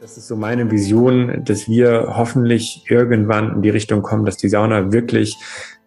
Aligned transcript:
Das 0.00 0.16
ist 0.16 0.28
so 0.28 0.36
meine 0.36 0.70
Vision, 0.70 1.44
dass 1.44 1.68
wir 1.68 2.14
hoffentlich 2.16 2.86
irgendwann 2.88 3.56
in 3.56 3.62
die 3.62 3.68
Richtung 3.68 4.00
kommen, 4.00 4.24
dass 4.24 4.38
die 4.38 4.48
Sauna 4.48 4.92
wirklich 4.92 5.36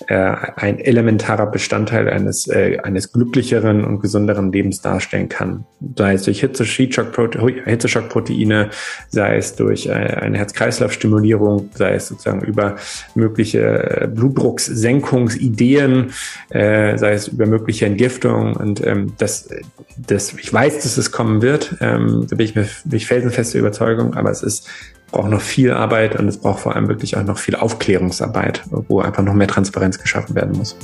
äh, 0.08 0.36
ein 0.56 0.80
elementarer 0.80 1.46
Bestandteil 1.46 2.10
eines, 2.10 2.48
äh, 2.48 2.80
eines 2.84 3.14
glücklicheren 3.14 3.86
und 3.86 4.02
gesünderen 4.02 4.52
Lebens 4.52 4.82
darstellen 4.82 5.30
kann. 5.30 5.64
Sei 5.98 6.14
es 6.14 6.24
durch 6.24 6.42
Hitzeschockproteine, 6.42 8.70
sei 9.10 9.38
es 9.38 9.56
durch 9.56 9.86
äh, 9.86 9.92
eine 9.92 10.40
Herz-Kreislauf-Stimulierung, 10.40 11.70
sei 11.74 11.94
es 11.94 12.08
sozusagen 12.08 12.42
über 12.42 12.76
mögliche 13.16 14.12
Blutdruckssenkungsideen, 14.14 16.12
äh, 16.50 16.98
sei 16.98 17.14
es 17.14 17.30
über 17.30 17.46
mögliche 17.46 17.86
Entgiftung. 17.86 18.56
Und 18.56 18.86
ähm, 18.86 19.14
das, 19.20 19.48
das, 19.96 20.34
ich 20.34 20.52
weiß, 20.52 20.84
dass 20.84 20.98
es 20.98 21.12
kommen 21.12 21.42
wird. 21.42 21.78
Ähm, 21.80 22.28
da 22.30 22.36
bin 22.36 22.46
ich 22.46 22.56
mir 22.56 22.68
bin 22.84 22.98
ich 22.98 23.08
felsenfeste 23.08 23.58
Überzeugung, 23.58 24.16
aber 24.16 24.32
es 24.32 24.44
ist 24.44 24.68
braucht 25.14 25.30
noch 25.30 25.42
viel 25.42 25.72
Arbeit 25.72 26.20
und 26.20 26.28
es 26.28 26.38
braucht 26.38 26.60
vor 26.60 26.76
allem 26.76 26.90
wirklich 26.90 27.16
auch 27.16 27.24
noch 27.24 27.38
viel 27.38 27.56
Aufklärungsarbeit, 27.56 28.64
wo 28.90 29.00
einfach 29.00 29.24
noch 29.24 29.34
mehr 29.34 29.48
Transparenz 29.48 29.98
geschaffen 29.98 30.36
werden 30.36 30.58
muss. 30.58 30.76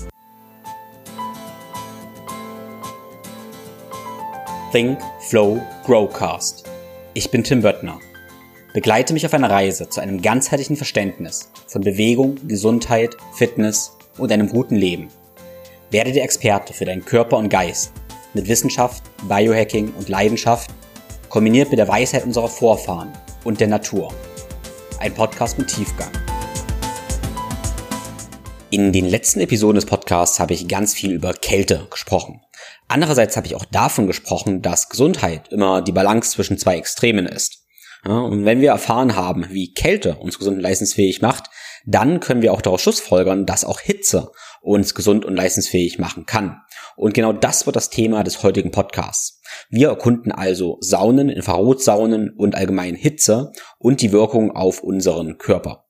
Think, 4.71 4.99
Flow, 5.27 5.59
Growcast. 5.83 6.63
Ich 7.15 7.31
bin 7.31 7.43
Tim 7.43 7.63
Böttner. 7.63 7.99
Begleite 8.73 9.13
mich 9.13 9.25
auf 9.25 9.33
einer 9.33 9.49
Reise 9.49 9.89
zu 9.89 9.99
einem 9.99 10.21
ganzheitlichen 10.21 10.75
Verständnis 10.75 11.51
von 11.65 11.81
Bewegung, 11.81 12.35
Gesundheit, 12.47 13.17
Fitness 13.33 13.97
und 14.19 14.31
einem 14.31 14.47
guten 14.47 14.75
Leben. 14.75 15.07
Werde 15.89 16.11
der 16.11 16.23
Experte 16.23 16.73
für 16.73 16.85
deinen 16.85 17.03
Körper 17.03 17.37
und 17.37 17.49
Geist 17.49 17.91
mit 18.35 18.47
Wissenschaft, 18.47 19.01
Biohacking 19.27 19.91
und 19.97 20.07
Leidenschaft, 20.07 20.69
kombiniert 21.29 21.71
mit 21.71 21.79
der 21.79 21.87
Weisheit 21.87 22.25
unserer 22.25 22.47
Vorfahren 22.47 23.11
und 23.49 23.59
der 23.59 23.67
Natur. 23.67 24.13
Ein 24.99 25.11
Podcast 25.15 25.57
mit 25.57 25.69
Tiefgang. 25.69 26.11
In 28.69 28.93
den 28.93 29.09
letzten 29.09 29.39
Episoden 29.39 29.73
des 29.73 29.87
Podcasts 29.87 30.39
habe 30.39 30.53
ich 30.53 30.67
ganz 30.67 30.93
viel 30.93 31.11
über 31.11 31.33
Kälte 31.33 31.87
gesprochen. 31.89 32.41
Andererseits 32.87 33.35
habe 33.37 33.47
ich 33.47 33.55
auch 33.55 33.65
davon 33.65 34.05
gesprochen, 34.05 34.61
dass 34.61 34.89
Gesundheit 34.89 35.47
immer 35.51 35.81
die 35.81 35.91
Balance 35.91 36.29
zwischen 36.29 36.59
zwei 36.59 36.77
Extremen 36.77 37.25
ist. 37.25 37.65
Ja, 38.05 38.19
und 38.19 38.45
wenn 38.45 38.61
wir 38.61 38.69
erfahren 38.69 39.15
haben, 39.15 39.47
wie 39.49 39.73
Kälte 39.73 40.17
uns 40.17 40.37
gesund 40.37 40.57
und 40.57 40.61
leistungsfähig 40.61 41.23
macht, 41.23 41.45
dann 41.87 42.19
können 42.19 42.43
wir 42.43 42.53
auch 42.53 42.61
daraus 42.61 42.83
schlussfolgern, 42.83 43.47
dass 43.47 43.65
auch 43.65 43.79
Hitze 43.79 44.31
uns 44.61 44.93
gesund 44.93 45.25
und 45.25 45.35
leistungsfähig 45.35 45.97
machen 45.97 46.27
kann. 46.27 46.61
Und 46.95 47.15
genau 47.15 47.33
das 47.33 47.65
wird 47.65 47.75
das 47.75 47.89
Thema 47.89 48.23
des 48.23 48.43
heutigen 48.43 48.69
Podcasts. 48.69 49.38
Wir 49.69 49.89
erkunden 49.89 50.31
also 50.31 50.77
Saunen, 50.81 51.29
Infrarotsaunen 51.29 52.31
und 52.31 52.55
allgemein 52.55 52.95
Hitze 52.95 53.51
und 53.77 54.01
die 54.01 54.11
Wirkung 54.11 54.51
auf 54.51 54.81
unseren 54.83 55.37
Körper. 55.37 55.85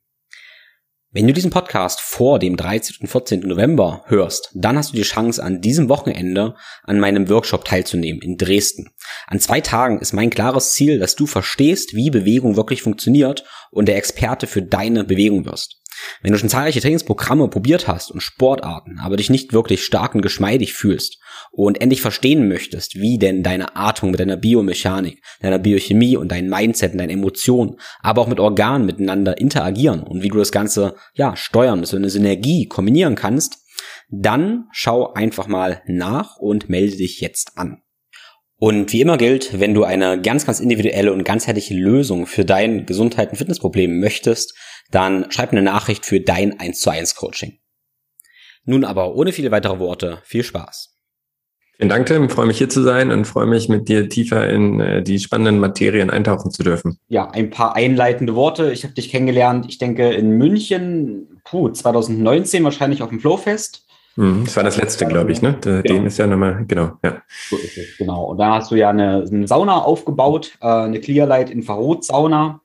Wenn 1.12 1.26
du 1.26 1.34
diesen 1.34 1.50
Podcast 1.50 2.02
vor 2.02 2.38
dem 2.38 2.56
13. 2.56 2.98
und 3.02 3.08
14. 3.08 3.40
November 3.40 4.04
hörst, 4.06 4.52
dann 4.54 4.78
hast 4.78 4.92
du 4.92 4.96
die 4.96 5.02
Chance, 5.02 5.42
an 5.44 5.60
diesem 5.60 5.90
Wochenende 5.90 6.54
an 6.84 7.00
meinem 7.00 7.28
Workshop 7.30 7.66
teilzunehmen 7.66 8.22
in 8.22 8.38
Dresden. 8.38 8.92
An 9.26 9.40
zwei 9.40 9.60
Tagen 9.60 10.02
ist 10.02 10.14
mein 10.14 10.30
klares 10.30 10.74
Ziel, 10.74 11.00
dass 11.00 11.16
du 11.16 11.26
verstehst, 11.26 11.96
wie 11.96 12.12
Bewegung 12.12 12.58
wirklich 12.58 12.84
funktioniert 12.84 13.44
und 13.72 13.88
der 13.88 13.98
Experte 13.98 14.46
für 14.46 14.62
deine 14.62 15.04
Bewegung 15.04 15.46
wirst. 15.46 15.82
Wenn 16.22 16.32
du 16.32 16.38
schon 16.38 16.50
zahlreiche 16.50 16.82
Trainingsprogramme 16.82 17.48
probiert 17.48 17.88
hast 17.88 18.12
und 18.12 18.22
Sportarten, 18.22 19.00
aber 19.00 19.18
dich 19.18 19.30
nicht 19.30 19.54
wirklich 19.54 19.84
stark 19.84 20.16
und 20.16 20.22
geschmeidig 20.22 20.74
fühlst 20.74 21.20
und 21.52 21.82
endlich 21.82 22.02
verstehen 22.02 22.48
möchtest, 22.48 22.96
wie 22.96 23.18
denn 23.18 23.44
deine 23.44 23.76
Atmung 23.76 24.12
mit 24.12 24.20
deiner 24.20 24.38
Biomechanik, 24.38 25.22
deiner 25.42 25.60
Biochemie 25.60 26.18
und 26.18 26.32
deinem 26.32 26.50
Mindset 26.50 26.94
und 26.94 27.00
deinen 27.00 27.10
Emotionen, 27.10 27.76
aber 28.02 28.22
auch 28.22 28.28
mit 28.28 28.40
Organen 28.40 28.86
miteinander 28.86 29.38
interagieren 29.38 30.04
und 30.04 30.22
wie 30.24 30.30
du 30.30 30.38
das 30.38 30.52
Ganze, 30.52 30.96
ja, 31.14 31.36
steuern, 31.36 31.84
so 31.86 31.98
eine 31.98 32.10
Synergie 32.10 32.68
kombinieren 32.68 33.16
kannst, 33.16 33.58
dann 34.10 34.66
schau 34.72 35.14
einfach 35.14 35.48
mal 35.48 35.82
nach 35.88 36.38
und 36.38 36.70
melde 36.70 36.98
dich 36.98 37.22
jetzt 37.22 37.58
an. 37.58 37.82
Und 38.62 38.92
wie 38.92 39.00
immer 39.00 39.18
gilt, 39.18 39.58
wenn 39.62 39.74
du 39.74 39.86
eine 39.86 40.22
ganz, 40.22 40.46
ganz 40.46 40.60
individuelle 40.60 41.14
und 41.14 41.24
ganzheitliche 41.24 41.74
Lösung 41.74 42.26
für 42.26 42.44
dein 42.44 42.86
Gesundheit- 42.86 43.30
und 43.32 43.38
Fitnessproblem 43.38 44.02
möchtest, 44.02 44.54
dann 44.92 45.32
schreib 45.32 45.52
eine 45.52 45.62
Nachricht 45.62 46.06
für 46.06 46.20
dein 46.20 46.60
1 46.60 46.80
zu 46.80 46.90
1 46.90 47.16
Coaching. 47.16 47.60
Nun 48.66 48.84
aber 48.84 49.16
ohne 49.16 49.32
viele 49.32 49.52
weitere 49.52 49.80
Worte, 49.80 50.20
viel 50.24 50.44
Spaß. 50.44 50.96
Vielen 51.78 51.90
Dank, 51.90 52.08
Tim. 52.08 52.30
Freue 52.30 52.46
mich 52.46 52.58
hier 52.58 52.68
zu 52.68 52.84
sein 52.84 53.10
und 53.10 53.24
freue 53.24 53.46
mich 53.46 53.70
mit 53.70 53.88
dir 53.88 54.10
tiefer 54.10 54.50
in 54.50 54.82
äh, 54.82 55.02
die 55.02 55.18
spannenden 55.18 55.60
Materien 55.60 56.10
eintauchen 56.10 56.52
zu 56.52 56.62
dürfen. 56.62 57.00
Ja, 57.08 57.32
ein 57.32 57.52
paar 57.52 57.76
einleitende 57.76 58.36
Worte. 58.36 58.74
Ich 58.74 58.84
habe 58.84 58.94
dich 58.94 59.10
kennengelernt, 59.10 59.66
ich 59.70 59.78
denke 59.78 60.12
in 60.12 60.32
München, 60.32 61.42
puh, 61.46 61.70
2019 61.70 62.66
wahrscheinlich 62.66 63.02
auf 63.02 63.10
dem 63.10 63.22
Flowfest. 63.22 63.86
Mhm, 64.18 64.44
das 64.44 64.58
war 64.58 64.64
das 64.64 64.76
letzte, 64.76 65.06
glaube 65.06 65.32
ich, 65.32 65.42
ne? 65.42 65.54
Der, 65.64 65.82
genau. 65.82 66.04
Ist 66.04 66.18
ja 66.18 66.28
nochmal, 66.28 66.66
genau, 66.68 66.92
ja. 67.02 67.22
So 67.50 67.56
ist 67.56 67.78
es, 67.78 67.98
genau. 67.98 68.26
Und 68.26 68.40
da 68.40 68.56
hast 68.56 68.72
du 68.72 68.76
ja 68.76 68.90
eine, 68.90 69.24
eine 69.32 69.48
Sauna 69.48 69.78
aufgebaut, 69.78 70.58
äh, 70.60 70.68
eine 70.68 71.00
Clearlight 71.00 71.50
Infrarot-Sauna. 71.50 72.60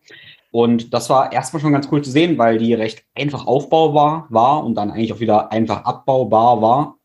Und 0.54 0.94
das 0.94 1.10
war 1.10 1.32
erstmal 1.32 1.60
schon 1.60 1.72
ganz 1.72 1.88
cool 1.90 2.00
zu 2.02 2.12
sehen, 2.12 2.38
weil 2.38 2.58
die 2.58 2.74
recht 2.74 3.02
einfach 3.16 3.48
aufbaubar 3.48 4.28
war 4.28 4.64
und 4.64 4.76
dann 4.76 4.92
eigentlich 4.92 5.12
auch 5.12 5.18
wieder 5.18 5.50
einfach 5.50 5.84
abbaubar 5.84 6.62
war. 6.62 6.98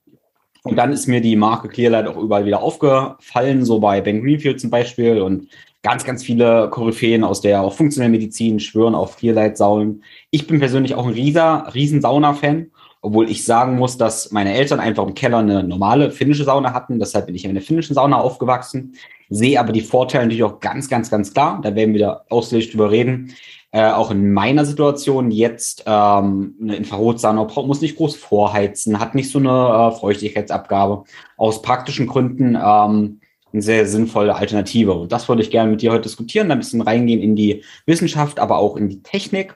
Und 0.61 0.75
dann 0.75 0.91
ist 0.91 1.07
mir 1.07 1.19
die 1.19 1.35
Marke 1.35 1.67
Clearlight 1.67 2.05
auch 2.05 2.17
überall 2.17 2.45
wieder 2.45 2.61
aufgefallen, 2.61 3.65
so 3.65 3.79
bei 3.79 4.01
Ben 4.01 4.21
Greenfield 4.21 4.61
zum 4.61 4.69
Beispiel 4.69 5.19
und 5.19 5.47
ganz, 5.81 6.03
ganz 6.05 6.23
viele 6.23 6.69
Koryphäen 6.69 7.23
aus 7.23 7.41
der 7.41 7.63
auch 7.63 7.73
funktionellen 7.73 8.11
Medizin 8.11 8.59
schwören 8.59 8.93
auf 8.93 9.17
Clearlight-Saunen. 9.17 10.03
Ich 10.29 10.45
bin 10.45 10.59
persönlich 10.59 10.93
auch 10.93 11.07
ein 11.07 11.13
rieser, 11.13 11.71
riesen 11.73 12.01
Sauna-Fan, 12.01 12.69
obwohl 13.01 13.31
ich 13.31 13.45
sagen 13.45 13.77
muss, 13.77 13.97
dass 13.97 14.31
meine 14.31 14.53
Eltern 14.53 14.79
einfach 14.79 15.07
im 15.07 15.15
Keller 15.15 15.39
eine 15.39 15.63
normale 15.63 16.11
finnische 16.11 16.43
Sauna 16.43 16.75
hatten. 16.75 16.99
Deshalb 16.99 17.25
bin 17.25 17.33
ich 17.33 17.45
in 17.45 17.55
der 17.55 17.63
finnischen 17.63 17.95
Sauna 17.95 18.19
aufgewachsen 18.19 18.93
sehe 19.29 19.59
aber 19.59 19.71
die 19.71 19.81
Vorteile 19.81 20.25
natürlich 20.25 20.43
auch 20.43 20.59
ganz, 20.59 20.89
ganz, 20.89 21.09
ganz 21.09 21.33
klar. 21.33 21.59
Da 21.61 21.75
werden 21.75 21.93
wir 21.93 21.99
da 21.99 22.25
ausführlich 22.29 22.71
drüber 22.71 22.91
reden. 22.91 23.33
Äh, 23.71 23.91
auch 23.91 24.09
in 24.09 24.33
meiner 24.33 24.65
Situation 24.65 25.29
jetzt 25.29 25.83
ähm, 25.85 26.55
eine 26.59 26.75
Infrarotsauna 26.75 27.47
muss 27.61 27.81
nicht 27.81 27.97
groß 27.97 28.15
vorheizen, 28.15 28.99
hat 28.99 29.13
nicht 29.13 29.29
so 29.29 29.37
eine 29.37 29.91
äh, 29.93 29.99
Feuchtigkeitsabgabe. 29.99 31.03
Aus 31.37 31.61
praktischen 31.61 32.07
Gründen 32.07 32.55
ähm, 32.55 33.19
eine 33.53 33.61
sehr 33.61 33.85
sinnvolle 33.85 34.35
Alternative. 34.35 34.93
Und 34.93 35.11
das 35.11 35.29
würde 35.29 35.43
ich 35.43 35.51
gerne 35.51 35.71
mit 35.71 35.81
dir 35.81 35.91
heute 35.91 36.03
diskutieren, 36.03 36.51
ein 36.51 36.59
bisschen 36.59 36.81
reingehen 36.81 37.21
in 37.21 37.35
die 37.35 37.63
Wissenschaft, 37.85 38.39
aber 38.39 38.57
auch 38.57 38.75
in 38.75 38.89
die 38.89 39.03
Technik, 39.03 39.55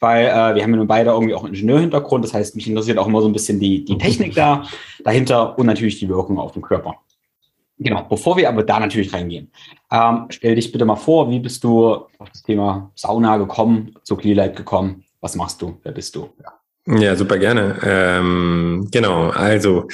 weil 0.00 0.26
äh, 0.26 0.54
wir 0.54 0.62
haben 0.62 0.70
ja 0.70 0.76
nun 0.76 0.86
beide 0.86 1.10
irgendwie 1.10 1.34
auch 1.34 1.44
einen 1.44 1.54
Ingenieurhintergrund. 1.54 2.24
Das 2.24 2.34
heißt, 2.34 2.56
mich 2.56 2.68
interessiert 2.68 2.98
auch 2.98 3.06
immer 3.06 3.22
so 3.22 3.28
ein 3.28 3.32
bisschen 3.32 3.60
die, 3.60 3.84
die 3.84 3.96
Technik 3.96 4.34
da 4.34 4.64
dahinter 5.04 5.58
und 5.58 5.66
natürlich 5.66 5.98
die 5.98 6.08
Wirkung 6.08 6.38
auf 6.38 6.52
den 6.52 6.62
Körper. 6.62 6.96
Genau, 7.78 8.06
bevor 8.08 8.36
wir 8.36 8.48
aber 8.48 8.62
da 8.62 8.78
natürlich 8.78 9.12
reingehen, 9.12 9.50
ähm, 9.90 10.26
stell 10.30 10.54
dich 10.54 10.70
bitte 10.70 10.84
mal 10.84 10.96
vor, 10.96 11.28
wie 11.30 11.40
bist 11.40 11.64
du 11.64 11.92
auf 12.18 12.30
das 12.30 12.42
Thema 12.42 12.90
Sauna 12.94 13.36
gekommen, 13.36 13.94
zu 14.04 14.16
Clearlight 14.16 14.56
gekommen? 14.56 15.04
Was 15.20 15.34
machst 15.34 15.60
du? 15.60 15.78
Wer 15.82 15.92
bist 15.92 16.14
du? 16.14 16.28
Ja, 16.86 16.98
ja 16.98 17.16
super 17.16 17.38
gerne. 17.38 17.78
Ähm, 17.82 18.88
genau, 18.92 19.30
also 19.30 19.88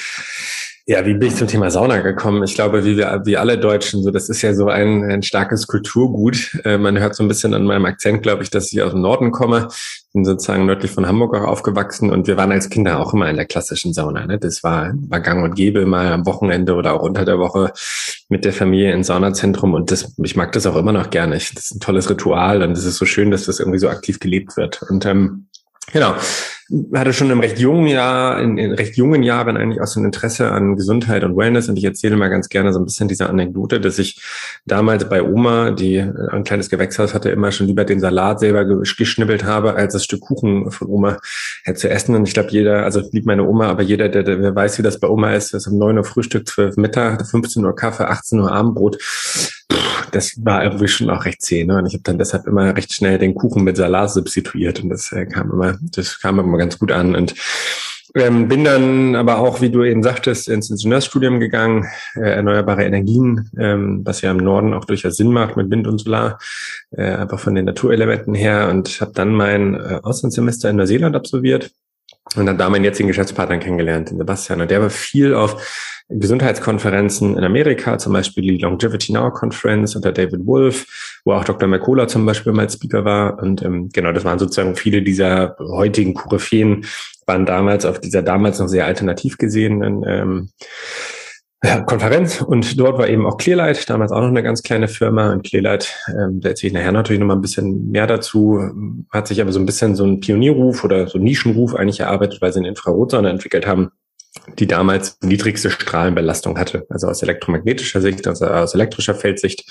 ja, 0.90 1.06
wie 1.06 1.14
bin 1.14 1.28
ich 1.28 1.36
zum 1.36 1.46
Thema 1.46 1.70
Sauna 1.70 2.00
gekommen? 2.00 2.42
Ich 2.42 2.56
glaube, 2.56 2.84
wie 2.84 2.96
wir, 2.96 3.22
wie 3.24 3.36
alle 3.36 3.58
Deutschen, 3.58 4.02
so, 4.02 4.10
das 4.10 4.28
ist 4.28 4.42
ja 4.42 4.54
so 4.54 4.66
ein, 4.66 5.04
ein 5.08 5.22
starkes 5.22 5.68
Kulturgut. 5.68 6.58
Äh, 6.64 6.78
man 6.78 6.98
hört 6.98 7.14
so 7.14 7.22
ein 7.22 7.28
bisschen 7.28 7.54
an 7.54 7.62
meinem 7.62 7.84
Akzent, 7.84 8.24
glaube 8.24 8.42
ich, 8.42 8.50
dass 8.50 8.72
ich 8.72 8.82
aus 8.82 8.90
dem 8.90 9.00
Norden 9.00 9.30
komme. 9.30 9.68
Bin 10.12 10.24
sozusagen 10.24 10.66
nördlich 10.66 10.90
von 10.90 11.06
Hamburg 11.06 11.36
auch 11.36 11.46
aufgewachsen 11.46 12.10
und 12.10 12.26
wir 12.26 12.36
waren 12.36 12.50
als 12.50 12.70
Kinder 12.70 12.98
auch 12.98 13.14
immer 13.14 13.30
in 13.30 13.36
der 13.36 13.46
klassischen 13.46 13.92
Sauna. 13.92 14.26
Ne? 14.26 14.40
Das 14.40 14.64
war, 14.64 14.92
war 15.08 15.20
gang 15.20 15.44
und 15.44 15.54
gäbe 15.54 15.86
mal 15.86 16.12
am 16.12 16.26
Wochenende 16.26 16.74
oder 16.74 16.94
auch 16.94 17.02
unter 17.02 17.24
der 17.24 17.38
Woche 17.38 17.72
mit 18.28 18.44
der 18.44 18.52
Familie 18.52 18.92
ins 18.92 19.06
Saunazentrum 19.06 19.74
und 19.74 19.92
das, 19.92 20.12
ich 20.20 20.34
mag 20.34 20.50
das 20.50 20.66
auch 20.66 20.74
immer 20.74 20.92
noch 20.92 21.10
gerne. 21.10 21.36
Ich, 21.36 21.54
das 21.54 21.66
ist 21.66 21.76
ein 21.76 21.80
tolles 21.80 22.10
Ritual 22.10 22.64
und 22.64 22.72
es 22.72 22.84
ist 22.84 22.96
so 22.96 23.04
schön, 23.04 23.30
dass 23.30 23.44
das 23.44 23.60
irgendwie 23.60 23.78
so 23.78 23.88
aktiv 23.88 24.18
gelebt 24.18 24.56
wird. 24.56 24.82
Und 24.82 25.06
ähm, 25.06 25.46
Genau. 25.92 26.14
Hatte 26.94 27.12
schon 27.12 27.30
im 27.30 27.40
recht 27.40 27.58
jungen 27.58 27.86
Jahr, 27.86 28.40
in, 28.40 28.56
in 28.56 28.72
recht 28.72 28.96
jungen 28.96 29.22
Jahren 29.22 29.56
eigentlich 29.56 29.80
auch 29.80 29.86
so 29.86 30.00
ein 30.00 30.04
Interesse 30.04 30.52
an 30.52 30.76
Gesundheit 30.76 31.24
und 31.24 31.36
Wellness. 31.36 31.68
Und 31.68 31.76
ich 31.76 31.84
erzähle 31.84 32.16
mal 32.16 32.28
ganz 32.28 32.48
gerne 32.48 32.72
so 32.72 32.78
ein 32.78 32.84
bisschen 32.84 33.08
diese 33.08 33.28
Anekdote, 33.28 33.80
dass 33.80 33.98
ich 33.98 34.20
damals 34.66 35.08
bei 35.08 35.22
Oma, 35.22 35.72
die 35.72 35.98
ein 35.98 36.44
kleines 36.44 36.70
Gewächshaus 36.70 37.12
hatte, 37.12 37.30
immer 37.30 37.50
schon 37.50 37.66
lieber 37.66 37.84
den 37.84 38.00
Salat 38.00 38.40
selber 38.40 38.64
geschnibbelt 38.64 39.44
habe, 39.44 39.74
als 39.74 39.94
das 39.94 40.04
Stück 40.04 40.20
Kuchen 40.20 40.70
von 40.70 40.88
Oma 40.88 41.16
äh, 41.64 41.74
zu 41.74 41.90
essen. 41.90 42.14
Und 42.14 42.28
ich 42.28 42.34
glaube, 42.34 42.50
jeder, 42.50 42.84
also 42.84 43.02
liebt 43.10 43.26
meine 43.26 43.46
Oma, 43.46 43.68
aber 43.68 43.82
jeder, 43.82 44.08
der, 44.08 44.22
der 44.22 44.54
weiß, 44.54 44.78
wie 44.78 44.82
das 44.82 45.00
bei 45.00 45.08
Oma 45.08 45.34
ist, 45.34 45.54
das 45.54 45.66
um 45.66 45.78
neun 45.78 45.98
Uhr 45.98 46.04
Frühstück, 46.04 46.46
zwölf 46.46 46.76
Mittag, 46.76 47.26
15 47.26 47.64
Uhr 47.64 47.74
Kaffee, 47.74 48.04
18 48.04 48.38
Uhr 48.38 48.52
Abendbrot 48.52 48.98
das 50.12 50.34
war 50.44 50.64
irgendwie 50.64 50.88
schon 50.88 51.10
auch 51.10 51.24
recht 51.24 51.42
zäh. 51.42 51.64
Ne? 51.64 51.78
Und 51.78 51.86
ich 51.86 51.94
habe 51.94 52.02
dann 52.02 52.18
deshalb 52.18 52.46
immer 52.46 52.76
recht 52.76 52.92
schnell 52.92 53.18
den 53.18 53.34
Kuchen 53.34 53.64
mit 53.64 53.76
Salat 53.76 54.12
substituiert 54.12 54.82
und 54.82 54.90
das 54.90 55.12
äh, 55.12 55.26
kam 55.26 55.50
immer, 55.50 55.78
das 55.80 56.20
kam 56.20 56.38
immer 56.38 56.58
ganz 56.58 56.78
gut 56.78 56.92
an. 56.92 57.14
Und 57.14 57.34
ähm, 58.14 58.48
bin 58.48 58.64
dann 58.64 59.14
aber 59.14 59.38
auch, 59.38 59.60
wie 59.60 59.70
du 59.70 59.84
eben 59.84 60.02
sagtest, 60.02 60.48
ins 60.48 60.70
Ingenieursstudium 60.70 61.38
gegangen, 61.38 61.86
äh, 62.16 62.30
erneuerbare 62.30 62.84
Energien, 62.84 63.50
ähm, 63.58 64.00
was 64.04 64.20
ja 64.20 64.32
im 64.32 64.38
Norden 64.38 64.74
auch 64.74 64.84
durchaus 64.84 65.16
Sinn 65.16 65.32
macht 65.32 65.56
mit 65.56 65.70
Wind 65.70 65.86
und 65.86 65.98
Solar, 65.98 66.38
äh, 66.90 67.04
einfach 67.04 67.38
von 67.38 67.54
den 67.54 67.66
Naturelementen 67.66 68.34
her 68.34 68.68
und 68.68 69.00
habe 69.00 69.12
dann 69.14 69.32
mein 69.32 69.74
äh, 69.74 70.00
Auslandssemester 70.02 70.70
in 70.70 70.76
Neuseeland 70.76 71.14
absolviert 71.14 71.70
und 72.34 72.46
dann 72.46 72.58
da 72.58 72.68
meinen 72.68 72.84
jetzigen 72.84 73.08
Geschäftspartner 73.08 73.58
kennengelernt, 73.58 74.10
den 74.10 74.18
Sebastian. 74.18 74.60
Und 74.60 74.70
der 74.70 74.82
war 74.82 74.90
viel 74.90 75.34
auf 75.34 75.99
Gesundheitskonferenzen 76.10 77.36
in 77.36 77.44
Amerika, 77.44 77.98
zum 77.98 78.12
Beispiel 78.12 78.42
die 78.42 78.58
Longevity 78.58 79.12
Now 79.12 79.30
Conference 79.30 79.94
unter 79.96 80.12
David 80.12 80.46
Wolf, 80.46 81.20
wo 81.24 81.32
auch 81.32 81.44
Dr. 81.44 81.68
McCullough 81.68 82.08
zum 82.08 82.26
Beispiel 82.26 82.52
mal 82.52 82.68
Speaker 82.68 83.04
war. 83.04 83.38
Und 83.40 83.62
ähm, 83.62 83.90
genau, 83.92 84.12
das 84.12 84.24
waren 84.24 84.38
sozusagen 84.38 84.76
viele 84.76 85.02
dieser 85.02 85.56
heutigen 85.58 86.14
Koryphäen, 86.14 86.84
waren 87.26 87.46
damals 87.46 87.84
auf 87.84 88.00
dieser 88.00 88.22
damals 88.22 88.58
noch 88.58 88.68
sehr 88.68 88.86
alternativ 88.86 89.38
gesehenen 89.38 90.04
ähm, 90.06 90.50
ja, 91.62 91.80
Konferenz 91.82 92.40
und 92.40 92.80
dort 92.80 92.96
war 92.98 93.06
eben 93.06 93.26
auch 93.26 93.36
Clearlight, 93.36 93.90
damals 93.90 94.12
auch 94.12 94.20
noch 94.22 94.28
eine 94.28 94.42
ganz 94.42 94.62
kleine 94.62 94.88
Firma 94.88 95.30
und 95.30 95.44
Clearlight, 95.44 95.94
ähm, 96.08 96.40
da 96.40 96.48
erzähle 96.48 96.68
ich 96.68 96.74
nachher 96.74 96.92
natürlich 96.92 97.20
noch 97.20 97.26
mal 97.26 97.34
ein 97.34 97.42
bisschen 97.42 97.90
mehr 97.90 98.06
dazu, 98.06 98.58
hat 99.10 99.28
sich 99.28 99.42
aber 99.42 99.52
so 99.52 99.60
ein 99.60 99.66
bisschen 99.66 99.94
so 99.94 100.04
ein 100.04 100.20
Pionierruf 100.20 100.84
oder 100.84 101.06
so 101.06 101.18
ein 101.18 101.24
Nischenruf 101.24 101.74
eigentlich 101.74 102.00
erarbeitet, 102.00 102.40
weil 102.40 102.52
sie 102.52 102.60
eine 102.60 102.68
Infrarotsonde 102.68 103.28
entwickelt 103.28 103.66
haben, 103.66 103.90
die 104.58 104.66
damals 104.66 105.18
niedrigste 105.22 105.70
Strahlenbelastung 105.70 106.58
hatte, 106.58 106.86
also 106.88 107.08
aus 107.08 107.22
elektromagnetischer 107.22 108.00
Sicht, 108.00 108.28
also 108.28 108.46
aus 108.46 108.74
elektrischer 108.74 109.14
Feldsicht. 109.14 109.64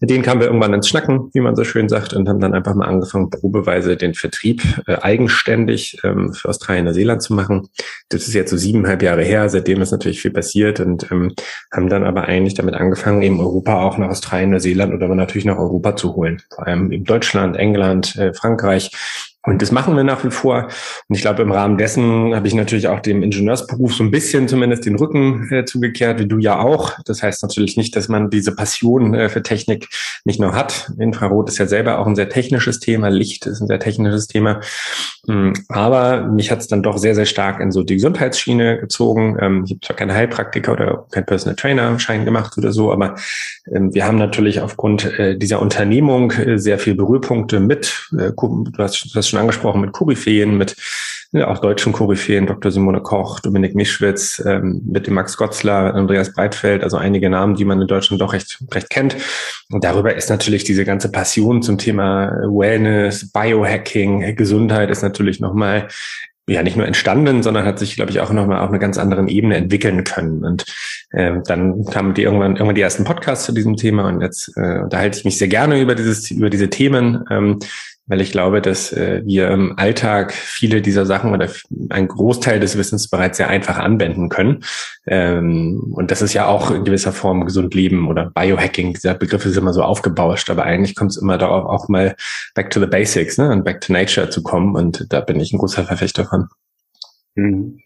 Mit 0.00 0.10
denen 0.10 0.22
kamen 0.24 0.40
wir 0.40 0.48
irgendwann 0.48 0.74
ins 0.74 0.88
Schnacken, 0.88 1.30
wie 1.32 1.40
man 1.40 1.54
so 1.54 1.62
schön 1.62 1.88
sagt, 1.88 2.12
und 2.12 2.28
haben 2.28 2.40
dann 2.40 2.54
einfach 2.54 2.74
mal 2.74 2.86
angefangen, 2.86 3.30
probeweise 3.30 3.96
den 3.96 4.14
Vertrieb 4.14 4.62
äh, 4.86 4.96
eigenständig 4.96 5.98
ähm, 6.02 6.32
für 6.32 6.48
Australien 6.48 6.86
und 6.86 6.92
Neuseeland 6.92 7.22
zu 7.22 7.34
machen. 7.34 7.68
Das 8.08 8.26
ist 8.26 8.34
jetzt 8.34 8.50
so 8.50 8.56
siebeneinhalb 8.56 9.02
Jahre 9.02 9.22
her, 9.22 9.48
seitdem 9.48 9.80
ist 9.80 9.92
natürlich 9.92 10.20
viel 10.20 10.32
passiert 10.32 10.80
und 10.80 11.10
ähm, 11.12 11.32
haben 11.72 11.88
dann 11.88 12.04
aber 12.04 12.24
eigentlich 12.24 12.54
damit 12.54 12.74
angefangen, 12.74 13.22
eben 13.22 13.40
Europa 13.40 13.82
auch 13.82 13.96
nach 13.98 14.08
Australien, 14.08 14.50
Neuseeland 14.50 14.92
oder 14.92 15.12
natürlich 15.14 15.44
nach 15.44 15.58
Europa 15.58 15.94
zu 15.94 16.16
holen. 16.16 16.42
Vor 16.52 16.66
allem 16.66 16.90
in 16.90 17.04
Deutschland, 17.04 17.56
England, 17.56 18.16
äh, 18.16 18.34
Frankreich 18.34 18.90
und 19.44 19.60
das 19.60 19.72
machen 19.72 19.96
wir 19.96 20.04
nach 20.04 20.24
wie 20.24 20.30
vor. 20.30 20.68
Und 21.08 21.16
ich 21.16 21.20
glaube, 21.20 21.42
im 21.42 21.50
Rahmen 21.50 21.76
dessen 21.76 22.34
habe 22.34 22.46
ich 22.46 22.54
natürlich 22.54 22.86
auch 22.86 23.00
dem 23.00 23.24
Ingenieursberuf 23.24 23.92
so 23.92 24.04
ein 24.04 24.12
bisschen 24.12 24.46
zumindest 24.46 24.86
den 24.86 24.94
Rücken 24.94 25.52
äh, 25.52 25.64
zugekehrt, 25.64 26.20
wie 26.20 26.26
du 26.26 26.38
ja 26.38 26.60
auch. 26.60 26.92
Das 27.06 27.24
heißt 27.24 27.42
natürlich 27.42 27.76
nicht, 27.76 27.96
dass 27.96 28.08
man 28.08 28.30
diese 28.30 28.54
Passion 28.54 29.14
äh, 29.14 29.28
für 29.28 29.42
Technik 29.42 29.88
nicht 30.24 30.38
nur 30.38 30.54
hat. 30.54 30.92
Infrarot 30.96 31.48
ist 31.48 31.58
ja 31.58 31.66
selber 31.66 31.98
auch 31.98 32.06
ein 32.06 32.14
sehr 32.14 32.28
technisches 32.28 32.78
Thema. 32.78 33.08
Licht 33.08 33.46
ist 33.46 33.60
ein 33.60 33.66
sehr 33.66 33.80
technisches 33.80 34.28
Thema. 34.28 34.60
Ähm, 35.28 35.54
aber 35.68 36.22
mich 36.22 36.52
hat 36.52 36.60
es 36.60 36.68
dann 36.68 36.84
doch 36.84 36.98
sehr, 36.98 37.16
sehr 37.16 37.26
stark 37.26 37.60
in 37.60 37.72
so 37.72 37.82
die 37.82 37.94
Gesundheitsschiene 37.94 38.78
gezogen. 38.78 39.38
Ähm, 39.40 39.64
ich 39.64 39.72
habe 39.72 39.80
zwar 39.80 39.96
keine 39.96 40.14
Heilpraktiker 40.14 40.72
oder 40.72 41.06
kein 41.10 41.26
Personal 41.26 41.56
Trainer 41.56 41.98
Schein 41.98 42.24
gemacht 42.24 42.56
oder 42.58 42.72
so, 42.72 42.92
aber 42.92 43.16
ähm, 43.72 43.92
wir 43.92 44.06
haben 44.06 44.18
natürlich 44.18 44.60
aufgrund 44.60 45.18
äh, 45.18 45.36
dieser 45.36 45.60
Unternehmung 45.60 46.30
äh, 46.32 46.58
sehr 46.58 46.78
viel 46.78 46.94
Berührpunkte 46.94 47.58
mit, 47.58 48.08
äh, 48.12 48.30
du 48.36 48.72
hast, 48.78 49.04
du 49.12 49.14
hast 49.14 49.31
schon 49.32 49.40
angesprochen, 49.40 49.80
mit 49.80 49.92
Koryphäen, 49.92 50.56
mit 50.56 50.76
ja, 51.32 51.48
auch 51.48 51.58
deutschen 51.58 51.92
Koryphäen, 51.92 52.46
Dr. 52.46 52.70
Simone 52.70 53.00
Koch, 53.00 53.40
Dominik 53.40 53.74
Mischwitz, 53.74 54.42
ähm, 54.46 54.82
mit 54.84 55.06
dem 55.06 55.14
Max 55.14 55.36
Gotzler, 55.38 55.94
Andreas 55.94 56.34
Breitfeld, 56.34 56.84
also 56.84 56.98
einige 56.98 57.30
Namen, 57.30 57.56
die 57.56 57.64
man 57.64 57.80
in 57.80 57.88
Deutschland 57.88 58.20
doch 58.20 58.34
recht, 58.34 58.58
recht 58.70 58.90
kennt. 58.90 59.16
Und 59.70 59.82
darüber 59.82 60.14
ist 60.14 60.28
natürlich 60.28 60.64
diese 60.64 60.84
ganze 60.84 61.10
Passion 61.10 61.62
zum 61.62 61.78
Thema 61.78 62.32
Wellness, 62.42 63.32
Biohacking, 63.32 64.36
Gesundheit 64.36 64.90
ist 64.90 65.02
natürlich 65.02 65.40
nochmal 65.40 65.88
ja 66.48 66.62
nicht 66.62 66.76
nur 66.76 66.86
entstanden, 66.86 67.42
sondern 67.42 67.64
hat 67.64 67.78
sich, 67.78 67.94
glaube 67.94 68.10
ich, 68.10 68.20
auch 68.20 68.32
nochmal 68.32 68.60
auf 68.60 68.68
einer 68.68 68.78
ganz 68.78 68.98
anderen 68.98 69.28
Ebene 69.28 69.56
entwickeln 69.56 70.04
können. 70.04 70.44
Und 70.44 70.64
äh, 71.12 71.34
dann 71.46 71.84
kamen 71.86 72.14
die 72.14 72.22
irgendwann 72.22 72.56
irgendwann 72.56 72.74
die 72.74 72.80
ersten 72.80 73.04
Podcasts 73.04 73.46
zu 73.46 73.52
diesem 73.52 73.76
Thema 73.76 74.08
und 74.08 74.20
jetzt 74.20 74.52
äh, 74.56 74.80
unterhalte 74.80 75.18
ich 75.18 75.24
mich 75.24 75.38
sehr 75.38 75.48
gerne 75.48 75.80
über 75.80 75.94
dieses 75.94 76.30
über 76.30 76.50
diese 76.50 76.68
Themen. 76.68 77.24
Ähm, 77.30 77.58
weil 78.06 78.20
ich 78.20 78.32
glaube, 78.32 78.60
dass 78.60 78.92
äh, 78.92 79.22
wir 79.24 79.48
im 79.48 79.78
Alltag 79.78 80.32
viele 80.32 80.82
dieser 80.82 81.06
Sachen 81.06 81.32
oder 81.32 81.48
einen 81.90 82.08
Großteil 82.08 82.58
des 82.58 82.76
Wissens 82.76 83.08
bereits 83.08 83.36
sehr 83.36 83.48
einfach 83.48 83.78
anwenden 83.78 84.28
können. 84.28 84.64
Ähm, 85.06 85.92
und 85.94 86.10
das 86.10 86.20
ist 86.20 86.34
ja 86.34 86.46
auch 86.46 86.72
in 86.72 86.84
gewisser 86.84 87.12
Form 87.12 87.44
gesund 87.44 87.74
leben 87.74 88.08
oder 88.08 88.30
Biohacking. 88.30 88.94
Dieser 88.94 89.14
Begriff 89.14 89.46
ist 89.46 89.56
immer 89.56 89.72
so 89.72 89.82
aufgebauscht, 89.82 90.50
aber 90.50 90.64
eigentlich 90.64 90.96
kommt 90.96 91.12
es 91.12 91.16
immer 91.16 91.38
darauf, 91.38 91.64
auch 91.64 91.88
mal 91.88 92.16
back 92.54 92.70
to 92.70 92.80
the 92.80 92.86
basics 92.86 93.38
ne? 93.38 93.50
und 93.50 93.64
back 93.64 93.80
to 93.80 93.92
nature 93.92 94.28
zu 94.30 94.42
kommen. 94.42 94.74
Und 94.74 95.06
da 95.10 95.20
bin 95.20 95.38
ich 95.38 95.52
ein 95.52 95.58
großer 95.58 95.84
Verfechter 95.84 96.24
von. 96.24 96.48
Mhm. 97.36 97.78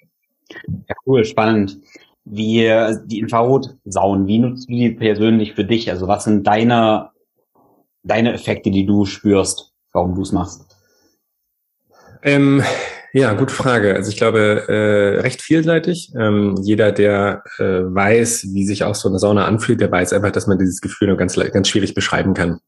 Ja, 0.89 0.95
cool, 1.07 1.25
spannend. 1.25 1.79
Wie 2.25 2.69
die 3.05 3.21
Infrarotsaunen, 3.21 4.27
wie 4.27 4.39
nutzt 4.39 4.69
du 4.69 4.73
die 4.73 4.91
persönlich 4.91 5.55
für 5.55 5.65
dich? 5.65 5.91
Also 5.91 6.09
was 6.09 6.25
sind 6.25 6.45
deine, 6.47 7.11
deine 8.03 8.33
Effekte, 8.33 8.71
die 8.71 8.87
du 8.87 9.05
spürst? 9.05 9.76
Warum 9.97 10.15
du 10.15 10.23
es 10.23 10.31
machst? 10.31 10.65
Ähm, 12.23 12.63
ja, 13.13 13.33
gute 13.33 13.55
Frage. 13.55 13.95
Also 13.95 14.11
ich 14.11 14.17
glaube, 14.17 14.67
äh, 14.69 15.21
recht 15.21 15.43
vielseitig. 15.43 16.13
Ähm, 16.19 16.55
jeder, 16.63 16.93
der 16.93 17.43
äh, 17.59 17.83
weiß, 17.83 18.49
wie 18.53 18.67
sich 18.67 18.85
auch 18.85 18.95
so 18.95 19.09
eine 19.09 19.19
Sauna 19.19 19.47
anfühlt, 19.47 19.81
der 19.81 19.91
weiß 19.91 20.13
einfach, 20.13 20.33
dass 20.33 20.47
man 20.47 20.59
dieses 20.59 20.81
Gefühl 20.81 21.09
nur 21.09 21.17
ganz, 21.17 21.35
ganz 21.35 21.69
schwierig 21.69 21.95
beschreiben 21.95 22.35
kann. 22.35 22.61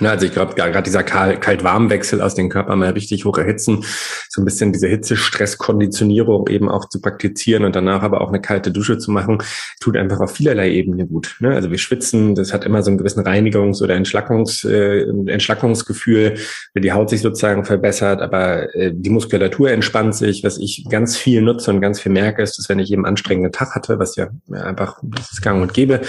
Na, 0.00 0.10
also 0.10 0.26
ich 0.26 0.32
glaube, 0.32 0.54
gerade 0.54 0.82
dieser 0.82 1.02
Kalt-Warm-Wechsel 1.02 2.20
aus 2.20 2.34
dem 2.34 2.48
Körper 2.48 2.76
mal 2.76 2.90
richtig 2.90 3.24
hoch 3.24 3.38
erhitzen, 3.38 3.84
so 4.28 4.42
ein 4.42 4.44
bisschen 4.44 4.72
diese 4.72 4.88
Hitzestress-Konditionierung 4.88 6.48
eben 6.48 6.68
auch 6.68 6.88
zu 6.88 7.00
praktizieren 7.00 7.64
und 7.64 7.74
danach 7.74 8.02
aber 8.02 8.20
auch 8.20 8.28
eine 8.28 8.40
kalte 8.40 8.70
Dusche 8.70 8.98
zu 8.98 9.10
machen, 9.10 9.38
tut 9.80 9.96
einfach 9.96 10.20
auf 10.20 10.32
vielerlei 10.32 10.70
Ebene 10.70 11.06
gut. 11.06 11.36
Ne? 11.40 11.54
Also 11.54 11.70
wir 11.70 11.78
schwitzen, 11.78 12.34
das 12.34 12.52
hat 12.52 12.64
immer 12.64 12.82
so 12.82 12.90
einen 12.90 12.98
gewissen 12.98 13.24
Reinigungs- 13.24 13.82
oder 13.82 13.94
Entschlackungs, 13.94 14.64
äh, 14.64 15.02
Entschlackungsgefühl, 15.26 16.34
wenn 16.74 16.82
die 16.82 16.92
Haut 16.92 17.10
sich 17.10 17.22
sozusagen 17.22 17.64
verbessert, 17.64 18.20
aber 18.20 18.74
äh, 18.74 18.92
die 18.94 19.10
Muskulatur 19.10 19.70
entspannt 19.70 20.14
sich. 20.14 20.44
Was 20.44 20.58
ich 20.58 20.86
ganz 20.90 21.16
viel 21.16 21.42
nutze 21.42 21.70
und 21.70 21.80
ganz 21.80 22.00
viel 22.00 22.12
merke, 22.12 22.42
ist, 22.42 22.58
dass 22.58 22.68
wenn 22.68 22.78
ich 22.78 22.92
eben 22.92 23.06
anstrengenden 23.06 23.52
Tag 23.52 23.74
hatte, 23.74 23.98
was 23.98 24.16
ja 24.16 24.28
einfach 24.50 24.98
das 25.02 25.32
ist 25.32 25.42
gang 25.42 25.62
und 25.62 25.72
gäbe, 25.74 26.00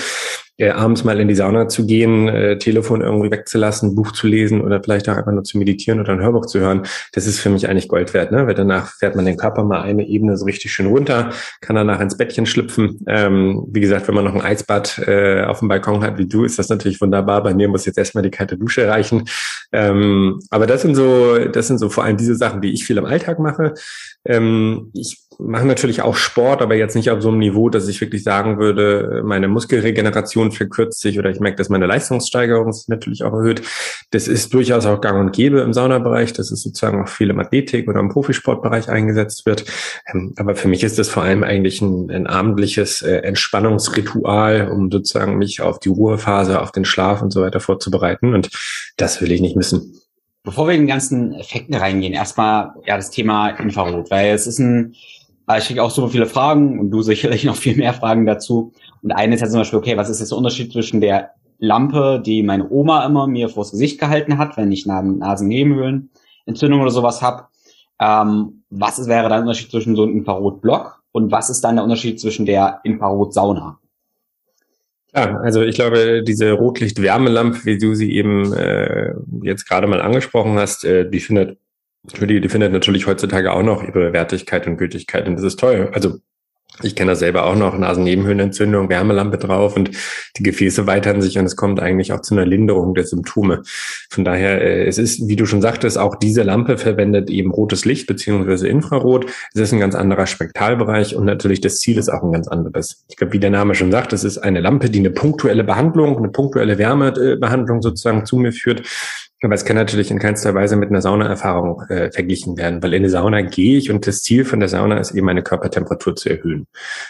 äh, 0.58 0.70
abends 0.70 1.04
mal 1.04 1.20
in 1.20 1.28
die 1.28 1.36
Sauna 1.36 1.68
zu 1.68 1.86
gehen, 1.86 2.28
äh, 2.28 2.58
Telefon 2.58 3.02
irgendwie 3.02 3.32
wegzulassen, 3.32 3.96
Buch 3.96 4.12
zu 4.12 4.28
lesen 4.28 4.62
oder 4.62 4.82
vielleicht 4.82 5.08
auch 5.10 5.16
einfach 5.16 5.32
nur 5.32 5.44
zu 5.44 5.58
meditieren 5.58 6.00
oder 6.00 6.14
ein 6.14 6.22
Hörbuch 6.22 6.46
zu 6.46 6.60
hören, 6.60 6.84
das 7.14 7.28
ist 7.28 7.40
für 7.40 7.50
mich 7.50 7.70
eigentlich 7.70 7.88
Gold 7.88 8.14
wert, 8.14 8.32
ne? 8.32 8.48
weil 8.48 8.56
danach 8.56 8.94
fährt 8.94 9.16
man 9.16 9.26
den 9.26 9.38
Körper 9.38 9.64
mal 9.64 9.82
eine 9.82 10.08
Ebene 10.08 10.38
so 10.38 10.46
richtig 10.46 10.72
schön 10.74 10.88
runter, 10.88 11.32
kann 11.62 11.76
danach 11.76 12.00
ins 12.00 12.18
Bettchen 12.18 12.46
schlüpfen. 12.46 13.00
Ähm, 13.08 13.66
wie 13.72 13.82
gesagt, 13.82 14.08
wenn 14.08 14.16
man 14.16 14.26
noch 14.26 14.36
ein 14.36 14.42
Eisbad 14.42 15.00
äh, 15.06 15.44
auf 15.44 15.60
dem 15.60 15.68
Balkon 15.68 16.04
hat 16.04 16.18
wie 16.18 16.28
du, 16.28 16.44
ist 16.44 16.60
das 16.60 16.70
natürlich 16.70 17.00
wunderbar. 17.02 17.44
Bei 17.44 17.54
mir 17.54 17.68
muss 17.68 17.86
jetzt 17.86 17.98
erstmal 17.98 18.24
die 18.24 18.32
kalte 18.32 18.58
Dusche 18.58 18.88
reichen. 18.88 19.26
Ähm, 19.72 20.40
aber 20.50 20.68
das 20.68 20.82
sind 20.82 20.96
so, 20.96 21.38
das 21.46 21.68
sind 21.68 21.78
so 21.78 21.90
vor 21.90 22.04
allem 22.04 22.18
diese 22.18 22.36
Sachen, 22.36 22.62
die 22.62 22.74
ich 22.74 22.86
viel 22.86 22.98
im 22.98 23.06
Alltag 23.06 23.40
mache. 23.40 23.74
Ähm, 24.26 24.92
ich 24.94 25.27
mache 25.40 25.66
natürlich 25.66 26.02
auch 26.02 26.16
Sport, 26.16 26.62
aber 26.62 26.76
jetzt 26.76 26.96
nicht 26.96 27.12
auf 27.12 27.22
so 27.22 27.30
einem 27.30 27.38
Niveau, 27.38 27.70
dass 27.70 27.88
ich 27.88 28.02
wirklich 28.02 28.24
sagen 28.24 28.58
würde, 28.58 29.22
meine 29.24 29.48
Muskelregeneration 29.48 30.52
verkürzt 30.52 31.00
sich 31.00 31.20
oder 31.20 31.30
ich 31.30 31.40
merke, 31.40 31.58
dass 31.58 31.70
meine 31.70 31.86
Leistungssteigerung 31.86 32.74
sich 32.74 32.88
natürlich 32.88 33.24
auch 33.24 33.34
erhöht. 33.34 33.62
Das 34.12 34.28
ist 34.28 34.54
durchaus 34.54 34.86
auch 34.86 35.00
gang 35.00 35.20
und 35.20 35.34
gäbe 35.34 35.60
im 35.60 35.74
Saunabereich. 35.74 36.34
Das 36.34 36.52
ist 36.52 36.64
sozusagen 36.64 37.04
auch 37.04 37.08
viel 37.08 37.30
im 37.30 37.40
Athletik 37.40 37.88
oder 37.88 38.00
im 38.00 38.10
Profisportbereich 38.10 38.90
eingesetzt 38.90 39.46
wird. 39.46 39.66
Ähm, 40.12 40.34
aber 40.38 40.56
für 40.56 40.68
mich 40.68 40.84
ist 40.84 40.98
das 40.98 41.10
vor 41.10 41.24
allem 41.24 41.44
eigentlich 41.44 41.82
ein, 41.82 42.10
ein 42.10 42.28
abendliches 42.28 43.02
äh, 43.04 43.18
Entspannungsritual, 43.18 44.70
um 44.72 44.92
sozusagen 44.92 45.38
mich 45.38 45.62
auf 45.62 45.80
die 45.80 45.90
Ruhephase, 45.90 46.62
auf 46.62 46.72
den 46.72 46.86
Schlaf 46.86 47.22
und 47.22 47.32
so 47.32 47.42
weiter 47.42 47.60
vorzubereiten. 47.60 48.34
Und 48.34 48.50
das 48.98 49.22
will 49.22 49.32
ich 49.32 49.42
nicht 49.42 49.56
missen. 49.56 50.02
Bevor 50.48 50.68
wir 50.68 50.76
in 50.76 50.82
den 50.84 50.88
ganzen 50.88 51.34
Effekten 51.34 51.76
reingehen, 51.76 52.14
erstmal 52.14 52.72
ja 52.86 52.96
das 52.96 53.12
Thema 53.12 53.50
Infrarot, 53.50 54.10
weil 54.10 54.34
es 54.34 54.48
ist 54.48 54.60
ein 54.60 54.96
ich 55.56 55.68
kriege 55.68 55.82
auch 55.82 55.92
super 55.92 56.10
viele 56.10 56.26
Fragen 56.26 56.80
und 56.80 56.92
du 56.92 57.02
sicherlich 57.02 57.44
noch 57.46 57.56
viel 57.56 57.78
mehr 57.78 57.94
Fragen 57.94 58.26
dazu. 58.26 58.74
Und 59.02 59.12
eine 59.12 59.36
ist 59.36 59.42
ja 59.42 59.48
zum 59.48 59.60
Beispiel, 59.60 59.80
okay, 59.80 59.98
was 59.98 60.10
ist 60.10 60.20
jetzt 60.20 60.32
der 60.32 60.38
Unterschied 60.38 60.72
zwischen 60.72 61.00
der 61.00 61.32
Lampe, 61.60 62.22
die 62.24 62.44
meine 62.44 62.70
Oma 62.70 63.06
immer 63.06 63.28
mir 63.28 63.50
vors 63.50 63.72
Gesicht 63.72 64.00
gehalten 64.00 64.38
hat, 64.38 64.58
wenn 64.58 64.72
ich 64.72 64.86
Nasennebenhöhlenentzündung 64.86 66.82
oder 66.82 66.92
sowas 66.92 67.22
habe? 67.22 67.46
Ähm, 68.00 68.64
was 68.70 69.00
ist, 69.00 69.08
wäre 69.08 69.24
dann 69.24 69.32
der 69.32 69.42
Unterschied 69.42 69.72
zwischen 69.72 69.96
so 69.96 70.04
einem 70.04 70.18
Infrarotblock 70.18 71.02
und 71.12 71.32
was 71.32 71.50
ist 71.50 71.62
dann 71.62 71.78
der 71.78 71.84
Unterschied 71.84 72.20
zwischen 72.20 72.46
der 72.46 72.82
Infrarotsauna? 72.84 73.80
Ja, 75.16 75.38
also 75.38 75.62
ich 75.64 75.76
glaube, 75.76 76.22
diese 76.24 76.52
Rotlicht-Wärmelampe, 76.52 77.66
wie 77.66 77.78
du 77.78 77.96
sie 77.96 78.12
eben 78.12 78.54
äh, 78.54 79.14
jetzt 79.42 79.68
gerade 79.68 79.88
mal 79.88 80.02
angesprochen 80.02 80.60
hast, 80.60 80.84
äh, 80.86 81.10
die 81.10 81.20
findet 81.20 81.58
die, 82.04 82.42
die 82.42 82.50
findet 82.50 82.72
natürlich 82.72 83.08
heutzutage 83.08 83.52
auch 83.52 83.64
noch 83.64 83.84
ihre 83.84 84.14
Wertigkeit 84.14 84.68
und 84.68 84.78
Gültigkeit 84.78 85.28
und 85.28 85.36
das 85.36 85.44
ist 85.44 85.60
toll. 85.60 85.90
Also 85.94 86.20
ich 86.84 86.96
kenne 86.96 87.12
das 87.12 87.20
selber 87.20 87.46
auch 87.46 87.56
noch, 87.56 87.76
Nasennebenhöhlenentzündung, 87.76 88.90
Wärmelampe 88.90 89.40
drauf 89.40 89.76
und 89.76 89.90
die 90.38 90.44
Gefäße 90.44 90.86
weitern 90.86 91.22
sich 91.24 91.40
und 91.40 91.46
es 91.46 91.56
kommt 91.56 91.80
eigentlich 91.80 92.14
auch 92.14 92.22
zu 92.22 92.36
einer 92.36 92.46
Linderung 92.46 92.94
der 92.94 93.06
Symptome. 93.06 93.64
Von 94.12 94.24
daher, 94.24 94.62
äh, 94.62 94.86
es 94.86 95.00
ist, 95.00 95.28
wie 95.28 95.36
du 95.36 95.48
schon 95.48 95.62
sagtest, 95.62 95.98
auch 95.98 96.16
diese 96.16 96.44
Lampe 96.44 96.78
verwendet 96.78 97.32
eben 97.32 97.52
rotes 97.52 97.86
Licht 97.86 98.06
beziehungsweise 98.06 98.68
Infrarot. 98.68 99.26
Es 99.56 99.62
ist 99.62 99.74
ein 99.74 99.80
ganz 99.80 99.96
anderer 99.96 100.28
Spektralbereich 100.28 101.16
und 101.16 101.26
natürlich 101.26 101.62
das 101.62 101.80
Ziel 101.80 101.98
ist 101.98 102.10
auch 102.10 102.22
ein 102.22 102.32
ganz 102.32 102.48
anderes. 102.48 103.06
Ich 103.10 103.16
glaube, 103.16 103.34
wie 103.34 103.40
der 103.40 103.50
Name 103.50 103.74
schon 103.74 103.92
sagt, 103.92 104.14
es 104.14 104.24
ist 104.24 104.38
eine 104.38 104.60
Lampe, 104.60 104.92
die 104.92 105.00
eine 105.00 105.10
punktuelle 105.12 105.64
Behandlung, 105.64 106.18
eine 106.18 106.30
punktuelle 106.30 106.78
Wärmebehandlung 106.78 107.82
sozusagen 107.82 108.26
zu 108.26 108.38
mir 108.38 108.52
führt. 108.52 108.84
Aber 109.44 109.54
es 109.54 109.66
kann 109.66 109.76
natürlich 109.76 110.10
in 110.10 110.18
keinster 110.18 110.56
Weise 110.56 110.76
mit 110.78 110.90
einer 110.90 111.02
Saunaerfahrung 111.02 111.84
äh, 111.90 112.12
verglichen 112.12 112.58
werden, 112.58 112.82
weil 112.82 112.94
in 112.94 113.04
eine 113.04 113.10
Sauna 113.10 113.42
gehe 113.42 113.78
ich 113.78 113.92
und 113.92 114.08
das 114.08 114.24
Ziel 114.24 114.46
von 114.46 114.60
der 114.60 114.68
Sauna 114.68 114.98
ist 114.98 115.12
eben 115.12 115.28
meine 115.28 115.44
Körpertemperatur 115.44 116.16
zu 116.16 116.30
erhöhen. 116.30 116.66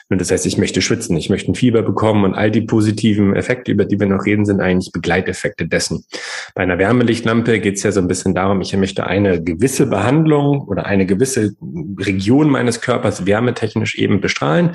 Und 0.10 0.20
das 0.20 0.30
heißt, 0.30 0.46
ich 0.46 0.58
möchte 0.58 0.82
schwitzen, 0.82 1.16
ich 1.16 1.30
möchte 1.30 1.52
ein 1.52 1.56
Fieber 1.56 1.84
bekommen 1.84 2.26
und 2.26 2.34
all 2.34 2.52
die 2.52 2.62
positiven 2.62 3.34
Effekte, 3.34 3.72
über 3.72 3.86
die 3.86 3.98
wir 3.98 4.08
noch 4.08 4.26
reden, 4.26 4.46
sind 4.46 4.60
eigentlich 4.60 4.92
Begleiteffekte 4.92 5.68
dessen. 5.68 6.04
Bei 6.54 6.64
einer 6.64 6.78
Wärmelichtlampe 6.78 7.62
geht 7.62 7.76
es 7.76 7.84
ja 7.84 7.94
so 7.94 8.02
ein 8.02 8.10
bisschen 8.10 8.36
darum, 8.36 8.60
ich 8.60 8.76
möchte 8.76 9.08
eine 9.08 9.42
gewisse 9.42 9.88
Behandlung 9.88 10.68
oder 10.68 10.86
eine 10.86 11.06
gewisse 11.06 11.56
Region 11.98 12.50
meines 12.50 12.82
Körpers 12.82 13.26
wärmetechnisch 13.26 13.96
eben 13.96 14.20
bestrahlen. 14.20 14.72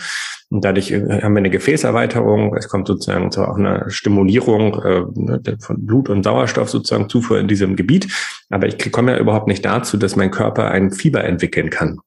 Und 0.53 0.67
dadurch 0.67 0.91
äh, 0.91 1.23
haben 1.23 1.33
wir 1.33 1.39
eine 1.39 1.51
Gefäßerweiterung. 1.51 2.55
Es 2.55 2.69
kommt 2.69 2.87
sozusagen 2.87 3.31
zu 3.31 3.43
auch 3.43 3.57
einer 3.57 3.91
Stimulierung 3.91 4.75
äh, 4.83 5.03
ne, 5.15 5.41
von 5.61 5.87
Blut 5.87 6.11
und 6.11 6.25
Sauerstoff 6.25 6.69
sozusagen 6.69 7.09
Zufuhr 7.09 7.42
in 7.43 7.49
diesem 7.49 7.77
Gebiet. 7.77 8.09
Aber 8.49 8.67
ich 8.67 8.91
komme 8.91 9.13
ja 9.13 9.19
überhaupt 9.19 9.49
nicht 9.49 9.65
dazu, 9.65 9.97
dass 9.97 10.17
mein 10.17 10.31
Körper 10.31 10.71
ein 10.71 10.91
Fieber 10.91 11.25
entwickeln 11.25 11.71
kann. 11.71 12.01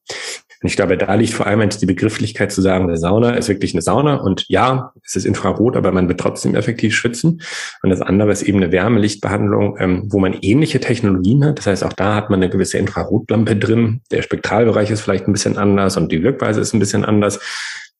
Und 0.62 0.70
ich 0.70 0.76
glaube, 0.76 0.96
da 0.96 1.14
liegt 1.14 1.34
vor 1.34 1.46
allem 1.46 1.68
die 1.68 1.86
Begrifflichkeit 1.86 2.50
zu 2.50 2.62
sagen, 2.62 2.84
eine 2.84 2.96
Sauna 2.96 3.34
ist 3.34 3.48
wirklich 3.48 3.74
eine 3.74 3.82
Sauna 3.82 4.16
und 4.16 4.48
ja, 4.48 4.92
es 5.04 5.14
ist 5.14 5.26
Infrarot, 5.26 5.76
aber 5.76 5.92
man 5.92 6.08
wird 6.08 6.18
trotzdem 6.18 6.54
effektiv 6.54 6.94
schwitzen. 6.94 7.42
Und 7.82 7.90
das 7.90 8.00
andere 8.00 8.32
ist 8.32 8.42
eben 8.42 8.62
eine 8.62 8.72
Wärmelichtbehandlung, 8.72 9.76
ähm, 9.78 10.04
wo 10.08 10.18
man 10.18 10.32
ähnliche 10.40 10.80
Technologien 10.80 11.44
hat. 11.44 11.58
Das 11.58 11.66
heißt, 11.66 11.84
auch 11.84 11.92
da 11.92 12.14
hat 12.14 12.30
man 12.30 12.42
eine 12.42 12.50
gewisse 12.50 12.78
Infrarotlampe 12.78 13.56
drin. 13.56 14.00
Der 14.10 14.22
Spektralbereich 14.22 14.90
ist 14.90 15.02
vielleicht 15.02 15.28
ein 15.28 15.32
bisschen 15.32 15.58
anders 15.58 15.96
und 15.98 16.10
die 16.10 16.22
Wirkweise 16.22 16.60
ist 16.60 16.72
ein 16.72 16.80
bisschen 16.80 17.04
anders. 17.04 17.38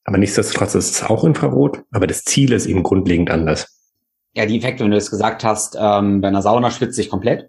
Aber 0.05 0.19
nichtsdestotrotz 0.19 0.75
ist 0.75 0.90
es 0.90 1.02
auch 1.02 1.25
Infrarot, 1.25 1.83
aber 1.90 2.07
das 2.07 2.25
Ziel 2.25 2.52
ist 2.52 2.66
eben 2.66 2.83
grundlegend 2.83 3.31
anders. 3.31 3.75
Ja, 4.37 4.45
die 4.45 4.59
Effekte, 4.59 4.85
wenn 4.85 4.90
du 4.90 4.99
es 4.99 5.11
gesagt 5.11 5.45
hast, 5.45 5.78
ähm, 5.81 6.21
bei 6.21 6.28
einer 6.28 6.43
Sauna 6.43 6.71
schwitze 6.71 7.00
ich 7.00 7.09
komplett. 7.09 7.49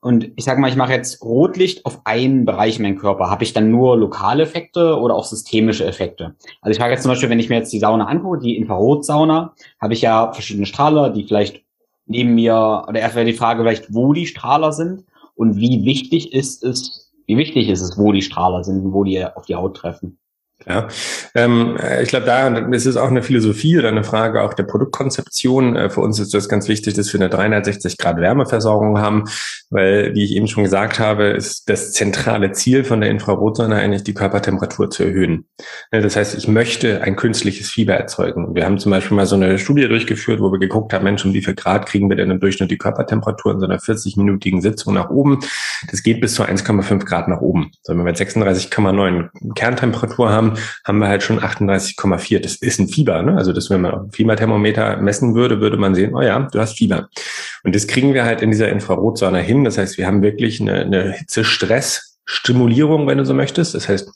Und 0.00 0.32
ich 0.36 0.44
sage 0.44 0.60
mal, 0.60 0.68
ich 0.68 0.76
mache 0.76 0.92
jetzt 0.92 1.22
Rotlicht 1.22 1.86
auf 1.86 2.02
einen 2.04 2.44
Bereich 2.44 2.76
in 2.76 2.82
meinem 2.82 2.98
Körper. 2.98 3.30
Habe 3.30 3.42
ich 3.42 3.54
dann 3.54 3.70
nur 3.70 3.96
lokale 3.96 4.42
Effekte 4.42 4.98
oder 4.98 5.14
auch 5.14 5.24
systemische 5.24 5.86
Effekte? 5.86 6.36
Also 6.60 6.72
ich 6.72 6.78
frage 6.78 6.92
jetzt 6.92 7.04
zum 7.04 7.10
Beispiel, 7.10 7.30
wenn 7.30 7.40
ich 7.40 7.48
mir 7.48 7.56
jetzt 7.56 7.72
die 7.72 7.78
Sauna 7.78 8.06
angucke, 8.06 8.38
die 8.40 8.54
Infrarotsauna, 8.58 9.54
habe 9.80 9.94
ich 9.94 10.02
ja 10.02 10.30
verschiedene 10.34 10.66
Strahler, 10.66 11.08
die 11.08 11.24
vielleicht 11.24 11.64
neben 12.04 12.34
mir, 12.34 12.84
oder 12.86 13.00
erst 13.00 13.16
wäre 13.16 13.24
die 13.24 13.32
Frage 13.32 13.62
vielleicht, 13.62 13.94
wo 13.94 14.12
die 14.12 14.26
Strahler 14.26 14.72
sind 14.72 15.04
und 15.36 15.56
wie 15.56 15.86
wichtig 15.86 16.34
ist 16.34 16.62
es, 16.62 17.14
wie 17.24 17.38
wichtig 17.38 17.70
ist 17.70 17.80
es, 17.80 17.96
wo 17.96 18.12
die 18.12 18.22
Strahler 18.22 18.62
sind 18.62 18.84
und 18.84 18.92
wo 18.92 19.04
die 19.04 19.24
auf 19.24 19.46
die 19.46 19.54
Haut 19.54 19.78
treffen. 19.78 20.18
Ja, 20.64 20.88
ähm, 21.34 21.76
ich 22.02 22.08
glaube, 22.08 22.24
da 22.24 22.48
ist 22.48 22.86
es 22.86 22.96
auch 22.96 23.10
eine 23.10 23.22
Philosophie 23.22 23.78
oder 23.78 23.88
eine 23.88 24.04
Frage 24.04 24.42
auch 24.42 24.54
der 24.54 24.62
Produktkonzeption. 24.62 25.76
Äh, 25.76 25.90
für 25.90 26.00
uns 26.00 26.18
ist 26.18 26.32
das 26.32 26.48
ganz 26.48 26.66
wichtig, 26.66 26.94
dass 26.94 27.12
wir 27.12 27.20
eine 27.20 27.28
360 27.28 27.98
Grad 27.98 28.16
Wärmeversorgung 28.16 28.98
haben, 28.98 29.24
weil, 29.68 30.14
wie 30.14 30.24
ich 30.24 30.34
eben 30.34 30.48
schon 30.48 30.64
gesagt 30.64 30.98
habe, 30.98 31.24
ist 31.24 31.68
das 31.68 31.92
zentrale 31.92 32.52
Ziel 32.52 32.84
von 32.84 33.02
der 33.02 33.10
Infrarotsonne 33.10 33.76
eigentlich 33.76 34.02
die 34.02 34.14
Körpertemperatur 34.14 34.88
zu 34.88 35.04
erhöhen. 35.04 35.46
Ne, 35.92 36.00
das 36.00 36.16
heißt, 36.16 36.34
ich 36.36 36.48
möchte 36.48 37.02
ein 37.02 37.16
künstliches 37.16 37.70
Fieber 37.70 37.94
erzeugen. 37.94 38.54
Wir 38.54 38.64
haben 38.64 38.78
zum 38.78 38.90
Beispiel 38.90 39.14
mal 39.14 39.26
so 39.26 39.36
eine 39.36 39.58
Studie 39.58 39.86
durchgeführt, 39.88 40.40
wo 40.40 40.50
wir 40.50 40.58
geguckt 40.58 40.94
haben, 40.94 41.04
Mensch, 41.04 41.24
um 41.26 41.34
wie 41.34 41.42
viel 41.42 41.54
Grad 41.54 41.84
kriegen 41.84 42.08
wir 42.08 42.16
denn 42.16 42.30
im 42.30 42.40
Durchschnitt 42.40 42.70
die 42.70 42.78
Körpertemperatur 42.78 43.52
in 43.52 43.60
so 43.60 43.66
einer 43.66 43.78
40-minütigen 43.78 44.62
Sitzung 44.62 44.94
nach 44.94 45.10
oben? 45.10 45.40
Das 45.90 46.02
geht 46.02 46.22
bis 46.22 46.34
zu 46.34 46.44
1,5 46.44 47.04
Grad 47.04 47.28
nach 47.28 47.42
oben. 47.42 47.72
So, 47.82 47.92
wenn 47.92 48.04
wir 48.04 48.14
jetzt 48.14 48.22
36,9 48.22 49.54
Kerntemperatur 49.54 50.30
haben, 50.30 50.45
haben 50.84 50.98
wir 50.98 51.08
halt 51.08 51.22
schon 51.22 51.40
38,4. 51.40 52.40
Das 52.40 52.56
ist 52.56 52.78
ein 52.78 52.88
Fieber. 52.88 53.22
Ne? 53.22 53.36
Also 53.36 53.52
das, 53.52 53.70
wenn 53.70 53.80
man 53.82 54.10
Fieberthermometer 54.12 54.98
messen 54.98 55.34
würde, 55.34 55.60
würde 55.60 55.76
man 55.76 55.94
sehen, 55.94 56.14
oh 56.14 56.22
ja, 56.22 56.38
du 56.40 56.58
hast 56.60 56.78
Fieber. 56.78 57.08
Und 57.64 57.74
das 57.74 57.86
kriegen 57.86 58.14
wir 58.14 58.24
halt 58.24 58.42
in 58.42 58.50
dieser 58.50 58.68
Infrarotsonne 58.68 59.40
hin. 59.40 59.64
Das 59.64 59.78
heißt, 59.78 59.98
wir 59.98 60.06
haben 60.06 60.22
wirklich 60.22 60.60
eine, 60.60 60.82
eine 60.82 61.12
Hitze-Stress-Stimulierung, 61.12 63.06
wenn 63.06 63.18
du 63.18 63.24
so 63.24 63.34
möchtest. 63.34 63.74
Das 63.74 63.88
heißt, 63.88 64.10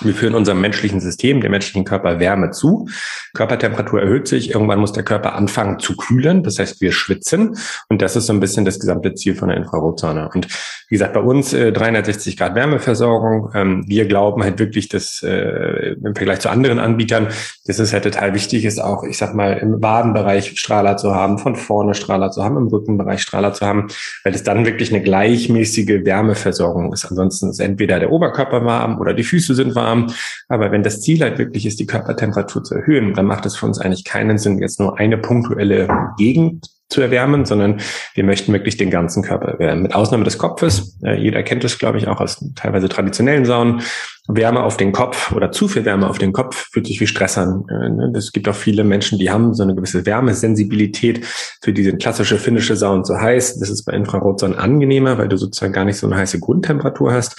wir 0.00 0.14
führen 0.14 0.34
unserem 0.34 0.60
menschlichen 0.60 1.00
System, 1.00 1.40
dem 1.40 1.50
menschlichen 1.50 1.84
Körper 1.84 2.18
Wärme 2.18 2.50
zu. 2.50 2.88
Körpertemperatur 3.34 4.02
erhöht 4.02 4.28
sich. 4.28 4.50
Irgendwann 4.52 4.80
muss 4.80 4.92
der 4.92 5.04
Körper 5.04 5.34
anfangen 5.34 5.78
zu 5.78 5.96
kühlen. 5.96 6.42
Das 6.42 6.58
heißt, 6.58 6.80
wir 6.80 6.92
schwitzen. 6.92 7.56
Und 7.88 8.02
das 8.02 8.16
ist 8.16 8.26
so 8.26 8.32
ein 8.32 8.40
bisschen 8.40 8.64
das 8.64 8.78
gesamte 8.78 9.14
Ziel 9.14 9.34
von 9.34 9.48
der 9.48 9.56
Infrarotsonne. 9.56 10.28
Und 10.34 10.48
wie 10.88 10.96
gesagt, 10.96 11.14
bei 11.14 11.20
uns 11.20 11.52
äh, 11.52 11.72
360 11.72 12.36
Grad 12.36 12.54
Wärmeversorgung. 12.54 13.50
Ähm, 13.54 13.84
wir 13.86 14.06
glauben 14.06 14.42
halt 14.42 14.58
wirklich, 14.58 14.88
dass 14.88 15.22
äh, 15.22 15.94
im 15.94 16.14
Vergleich 16.14 16.40
zu 16.40 16.50
anderen 16.50 16.78
Anbietern, 16.78 17.28
dass 17.66 17.78
es 17.78 17.92
halt 17.92 18.04
total 18.04 18.34
wichtig 18.34 18.64
ist, 18.64 18.80
auch, 18.80 19.04
ich 19.04 19.16
sag 19.16 19.34
mal, 19.34 19.54
im 19.54 19.82
Wadenbereich 19.82 20.58
Strahler 20.58 20.96
zu 20.96 21.14
haben, 21.14 21.38
von 21.38 21.56
vorne 21.56 21.94
Strahler 21.94 22.30
zu 22.30 22.44
haben, 22.44 22.56
im 22.56 22.66
Rückenbereich 22.68 23.22
Strahler 23.22 23.52
zu 23.52 23.66
haben, 23.66 23.88
weil 24.24 24.34
es 24.34 24.42
dann 24.42 24.66
wirklich 24.66 24.92
eine 24.92 25.02
gleichmäßige 25.02 26.04
Wärmeversorgung 26.04 26.92
ist. 26.92 27.06
Ansonsten 27.06 27.50
ist 27.50 27.60
entweder 27.60 27.98
der 27.98 28.12
Oberkörper 28.12 28.64
warm 28.64 29.00
oder 29.00 29.14
die 29.14 29.24
Füße 29.24 29.54
sind 29.54 29.73
warm. 29.74 30.12
Aber 30.48 30.72
wenn 30.72 30.82
das 30.82 31.00
Ziel 31.00 31.20
halt 31.22 31.38
wirklich 31.38 31.66
ist, 31.66 31.80
die 31.80 31.86
Körpertemperatur 31.86 32.64
zu 32.64 32.74
erhöhen, 32.74 33.14
dann 33.14 33.26
macht 33.26 33.46
es 33.46 33.56
für 33.56 33.66
uns 33.66 33.78
eigentlich 33.78 34.04
keinen 34.04 34.38
Sinn, 34.38 34.58
jetzt 34.58 34.80
nur 34.80 34.98
eine 34.98 35.18
punktuelle 35.18 35.88
Gegend 36.18 36.68
zu 36.90 37.00
erwärmen, 37.00 37.44
sondern 37.44 37.80
wir 38.14 38.24
möchten 38.24 38.52
wirklich 38.52 38.76
den 38.76 38.90
ganzen 38.90 39.22
Körper 39.22 39.48
erwärmen. 39.48 39.82
Mit 39.82 39.94
Ausnahme 39.94 40.24
des 40.24 40.38
Kopfes. 40.38 40.98
Äh, 41.02 41.20
jeder 41.20 41.42
kennt 41.42 41.64
es, 41.64 41.78
glaube 41.78 41.98
ich, 41.98 42.08
auch 42.08 42.20
aus 42.20 42.44
teilweise 42.54 42.88
traditionellen 42.88 43.44
Saunen. 43.44 43.82
Wärme 44.26 44.62
auf 44.62 44.78
den 44.78 44.92
Kopf 44.92 45.32
oder 45.32 45.52
zu 45.52 45.68
viel 45.68 45.84
Wärme 45.84 46.08
auf 46.08 46.16
den 46.16 46.32
Kopf 46.32 46.70
fühlt 46.72 46.86
sich 46.86 46.98
wie 47.00 47.06
Stress 47.06 47.36
an. 47.36 47.64
Äh, 47.68 47.90
ne? 47.90 48.12
Es 48.16 48.32
gibt 48.32 48.48
auch 48.48 48.54
viele 48.54 48.84
Menschen, 48.84 49.18
die 49.18 49.30
haben 49.30 49.54
so 49.54 49.62
eine 49.62 49.74
gewisse 49.74 50.06
Wärmesensibilität. 50.06 51.26
Für 51.62 51.72
diese 51.72 51.96
klassische 51.96 52.38
finnische 52.38 52.76
Saunen 52.76 53.04
zu 53.04 53.20
heiß. 53.20 53.58
Das 53.58 53.70
ist 53.70 53.84
bei 53.84 53.92
Infrarotsaunen 53.92 54.56
angenehmer, 54.56 55.18
weil 55.18 55.28
du 55.28 55.36
sozusagen 55.36 55.72
gar 55.72 55.84
nicht 55.84 55.98
so 55.98 56.06
eine 56.06 56.16
heiße 56.16 56.38
Grundtemperatur 56.38 57.12
hast. 57.12 57.36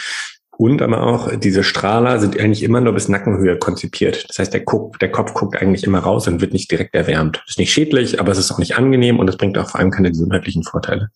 Und 0.57 0.81
aber 0.81 1.03
auch 1.03 1.35
diese 1.35 1.63
Strahler 1.63 2.19
sind 2.19 2.39
eigentlich 2.39 2.63
immer 2.63 2.79
nur 2.79 2.93
bis 2.93 3.09
Nackenhöhe 3.09 3.57
konzipiert. 3.57 4.25
Das 4.29 4.39
heißt, 4.39 4.53
der, 4.53 4.61
guckt, 4.61 5.01
der 5.01 5.11
Kopf 5.11 5.33
guckt 5.33 5.61
eigentlich 5.61 5.83
immer 5.83 5.99
raus 5.99 6.27
und 6.27 6.39
wird 6.39 6.53
nicht 6.53 6.71
direkt 6.71 6.95
erwärmt. 6.95 7.43
Ist 7.47 7.59
nicht 7.59 7.73
schädlich, 7.73 8.19
aber 8.19 8.31
es 8.31 8.37
ist 8.37 8.51
auch 8.51 8.57
nicht 8.57 8.77
angenehm 8.77 9.19
und 9.19 9.29
es 9.29 9.37
bringt 9.37 9.57
auch 9.57 9.69
vor 9.69 9.79
allem 9.79 9.91
keine 9.91 10.11
gesundheitlichen 10.11 10.63
Vorteile. 10.63 11.09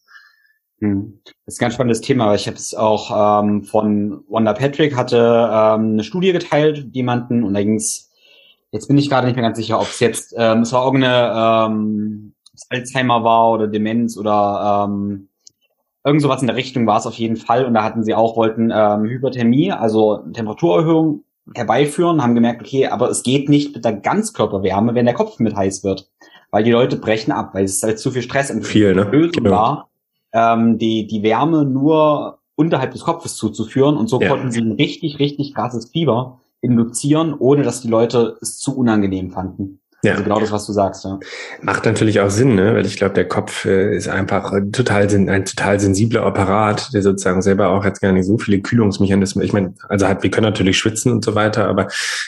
Hm. 0.79 1.19
Das 1.45 1.55
ist 1.55 1.59
ein 1.59 1.65
ganz 1.65 1.73
spannendes 1.75 2.01
Thema. 2.01 2.35
Ich 2.35 2.47
habe 2.47 2.57
es 2.57 2.73
auch 2.73 3.41
ähm, 3.41 3.63
von 3.63 4.23
Wanda 4.27 4.53
Patrick 4.53 4.95
hatte 4.95 5.17
ähm, 5.17 5.93
eine 5.93 6.03
Studie 6.03 6.33
geteilt, 6.33 6.87
jemanden, 6.91 7.43
und 7.43 7.53
da 7.53 7.61
ging 7.61 7.75
es, 7.75 8.09
jetzt 8.71 8.87
bin 8.87 8.97
ich 8.97 9.09
gerade 9.09 9.27
nicht 9.27 9.35
mehr 9.35 9.45
ganz 9.45 9.57
sicher, 9.57 9.79
ob 9.79 9.87
es 9.87 9.99
jetzt, 10.01 10.33
ähm, 10.37 10.61
es 10.61 10.73
war 10.73 10.85
irgendeine 10.85 11.69
ähm, 11.73 12.33
Alzheimer 12.69 13.23
war 13.23 13.51
oder 13.51 13.67
Demenz 13.67 14.17
oder 14.17 14.87
ähm, 14.89 15.28
irgend 16.05 16.21
sowas 16.21 16.41
in 16.41 16.47
der 16.47 16.55
Richtung 16.55 16.87
war 16.87 16.97
es 16.97 17.07
auf 17.07 17.15
jeden 17.15 17.37
Fall. 17.37 17.65
Und 17.65 17.73
da 17.73 17.83
hatten 17.83 18.03
sie 18.03 18.13
auch, 18.13 18.37
wollten 18.37 18.71
ähm, 18.73 19.05
Hyperthermie, 19.05 19.71
also 19.71 20.17
Temperaturerhöhung 20.33 21.23
herbeiführen, 21.53 22.21
haben 22.21 22.35
gemerkt, 22.35 22.61
okay, 22.61 22.87
aber 22.87 23.09
es 23.09 23.23
geht 23.23 23.49
nicht 23.49 23.75
mit 23.75 23.85
der 23.85 23.93
Ganzkörperwärme, 23.93 24.95
wenn 24.95 25.05
der 25.05 25.15
Kopf 25.15 25.39
mit 25.39 25.55
heiß 25.55 25.83
wird. 25.83 26.09
Weil 26.51 26.63
die 26.63 26.71
Leute 26.71 26.95
brechen 26.95 27.31
ab, 27.31 27.53
weil 27.53 27.65
es 27.65 27.83
halt 27.83 27.99
zu 27.99 28.11
viel 28.11 28.21
Stress 28.21 28.49
und 28.51 28.65
viel, 28.65 28.95
ne? 28.95 29.03
Lösung 29.03 29.43
genau. 29.43 29.51
war, 29.51 29.89
ähm, 30.33 30.77
die, 30.77 31.05
die 31.05 31.21
Wärme 31.21 31.65
nur 31.65 32.39
unterhalb 32.55 32.91
des 32.91 33.03
Kopfes 33.03 33.35
zuzuführen. 33.35 33.97
Und 33.97 34.07
so 34.07 34.19
ja. 34.19 34.29
konnten 34.29 34.51
sie 34.51 34.61
ein 34.61 34.73
richtig, 34.73 35.19
richtig 35.19 35.53
krasses 35.53 35.91
Fieber 35.91 36.39
induzieren, 36.61 37.35
ohne 37.37 37.63
dass 37.63 37.81
die 37.81 37.87
Leute 37.87 38.37
es 38.41 38.57
zu 38.57 38.75
unangenehm 38.75 39.31
fanden. 39.31 39.78
Ja. 40.01 40.13
Also 40.13 40.23
genau 40.23 40.39
das, 40.39 40.51
was 40.51 40.65
du 40.65 40.71
sagst. 40.71 41.03
Ja. 41.03 41.19
Macht 41.61 41.85
natürlich 41.85 42.21
auch 42.21 42.29
Sinn, 42.29 42.55
ne? 42.55 42.73
weil 42.73 42.85
ich 42.85 42.95
glaube, 42.95 43.15
der 43.15 43.27
Kopf 43.27 43.65
äh, 43.65 43.95
ist 43.95 44.07
einfach 44.07 44.53
total 44.71 45.07
ein 45.09 45.43
total 45.43 45.79
sensibler 45.79 46.23
Apparat, 46.23 46.93
der 46.93 47.01
sozusagen 47.01 47.41
selber 47.41 47.69
auch 47.69 47.83
jetzt 47.83 47.99
gar 47.99 48.13
nicht 48.13 48.25
so 48.25 48.37
viele 48.37 48.61
Kühlungsmechanismen. 48.61 49.43
Ich 49.43 49.51
meine, 49.51 49.73
also 49.89 50.07
halt, 50.07 50.23
wir 50.23 50.31
können 50.31 50.45
natürlich 50.45 50.77
schwitzen 50.77 51.11
und 51.11 51.25
so 51.25 51.35
weiter, 51.35 51.67
aber 51.67 51.87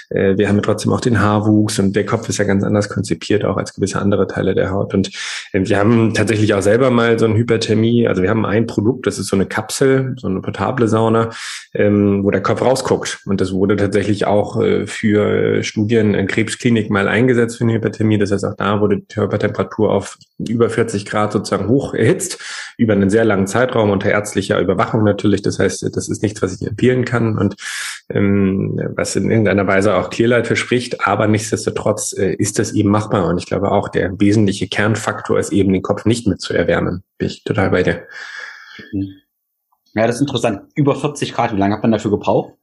äh, 0.10 0.38
wir 0.38 0.50
haben 0.50 0.58
ja 0.58 0.62
trotzdem 0.62 0.92
auch 0.92 1.00
den 1.00 1.22
Haarwuchs 1.22 1.80
und 1.80 1.96
der 1.96 2.06
Kopf 2.06 2.28
ist 2.28 2.40
ja 2.40 2.44
ganz 2.44 2.66
anders 2.66 2.90
konzipiert, 2.90 3.46
auch 3.46 3.56
als 3.56 3.74
gewisse 3.74 4.00
andere 4.00 4.28
Teile 4.28 4.54
der 4.54 4.72
Haut. 4.72 4.94
Und 4.94 5.10
äh, 5.54 5.62
wir 5.64 5.78
haben 5.78 6.14
tatsächlich 6.14 6.54
auch 6.54 6.62
selber 6.62 6.92
mal 6.92 7.18
so 7.20 7.26
eine 7.26 7.36
Hyperthermie. 7.36 8.06
Also 8.06 8.22
wir 8.22 8.30
haben 8.30 8.46
ein 8.46 8.68
Produkt, 8.68 9.08
das 9.08 9.18
ist 9.18 9.28
so 9.28 9.38
eine 9.38 9.46
Kapsel, 9.46 10.16
so 10.18 10.28
eine 10.28 10.42
portable 10.42 10.90
Sauna, 10.90 11.30
ähm, 11.74 12.26
wo 12.26 12.32
der 12.32 12.42
Kopf 12.42 12.62
rausguckt. 12.62 13.22
Und 13.26 13.40
das 13.40 13.54
wurde 13.54 13.78
tatsächlich 13.78 14.28
auch 14.28 14.62
äh, 14.62 14.86
für 14.88 15.64
Studien 15.64 16.16
in 16.16 16.28
Krebsklinik 16.28 16.90
mal 16.90 17.08
eingesetzt 17.08 17.61
eine 17.62 17.74
Hyperthermie. 17.74 18.18
Das 18.18 18.32
heißt, 18.32 18.46
auch 18.46 18.56
da 18.56 18.82
wurde 18.82 18.98
die 18.98 19.06
Körpertemperatur 19.06 19.92
auf 19.92 20.18
über 20.38 20.70
40 20.70 21.06
Grad 21.06 21.32
sozusagen 21.32 21.68
hoch 21.68 21.94
erhitzt, 21.94 22.40
über 22.78 22.94
einen 22.94 23.10
sehr 23.10 23.26
langen 23.26 23.48
Zeitraum 23.48 23.90
unter 23.90 24.10
ärztlicher 24.10 24.60
Überwachung 24.60 25.04
natürlich. 25.04 25.42
Das 25.42 25.60
heißt, 25.60 25.90
das 25.96 26.10
ist 26.10 26.22
nichts, 26.22 26.42
was 26.42 26.60
ich 26.60 26.68
empfehlen 26.68 27.06
kann 27.06 27.38
und 27.38 27.56
ähm, 28.10 28.80
was 28.96 29.16
in 29.16 29.30
irgendeiner 29.30 29.68
Weise 29.68 29.96
auch 29.96 30.10
Clearlight 30.10 30.48
verspricht. 30.48 31.08
Aber 31.08 31.28
nichtsdestotrotz 31.28 32.14
äh, 32.18 32.34
ist 32.34 32.60
das 32.60 32.74
eben 32.74 32.90
machbar. 32.90 33.28
Und 33.28 33.38
ich 33.38 33.46
glaube 33.46 33.72
auch, 33.72 33.90
der 33.90 34.20
wesentliche 34.20 34.68
Kernfaktor 34.68 35.40
ist 35.40 35.52
eben, 35.52 35.74
den 35.74 35.82
Kopf 35.82 36.06
nicht 36.06 36.28
mit 36.28 36.42
zu 36.42 36.54
erwärmen. 36.54 37.04
Bin 37.18 37.28
ich 37.28 37.44
total 37.44 37.70
bei 37.70 37.84
dir. 37.84 38.08
Ja, 39.94 40.08
das 40.08 40.16
ist 40.16 40.22
interessant. 40.22 40.62
Über 40.76 40.96
40 40.96 41.34
Grad, 41.34 41.54
wie 41.54 41.60
lange 41.60 41.76
hat 41.76 41.84
man 41.84 41.92
dafür 41.92 42.12
gebraucht? 42.12 42.54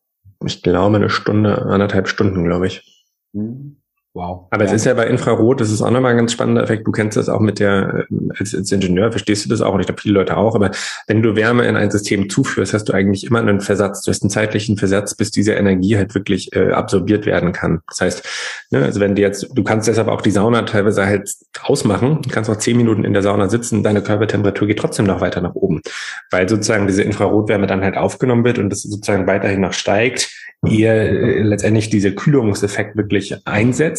Ich 0.44 0.62
glaube, 0.62 0.96
eine 0.96 1.10
Stunde, 1.10 1.62
anderthalb 1.62 2.08
Stunden, 2.08 2.44
glaube 2.44 2.66
ich. 2.66 3.04
Hm. 3.34 3.77
Wow. 4.14 4.48
Aber 4.50 4.64
ja. 4.64 4.70
es 4.70 4.74
ist 4.74 4.86
ja 4.86 4.94
bei 4.94 5.06
Infrarot, 5.06 5.60
das 5.60 5.70
ist 5.70 5.82
auch 5.82 5.90
nochmal 5.90 6.12
ein 6.12 6.16
ganz 6.16 6.32
spannender 6.32 6.62
Effekt. 6.62 6.86
Du 6.86 6.92
kennst 6.92 7.16
das 7.16 7.28
auch 7.28 7.40
mit 7.40 7.60
der, 7.60 8.06
äh, 8.10 8.14
als, 8.38 8.54
als 8.54 8.72
Ingenieur 8.72 9.12
verstehst 9.12 9.44
du 9.44 9.50
das 9.50 9.60
auch 9.60 9.74
und 9.74 9.80
ich 9.80 9.86
glaube 9.86 10.00
viele 10.00 10.14
Leute 10.14 10.36
auch, 10.36 10.54
aber 10.54 10.70
wenn 11.06 11.22
du 11.22 11.36
Wärme 11.36 11.66
in 11.66 11.76
ein 11.76 11.90
System 11.90 12.28
zuführst, 12.30 12.72
hast 12.72 12.84
du 12.84 12.94
eigentlich 12.94 13.24
immer 13.24 13.38
einen 13.38 13.60
Versatz. 13.60 14.02
Du 14.02 14.10
hast 14.10 14.22
einen 14.22 14.30
zeitlichen 14.30 14.78
Versatz, 14.78 15.14
bis 15.14 15.30
diese 15.30 15.52
Energie 15.52 15.96
halt 15.96 16.14
wirklich 16.14 16.54
äh, 16.56 16.72
absorbiert 16.72 17.26
werden 17.26 17.52
kann. 17.52 17.80
Das 17.86 18.00
heißt, 18.00 18.28
ne, 18.70 18.82
also 18.82 18.98
wenn 18.98 19.14
du 19.14 19.22
jetzt, 19.22 19.46
du 19.54 19.62
kannst 19.62 19.88
deshalb 19.88 20.08
auch 20.08 20.22
die 20.22 20.30
Sauna 20.30 20.62
teilweise 20.62 21.06
halt 21.06 21.30
ausmachen, 21.62 22.22
du 22.22 22.30
kannst 22.30 22.48
auch 22.48 22.56
zehn 22.56 22.78
Minuten 22.78 23.04
in 23.04 23.12
der 23.12 23.22
Sauna 23.22 23.48
sitzen, 23.48 23.82
deine 23.82 24.02
Körpertemperatur 24.02 24.66
geht 24.66 24.78
trotzdem 24.78 25.06
noch 25.06 25.20
weiter 25.20 25.42
nach 25.42 25.54
oben, 25.54 25.82
weil 26.30 26.48
sozusagen 26.48 26.86
diese 26.86 27.02
Infrarotwärme 27.02 27.66
dann 27.66 27.82
halt 27.82 27.96
aufgenommen 27.96 28.44
wird 28.44 28.58
und 28.58 28.70
das 28.70 28.82
sozusagen 28.82 29.26
weiterhin 29.26 29.60
noch 29.60 29.74
steigt 29.74 30.28
ihr 30.66 30.92
äh, 30.92 31.42
letztendlich 31.42 31.88
dieser 31.88 32.10
Kühlungseffekt 32.10 32.96
wirklich 32.96 33.36
einsetzt. 33.46 33.97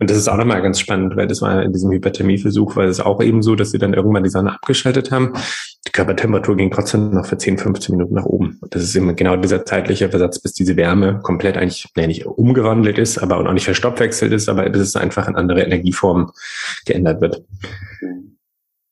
Und 0.00 0.10
das 0.10 0.16
ist 0.16 0.28
auch 0.28 0.36
nochmal 0.36 0.62
ganz 0.62 0.80
spannend, 0.80 1.16
weil 1.16 1.26
das 1.26 1.42
war 1.42 1.62
in 1.62 1.72
diesem 1.72 1.90
Hyperthermieversuch, 1.90 2.76
weil 2.76 2.88
es 2.88 3.00
auch 3.00 3.22
eben 3.22 3.42
so, 3.42 3.54
dass 3.54 3.70
sie 3.70 3.78
dann 3.78 3.94
irgendwann 3.94 4.24
die 4.24 4.30
Sonne 4.30 4.52
abgeschaltet 4.52 5.10
haben. 5.10 5.32
Die 5.86 5.92
Körpertemperatur 5.92 6.56
ging 6.56 6.70
trotzdem 6.70 7.10
noch 7.10 7.26
für 7.26 7.38
10, 7.38 7.58
15 7.58 7.96
Minuten 7.96 8.14
nach 8.14 8.24
oben. 8.24 8.58
Und 8.60 8.74
das 8.74 8.82
ist 8.82 8.94
eben 8.94 9.14
genau 9.16 9.36
dieser 9.36 9.64
zeitliche 9.64 10.10
Versatz, 10.10 10.40
bis 10.40 10.52
diese 10.52 10.76
Wärme 10.76 11.20
komplett 11.22 11.56
eigentlich 11.56 11.88
nee, 11.96 12.06
nicht 12.06 12.26
umgewandelt 12.26 12.98
ist, 12.98 13.18
aber 13.18 13.38
auch 13.38 13.52
nicht 13.52 13.64
verstoppwechselt 13.64 14.32
ist, 14.32 14.48
aber 14.48 14.68
bis 14.68 14.82
es 14.82 14.96
einfach 14.96 15.28
in 15.28 15.36
andere 15.36 15.62
Energieformen 15.62 16.30
geändert 16.84 17.20
wird. 17.20 17.42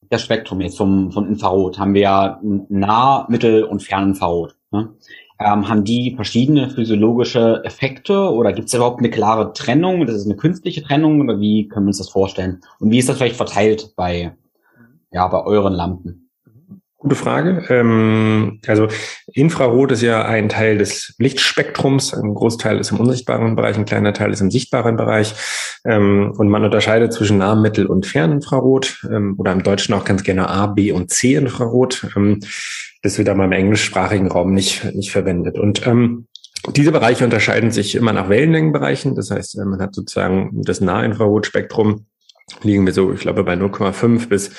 Das 0.08 0.22
Spektrum 0.22 0.60
jetzt 0.60 0.76
vom, 0.76 1.10
von 1.10 1.26
Infrarot 1.26 1.78
haben 1.78 1.94
wir 1.94 2.02
ja 2.02 2.40
Nah-, 2.42 3.26
Mittel- 3.28 3.64
und 3.64 3.82
Ferninfrarot. 3.82 4.54
Ne? 4.70 4.90
Ähm, 5.38 5.68
haben 5.68 5.84
die 5.84 6.14
verschiedene 6.16 6.70
physiologische 6.70 7.62
Effekte 7.64 8.30
oder 8.32 8.52
gibt 8.52 8.68
es 8.68 8.74
überhaupt 8.74 9.00
eine 9.00 9.10
klare 9.10 9.52
Trennung? 9.52 10.06
Das 10.06 10.16
ist 10.16 10.24
eine 10.24 10.36
künstliche 10.36 10.82
Trennung 10.82 11.20
oder 11.20 11.38
wie 11.40 11.68
können 11.68 11.86
wir 11.86 11.90
uns 11.90 11.98
das 11.98 12.08
vorstellen? 12.08 12.60
Und 12.80 12.90
wie 12.90 12.98
ist 12.98 13.08
das 13.08 13.18
vielleicht 13.18 13.36
verteilt 13.36 13.92
bei, 13.96 14.34
ja, 15.12 15.28
bei 15.28 15.44
euren 15.44 15.74
Lampen? 15.74 16.26
Gute 16.98 17.14
Frage. 17.14 17.62
Ähm, 17.68 18.60
also 18.66 18.88
Infrarot 19.32 19.92
ist 19.92 20.02
ja 20.02 20.24
ein 20.24 20.48
Teil 20.48 20.78
des 20.78 21.14
Lichtspektrums. 21.18 22.14
Ein 22.14 22.34
Großteil 22.34 22.80
ist 22.80 22.90
im 22.90 22.98
unsichtbaren 22.98 23.54
Bereich, 23.54 23.76
ein 23.76 23.84
kleiner 23.84 24.14
Teil 24.14 24.32
ist 24.32 24.40
im 24.40 24.50
sichtbaren 24.50 24.96
Bereich. 24.96 25.34
Ähm, 25.84 26.32
und 26.36 26.48
man 26.48 26.64
unterscheidet 26.64 27.12
zwischen 27.12 27.38
Nah-, 27.38 27.54
Mittel- 27.54 27.86
und 27.86 28.06
Ferninfrarot 28.06 29.06
ähm, 29.12 29.34
oder 29.36 29.52
im 29.52 29.62
Deutschen 29.62 29.94
auch 29.94 30.04
ganz 30.06 30.24
gerne 30.24 30.48
A, 30.48 30.66
B 30.66 30.90
und 30.90 31.10
C-Infrarot. 31.10 32.08
Ähm, 32.16 32.40
das 33.02 33.18
wird 33.18 33.28
aber 33.28 33.44
im 33.44 33.52
englischsprachigen 33.52 34.28
Raum 34.28 34.52
nicht, 34.52 34.84
nicht 34.94 35.10
verwendet. 35.10 35.58
Und 35.58 35.86
ähm, 35.86 36.26
diese 36.74 36.92
Bereiche 36.92 37.24
unterscheiden 37.24 37.70
sich 37.70 37.94
immer 37.94 38.12
nach 38.12 38.28
Wellenlängenbereichen. 38.28 39.14
Das 39.14 39.30
heißt, 39.30 39.58
äh, 39.58 39.64
man 39.64 39.80
hat 39.80 39.94
sozusagen 39.94 40.62
das 40.62 40.80
Nahinfrarotspektrum 40.80 42.06
liegen 42.62 42.86
wir 42.86 42.92
so, 42.92 43.12
ich 43.12 43.20
glaube, 43.20 43.44
bei 43.44 43.54
0,5 43.54 44.28
bis 44.28 44.50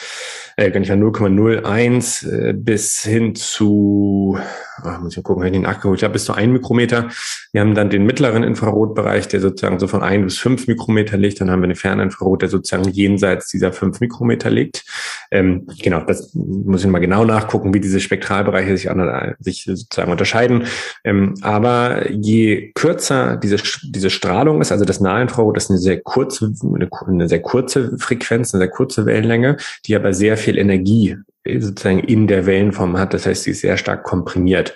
äh, 0.57 0.71
gar 0.71 0.79
nicht 0.79 0.89
mal 0.89 0.97
0,01 0.97 2.49
äh, 2.49 2.53
bis 2.53 3.03
hin 3.03 3.35
zu, 3.35 4.39
oh, 4.83 4.89
muss 5.01 5.11
ich 5.11 5.17
mal 5.17 5.23
gucken, 5.23 5.43
wenn 5.43 5.53
ich 5.53 5.59
den 5.59 5.61
nachgeholt 5.61 6.01
habe, 6.01 6.13
bis 6.13 6.25
zu 6.25 6.33
1 6.33 6.51
Mikrometer. 6.51 7.09
Wir 7.51 7.61
haben 7.61 7.75
dann 7.75 7.91
den 7.91 8.07
mittleren 8.07 8.41
Infrarotbereich, 8.41 9.27
der 9.27 9.39
sozusagen 9.39 9.77
so 9.77 9.87
von 9.87 10.01
1 10.01 10.23
bis 10.25 10.37
5 10.39 10.67
Mikrometer 10.67 11.15
liegt. 11.15 11.39
Dann 11.41 11.51
haben 11.51 11.61
wir 11.61 11.67
den 11.67 11.75
Ferninfrarot, 11.75 12.41
der 12.41 12.49
sozusagen 12.49 12.89
jenseits 12.89 13.49
dieser 13.49 13.71
5 13.71 13.99
Mikrometer 13.99 14.49
liegt. 14.49 14.83
Ähm, 15.29 15.67
genau, 15.79 15.99
das 16.01 16.33
muss 16.33 16.83
ich 16.83 16.89
mal 16.89 16.99
genau 16.99 17.23
nachgucken, 17.23 17.75
wie 17.75 17.79
diese 17.79 17.99
Spektralbereiche 17.99 18.75
sich, 18.77 18.89
an, 18.89 19.35
sich 19.39 19.65
sozusagen 19.65 20.11
unterscheiden. 20.11 20.63
Ähm, 21.03 21.35
aber 21.41 22.09
je 22.09 22.71
kürzer 22.73 23.37
diese, 23.37 23.57
diese 23.83 24.09
Strahlung 24.09 24.59
ist, 24.61 24.71
also 24.71 24.85
das 24.85 25.01
Nahinfrarot, 25.01 25.55
das 25.55 25.65
ist 25.65 25.69
eine 25.69 25.79
sehr 25.79 25.99
kurze, 25.99 26.51
eine, 26.63 26.89
eine 27.05 27.29
sehr 27.29 27.43
kurze 27.43 27.95
Frequenz, 27.99 28.55
eine 28.55 28.61
sehr 28.61 28.71
kurze 28.71 29.05
Wellenlänge, 29.05 29.57
die 29.85 29.95
aber 29.95 30.13
sehr 30.13 30.35
viel 30.35 30.46
Energie 30.55 31.17
sozusagen 31.59 31.99
in 31.99 32.27
der 32.27 32.45
Wellenform 32.45 32.97
hat. 32.97 33.13
Das 33.13 33.25
heißt, 33.25 33.43
sie 33.43 33.51
ist 33.51 33.61
sehr 33.61 33.77
stark 33.77 34.03
komprimiert. 34.03 34.73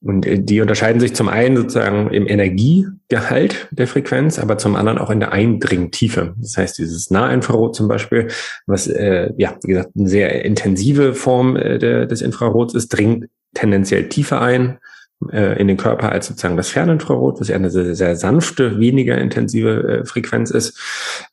Und 0.00 0.26
äh, 0.26 0.38
die 0.40 0.60
unterscheiden 0.60 1.00
sich 1.00 1.14
zum 1.14 1.28
einen 1.28 1.56
sozusagen 1.56 2.10
im 2.10 2.26
Energiegehalt 2.26 3.68
der 3.70 3.86
Frequenz, 3.86 4.38
aber 4.38 4.58
zum 4.58 4.76
anderen 4.76 4.98
auch 4.98 5.10
in 5.10 5.20
der 5.20 5.32
Eindringtiefe. 5.32 6.34
Das 6.38 6.56
heißt, 6.56 6.78
dieses 6.78 7.10
Nahinfrarot 7.10 7.74
zum 7.74 7.88
Beispiel, 7.88 8.28
was 8.66 8.86
äh, 8.86 9.32
ja 9.36 9.56
wie 9.62 9.68
gesagt 9.68 9.90
eine 9.96 10.08
sehr 10.08 10.44
intensive 10.44 11.14
Form 11.14 11.56
äh, 11.56 11.78
der, 11.78 12.06
des 12.06 12.22
Infrarots 12.22 12.74
ist, 12.74 12.88
dringt 12.88 13.26
tendenziell 13.54 14.08
tiefer 14.08 14.40
ein 14.40 14.70
äh, 14.70 14.76
in 15.20 15.66
den 15.66 15.76
Körper 15.76 16.12
als 16.12 16.28
sozusagen 16.28 16.56
das 16.56 16.68
Ferninfrarot, 16.68 17.40
was 17.40 17.48
ja 17.48 17.56
eine 17.56 17.70
sehr, 17.70 17.96
sehr 17.96 18.14
sanfte, 18.14 18.78
weniger 18.78 19.18
intensive 19.18 20.00
äh, 20.02 20.04
Frequenz 20.04 20.52
ist. 20.52 20.78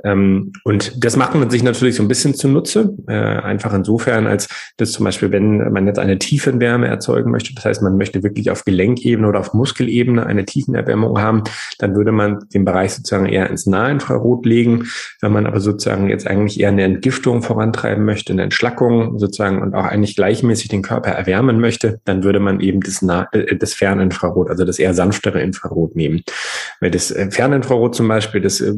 Ähm, 0.03 0.53
und 0.63 1.03
das 1.03 1.15
macht 1.15 1.35
man 1.35 1.51
sich 1.51 1.61
natürlich 1.61 1.95
so 1.95 2.03
ein 2.03 2.07
bisschen 2.07 2.33
zunutze, 2.33 2.95
äh, 3.07 3.13
einfach 3.13 3.73
insofern, 3.73 4.25
als 4.25 4.49
das 4.77 4.91
zum 4.91 5.05
Beispiel, 5.05 5.31
wenn 5.31 5.71
man 5.71 5.85
jetzt 5.85 5.99
eine 5.99 6.17
Tiefenwärme 6.17 6.87
erzeugen 6.87 7.29
möchte, 7.29 7.53
das 7.53 7.63
heißt, 7.63 7.83
man 7.83 7.95
möchte 7.95 8.23
wirklich 8.23 8.49
auf 8.49 8.65
Gelenkebene 8.65 9.27
oder 9.27 9.39
auf 9.39 9.53
Muskelebene 9.53 10.25
eine 10.25 10.45
Tiefenerwärmung 10.45 11.21
haben, 11.21 11.43
dann 11.77 11.95
würde 11.95 12.11
man 12.11 12.39
den 12.53 12.65
Bereich 12.65 12.93
sozusagen 12.93 13.27
eher 13.27 13.49
ins 13.51 13.67
Nahinfrarot 13.67 14.47
legen. 14.47 14.87
Wenn 15.21 15.31
man 15.31 15.45
aber 15.45 15.59
sozusagen 15.59 16.09
jetzt 16.09 16.25
eigentlich 16.25 16.59
eher 16.59 16.69
eine 16.69 16.83
Entgiftung 16.83 17.43
vorantreiben 17.43 18.03
möchte, 18.03 18.33
eine 18.33 18.43
Entschlackung 18.43 19.19
sozusagen 19.19 19.61
und 19.61 19.75
auch 19.75 19.85
eigentlich 19.85 20.15
gleichmäßig 20.15 20.69
den 20.69 20.81
Körper 20.81 21.11
erwärmen 21.11 21.59
möchte, 21.59 21.99
dann 22.05 22.23
würde 22.23 22.39
man 22.39 22.59
eben 22.61 22.81
das, 22.81 23.03
nah, 23.03 23.27
äh, 23.31 23.55
das 23.55 23.74
Ferninfrarot, 23.75 24.49
also 24.49 24.65
das 24.65 24.79
eher 24.79 24.93
sanftere 24.93 25.41
Infrarot 25.41 25.95
nehmen. 25.95 26.23
Weil 26.79 26.91
das 26.91 27.11
äh, 27.11 27.29
Ferninfrarot 27.29 27.95
zum 27.95 28.07
Beispiel, 28.07 28.41
das 28.41 28.61
äh, 28.61 28.73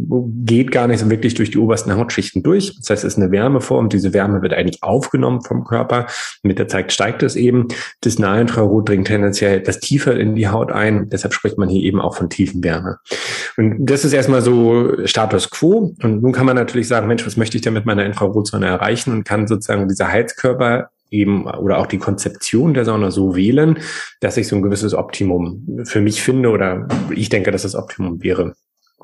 geht 0.46 0.72
gar 0.72 0.88
nicht 0.88 1.00
so 1.00 1.10
wirklich 1.10 1.36
durch 1.36 1.52
die 1.52 1.58
obersten 1.58 1.96
Hautschichten 1.96 2.44
durch. 2.44 2.76
Das 2.78 2.90
heißt, 2.90 3.04
es 3.04 3.14
ist 3.14 3.20
eine 3.20 3.32
Wärmeform. 3.32 3.90
Diese 3.90 4.14
Wärme 4.14 4.42
wird 4.42 4.54
eigentlich 4.54 4.84
aufgenommen 4.84 5.42
vom 5.42 5.64
Körper. 5.64 6.08
Mit 6.44 6.60
der 6.60 6.68
Zeit 6.68 6.92
steigt 6.92 7.24
es 7.24 7.36
eben. 7.36 7.68
Das 8.02 8.20
Nahinfrarot 8.20 8.90
dringt 8.90 9.08
tendenziell 9.08 9.58
etwas 9.58 9.80
tiefer 9.80 10.18
in 10.18 10.36
die 10.36 10.48
Haut 10.48 10.72
ein. 10.72 11.10
Deshalb 11.10 11.34
spricht 11.34 11.58
man 11.58 11.70
hier 11.70 11.84
eben 11.84 12.02
auch 12.02 12.16
von 12.16 12.30
Tiefenwärme. 12.30 12.98
Und 13.58 13.86
das 13.86 14.06
ist 14.06 14.14
erstmal 14.14 14.42
so 14.42 15.06
Status 15.06 15.50
quo. 15.50 15.96
Und 16.02 16.22
nun 16.22 16.32
kann 16.32 16.46
man 16.46 16.56
natürlich 16.56 16.88
sagen, 16.88 17.08
Mensch, 17.08 17.26
was 17.26 17.38
möchte 17.38 17.58
ich 17.58 17.64
denn 17.64 17.74
mit 17.74 17.86
meiner 17.86 18.06
Infrarotzone 18.06 18.66
erreichen 18.66 19.12
und 19.12 19.24
kann 19.24 19.48
sozusagen 19.48 19.88
diese 19.88 20.08
Heizkörper 20.08 20.90
eben 21.12 21.48
oder 21.48 21.80
auch 21.80 21.88
die 21.88 21.98
Konzeption 21.98 22.74
der 22.74 22.86
Sauna 22.86 23.12
so 23.12 23.36
wählen, 23.36 23.80
dass 24.20 24.38
ich 24.38 24.48
so 24.48 24.56
ein 24.56 24.62
gewisses 24.62 24.94
Optimum 24.94 25.84
für 25.86 26.02
mich 26.02 26.22
finde 26.22 26.50
oder 26.50 26.88
ich 27.10 27.30
denke, 27.30 27.52
dass 27.52 27.64
das 27.64 27.76
Optimum 27.76 28.24
wäre. 28.24 28.54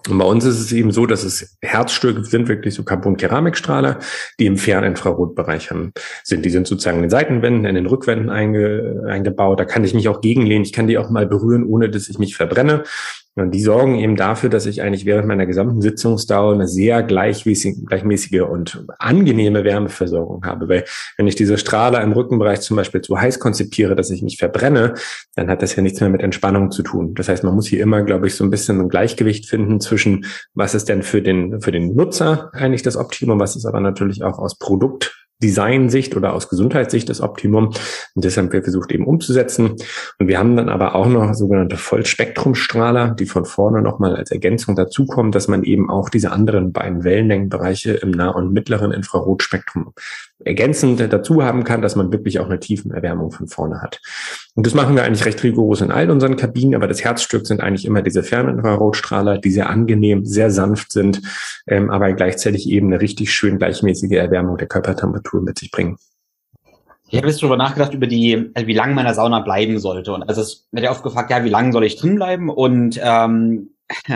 Und 0.09 0.17
bei 0.17 0.25
uns 0.25 0.43
ist 0.43 0.59
es 0.59 0.73
eben 0.73 0.91
so, 0.91 1.05
dass 1.05 1.23
es 1.23 1.57
Herzstücke 1.61 2.25
sind 2.25 2.49
wirklich 2.49 2.73
so 2.73 2.83
Carbon-Keramikstrahler, 2.83 3.99
die 4.37 4.47
im 4.47 4.57
Ferninfrarotbereich 4.57 5.69
sind. 6.23 6.45
Die 6.45 6.49
sind 6.49 6.67
sozusagen 6.67 6.97
in 6.97 7.03
den 7.03 7.09
Seitenwänden, 7.09 7.65
in 7.65 7.75
den 7.75 7.85
Rückwänden 7.85 8.29
einge, 8.29 9.05
eingebaut. 9.07 9.61
Da 9.61 9.65
kann 9.65 9.85
ich 9.85 9.93
mich 9.93 10.09
auch 10.09 10.19
gegenlehnen. 10.19 10.63
Ich 10.63 10.73
kann 10.73 10.87
die 10.87 10.97
auch 10.97 11.09
mal 11.09 11.25
berühren, 11.25 11.63
ohne 11.63 11.89
dass 11.89 12.09
ich 12.09 12.19
mich 12.19 12.35
verbrenne. 12.35 12.83
Und 13.35 13.51
die 13.51 13.61
sorgen 13.61 13.95
eben 13.95 14.15
dafür, 14.15 14.49
dass 14.49 14.67
ich 14.67 14.83
eigentlich 14.83 15.05
während 15.05 15.27
meiner 15.27 15.47
gesamten 15.47 15.81
Sitzungsdauer 15.81 16.53
eine 16.53 16.67
sehr 16.67 17.01
gleichmäßige, 17.01 18.41
und 18.41 18.85
angenehme 18.99 19.63
Wärmeversorgung 19.63 20.45
habe. 20.45 20.69
Weil 20.69 20.85
wenn 21.17 21.25
ich 21.25 21.35
diese 21.35 21.57
Strahler 21.57 22.01
im 22.01 22.11
Rückenbereich 22.11 22.61
zum 22.61 22.77
Beispiel 22.77 23.01
zu 23.01 23.19
heiß 23.19 23.39
konzipiere, 23.39 23.95
dass 23.95 24.11
ich 24.11 24.21
mich 24.21 24.37
verbrenne, 24.37 24.93
dann 25.35 25.49
hat 25.49 25.63
das 25.63 25.75
ja 25.75 25.81
nichts 25.81 25.99
mehr 25.99 26.11
mit 26.11 26.21
Entspannung 26.21 26.69
zu 26.69 26.83
tun. 26.83 27.15
Das 27.15 27.27
heißt, 27.27 27.43
man 27.43 27.55
muss 27.55 27.65
hier 27.65 27.81
immer, 27.81 28.03
glaube 28.03 28.27
ich, 28.27 28.35
so 28.35 28.43
ein 28.43 28.51
bisschen 28.51 28.79
ein 28.79 28.89
Gleichgewicht 28.89 29.47
finden 29.47 29.79
zwischen, 29.79 30.25
was 30.53 30.75
ist 30.75 30.89
denn 30.89 31.01
für 31.01 31.23
den, 31.23 31.59
für 31.59 31.71
den 31.71 31.95
Nutzer 31.95 32.51
eigentlich 32.53 32.83
das 32.83 32.97
Optimum, 32.97 33.39
was 33.39 33.55
ist 33.55 33.65
aber 33.65 33.79
natürlich 33.79 34.23
auch 34.23 34.37
aus 34.37 34.59
Produkt 34.59 35.22
Designsicht 35.43 36.15
oder 36.15 36.33
aus 36.33 36.49
Gesundheitssicht 36.49 37.09
das 37.09 37.21
Optimum. 37.21 37.67
Und 38.15 38.25
deshalb 38.25 38.47
haben 38.47 38.53
wir 38.53 38.63
versucht 38.63 38.91
eben 38.91 39.05
umzusetzen. 39.05 39.75
Und 40.19 40.27
wir 40.27 40.39
haben 40.39 40.55
dann 40.55 40.69
aber 40.69 40.95
auch 40.95 41.07
noch 41.07 41.33
sogenannte 41.33 41.77
Vollspektrumstrahler, 41.77 43.11
die 43.11 43.25
von 43.25 43.45
vorne 43.45 43.81
nochmal 43.81 44.15
als 44.15 44.31
Ergänzung 44.31 44.75
dazukommen, 44.75 45.31
dass 45.31 45.47
man 45.47 45.63
eben 45.63 45.89
auch 45.89 46.09
diese 46.09 46.31
anderen 46.31 46.71
beiden 46.71 47.03
Wellenlängenbereiche 47.03 47.93
im 47.93 48.11
nah- 48.11 48.29
und 48.29 48.53
mittleren 48.53 48.91
Infrarotspektrum 48.91 49.93
ergänzend 50.45 50.99
dazu 50.99 51.43
haben 51.43 51.63
kann, 51.63 51.81
dass 51.81 51.95
man 51.95 52.11
wirklich 52.11 52.39
auch 52.39 52.47
eine 52.47 52.59
Tiefenerwärmung 52.59 53.31
von 53.31 53.47
vorne 53.47 53.81
hat. 53.81 54.01
Und 54.55 54.65
das 54.65 54.73
machen 54.73 54.95
wir 54.95 55.03
eigentlich 55.03 55.25
recht 55.25 55.43
rigoros 55.43 55.81
in 55.81 55.91
all 55.91 56.09
unseren 56.09 56.35
Kabinen, 56.35 56.75
aber 56.75 56.87
das 56.87 57.03
Herzstück 57.03 57.47
sind 57.47 57.61
eigentlich 57.61 57.85
immer 57.85 58.01
diese 58.01 58.23
Ferninfrarotstrahler, 58.23 59.37
die 59.37 59.51
sehr 59.51 59.69
angenehm, 59.69 60.25
sehr 60.25 60.51
sanft 60.51 60.91
sind, 60.91 61.21
ähm, 61.67 61.89
aber 61.89 62.13
gleichzeitig 62.13 62.69
eben 62.69 62.87
eine 62.87 63.01
richtig 63.01 63.33
schön 63.33 63.57
gleichmäßige 63.57 64.11
Erwärmung 64.11 64.57
der 64.57 64.67
Körpertemperatur 64.67 65.41
mit 65.41 65.57
sich 65.59 65.71
bringen. 65.71 65.97
Ich 67.13 67.17
habe 67.17 67.27
jetzt 67.27 67.43
darüber 67.43 67.57
nachgedacht, 67.57 67.93
über 67.93 68.07
die, 68.07 68.49
also 68.55 68.65
wie 68.67 68.73
lange 68.73 68.95
meine 68.95 69.13
Sauna 69.13 69.41
bleiben 69.41 69.77
sollte. 69.77 70.13
Und 70.13 70.23
also 70.23 70.41
es 70.41 70.67
wird 70.71 70.85
ja 70.85 70.91
oft 70.91 71.03
gefragt, 71.03 71.29
ja, 71.29 71.43
wie 71.43 71.49
lange 71.49 71.71
soll 71.71 71.83
ich 71.83 71.95
drin 71.95 72.15
bleiben? 72.15 72.49
Und 72.49 72.99
ähm, 73.03 73.69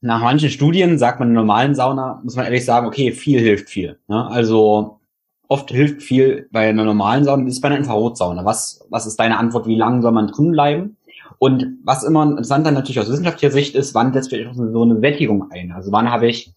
nach 0.00 0.20
manchen 0.20 0.50
Studien 0.50 0.98
sagt 0.98 1.20
man 1.20 1.28
in 1.28 1.34
normalen 1.34 1.76
Sauna, 1.76 2.20
muss 2.24 2.36
man 2.36 2.46
ehrlich 2.46 2.64
sagen, 2.64 2.86
okay, 2.86 3.12
viel 3.12 3.38
hilft 3.38 3.70
viel. 3.70 3.98
Ne? 4.08 4.26
Also 4.28 4.98
oft 5.48 5.70
hilft 5.70 6.02
viel 6.02 6.48
bei 6.50 6.68
einer 6.68 6.84
normalen 6.84 7.24
Sauna, 7.24 7.46
ist 7.46 7.60
bei 7.60 7.68
einer 7.68 7.78
Infrarotsauna. 7.78 8.44
Was, 8.44 8.84
was 8.90 9.06
ist 9.06 9.16
deine 9.18 9.38
Antwort? 9.38 9.66
Wie 9.66 9.76
lange 9.76 10.02
soll 10.02 10.12
man 10.12 10.28
drin 10.28 10.52
bleiben? 10.52 10.96
Und 11.38 11.78
was 11.84 12.04
immer 12.04 12.22
interessant 12.22 12.66
dann 12.66 12.74
natürlich 12.74 13.00
aus 13.00 13.10
wissenschaftlicher 13.10 13.52
Sicht 13.52 13.74
ist, 13.74 13.94
wann 13.94 14.12
setzt 14.12 14.30
vielleicht 14.30 14.54
so 14.54 14.82
eine 14.82 15.00
Sättigung 15.00 15.50
ein? 15.50 15.72
Also 15.72 15.92
wann 15.92 16.10
habe 16.10 16.26
ich 16.26 16.52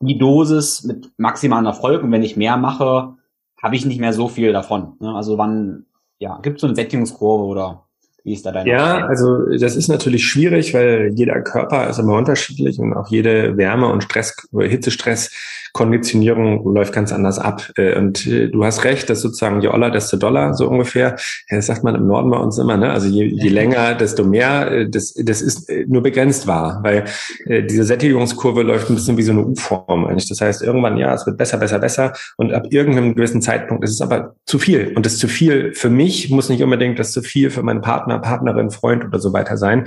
die 0.00 0.18
Dosis 0.18 0.82
mit 0.84 1.12
maximalen 1.16 1.66
Erfolg 1.66 2.02
und 2.02 2.10
wenn 2.10 2.22
ich 2.22 2.36
mehr 2.36 2.56
mache, 2.56 3.14
habe 3.62 3.76
ich 3.76 3.86
nicht 3.86 4.00
mehr 4.00 4.12
so 4.12 4.28
viel 4.28 4.52
davon. 4.52 4.94
Ne? 5.00 5.14
Also 5.14 5.38
wann, 5.38 5.86
ja, 6.18 6.38
gibt 6.42 6.56
es 6.56 6.62
so 6.62 6.66
eine 6.66 6.74
Sättigungskurve 6.74 7.44
oder 7.44 7.84
wie 8.24 8.32
ist 8.32 8.44
da 8.44 8.52
deine 8.52 8.68
Ja, 8.68 8.78
Frage? 8.78 9.06
also 9.06 9.46
das 9.58 9.76
ist 9.76 9.88
natürlich 9.88 10.24
schwierig, 10.24 10.74
weil 10.74 11.12
jeder 11.14 11.40
Körper 11.42 11.88
ist 11.88 11.98
immer 11.98 12.16
unterschiedlich 12.16 12.78
und 12.78 12.94
auch 12.94 13.08
jede 13.08 13.56
Wärme 13.56 13.88
und 13.88 14.02
Stress, 14.02 14.36
Hitzestress 14.52 15.30
Konditionierung 15.72 16.74
läuft 16.74 16.92
ganz 16.92 17.12
anders 17.12 17.38
ab. 17.38 17.70
Äh, 17.76 17.96
und 17.96 18.26
äh, 18.26 18.48
du 18.48 18.64
hast 18.64 18.84
recht, 18.84 19.08
dass 19.08 19.22
sozusagen 19.22 19.60
je 19.60 19.68
Oller, 19.68 19.90
desto 19.90 20.16
Dollar, 20.16 20.54
so 20.54 20.68
ungefähr. 20.68 21.16
Das 21.48 21.66
sagt 21.66 21.82
man 21.82 21.94
im 21.94 22.06
Norden 22.06 22.30
bei 22.30 22.36
uns 22.36 22.58
immer, 22.58 22.76
ne? 22.76 22.90
Also 22.90 23.08
je, 23.08 23.24
je 23.24 23.48
länger, 23.48 23.94
desto 23.94 24.24
mehr. 24.24 24.70
Äh, 24.70 24.90
das, 24.90 25.14
das 25.14 25.40
ist 25.40 25.70
nur 25.86 26.02
begrenzt 26.02 26.46
wahr, 26.46 26.80
weil 26.82 27.04
diese 27.46 27.84
Sättigungskurve 27.84 28.62
läuft 28.62 28.90
ein 28.90 28.94
bisschen 28.94 29.16
wie 29.16 29.22
so 29.22 29.32
eine 29.32 29.44
U-Form 29.44 30.06
eigentlich. 30.06 30.28
Das 30.28 30.40
heißt, 30.40 30.62
irgendwann, 30.62 30.96
ja, 30.96 31.14
es 31.14 31.26
wird 31.26 31.36
besser, 31.36 31.58
besser, 31.58 31.78
besser. 31.78 32.12
Und 32.36 32.52
ab 32.52 32.66
irgendeinem 32.70 33.14
gewissen 33.14 33.42
Zeitpunkt 33.42 33.84
ist 33.84 33.90
es 33.90 34.00
aber 34.00 34.34
zu 34.46 34.58
viel. 34.58 34.92
Und 34.94 35.06
das 35.06 35.18
zu 35.18 35.28
viel 35.28 35.72
für 35.74 35.90
mich 35.90 36.30
muss 36.30 36.48
nicht 36.48 36.62
unbedingt 36.62 36.98
das 36.98 37.12
zu 37.12 37.22
viel 37.22 37.50
für 37.50 37.62
meinen 37.62 37.80
Partner, 37.80 38.18
Partnerin, 38.18 38.70
Freund 38.70 39.04
oder 39.04 39.18
so 39.18 39.32
weiter 39.32 39.56
sein. 39.56 39.84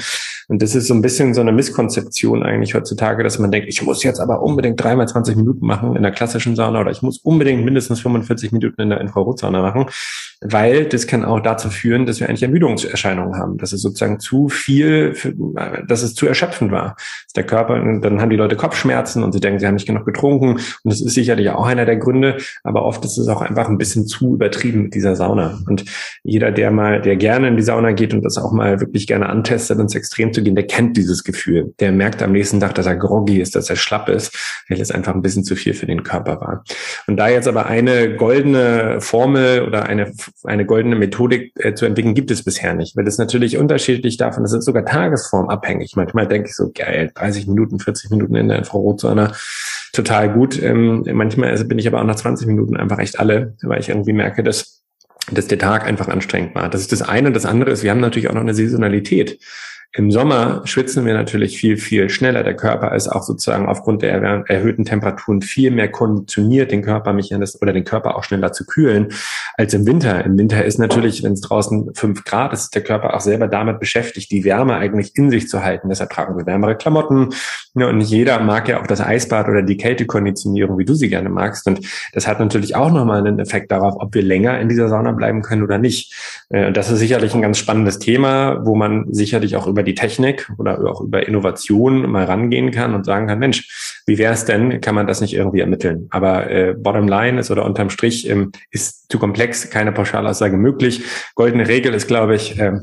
Und 0.47 0.61
das 0.61 0.75
ist 0.75 0.87
so 0.87 0.93
ein 0.93 1.01
bisschen 1.01 1.33
so 1.33 1.41
eine 1.41 1.51
Misskonzeption 1.51 2.43
eigentlich 2.43 2.75
heutzutage, 2.75 3.23
dass 3.23 3.39
man 3.39 3.51
denkt, 3.51 3.67
ich 3.67 3.81
muss 3.81 4.03
jetzt 4.03 4.19
aber 4.19 4.43
unbedingt 4.43 4.81
dreimal 4.81 5.07
20 5.07 5.35
Minuten 5.35 5.65
machen 5.65 5.74
machen 5.75 5.95
in 5.95 6.03
der 6.03 6.11
klassischen 6.11 6.55
Sauna 6.55 6.81
oder 6.81 6.91
ich 6.91 7.01
muss 7.01 7.17
unbedingt 7.19 7.63
mindestens 7.63 7.99
45 8.01 8.51
Minuten 8.51 8.81
in 8.81 8.89
der 8.89 9.01
Infrarotsauna 9.01 9.61
machen, 9.61 9.85
weil 10.41 10.85
das 10.85 11.07
kann 11.07 11.25
auch 11.25 11.39
dazu 11.39 11.69
führen, 11.69 12.05
dass 12.05 12.19
wir 12.19 12.29
eigentlich 12.29 12.43
Ermüdungserscheinungen 12.43 13.37
haben, 13.37 13.57
dass 13.57 13.73
es 13.73 13.81
sozusagen 13.81 14.19
zu 14.19 14.49
viel, 14.49 15.13
für, 15.13 15.33
dass 15.87 16.03
es 16.03 16.15
zu 16.15 16.27
erschöpfend 16.27 16.71
war. 16.71 16.95
Der 17.35 17.45
Körper, 17.45 17.75
dann 17.75 18.21
haben 18.21 18.29
die 18.29 18.35
Leute 18.35 18.55
Kopfschmerzen 18.55 19.23
und 19.23 19.33
sie 19.33 19.39
denken, 19.39 19.59
sie 19.59 19.67
haben 19.67 19.75
nicht 19.75 19.87
genug 19.87 20.05
getrunken 20.05 20.53
und 20.53 20.63
das 20.83 21.01
ist 21.01 21.13
sicherlich 21.13 21.49
auch 21.49 21.65
einer 21.65 21.85
der 21.85 21.97
Gründe, 21.97 22.37
aber 22.63 22.85
oft 22.85 23.03
ist 23.05 23.17
es 23.17 23.27
auch 23.27 23.41
einfach 23.41 23.67
ein 23.67 23.77
bisschen 23.77 24.07
zu 24.07 24.35
übertrieben 24.35 24.83
mit 24.83 24.95
dieser 24.95 25.15
Sauna 25.15 25.59
und 25.67 25.85
jeder, 26.23 26.51
der 26.51 26.71
mal, 26.71 27.01
der 27.01 27.15
gerne 27.15 27.47
in 27.47 27.57
die 27.57 27.63
Sauna 27.63 27.91
geht 27.91 28.13
und 28.13 28.23
das 28.23 28.37
auch 28.37 28.51
mal 28.51 28.79
wirklich 28.79 29.07
gerne 29.07 29.29
antestet, 29.29 29.79
ins 29.79 29.95
Extrem 29.95 30.33
zu 30.33 30.41
gehen, 30.43 30.55
der 30.55 30.67
kennt 30.67 30.97
dieses 30.97 31.23
Gefühl. 31.23 31.73
Der 31.79 31.91
merkt 31.91 32.21
am 32.21 32.31
nächsten 32.31 32.59
Tag, 32.59 32.75
dass 32.75 32.85
er 32.85 32.95
groggy 32.95 33.41
ist, 33.41 33.55
dass 33.55 33.69
er 33.69 33.75
schlapp 33.75 34.09
ist, 34.09 34.37
weil 34.69 34.79
es 34.79 34.91
einfach 34.91 35.13
ein 35.13 35.21
bisschen 35.21 35.43
zu 35.43 35.55
viel 35.55 35.64
viel 35.65 35.73
für 35.73 35.87
den 35.87 36.03
Körper 36.03 36.39
war. 36.39 36.63
Und 37.07 37.17
da 37.17 37.27
jetzt 37.27 37.47
aber 37.47 37.65
eine 37.65 38.15
goldene 38.15 39.01
Formel 39.01 39.63
oder 39.63 39.87
eine, 39.87 40.13
eine 40.43 40.65
goldene 40.65 40.95
Methodik 40.95 41.53
äh, 41.55 41.73
zu 41.73 41.85
entwickeln, 41.85 42.13
gibt 42.13 42.31
es 42.31 42.43
bisher 42.43 42.73
nicht, 42.75 42.95
weil 42.95 43.03
das 43.03 43.17
natürlich 43.17 43.57
unterschiedlich 43.57 44.17
davon, 44.17 44.43
das 44.43 44.53
ist 44.53 44.65
sogar 44.65 44.85
tagesformabhängig. 44.85 45.93
Manchmal 45.95 46.27
denke 46.27 46.49
ich 46.49 46.55
so, 46.55 46.71
geil, 46.73 47.11
30 47.15 47.47
Minuten, 47.47 47.79
40 47.79 48.11
Minuten 48.11 48.35
in 48.35 48.47
der 48.47 48.59
Infrarotzone, 48.59 49.31
total 49.91 50.31
gut. 50.31 50.61
Ähm, 50.61 51.03
manchmal 51.11 51.57
bin 51.65 51.79
ich 51.79 51.87
aber 51.87 51.99
auch 51.99 52.05
nach 52.05 52.15
20 52.15 52.47
Minuten 52.47 52.77
einfach 52.77 52.99
echt 52.99 53.19
alle, 53.19 53.55
weil 53.63 53.79
ich 53.79 53.89
irgendwie 53.89 54.13
merke, 54.13 54.43
dass 54.43 54.83
dass 55.31 55.47
der 55.47 55.57
Tag 55.57 55.87
einfach 55.87 56.07
anstrengend 56.07 56.53
war. 56.53 56.69
Das 56.69 56.81
ist 56.81 56.91
das 56.91 57.01
eine. 57.01 57.31
Das 57.31 57.47
andere 57.47 57.71
ist, 57.71 57.81
wir 57.81 57.89
haben 57.89 57.99
natürlich 57.99 58.29
auch 58.29 58.35
noch 58.35 58.41
eine 58.41 58.53
Saisonalität. 58.53 59.39
Im 59.95 60.11
Sommer 60.11 60.61
schwitzen 60.65 61.05
wir 61.05 61.13
natürlich 61.13 61.57
viel, 61.57 61.77
viel 61.77 62.09
schneller. 62.09 62.43
Der 62.43 62.55
Körper 62.55 62.93
ist 62.95 63.07
auch 63.07 63.23
sozusagen 63.23 63.67
aufgrund 63.67 64.01
der 64.01 64.45
erhöhten 64.47 64.85
Temperaturen 64.85 65.41
viel 65.41 65.71
mehr 65.71 65.89
konditioniert, 65.89 66.71
den 66.71 66.81
Körper 66.81 67.05
Körpermechanismus 67.05 67.61
oder 67.61 67.73
den 67.73 67.83
Körper 67.83 68.17
auch 68.17 68.23
schneller 68.23 68.51
zu 68.51 68.65
kühlen 68.65 69.09
als 69.55 69.73
im 69.73 69.85
Winter. 69.85 70.25
Im 70.25 70.37
Winter 70.37 70.63
ist 70.65 70.79
natürlich, 70.79 71.23
wenn 71.23 71.33
es 71.33 71.41
draußen 71.41 71.93
fünf 71.93 72.23
Grad 72.23 72.53
ist, 72.53 72.63
ist 72.63 72.75
der 72.75 72.83
Körper 72.83 73.13
auch 73.13 73.21
selber 73.21 73.47
damit 73.47 73.79
beschäftigt, 73.79 74.31
die 74.31 74.43
Wärme 74.43 74.75
eigentlich 74.75 75.15
in 75.15 75.29
sich 75.29 75.47
zu 75.47 75.63
halten. 75.63 75.89
Deshalb 75.89 76.09
tragen 76.09 76.37
wir 76.37 76.45
wärmere 76.45 76.75
Klamotten. 76.75 77.29
Und 77.73 77.97
nicht 77.97 78.09
jeder 78.09 78.39
mag 78.39 78.67
ja 78.67 78.81
auch 78.81 78.87
das 78.87 79.01
Eisbad 79.01 79.47
oder 79.47 79.61
die 79.61 79.77
Kältekonditionierung, 79.77 80.77
wie 80.77 80.85
du 80.85 80.93
sie 80.93 81.09
gerne 81.09 81.29
magst. 81.29 81.67
Und 81.67 81.81
das 82.13 82.27
hat 82.27 82.39
natürlich 82.39 82.75
auch 82.75 82.91
nochmal 82.91 83.19
einen 83.19 83.39
Effekt 83.39 83.71
darauf, 83.71 83.95
ob 83.97 84.13
wir 84.13 84.21
länger 84.21 84.59
in 84.59 84.69
dieser 84.69 84.87
Sauna 84.87 85.11
bleiben 85.11 85.41
können 85.41 85.63
oder 85.63 85.77
nicht. 85.77 86.13
Äh, 86.49 86.71
das 86.71 86.89
ist 86.89 86.99
sicherlich 86.99 87.35
ein 87.35 87.41
ganz 87.41 87.57
spannendes 87.57 87.99
Thema, 87.99 88.65
wo 88.65 88.75
man 88.75 89.13
sicherlich 89.13 89.55
auch 89.55 89.67
über 89.67 89.83
die 89.85 89.95
Technik 89.95 90.51
oder 90.57 90.79
auch 90.89 91.01
über 91.01 91.27
Innovation 91.27 92.09
mal 92.09 92.25
rangehen 92.25 92.71
kann 92.71 92.93
und 92.93 93.05
sagen 93.05 93.27
kann, 93.27 93.39
Mensch, 93.39 94.01
wie 94.05 94.17
wäre 94.17 94.33
es 94.33 94.45
denn, 94.45 94.81
kann 94.81 94.95
man 94.95 95.07
das 95.07 95.21
nicht 95.21 95.33
irgendwie 95.33 95.61
ermitteln? 95.61 96.07
Aber 96.11 96.49
äh, 96.49 96.73
bottom 96.77 97.07
line 97.07 97.39
ist 97.39 97.51
oder 97.51 97.65
unterm 97.65 97.89
Strich 97.89 98.29
ähm, 98.29 98.51
ist 98.71 99.11
zu 99.11 99.19
komplex, 99.19 99.69
keine 99.69 99.91
Pauschalaussage 99.91 100.57
möglich. 100.57 101.03
Goldene 101.35 101.67
Regel 101.67 101.93
ist, 101.93 102.07
glaube 102.07 102.35
ich, 102.35 102.59
äh, 102.59 102.73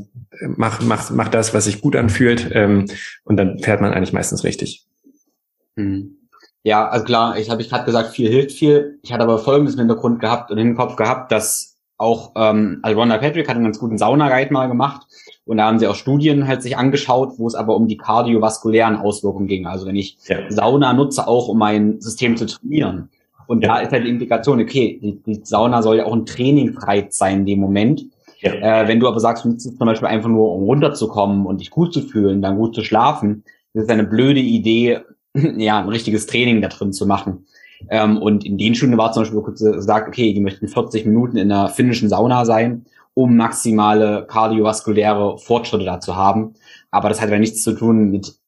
mach, 0.56 0.80
mach, 0.80 1.10
mach 1.10 1.28
das, 1.28 1.52
was 1.52 1.64
sich 1.64 1.80
gut 1.80 1.96
anfühlt 1.96 2.50
ähm, 2.52 2.86
und 3.24 3.36
dann 3.36 3.58
fährt 3.58 3.80
man 3.80 3.92
eigentlich 3.92 4.12
meistens 4.12 4.44
richtig. 4.44 4.86
Hm. 5.76 6.16
Ja, 6.64 6.88
also 6.88 7.04
klar, 7.04 7.38
ich 7.38 7.50
habe 7.50 7.60
ich 7.60 7.68
gerade 7.68 7.84
gesagt, 7.84 8.10
viel 8.10 8.30
hilft 8.30 8.52
viel. 8.52 9.00
Ich 9.02 9.12
hatte 9.12 9.24
aber 9.24 9.38
folgendes 9.38 9.74
im 9.74 9.80
Hintergrund 9.80 10.20
gehabt 10.20 10.50
und 10.50 10.58
im 10.58 10.76
Kopf 10.76 10.96
gehabt, 10.96 11.32
dass 11.32 11.76
auch 11.98 12.32
ähm, 12.36 12.80
also 12.82 12.98
Rhonda 12.98 13.18
Patrick 13.18 13.48
hat 13.48 13.56
einen 13.56 13.64
ganz 13.64 13.78
guten 13.78 13.98
Sauna-Guide 13.98 14.52
mal 14.52 14.66
gemacht 14.66 15.06
und 15.44 15.56
da 15.56 15.66
haben 15.66 15.78
sie 15.78 15.86
auch 15.86 15.94
Studien 15.94 16.46
halt 16.46 16.62
sich 16.62 16.76
angeschaut, 16.76 17.34
wo 17.38 17.46
es 17.46 17.54
aber 17.54 17.74
um 17.74 17.88
die 17.88 17.96
kardiovaskulären 17.96 18.96
Auswirkungen 18.96 19.48
ging. 19.48 19.66
Also 19.66 19.86
wenn 19.86 19.96
ich 19.96 20.16
ja. 20.28 20.38
Sauna 20.50 20.92
nutze, 20.92 21.26
auch 21.26 21.48
um 21.48 21.58
mein 21.58 22.00
System 22.00 22.36
zu 22.36 22.46
trainieren. 22.46 23.08
Und 23.46 23.62
ja. 23.62 23.74
da 23.74 23.80
ist 23.80 23.92
halt 23.92 24.04
die 24.04 24.10
Implikation, 24.10 24.60
okay, 24.60 24.98
die, 25.02 25.20
die, 25.22 25.40
Sauna 25.42 25.82
soll 25.82 25.98
ja 25.98 26.04
auch 26.06 26.12
ein 26.12 26.26
Trainingreiz 26.26 27.18
sein 27.18 27.40
in 27.40 27.46
dem 27.46 27.60
Moment. 27.60 28.04
Ja. 28.40 28.52
Äh, 28.52 28.88
wenn 28.88 29.00
du 29.00 29.08
aber 29.08 29.20
sagst, 29.20 29.44
du 29.44 29.48
nutzt 29.48 29.66
es 29.66 29.76
zum 29.76 29.86
Beispiel 29.86 30.08
einfach 30.08 30.28
nur, 30.28 30.52
um 30.54 30.64
runterzukommen 30.64 31.46
und 31.46 31.60
dich 31.60 31.70
gut 31.70 31.92
zu 31.92 32.02
fühlen, 32.02 32.40
dann 32.40 32.56
gut 32.56 32.74
zu 32.74 32.82
schlafen, 32.82 33.44
das 33.74 33.84
ist 33.84 33.90
eine 33.90 34.04
blöde 34.04 34.40
Idee, 34.40 35.00
ja, 35.34 35.80
ein 35.80 35.88
richtiges 35.88 36.26
Training 36.26 36.60
da 36.62 36.68
drin 36.68 36.92
zu 36.92 37.06
machen. 37.06 37.46
Ähm, 37.90 38.18
und 38.18 38.44
in 38.44 38.58
den 38.58 38.74
Stunden 38.74 38.96
war 38.96 39.12
zum 39.12 39.22
Beispiel 39.22 39.40
kurz 39.40 39.60
gesagt, 39.60 40.08
okay, 40.08 40.32
die 40.32 40.40
möchten 40.40 40.68
40 40.68 41.04
Minuten 41.06 41.36
in 41.36 41.50
einer 41.50 41.68
finnischen 41.68 42.08
Sauna 42.08 42.44
sein, 42.44 42.86
um 43.14 43.36
maximale 43.36 44.26
kardiovaskuläre 44.26 45.38
Fortschritte 45.38 45.84
da 45.84 46.00
zu 46.00 46.16
haben. 46.16 46.54
Aber 46.90 47.08
das 47.08 47.20
hat 47.20 47.30
ja 47.30 47.38
nichts 47.38 47.62
zu 47.62 47.72
tun 47.72 48.10
mit 48.10 48.38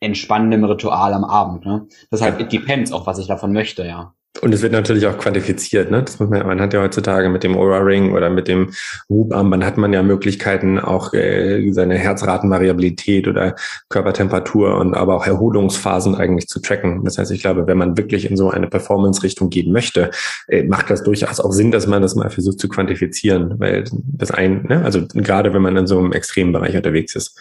entspannendem 0.00 0.64
Ritual 0.64 1.14
am 1.14 1.24
Abend. 1.24 1.64
Ne? 1.64 1.86
Deshalb, 2.12 2.40
it 2.40 2.52
depends 2.52 2.92
auch, 2.92 3.06
was 3.06 3.18
ich 3.18 3.26
davon 3.26 3.52
möchte, 3.52 3.86
ja. 3.86 4.14
Und 4.40 4.52
es 4.52 4.62
wird 4.62 4.72
natürlich 4.72 5.06
auch 5.06 5.16
quantifiziert, 5.16 5.92
ne? 5.92 6.02
Das 6.02 6.18
muss 6.18 6.28
man, 6.28 6.44
man 6.44 6.60
hat 6.60 6.74
ja 6.74 6.82
heutzutage 6.82 7.28
mit 7.28 7.44
dem 7.44 7.56
Aura 7.56 7.78
Ring 7.78 8.12
oder 8.12 8.30
mit 8.30 8.48
dem 8.48 8.72
Whoop-Armband 9.08 9.64
hat 9.64 9.78
man 9.78 9.92
ja 9.92 10.02
Möglichkeiten, 10.02 10.80
auch 10.80 11.14
äh, 11.14 11.70
seine 11.70 11.96
Herzratenvariabilität 11.96 13.28
oder 13.28 13.54
Körpertemperatur 13.90 14.76
und 14.76 14.94
aber 14.94 15.14
auch 15.14 15.26
Erholungsphasen 15.26 16.16
eigentlich 16.16 16.48
zu 16.48 16.60
tracken. 16.60 17.04
Das 17.04 17.16
heißt, 17.16 17.30
ich 17.30 17.42
glaube, 17.42 17.68
wenn 17.68 17.78
man 17.78 17.96
wirklich 17.96 18.28
in 18.28 18.36
so 18.36 18.50
eine 18.50 18.66
Performance-Richtung 18.66 19.50
gehen 19.50 19.72
möchte, 19.72 20.10
äh, 20.48 20.64
macht 20.64 20.90
das 20.90 21.04
durchaus 21.04 21.38
auch 21.38 21.52
Sinn, 21.52 21.70
dass 21.70 21.86
man 21.86 22.02
das 22.02 22.16
mal 22.16 22.28
versucht 22.28 22.58
zu 22.58 22.68
quantifizieren, 22.68 23.60
weil 23.60 23.84
das 23.92 24.32
ein, 24.32 24.64
ne? 24.64 24.84
also 24.84 25.06
gerade 25.14 25.54
wenn 25.54 25.62
man 25.62 25.76
in 25.76 25.86
so 25.86 25.98
einem 25.98 26.12
extremen 26.12 26.52
Bereich 26.52 26.76
unterwegs 26.76 27.14
ist. 27.14 27.38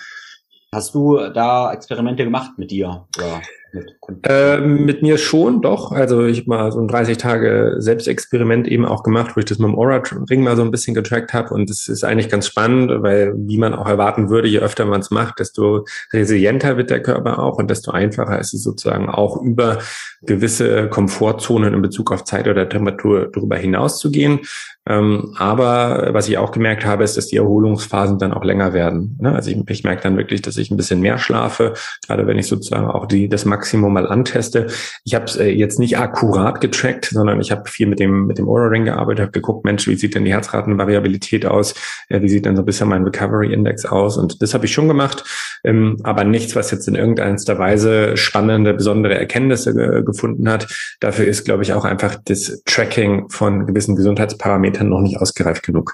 Hast 0.72 0.94
du 0.94 1.18
da 1.34 1.74
Experimente 1.74 2.24
gemacht 2.24 2.52
mit 2.58 2.70
dir? 2.70 3.08
Oder? 3.18 3.42
Mit, 3.74 3.98
äh, 4.30 4.60
mit 4.60 5.02
mir 5.02 5.18
schon, 5.18 5.64
doch. 5.64 5.92
Also 5.92 6.26
ich 6.26 6.42
habe 6.42 6.50
mal 6.50 6.72
so 6.72 6.80
ein 6.80 6.88
30 6.88 7.18
Tage 7.18 7.76
Selbstexperiment 7.80 8.68
eben 8.68 8.86
auch 8.86 9.02
gemacht, 9.02 9.36
wo 9.36 9.40
ich 9.40 9.46
das 9.46 9.58
mit 9.58 9.68
dem 9.68 9.76
Aura-Ring 9.76 10.44
mal 10.44 10.56
so 10.56 10.62
ein 10.62 10.70
bisschen 10.70 10.94
getrackt 10.94 11.34
habe. 11.34 11.56
Und 11.56 11.72
es 11.72 11.88
ist 11.88 12.04
eigentlich 12.04 12.30
ganz 12.30 12.46
spannend, 12.46 12.92
weil 13.02 13.34
wie 13.36 13.58
man 13.58 13.74
auch 13.74 13.88
erwarten 13.88 14.30
würde, 14.30 14.48
je 14.48 14.60
öfter 14.60 14.86
man 14.86 15.02
es 15.02 15.10
macht, 15.10 15.40
desto 15.40 15.86
resilienter 16.14 16.78
wird 16.78 16.92
der 16.92 17.02
Körper 17.02 17.40
auch 17.40 17.58
und 17.58 17.70
desto 17.72 17.92
einfacher 17.92 18.40
ist 18.40 18.54
es 18.54 18.62
sozusagen 18.62 19.10
auch 19.10 19.42
über 19.42 19.80
gewisse 20.22 20.88
Komfortzonen 20.90 21.74
in 21.74 21.82
Bezug 21.82 22.12
auf 22.12 22.26
Zeit 22.26 22.48
oder 22.48 22.70
Temperatur 22.70 23.32
darüber 23.34 23.58
hinaus 23.58 23.98
zu 23.98 24.12
gehen. 24.12 24.42
Ähm, 24.86 25.34
aber 25.38 26.10
was 26.12 26.28
ich 26.28 26.38
auch 26.38 26.52
gemerkt 26.52 26.86
habe, 26.86 27.06
ist, 27.06 27.16
dass 27.16 27.28
die 27.28 27.38
Erholungsphasen 27.38 28.20
dann 28.20 28.34
auch 28.34 28.44
länger 28.44 28.74
werden. 28.74 29.18
Ne? 29.22 29.34
Also 29.34 29.50
ich, 29.50 29.58
ich 29.70 29.84
merke 29.86 30.04
dann 30.04 30.18
wirklich, 30.18 30.42
dass 30.42 30.58
ich 30.58 30.72
ein 30.72 30.78
bisschen 30.78 31.00
mehr 31.00 31.18
schlafe, 31.18 31.74
gerade 32.06 32.28
wenn 32.28 32.38
ich 32.38 32.48
sozusagen 32.48 32.88
auch 32.88 33.06
die, 33.06 33.30
das 33.30 33.46
Maximum 33.46 33.94
mal 33.94 34.08
anteste. 34.08 34.68
Ich 35.06 35.16
habe 35.16 35.26
es 35.26 35.38
äh, 35.38 35.48
jetzt 35.48 35.80
nicht 35.80 35.98
akkurat 35.98 36.60
getrackt, 36.60 37.06
sondern 37.06 37.40
ich 37.40 37.52
habe 37.52 37.70
viel 37.70 37.88
mit 37.88 38.00
dem, 38.00 38.26
mit 38.26 38.38
dem 38.38 38.50
Aura 38.50 38.68
Ring 38.68 38.84
gearbeitet, 38.84 39.22
habe 39.22 39.32
geguckt, 39.32 39.64
Mensch, 39.64 39.88
wie 39.88 39.96
sieht 39.96 40.16
denn 40.16 40.26
die 40.26 40.34
Herzratenvariabilität 40.34 41.46
aus? 41.46 41.76
Äh, 42.10 42.22
wie 42.22 42.30
sieht 42.30 42.46
denn 42.46 42.58
so 42.58 42.62
ein 42.62 42.66
bisschen 42.66 42.90
mein 42.90 43.06
Recovery 43.06 43.54
Index 43.54 43.86
aus? 43.86 44.18
Und 44.18 44.42
das 44.42 44.54
habe 44.54 44.66
ich 44.66 44.74
schon 44.74 44.90
gemacht, 44.90 45.24
ähm, 45.64 45.98
aber 46.04 46.26
nichts, 46.26 46.58
was 46.58 46.72
jetzt 46.72 46.90
in 46.90 46.96
irgendeiner 46.96 47.58
Weise 47.58 48.18
spannende, 48.18 48.74
besondere 48.74 49.18
Erkenntnisse 49.18 49.70
äh, 49.70 50.04
gefunden 50.04 50.50
hat. 50.50 50.68
Dafür 51.00 51.26
ist, 51.26 51.46
glaube 51.46 51.64
ich, 51.64 51.72
auch 51.72 51.86
einfach 51.86 52.18
das 52.26 52.62
Tracking 52.66 53.30
von 53.30 53.66
gewissen 53.66 53.96
Gesundheitsparametern 53.96 54.73
Parametern 54.74 54.90
noch 54.90 55.02
nicht 55.02 55.20
ausgereift 55.20 55.64
genug. 55.64 55.94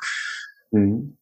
Mhm. 0.71 1.17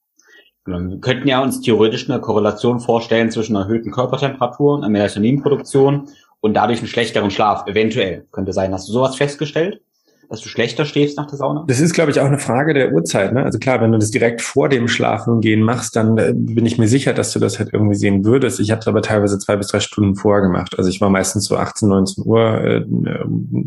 Wir 0.65 0.99
könnten 0.99 1.27
ja 1.29 1.41
uns 1.41 1.61
theoretisch 1.61 2.09
eine 2.09 2.19
Korrelation 2.19 2.81
vorstellen 2.81 3.31
zwischen 3.31 3.55
erhöhten 3.55 3.91
Körpertemperaturen, 3.91 4.83
einer 4.83 4.91
Melatoninproduktion 4.91 6.09
und 6.41 6.53
dadurch 6.55 6.79
einen 6.79 6.89
schlechteren 6.89 7.31
Schlaf. 7.31 7.67
Eventuell 7.67 8.27
könnte 8.31 8.51
sein. 8.51 8.73
Hast 8.73 8.89
du 8.89 8.91
sowas 8.91 9.15
festgestellt? 9.15 9.81
Dass 10.29 10.41
du 10.41 10.49
schlechter 10.49 10.85
stehst 10.85 11.17
nach 11.17 11.27
der 11.27 11.37
Sauna? 11.37 11.65
Das 11.67 11.79
ist, 11.79 11.93
glaube 11.93 12.11
ich, 12.11 12.19
auch 12.19 12.25
eine 12.25 12.39
Frage 12.39 12.73
der 12.73 12.91
Uhrzeit. 12.91 13.33
Ne? 13.33 13.43
Also 13.43 13.59
klar, 13.59 13.81
wenn 13.81 13.91
du 13.91 13.97
das 13.97 14.11
direkt 14.11 14.41
vor 14.41 14.69
dem 14.69 14.87
Schlafengehen 14.87 15.61
machst, 15.61 15.95
dann 15.95 16.17
äh, 16.17 16.33
bin 16.35 16.65
ich 16.65 16.77
mir 16.77 16.87
sicher, 16.87 17.13
dass 17.13 17.31
du 17.31 17.39
das 17.39 17.59
halt 17.59 17.69
irgendwie 17.73 17.95
sehen 17.95 18.25
würdest. 18.25 18.59
Ich 18.59 18.71
habe 18.71 18.81
es 18.81 18.87
aber 18.87 19.01
teilweise 19.01 19.39
zwei 19.39 19.55
bis 19.55 19.67
drei 19.67 19.79
Stunden 19.79 20.15
vorher 20.15 20.41
gemacht. 20.41 20.75
Also 20.77 20.89
ich 20.89 20.99
war 21.01 21.09
meistens 21.09 21.45
so 21.45 21.55
18, 21.55 21.87
19 21.87 22.25
Uhr, 22.25 22.61
äh, 22.61 22.85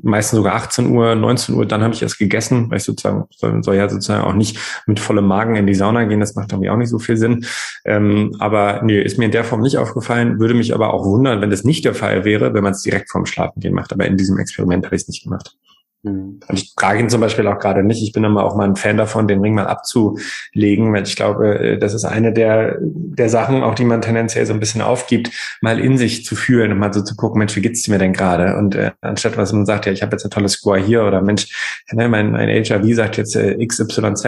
meistens 0.03 0.37
sogar 0.37 0.55
18 0.55 0.91
Uhr, 0.91 1.15
19 1.15 1.55
Uhr, 1.55 1.67
dann 1.67 1.83
habe 1.83 1.95
ich 1.95 2.03
erst 2.03 2.19
gegessen, 2.19 2.71
weil 2.71 2.79
ich 2.79 2.85
sozusagen 2.85 3.25
soll, 3.37 3.63
soll 3.63 3.77
ja 3.77 3.89
sozusagen 3.89 4.25
auch 4.25 4.35
nicht 4.35 4.59
mit 4.87 5.01
vollem 5.01 5.27
Magen 5.27 5.57
in 5.57 5.67
die 5.67 5.75
Sauna 5.75 6.05
gehen. 6.05 6.21
Das 6.21 6.35
macht 6.35 6.53
irgendwie 6.53 6.71
auch 6.71 6.77
nicht 6.77 6.91
so 6.91 6.99
viel 6.99 7.17
Sinn. 7.17 7.45
Ähm, 7.85 8.37
aber 8.39 8.83
nee, 8.85 9.01
ist 9.01 9.19
mir 9.19 9.27
in 9.27 9.31
der 9.31 9.45
Form 9.45 9.61
nicht 9.63 9.79
aufgefallen, 9.79 10.39
würde 10.39 10.55
mich 10.55 10.75
aber 10.75 10.93
auch 10.93 11.05
wundern, 11.05 11.41
wenn 11.41 11.51
das 11.51 11.65
nicht 11.65 11.85
der 11.85 11.95
Fall 11.95 12.25
wäre, 12.25 12.53
wenn 12.55 12.63
man 12.63 12.73
es 12.73 12.83
direkt 12.83 13.11
vorm 13.11 13.27
Schlafengehen 13.27 13.75
macht. 13.75 13.93
Aber 13.93 14.07
in 14.07 14.17
diesem 14.17 14.39
Experiment 14.39 14.85
habe 14.85 14.97
ich 14.97 15.03
es 15.03 15.09
nicht 15.09 15.25
gemacht. 15.25 15.57
Mhm. 16.03 16.41
Und 16.49 16.59
ich 16.59 16.75
trage 16.75 17.01
ihn 17.01 17.11
zum 17.11 17.21
Beispiel 17.21 17.47
auch 17.47 17.59
gerade 17.59 17.83
nicht. 17.83 18.03
Ich 18.03 18.13
bin 18.13 18.25
immer 18.25 18.45
auch 18.45 18.57
mal 18.57 18.65
ein 18.65 18.77
Fan 18.77 18.97
davon, 18.97 19.29
den 19.29 19.41
Ring 19.41 19.55
mal 19.55 19.67
abzulegen, 19.67 20.93
weil 20.93 21.03
ich 21.03 21.15
glaube, 21.15 21.59
äh, 21.59 21.79
das 21.79 21.93
ist 21.93 22.05
eine 22.05 22.33
der, 22.33 22.79
der 22.81 23.29
Sachen, 23.29 23.63
auch 23.63 23.75
die 23.75 23.85
man 23.85 24.01
tendenziell 24.01 24.47
so 24.47 24.55
ein 24.55 24.61
bisschen 24.61 24.81
aufgibt, 24.81 25.31
mal 25.61 25.79
in 25.79 25.99
sich 25.99 26.25
zu 26.25 26.37
fühlen 26.37 26.73
und 26.73 26.79
mal 26.79 26.93
so 26.93 27.03
zu 27.03 27.17
gucken, 27.17 27.39
Mensch, 27.39 27.55
wie 27.57 27.61
geht's 27.61 27.87
mir 27.89 27.99
denn 27.99 28.13
gerade? 28.13 28.57
Und 28.57 28.75
äh, 28.75 28.93
anstatt 29.03 29.37
was 29.37 29.53
man 29.53 29.67
sagt, 29.67 29.87
ja, 29.87 29.93
ich 29.93 30.03
habe 30.03 30.13
jetzt 30.13 30.25
ein 30.25 30.31
tolles 30.31 30.53
Score 30.53 30.79
hier 30.79 31.05
oder 31.05 31.21
Mensch, 31.21 31.85
ne, 31.93 32.09
mein, 32.09 32.33
mein 32.33 32.49
HRV 32.49 32.95
sagt 32.95 33.19
jetzt 33.19 33.37
äh, 33.37 33.65
XYZ, 33.65 34.25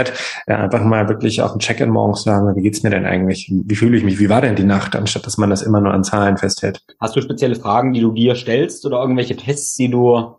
äh, 0.46 0.52
einfach 0.52 0.84
mal 0.84 1.08
wirklich 1.08 1.40
auch 1.40 1.54
ein 1.54 1.58
Check-in 1.58 1.88
morgens 1.88 2.24
sagen, 2.24 2.54
wie 2.54 2.62
geht's 2.62 2.82
mir 2.82 2.90
denn 2.90 3.06
eigentlich? 3.06 3.50
Wie 3.50 3.76
fühle 3.76 3.96
ich 3.96 4.04
mich? 4.04 4.18
Wie 4.18 4.28
war 4.28 4.42
denn 4.42 4.56
die 4.56 4.64
Nacht? 4.64 4.94
Anstatt 4.94 5.26
dass 5.26 5.38
man 5.38 5.50
das 5.50 5.62
immer 5.62 5.80
nur 5.80 5.94
an 5.94 6.04
Zahlen 6.04 6.36
festhält. 6.36 6.82
Hast 7.00 7.16
du 7.16 7.22
spezielle 7.22 7.54
Fragen, 7.54 7.92
die 7.92 8.00
du 8.00 8.12
dir 8.12 8.34
stellst 8.34 8.84
oder 8.84 9.00
irgendwelche 9.00 9.36
Tests, 9.36 9.76
die 9.76 9.90
du 9.90 10.36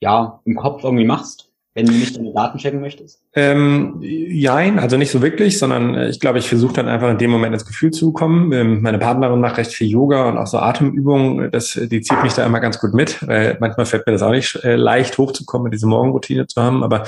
ja, 0.00 0.40
im 0.44 0.56
Kopf 0.56 0.84
irgendwie 0.84 1.04
machst, 1.04 1.52
wenn 1.74 1.86
du 1.86 1.92
nicht 1.92 2.16
deine 2.16 2.32
Daten 2.32 2.58
checken 2.58 2.80
möchtest? 2.80 3.22
Ähm, 3.40 3.98
jein, 4.00 4.80
also 4.80 4.96
nicht 4.96 5.12
so 5.12 5.22
wirklich, 5.22 5.60
sondern 5.60 5.94
äh, 5.94 6.08
ich 6.08 6.18
glaube, 6.18 6.40
ich 6.40 6.48
versuche 6.48 6.72
dann 6.72 6.88
einfach 6.88 7.08
in 7.08 7.18
dem 7.18 7.30
Moment 7.30 7.52
ins 7.54 7.64
Gefühl 7.64 7.92
zu 7.92 8.12
kommen. 8.12 8.52
Ähm, 8.52 8.82
meine 8.82 8.98
Partnerin 8.98 9.40
macht 9.40 9.58
recht 9.58 9.72
viel 9.72 9.86
Yoga 9.86 10.28
und 10.28 10.36
auch 10.38 10.48
so 10.48 10.58
Atemübungen. 10.58 11.48
Das, 11.52 11.78
die 11.80 12.00
zieht 12.00 12.20
mich 12.24 12.32
da 12.32 12.44
immer 12.44 12.58
ganz 12.58 12.80
gut 12.80 12.94
mit. 12.94 13.24
Weil 13.28 13.56
manchmal 13.60 13.86
fällt 13.86 14.06
mir 14.06 14.12
das 14.12 14.22
auch 14.22 14.32
nicht 14.32 14.56
äh, 14.64 14.74
leicht 14.74 15.18
hochzukommen, 15.18 15.70
diese 15.70 15.86
Morgenroutine 15.86 16.48
zu 16.48 16.60
haben. 16.60 16.82
Aber 16.82 17.04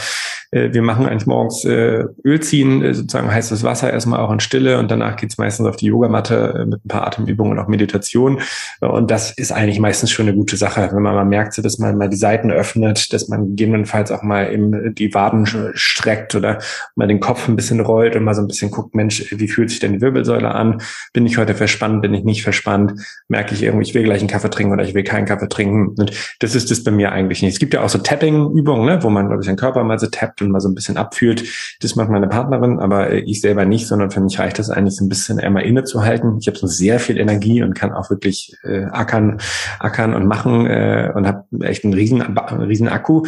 äh, 0.53 0.73
wir 0.73 0.83
machen 0.83 1.07
eigentlich 1.07 1.27
morgens 1.27 1.65
äh, 1.65 2.05
Öl 2.25 2.41
ziehen, 2.41 2.83
äh, 2.83 2.95
sozusagen 2.95 3.33
heißes 3.33 3.63
Wasser 3.63 3.93
erstmal 3.93 4.21
auch 4.21 4.31
in 4.31 4.41
Stille 4.41 4.79
und 4.79 4.91
danach 4.91 5.17
geht's 5.17 5.39
meistens 5.39 5.67
auf 5.67 5.77
die 5.77 5.87
Yogamatte 5.87 6.61
äh, 6.61 6.65
mit 6.67 6.85
ein 6.85 6.89
paar 6.89 7.07
Atemübungen 7.07 7.53
und 7.53 7.59
auch 7.59 7.69
Meditation. 7.69 8.41
Und 8.81 9.11
das 9.11 9.33
ist 9.33 9.53
eigentlich 9.53 9.81
meistens 9.81 10.11
schon 10.11 10.29
eine 10.29 10.37
gute 10.37 10.57
Sache, 10.57 10.91
wenn 10.93 11.03
man 11.03 11.15
mal 11.15 11.25
merkt, 11.25 11.59
dass 11.65 11.79
man 11.79 11.97
mal 11.97 12.09
die 12.09 12.17
Seiten 12.17 12.51
öffnet, 12.51 13.13
dass 13.13 13.29
man 13.29 13.49
gegebenenfalls 13.49 14.11
auch 14.11 14.23
mal 14.23 14.53
eben 14.53 14.95
die 14.95 15.13
Waden 15.15 15.47
streckt 15.75 16.20
oder 16.35 16.59
mal 16.97 17.09
den 17.09 17.21
Kopf 17.21 17.49
ein 17.49 17.57
bisschen 17.57 17.81
rollt 17.81 18.17
und 18.17 18.25
mal 18.25 18.35
so 18.35 18.43
ein 18.43 18.49
bisschen 18.49 18.71
guckt, 18.71 18.95
Mensch, 18.95 19.27
wie 19.31 19.49
fühlt 19.49 19.71
sich 19.71 19.81
denn 19.81 19.93
die 19.93 20.01
Wirbelsäule 20.01 20.55
an? 20.55 20.83
Bin 21.13 21.27
ich 21.27 21.39
heute 21.39 21.55
verspannt? 21.55 22.03
Bin 22.03 22.15
ich 22.15 22.25
nicht 22.25 22.43
verspannt? 22.43 23.01
Merke 23.29 23.55
ich 23.55 23.63
irgendwie, 23.63 23.85
ich 23.85 23.95
will 23.95 24.05
gleich 24.05 24.21
einen 24.21 24.29
Kaffee 24.29 24.51
trinken 24.51 24.73
oder 24.73 24.85
ich 24.85 24.95
will 24.95 25.05
keinen 25.05 25.27
Kaffee 25.27 25.49
trinken? 25.49 25.95
Und 25.99 26.13
das 26.41 26.55
ist 26.55 26.71
das 26.71 26.85
bei 26.85 26.91
mir 26.91 27.13
eigentlich 27.13 27.43
nicht. 27.43 27.55
Es 27.55 27.59
gibt 27.59 27.75
ja 27.75 27.83
auch 27.83 27.89
so 27.89 27.99
Tapping-Übungen, 27.99 28.85
ne, 28.85 29.03
wo 29.03 29.11
man, 29.11 29.27
glaube 29.27 29.43
ich, 29.43 29.49
den 29.49 29.57
Körper 29.57 29.85
mal 29.85 29.99
so 29.99 30.07
tappt 30.07 30.43
und 30.43 30.51
mal 30.51 30.61
so 30.61 30.69
ein 30.69 30.75
bisschen 30.75 30.97
abfühlt. 30.97 31.45
Das 31.81 31.97
macht 31.97 32.11
meine 32.11 32.29
Partnerin, 32.29 32.79
aber 32.79 33.13
ich 33.13 33.41
selber 33.41 33.65
nicht, 33.65 33.87
sondern 33.87 34.11
für 34.11 34.21
mich 34.21 34.39
reicht 34.39 34.59
das 34.59 34.71
eigentlich 34.71 34.97
so 34.97 35.05
ein 35.05 35.09
bisschen 35.09 35.41
einmal 35.41 35.65
innezuhalten. 35.65 36.39
Ich 36.41 36.47
habe 36.47 36.59
so 36.59 36.67
sehr 36.67 37.01
viel 37.01 37.19
Energie 37.19 37.63
und 37.63 37.75
kann 37.75 37.93
auch 37.93 38.11
wirklich 38.11 38.57
äh, 38.63 38.85
ackern, 38.85 39.39
ackern 39.79 40.15
und 40.15 40.27
machen 40.27 40.67
äh, 40.67 41.13
und 41.15 41.27
habe 41.27 41.45
echt 41.61 41.85
einen 41.85 41.95
riesen, 41.95 42.23
riesen 42.23 42.89
Akku 42.89 43.23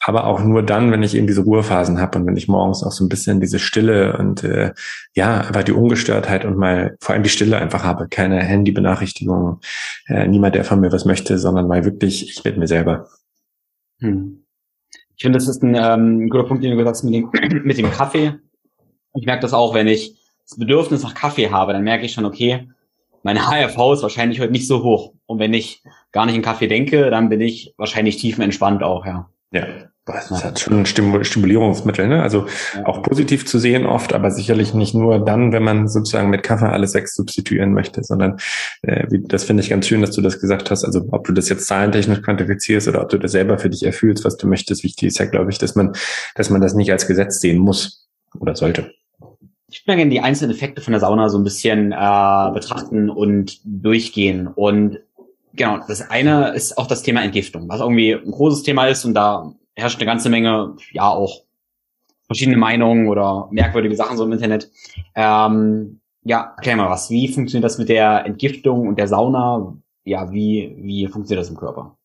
aber 0.00 0.26
auch 0.26 0.40
nur 0.40 0.62
dann, 0.62 0.92
wenn 0.92 1.02
ich 1.02 1.14
eben 1.14 1.26
diese 1.26 1.42
Ruhephasen 1.42 2.00
habe 2.00 2.18
und 2.18 2.26
wenn 2.26 2.36
ich 2.36 2.48
morgens 2.48 2.82
auch 2.82 2.92
so 2.92 3.04
ein 3.04 3.08
bisschen 3.08 3.40
diese 3.40 3.58
Stille 3.58 4.16
und 4.16 4.44
äh, 4.44 4.72
ja, 5.14 5.40
einfach 5.40 5.62
die 5.62 5.72
Ungestörtheit 5.72 6.44
und 6.44 6.56
mal 6.56 6.96
vor 7.00 7.14
allem 7.14 7.22
die 7.22 7.30
Stille 7.30 7.58
einfach 7.58 7.82
habe. 7.82 8.08
Keine 8.08 8.40
Handybenachrichtigungen, 8.40 9.58
äh, 10.06 10.26
niemand, 10.26 10.54
der 10.54 10.64
von 10.64 10.80
mir 10.80 10.92
was 10.92 11.04
möchte, 11.04 11.38
sondern 11.38 11.66
mal 11.66 11.84
wirklich 11.84 12.28
ich 12.28 12.44
mit 12.44 12.56
mir 12.56 12.66
selber. 12.66 13.08
Hm. 14.00 14.44
Ich 15.16 15.22
finde, 15.22 15.38
das 15.38 15.48
ist 15.48 15.62
ein 15.62 15.74
ähm, 15.74 16.28
guter 16.28 16.44
Punkt, 16.44 16.62
den 16.62 16.72
du 16.72 16.76
gesagt 16.76 16.96
hast 16.96 17.02
mit 17.04 17.14
dem, 17.14 17.30
mit 17.64 17.78
dem 17.78 17.90
Kaffee. 17.90 18.34
Ich 19.14 19.24
merke 19.24 19.42
das 19.42 19.54
auch, 19.54 19.74
wenn 19.74 19.88
ich 19.88 20.14
das 20.48 20.58
Bedürfnis 20.58 21.02
nach 21.02 21.14
Kaffee 21.14 21.50
habe, 21.50 21.72
dann 21.72 21.82
merke 21.82 22.04
ich 22.04 22.12
schon, 22.12 22.26
okay, 22.26 22.68
meine 23.22 23.40
HRV 23.48 23.94
ist 23.94 24.02
wahrscheinlich 24.02 24.40
heute 24.40 24.52
nicht 24.52 24.68
so 24.68 24.82
hoch. 24.82 25.14
Und 25.24 25.38
wenn 25.38 25.54
ich 25.54 25.82
gar 26.12 26.26
nicht 26.26 26.36
in 26.36 26.42
Kaffee 26.42 26.68
denke, 26.68 27.10
dann 27.10 27.28
bin 27.28 27.40
ich 27.40 27.74
wahrscheinlich 27.78 28.18
tiefenentspannt 28.18 28.82
auch, 28.82 29.06
ja. 29.06 29.30
Ja, 29.52 29.66
das 30.06 30.44
hat 30.44 30.60
schon 30.60 30.80
ein 30.80 30.86
Stimulierungsmittel, 30.86 32.06
ne? 32.06 32.22
Also 32.22 32.46
auch 32.84 33.02
positiv 33.02 33.44
zu 33.44 33.58
sehen 33.58 33.86
oft, 33.86 34.12
aber 34.12 34.30
sicherlich 34.30 34.72
nicht 34.72 34.94
nur 34.94 35.24
dann, 35.24 35.52
wenn 35.52 35.64
man 35.64 35.88
sozusagen 35.88 36.30
mit 36.30 36.44
Kaffee 36.44 36.68
alles 36.68 36.92
sechs 36.92 37.16
substituieren 37.16 37.72
möchte, 37.72 38.04
sondern 38.04 38.36
äh, 38.82 39.04
wie, 39.10 39.24
das 39.26 39.42
finde 39.42 39.64
ich 39.64 39.70
ganz 39.70 39.88
schön, 39.88 40.02
dass 40.02 40.12
du 40.12 40.22
das 40.22 40.40
gesagt 40.40 40.70
hast. 40.70 40.84
Also 40.84 41.08
ob 41.10 41.26
du 41.26 41.32
das 41.32 41.48
jetzt 41.48 41.66
zahlentechnisch 41.66 42.22
quantifizierst 42.22 42.86
oder 42.86 43.02
ob 43.02 43.08
du 43.08 43.18
das 43.18 43.32
selber 43.32 43.58
für 43.58 43.68
dich 43.68 43.84
erfühlst, 43.84 44.24
was 44.24 44.36
du 44.36 44.46
möchtest, 44.46 44.84
wichtig 44.84 45.08
ist 45.08 45.18
ja, 45.18 45.26
glaube 45.26 45.50
ich, 45.50 45.58
dass 45.58 45.74
man, 45.74 45.92
dass 46.36 46.50
man 46.50 46.60
das 46.60 46.74
nicht 46.74 46.92
als 46.92 47.08
Gesetz 47.08 47.40
sehen 47.40 47.58
muss 47.58 48.08
oder 48.38 48.54
sollte. 48.54 48.92
Ich 49.68 49.84
würde 49.86 49.96
gerne 49.96 50.12
die 50.12 50.20
einzelnen 50.20 50.54
Effekte 50.54 50.82
von 50.82 50.92
der 50.92 51.00
Sauna 51.00 51.28
so 51.28 51.38
ein 51.38 51.44
bisschen 51.44 51.90
äh, 51.90 52.50
betrachten 52.54 53.10
und 53.10 53.58
durchgehen. 53.64 54.46
Und 54.46 55.00
genau, 55.56 55.80
das 55.86 56.10
eine 56.10 56.50
ist 56.50 56.78
auch 56.78 56.86
das 56.86 57.02
Thema 57.02 57.22
Entgiftung, 57.22 57.68
was 57.68 57.80
irgendwie 57.80 58.12
ein 58.12 58.30
großes 58.30 58.62
Thema 58.62 58.86
ist 58.86 59.04
und 59.04 59.14
da 59.14 59.52
herrscht 59.74 59.98
eine 59.98 60.06
ganze 60.06 60.28
Menge, 60.28 60.76
ja 60.92 61.08
auch 61.08 61.42
verschiedene 62.26 62.56
Meinungen 62.56 63.08
oder 63.08 63.48
merkwürdige 63.50 63.96
Sachen 63.96 64.16
so 64.16 64.24
im 64.24 64.32
Internet. 64.32 64.70
Ähm, 65.14 66.00
ja, 66.24 66.54
erklär 66.56 66.76
mal 66.76 66.90
was. 66.90 67.10
Wie 67.10 67.28
funktioniert 67.28 67.64
das 67.64 67.78
mit 67.78 67.88
der 67.88 68.26
Entgiftung 68.26 68.88
und 68.88 68.98
der 68.98 69.08
Sauna? 69.08 69.76
Ja, 70.04 70.32
wie, 70.32 70.74
wie 70.78 71.06
funktioniert 71.06 71.44
das 71.44 71.50
im 71.50 71.56
Körper? 71.56 71.96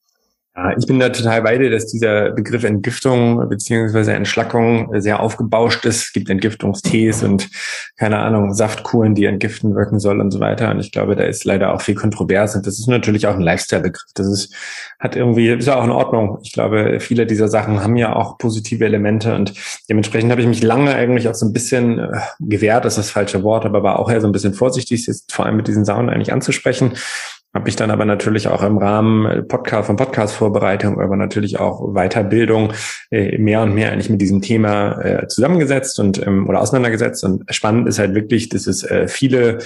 Ja, 0.54 0.76
ich 0.78 0.86
bin 0.86 1.00
da 1.00 1.08
total 1.08 1.44
bei 1.44 1.58
dir, 1.58 1.70
dass 1.70 1.88
dieser 1.88 2.32
Begriff 2.32 2.66
Entgiftung 2.66 3.48
beziehungsweise 3.48 4.12
Entschlackung 4.12 4.92
sehr 5.00 5.22
aufgebauscht 5.22 5.86
ist. 5.86 6.04
Es 6.04 6.14
gibt 6.14 6.30
Entgiftungstees 6.30 7.24
und 7.24 7.50
keine 7.96 8.18
Ahnung, 8.18 8.54
Saftkuren, 8.54 9.16
die 9.16 9.24
entgiften 9.26 9.76
wirken 9.76 10.00
soll 10.00 10.20
und 10.20 10.30
so 10.32 10.42
weiter. 10.42 10.70
Und 10.70 10.82
ich 10.82 10.92
glaube, 10.92 11.16
da 11.16 11.24
ist 11.24 11.46
leider 11.46 11.74
auch 11.74 11.82
viel 11.82 11.96
kontrovers. 11.96 12.54
Und 12.54 12.68
das 12.68 12.80
ist 12.80 12.88
natürlich 12.88 13.28
auch 13.28 13.36
ein 13.36 13.42
Lifestyle-Begriff. 13.42 14.12
Das 14.14 14.28
ist, 14.28 14.54
hat 15.00 15.16
irgendwie, 15.16 15.48
ist 15.48 15.68
ja 15.68 15.78
auch 15.78 15.86
in 15.86 15.90
Ordnung. 15.90 16.40
Ich 16.44 16.52
glaube, 16.52 17.00
viele 17.00 17.26
dieser 17.26 17.48
Sachen 17.48 17.82
haben 17.82 17.96
ja 17.96 18.14
auch 18.14 18.38
positive 18.38 18.84
Elemente 18.84 19.34
und 19.34 19.54
dementsprechend 19.90 20.32
habe 20.32 20.42
ich 20.42 20.48
mich 20.48 20.62
lange 20.62 20.94
eigentlich 20.94 21.30
auch 21.30 21.36
so 21.36 21.46
ein 21.46 21.54
bisschen 21.54 22.00
äh, 22.00 22.20
gewehrt, 22.42 22.84
das 22.84 22.98
ist 22.98 23.06
das 23.06 23.10
falsche 23.12 23.44
Wort, 23.44 23.66
aber 23.66 23.84
war 23.84 24.00
auch 24.00 24.12
eher 24.12 24.20
so 24.20 24.28
ein 24.28 24.34
bisschen 24.34 24.54
vorsichtig, 24.54 25.08
jetzt 25.08 25.32
vor 25.32 25.46
allem 25.46 25.56
mit 25.56 25.70
diesen 25.70 25.86
Saunen 25.86 26.10
eigentlich 26.10 26.34
anzusprechen 26.34 26.94
habe 27.54 27.68
ich 27.68 27.76
dann 27.76 27.92
aber 27.92 28.06
natürlich 28.06 28.48
auch 28.48 28.64
im 28.64 28.78
Rahmen 28.78 29.48
Podcast 29.48 29.88
von 29.88 29.98
Podcast-Vorbereitung, 29.98 31.02
aber 31.02 31.18
natürlich 31.18 31.60
auch 31.60 31.94
Weiterbildung 31.94 32.72
äh, 33.10 33.38
mehr 33.38 33.62
und 33.62 33.74
mehr 33.74 33.92
eigentlich 33.92 34.10
mit 34.10 34.22
diesem 34.22 34.42
Thema 34.42 35.02
äh, 35.02 35.28
zusammengesetzt 35.28 36.00
und 36.00 36.26
ähm, 36.26 36.48
oder 36.48 36.62
auseinandergesetzt. 36.62 37.24
Und 37.26 37.44
spannend 37.54 37.90
ist 37.90 38.00
halt 38.00 38.16
wirklich, 38.16 38.48
dass 38.50 38.68
es 38.68 38.84
äh, 38.84 39.08
viele 39.08 39.60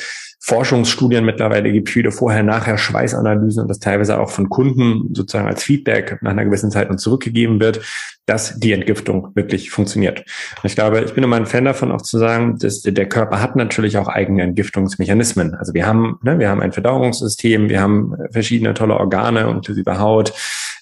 Forschungsstudien 0.46 1.26
mittlerweile 1.26 1.72
gibt, 1.72 1.90
viele 1.90 2.12
vorher-nachher 2.12 2.78
Schweißanalysen 2.78 3.64
und 3.64 3.68
das 3.68 3.80
teilweise 3.80 4.20
auch 4.20 4.30
von 4.30 4.48
Kunden 4.48 5.10
sozusagen 5.12 5.48
als 5.48 5.64
Feedback 5.64 6.20
nach 6.22 6.30
einer 6.30 6.46
gewissen 6.46 6.70
Zeit 6.70 6.92
und 6.92 7.00
zurückgegeben 7.00 7.60
wird, 7.60 7.82
dass 8.28 8.60
die 8.60 8.72
Entgiftung 8.72 9.32
wirklich 9.34 9.72
funktioniert. 9.72 10.24
Ich 10.62 10.76
glaube, 10.76 11.02
ich 11.02 11.16
bin 11.16 11.24
immer 11.24 11.38
ein 11.38 11.48
Fan 11.48 11.66
davon 11.66 11.92
auch 11.92 12.04
zu 12.04 12.20
sagen, 12.20 12.60
dass 12.60 12.84
der 12.84 13.10
Körper 13.10 13.42
hat 13.42 13.56
natürlich 13.56 13.98
auch 13.98 14.08
eigene 14.08 14.44
Entgiftungsmechanismen. 14.44 15.56
Also 15.56 15.74
wir 15.74 15.88
haben, 15.88 16.20
ne, 16.22 16.38
wir 16.38 16.50
haben 16.50 16.62
ein 16.62 16.74
Verdauungssystem, 16.74 17.68
wir 17.68 17.82
haben 17.82 18.14
verschiedene 18.30 18.76
tolle 18.76 18.98
Organe, 18.98 19.50
inklusive 19.50 19.98
Haut, 19.98 20.32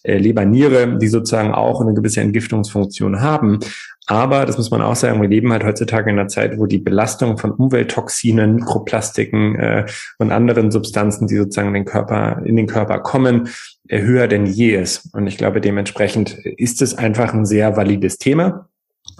äh, 0.03 0.17
Leber, 0.17 0.43
Niere, 0.43 0.97
die 0.97 1.07
sozusagen 1.07 1.53
auch 1.53 1.79
eine 1.79 1.93
gewisse 1.93 2.19
Entgiftungsfunktion 2.19 3.21
haben. 3.21 3.59
Aber, 4.07 4.45
das 4.45 4.57
muss 4.57 4.69
man 4.69 4.81
auch 4.81 4.95
sagen, 4.95 5.21
wir 5.21 5.29
leben 5.29 5.51
halt 5.53 5.63
heutzutage 5.63 6.09
in 6.09 6.19
einer 6.19 6.27
Zeit, 6.27 6.57
wo 6.57 6.65
die 6.65 6.77
Belastung 6.77 7.37
von 7.37 7.51
Umwelttoxinen, 7.51 8.55
Mikroplastiken 8.55 9.55
äh, 9.55 9.85
und 10.17 10.31
anderen 10.31 10.71
Substanzen, 10.71 11.27
die 11.27 11.37
sozusagen 11.37 11.69
in 11.69 11.73
den 11.73 11.85
Körper, 11.85 12.41
in 12.43 12.57
den 12.57 12.67
Körper 12.67 12.99
kommen, 12.99 13.47
äh, 13.87 14.01
höher 14.01 14.27
denn 14.27 14.45
je 14.45 14.75
ist. 14.75 15.13
Und 15.13 15.27
ich 15.27 15.37
glaube, 15.37 15.61
dementsprechend 15.61 16.33
ist 16.33 16.81
es 16.81 16.97
einfach 16.97 17.33
ein 17.33 17.45
sehr 17.45 17.77
valides 17.77 18.17
Thema. 18.17 18.67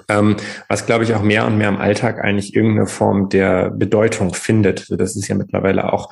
Ähm, 0.09 0.35
was, 0.67 0.85
glaube 0.85 1.05
ich, 1.05 1.13
auch 1.13 1.21
mehr 1.21 1.45
und 1.45 1.57
mehr 1.57 1.69
im 1.69 1.77
Alltag 1.77 2.21
eigentlich 2.21 2.55
irgendeine 2.55 2.87
Form 2.87 3.29
der 3.29 3.69
Bedeutung 3.69 4.33
findet. 4.33 4.81
Also 4.81 4.95
das 4.97 5.15
ist 5.15 5.27
ja 5.27 5.35
mittlerweile 5.35 5.93
auch 5.93 6.11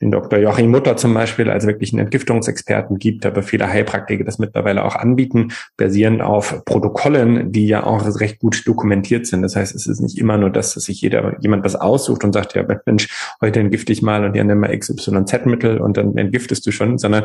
den 0.00 0.10
Dr. 0.10 0.38
Joachim 0.38 0.70
Mutter 0.70 0.96
zum 0.96 1.12
Beispiel 1.14 1.50
als 1.50 1.66
wirklich 1.66 1.92
einen 1.92 2.00
Entgiftungsexperten 2.00 2.98
gibt, 2.98 3.26
aber 3.26 3.42
viele 3.42 3.68
Heilpraktiker 3.68 4.24
das 4.24 4.38
mittlerweile 4.38 4.84
auch 4.84 4.94
anbieten, 4.94 5.52
basierend 5.76 6.22
auf 6.22 6.64
Protokollen, 6.64 7.50
die 7.52 7.66
ja 7.66 7.84
auch 7.84 8.04
recht 8.20 8.38
gut 8.38 8.66
dokumentiert 8.66 9.26
sind. 9.26 9.42
Das 9.42 9.56
heißt, 9.56 9.74
es 9.74 9.86
ist 9.86 10.00
nicht 10.00 10.18
immer 10.18 10.38
nur 10.38 10.50
das, 10.50 10.74
dass 10.74 10.84
sich 10.84 11.00
jeder 11.00 11.36
jemand 11.40 11.64
was 11.64 11.74
aussucht 11.74 12.24
und 12.24 12.32
sagt, 12.32 12.54
ja, 12.54 12.64
Mensch, 12.86 13.08
heute 13.40 13.60
entgifte 13.60 13.92
ich 13.92 14.02
mal 14.02 14.24
und 14.24 14.36
ja, 14.36 14.44
nimm 14.44 14.60
mal 14.60 14.76
XYZ-Mittel 14.76 15.78
und 15.78 15.96
dann 15.96 16.16
entgiftest 16.16 16.66
du 16.66 16.70
schon, 16.70 16.98
sondern 16.98 17.24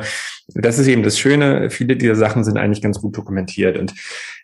das 0.54 0.80
ist 0.80 0.88
eben 0.88 1.04
das 1.04 1.20
Schöne. 1.20 1.70
Viele 1.70 1.96
dieser 1.96 2.16
Sachen 2.16 2.44
sind 2.44 2.58
eigentlich 2.58 2.82
ganz 2.82 3.00
gut 3.00 3.16
dokumentiert. 3.16 3.78
Und 3.78 3.94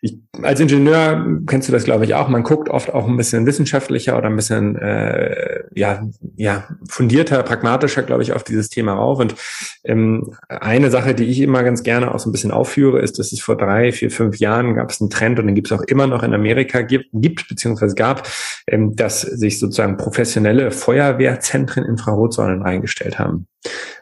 ich, 0.01 0.17
als 0.41 0.59
Ingenieur 0.59 1.25
kennst 1.45 1.67
du 1.67 1.73
das, 1.73 1.83
glaube 1.83 2.05
ich, 2.05 2.15
auch. 2.15 2.29
Man 2.29 2.43
guckt 2.43 2.69
oft 2.69 2.93
auch 2.93 3.07
ein 3.07 3.17
bisschen 3.17 3.45
wissenschaftlicher 3.45 4.17
oder 4.17 4.27
ein 4.27 4.35
bisschen 4.35 4.75
äh, 4.77 5.63
ja, 5.73 6.07
ja, 6.35 6.67
fundierter, 6.87 7.43
pragmatischer, 7.43 8.03
glaube 8.03 8.18
ich, 8.23 8.33
auf 8.33 8.43
dieses 8.43 8.69
Thema 8.69 8.93
rauf. 8.93 9.19
Und 9.19 9.35
ähm, 9.83 10.35
eine 10.47 10.91
Sache, 10.91 11.15
die 11.15 11.25
ich 11.25 11.41
immer 11.41 11.63
ganz 11.63 11.83
gerne 11.83 12.13
auch 12.13 12.19
so 12.19 12.29
ein 12.29 12.31
bisschen 12.31 12.51
aufführe, 12.51 12.99
ist, 12.99 13.19
dass 13.19 13.31
es 13.31 13.41
vor 13.41 13.57
drei, 13.57 13.91
vier, 13.91 14.11
fünf 14.11 14.37
Jahren 14.37 14.75
gab 14.75 14.89
es 14.89 15.01
einen 15.01 15.09
Trend 15.09 15.39
und 15.39 15.47
den 15.47 15.55
gibt 15.55 15.71
es 15.71 15.77
auch 15.77 15.83
immer 15.83 16.07
noch 16.07 16.23
in 16.23 16.33
Amerika 16.33 16.81
gibt, 16.81 17.07
gibt 17.13 17.47
beziehungsweise 17.47 17.95
gab, 17.95 18.27
ähm, 18.67 18.95
dass 18.95 19.21
sich 19.21 19.59
sozusagen 19.59 19.97
professionelle 19.97 20.71
Feuerwehrzentren 20.71 21.85
Infrarotsäulen 21.85 22.61
reingestellt 22.61 23.19
haben 23.19 23.47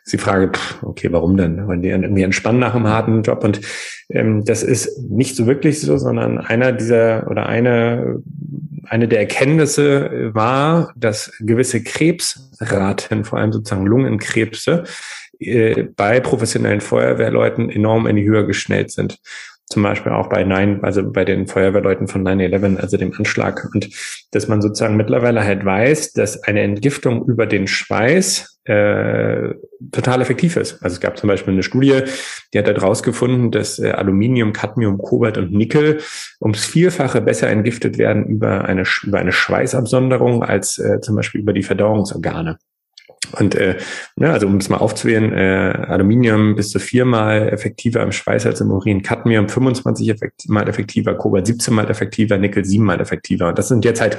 ist 0.07 0.13
die 0.13 0.17
Frage, 0.17 0.51
pff, 0.53 0.83
okay, 0.83 1.09
warum 1.11 1.35
denn? 1.35 1.67
Weil 1.67 1.79
die 1.79 1.89
irgendwie 1.89 2.23
entspannen 2.23 2.61
nach 2.61 2.73
einem 2.73 2.87
harten 2.87 3.23
Job 3.23 3.43
und 3.43 3.59
ähm, 4.09 4.45
das 4.45 4.63
ist 4.63 5.01
nicht 5.09 5.35
so 5.35 5.47
wirklich 5.47 5.81
so, 5.81 5.97
sondern 5.97 6.37
einer 6.37 6.71
dieser 6.71 7.29
oder 7.29 7.45
eine 7.47 8.23
eine 8.85 9.09
der 9.09 9.19
Erkenntnisse 9.19 10.29
war, 10.33 10.93
dass 10.95 11.33
gewisse 11.41 11.83
Krebsraten, 11.83 13.25
vor 13.25 13.37
allem 13.37 13.51
sozusagen 13.51 13.85
Lungenkrebse, 13.85 14.85
äh, 15.39 15.83
bei 15.83 16.21
professionellen 16.21 16.79
Feuerwehrleuten 16.79 17.69
enorm 17.69 18.07
in 18.07 18.15
die 18.15 18.23
Höhe 18.23 18.45
geschnellt 18.45 18.91
sind 18.91 19.19
zum 19.69 19.83
Beispiel 19.83 20.13
auch 20.13 20.29
bei 20.29 20.43
Nine, 20.43 20.79
also 20.81 21.11
bei 21.11 21.25
den 21.25 21.45
Feuerwehrleuten 21.45 22.07
von 22.07 22.25
9-11, 22.25 22.77
also 22.77 22.95
dem 22.95 23.13
Anschlag. 23.13 23.69
Und 23.73 23.89
dass 24.31 24.47
man 24.47 24.61
sozusagen 24.61 24.95
mittlerweile 24.95 25.43
halt 25.43 25.65
weiß, 25.65 26.13
dass 26.13 26.41
eine 26.43 26.61
Entgiftung 26.61 27.25
über 27.27 27.45
den 27.45 27.67
Schweiß 27.67 28.59
äh, 28.63 29.53
total 29.91 30.21
effektiv 30.21 30.55
ist. 30.55 30.81
Also 30.83 30.95
es 30.95 30.99
gab 31.01 31.17
zum 31.17 31.27
Beispiel 31.27 31.53
eine 31.53 31.63
Studie, 31.63 32.01
die 32.53 32.59
hat 32.59 32.67
da 32.67 32.73
rausgefunden, 32.73 33.51
dass 33.51 33.77
äh, 33.79 33.91
Aluminium, 33.91 34.53
Cadmium, 34.53 34.97
Kobalt 34.97 35.37
und 35.37 35.51
Nickel 35.51 35.99
ums 36.41 36.65
Vielfache 36.65 37.19
besser 37.21 37.49
entgiftet 37.49 37.97
werden 37.97 38.25
über 38.25 38.65
eine, 38.65 38.83
über 39.03 39.19
eine 39.19 39.33
Schweißabsonderung 39.33 40.43
als 40.43 40.79
äh, 40.79 41.01
zum 41.01 41.15
Beispiel 41.15 41.41
über 41.41 41.53
die 41.53 41.63
Verdauungsorgane. 41.63 42.57
Und 43.37 43.55
äh, 43.55 43.77
ne, 44.15 44.31
also 44.31 44.47
um 44.47 44.57
es 44.57 44.69
mal 44.69 44.77
aufzuwählen, 44.77 45.33
äh, 45.33 45.85
Aluminium 45.87 46.55
bis 46.55 46.69
zu 46.69 46.79
viermal 46.79 47.49
effektiver 47.49 48.01
im 48.01 48.11
Schweiß 48.11 48.45
als 48.45 48.61
im 48.61 48.71
Urin, 48.71 49.01
Cadmium 49.01 49.49
25 49.49 50.09
effekt 50.09 50.47
mal 50.47 50.67
effektiver, 50.67 51.13
Kobalt 51.15 51.45
17 51.45 51.73
mal 51.73 51.89
effektiver, 51.89 52.37
Nickel 52.37 52.63
7 52.63 52.83
mal 52.83 53.01
effektiver. 53.01 53.49
Und 53.49 53.57
das 53.57 53.67
sind 53.67 53.83
jetzt 53.83 54.01
halt 54.01 54.17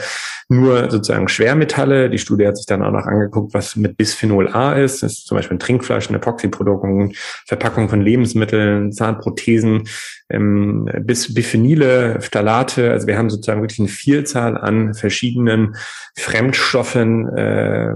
nur 0.49 0.91
sozusagen 0.91 1.29
Schwermetalle. 1.29 2.11
Die 2.11 2.19
Studie 2.19 2.47
hat 2.47 2.57
sich 2.57 2.67
dann 2.67 2.83
auch 2.83 2.93
noch 2.93 3.07
angeguckt, 3.07 3.55
was 3.55 3.77
mit 3.77 3.97
Bisphenol 3.97 4.49
A 4.49 4.75
ist. 4.75 5.03
Das 5.03 5.13
ist 5.13 5.27
zum 5.27 5.37
Beispiel 5.37 5.55
in 5.55 5.61
Trinkflaschen, 5.61 6.15
Epoxyprodukten, 6.15 7.15
Verpackung 7.47 7.89
von 7.89 8.03
Lebensmitteln, 8.03 8.93
Zahnprothesen, 8.93 9.85
ähm, 10.31 10.89
bis 11.03 11.33
Biphenile, 11.33 12.21
Phthalate. 12.21 12.91
Also 12.91 13.07
wir 13.07 13.17
haben 13.17 13.31
sozusagen 13.31 13.63
wirklich 13.63 13.79
eine 13.79 13.89
Vielzahl 13.89 14.57
an 14.57 14.95
verschiedenen 14.95 15.77
Fremdstoffen, 16.17 17.29
äh, 17.29 17.95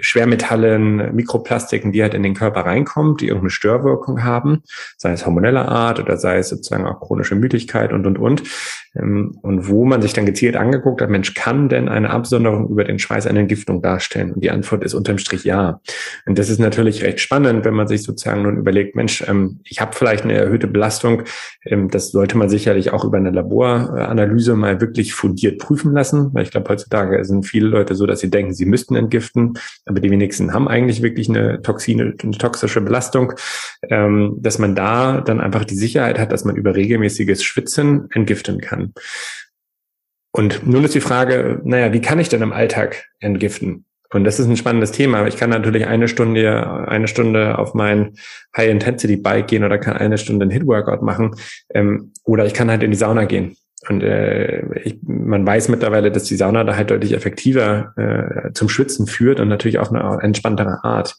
Schwermetallen, 0.00 1.14
Mikroplastiken, 1.14 1.92
die 1.92 2.02
halt 2.02 2.14
in 2.14 2.22
den 2.22 2.34
Körper 2.34 2.60
reinkommen, 2.60 3.16
die 3.16 3.26
irgendeine 3.26 3.50
Störwirkung 3.50 4.24
haben, 4.24 4.62
sei 4.96 5.12
es 5.12 5.24
hormoneller 5.24 5.68
Art 5.68 6.00
oder 6.00 6.16
sei 6.16 6.38
es 6.38 6.48
sozusagen 6.48 6.86
auch 6.86 7.00
chronische 7.00 7.34
Müdigkeit 7.34 7.92
und, 7.92 8.06
und, 8.06 8.18
und. 8.18 8.42
Ähm, 8.94 9.38
und 9.42 9.68
wo 9.68 9.84
man 9.84 10.02
sich 10.02 10.12
dann 10.12 10.26
gezielt 10.26 10.56
angeguckt 10.56 11.00
hat, 11.00 11.10
Mensch, 11.10 11.34
kann 11.34 11.68
denn 11.68 11.88
eine 11.88 12.10
Absonderung 12.10 12.68
über 12.68 12.84
den 12.84 12.98
Schweiß 12.98 13.26
eine 13.26 13.40
Entgiftung 13.40 13.82
darstellen? 13.82 14.32
Und 14.32 14.42
die 14.42 14.50
Antwort 14.50 14.84
ist 14.84 14.94
unterm 14.94 15.18
Strich 15.18 15.44
ja. 15.44 15.80
Und 16.26 16.38
das 16.38 16.48
ist 16.48 16.58
natürlich 16.58 17.02
recht 17.02 17.20
spannend, 17.20 17.64
wenn 17.64 17.74
man 17.74 17.88
sich 17.88 18.02
sozusagen 18.02 18.42
nun 18.42 18.56
überlegt, 18.56 18.96
Mensch, 18.96 19.24
ähm, 19.26 19.60
ich 19.64 19.80
habe 19.80 19.94
vielleicht 19.94 20.24
eine 20.24 20.34
erhöhte 20.34 20.66
Belastung. 20.66 20.97
Ähm, 21.64 21.90
das 21.90 22.10
sollte 22.10 22.36
man 22.36 22.48
sicherlich 22.48 22.92
auch 22.92 23.04
über 23.04 23.16
eine 23.18 23.30
Laboranalyse 23.30 24.54
mal 24.54 24.80
wirklich 24.80 25.14
fundiert 25.14 25.58
prüfen 25.58 25.92
lassen, 25.92 26.30
weil 26.32 26.44
ich 26.44 26.50
glaube, 26.50 26.68
heutzutage 26.70 27.24
sind 27.24 27.46
viele 27.46 27.68
Leute 27.68 27.94
so, 27.94 28.06
dass 28.06 28.20
sie 28.20 28.30
denken, 28.30 28.54
sie 28.54 28.66
müssten 28.66 28.96
entgiften, 28.96 29.54
aber 29.86 30.00
die 30.00 30.10
wenigsten 30.10 30.52
haben 30.52 30.68
eigentlich 30.68 31.02
wirklich 31.02 31.28
eine 31.28 31.62
toxine, 31.62 32.14
eine 32.22 32.38
toxische 32.38 32.80
Belastung, 32.80 33.32
dass 33.88 34.58
man 34.58 34.74
da 34.74 35.20
dann 35.20 35.40
einfach 35.40 35.64
die 35.64 35.76
Sicherheit 35.76 36.18
hat, 36.18 36.32
dass 36.32 36.44
man 36.44 36.56
über 36.56 36.74
regelmäßiges 36.74 37.42
Schwitzen 37.42 38.08
entgiften 38.10 38.60
kann. 38.60 38.92
Und 40.32 40.66
nun 40.66 40.84
ist 40.84 40.94
die 40.94 41.00
Frage, 41.00 41.60
naja, 41.64 41.92
wie 41.92 42.00
kann 42.00 42.20
ich 42.20 42.28
denn 42.28 42.42
im 42.42 42.52
Alltag 42.52 43.06
entgiften? 43.18 43.84
Und 44.10 44.24
das 44.24 44.40
ist 44.40 44.46
ein 44.46 44.56
spannendes 44.56 44.92
Thema. 44.92 45.26
Ich 45.26 45.36
kann 45.36 45.50
natürlich 45.50 45.86
eine 45.86 46.08
Stunde, 46.08 46.88
eine 46.88 47.08
Stunde 47.08 47.58
auf 47.58 47.74
mein 47.74 48.14
High-Intensity-Bike 48.56 49.46
gehen 49.48 49.64
oder 49.64 49.78
kann 49.78 49.96
eine 49.96 50.16
Stunde 50.18 50.46
ein 50.46 50.50
Hit-Workout 50.50 51.02
machen. 51.02 51.34
Ähm, 51.74 52.12
oder 52.24 52.46
ich 52.46 52.54
kann 52.54 52.70
halt 52.70 52.82
in 52.82 52.90
die 52.90 52.96
Sauna 52.96 53.24
gehen. 53.24 53.56
Und 53.88 54.02
äh, 54.02 54.80
ich, 54.80 54.98
man 55.02 55.46
weiß 55.46 55.68
mittlerweile, 55.68 56.10
dass 56.10 56.24
die 56.24 56.36
Sauna 56.36 56.64
da 56.64 56.76
halt 56.76 56.90
deutlich 56.90 57.12
effektiver 57.12 57.92
äh, 57.96 58.52
zum 58.52 58.68
Schwitzen 58.68 59.06
führt 59.06 59.40
und 59.40 59.48
natürlich 59.48 59.78
auch 59.78 59.92
eine 59.92 60.20
entspanntere 60.22 60.82
Art. 60.82 61.16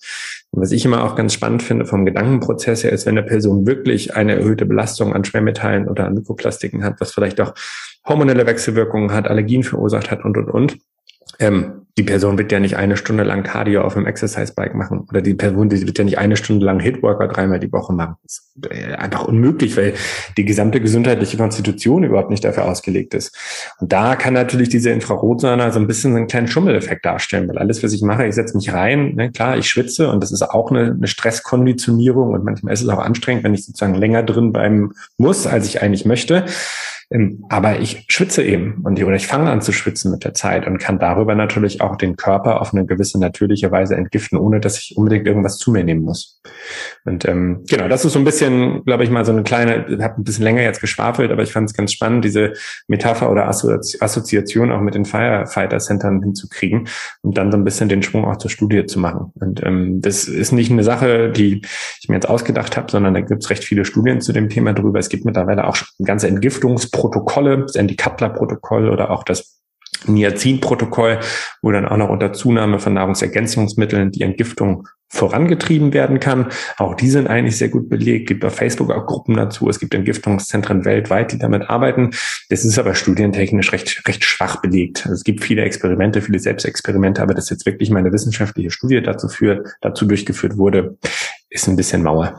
Und 0.52 0.62
was 0.62 0.72
ich 0.72 0.84
immer 0.84 1.04
auch 1.04 1.16
ganz 1.16 1.34
spannend 1.34 1.64
finde 1.64 1.86
vom 1.86 2.06
Gedankenprozess 2.06 2.84
her, 2.84 2.92
ist, 2.92 3.06
wenn 3.06 3.18
eine 3.18 3.26
Person 3.26 3.66
wirklich 3.66 4.16
eine 4.16 4.36
erhöhte 4.36 4.66
Belastung 4.66 5.14
an 5.14 5.24
Schwermetallen 5.24 5.88
oder 5.88 6.06
an 6.06 6.16
Mikroplastiken 6.16 6.84
hat, 6.84 7.00
was 7.00 7.14
vielleicht 7.14 7.40
auch 7.40 7.54
hormonelle 8.06 8.46
Wechselwirkungen 8.46 9.14
hat, 9.14 9.28
Allergien 9.28 9.64
verursacht 9.64 10.12
hat 10.12 10.26
und, 10.26 10.38
und, 10.38 10.50
und, 10.50 10.78
ähm, 11.40 11.86
die 12.00 12.04
Person 12.04 12.38
wird 12.38 12.50
ja 12.54 12.62
nicht 12.62 12.78
eine 12.78 12.96
Stunde 12.96 13.24
lang 13.26 13.44
Cardio 13.44 13.82
auf 13.82 13.98
einem 13.98 14.06
Exercise-Bike 14.06 14.74
machen 14.74 15.06
oder 15.10 15.22
die 15.22 15.34
Person 15.34 15.68
die 15.68 15.86
wird 15.86 15.98
ja 15.98 16.06
nicht 16.06 16.18
eine 16.18 16.38
Stunde 16.38 16.66
lang 16.66 16.80
Hitworker 16.80 17.28
dreimal 17.28 17.60
die 17.60 17.70
Woche 17.74 17.92
machen. 17.92 18.16
Das 18.24 18.50
ist 18.56 18.72
äh, 18.72 18.94
einfach 18.94 19.26
unmöglich, 19.26 19.76
weil 19.76 19.96
die 20.38 20.46
gesamte 20.46 20.80
gesundheitliche 20.80 21.36
Konstitution 21.36 22.06
überhaupt 22.06 22.30
nicht 22.30 22.46
dafür 22.46 22.64
ausgelegt 22.64 23.14
ist. 23.16 23.38
Und 23.80 23.92
da 23.92 24.16
kann 24.16 24.34
natürlich 24.34 24.70
diese 24.70 24.92
Infrarotsauna 24.92 25.72
so 25.72 25.80
ein 25.80 25.88
bisschen 25.88 26.16
einen 26.16 26.28
kleinen 26.28 26.48
Schummeleffekt 26.48 27.04
darstellen, 27.06 27.50
weil 27.50 27.58
alles, 27.58 27.84
was 27.84 27.92
ich 27.92 28.02
mache, 28.02 28.26
ich 28.26 28.36
setze 28.36 28.56
mich 28.56 28.72
rein, 28.72 29.16
ne, 29.16 29.30
klar, 29.30 29.58
ich 29.58 29.68
schwitze 29.68 30.10
und 30.10 30.24
das 30.24 30.32
ist 30.32 30.42
auch 30.42 30.72
eine, 30.72 30.92
eine 30.92 31.08
Stresskonditionierung 31.08 32.32
und 32.32 32.46
manchmal 32.46 32.74
ist 32.74 32.82
es 32.82 32.88
auch 32.88 33.00
anstrengend, 33.00 33.44
wenn 33.44 33.54
ich 33.54 33.66
sozusagen 33.66 33.96
länger 33.96 34.24
drin 34.24 34.54
bleiben 34.54 34.94
muss, 35.18 35.48
als 35.48 35.68
ich 35.68 35.82
eigentlich 35.82 36.06
möchte. 36.06 36.46
Ähm, 37.12 37.46
aber 37.50 37.80
ich 37.80 38.06
schwitze 38.08 38.44
eben 38.44 38.82
und 38.84 39.02
oder 39.04 39.16
ich 39.16 39.28
fange 39.28 39.50
an 39.50 39.62
zu 39.62 39.72
schwitzen 39.72 40.12
mit 40.12 40.24
der 40.24 40.34
Zeit 40.34 40.68
und 40.68 40.78
kann 40.78 41.00
darüber 41.00 41.34
natürlich 41.34 41.82
auch 41.82 41.96
den 41.96 42.16
Körper 42.16 42.62
auf 42.62 42.74
eine 42.74 42.86
gewisse 42.86 43.20
natürliche 43.20 43.72
Weise 43.72 43.96
entgiften, 43.96 44.38
ohne 44.38 44.60
dass 44.60 44.78
ich 44.78 44.96
unbedingt 44.96 45.26
irgendwas 45.26 45.58
zu 45.58 45.72
mir 45.72 45.84
nehmen 45.84 46.04
muss. 46.04 46.40
Und 47.06 47.28
ähm, 47.28 47.64
genau, 47.68 47.88
das 47.88 48.06
ist 48.06 48.14
so 48.14 48.20
ein 48.20 48.26
bisschen, 48.26 48.84
glaube 48.86 49.04
ich 49.04 49.10
mal, 49.10 49.26
so 49.26 49.32
eine 49.32 49.44
kleine, 49.44 49.88
ich 49.88 50.02
habe 50.02 50.22
ein 50.22 50.24
bisschen 50.24 50.44
länger 50.44 50.62
jetzt 50.62 50.82
geschwafelt, 50.82 51.32
aber 51.32 51.42
ich 51.42 51.52
fand 51.52 51.70
es 51.70 51.76
ganz 51.76 51.94
spannend, 51.94 52.26
diese 52.26 52.54
Metapher 52.88 53.32
oder 53.32 53.48
Assoziation 53.48 54.72
auch 54.72 54.82
mit 54.82 54.94
den 54.94 55.06
Firefighter-Centern 55.06 56.22
hinzukriegen 56.22 56.88
und 57.22 57.38
dann 57.38 57.52
so 57.52 57.58
ein 57.58 57.64
bisschen 57.64 57.90
den 57.90 58.04
Schwung 58.04 58.26
auch 58.26 58.38
zur 58.38 58.52
Studie 58.52 58.86
zu 58.86 59.00
machen. 59.00 59.32
Und 59.36 59.64
ähm, 59.64 60.02
das 60.02 60.26
ist 60.26 60.52
nicht 60.52 60.72
eine 60.72 60.84
Sache, 60.84 61.32
die 61.32 61.62
ich 62.02 62.10
mir 62.10 62.16
jetzt 62.16 62.30
ausgedacht 62.30 62.78
habe, 62.78 62.92
sondern 62.92 63.14
da 63.16 63.22
gibt 63.22 63.44
es 63.44 63.50
recht 63.50 63.64
viele 63.64 63.86
Studien 63.86 64.22
zu 64.22 64.32
dem 64.32 64.50
Thema 64.50 64.74
drüber. 64.74 65.00
Es 65.00 65.10
gibt 65.10 65.26
mittlerweile 65.26 65.66
auch 65.66 65.78
ganze 66.04 66.28
Entgiftungs 66.28 66.92
Protokolle, 67.00 67.62
das 67.62 67.76
Andy 67.76 67.96
Cutler-Protokoll 67.96 68.90
oder 68.90 69.10
auch 69.10 69.24
das 69.24 69.62
Niacin-Protokoll, 70.06 71.20
wo 71.62 71.72
dann 71.72 71.88
auch 71.88 71.96
noch 71.96 72.10
unter 72.10 72.34
Zunahme 72.34 72.80
von 72.80 72.94
Nahrungsergänzungsmitteln 72.94 74.12
die 74.12 74.22
Entgiftung 74.22 74.86
vorangetrieben 75.08 75.94
werden 75.94 76.20
kann. 76.20 76.48
Auch 76.78 76.96
die 76.96 77.10
sind 77.10 77.28
eigentlich 77.28 77.58
sehr 77.58 77.70
gut 77.70 77.90
belegt. 77.90 78.28
Gibt 78.28 78.44
auf 78.44 78.56
Facebook 78.56 78.92
auch 78.92 79.06
Gruppen 79.06 79.38
dazu. 79.38 79.70
Es 79.70 79.80
gibt 79.80 79.94
Entgiftungszentren 79.94 80.84
weltweit, 80.84 81.32
die 81.32 81.40
damit 81.40 81.70
arbeiten. 81.70 82.12
Das 82.50 82.66
ist 82.66 82.78
aber 82.78 82.94
studientechnisch 82.96 83.72
recht, 83.72 84.08
recht 84.08 84.24
schwach 84.26 84.62
belegt. 84.62 85.04
Also 85.06 85.14
es 85.14 85.24
gibt 85.24 85.44
viele 85.44 85.64
Experimente, 85.64 86.22
viele 86.22 86.40
Selbstexperimente, 86.40 87.22
aber 87.22 87.34
dass 87.34 87.50
jetzt 87.50 87.66
wirklich 87.66 87.90
mal 87.90 88.00
eine 88.00 88.12
wissenschaftliche 88.12 88.72
Studie 88.72 89.02
dazu 89.02 89.30
führt, 89.30 89.68
dazu 89.82 90.06
durchgeführt 90.06 90.58
wurde, 90.58 90.98
ist 91.50 91.68
ein 91.68 91.78
bisschen 91.78 92.04
Mauer. 92.04 92.38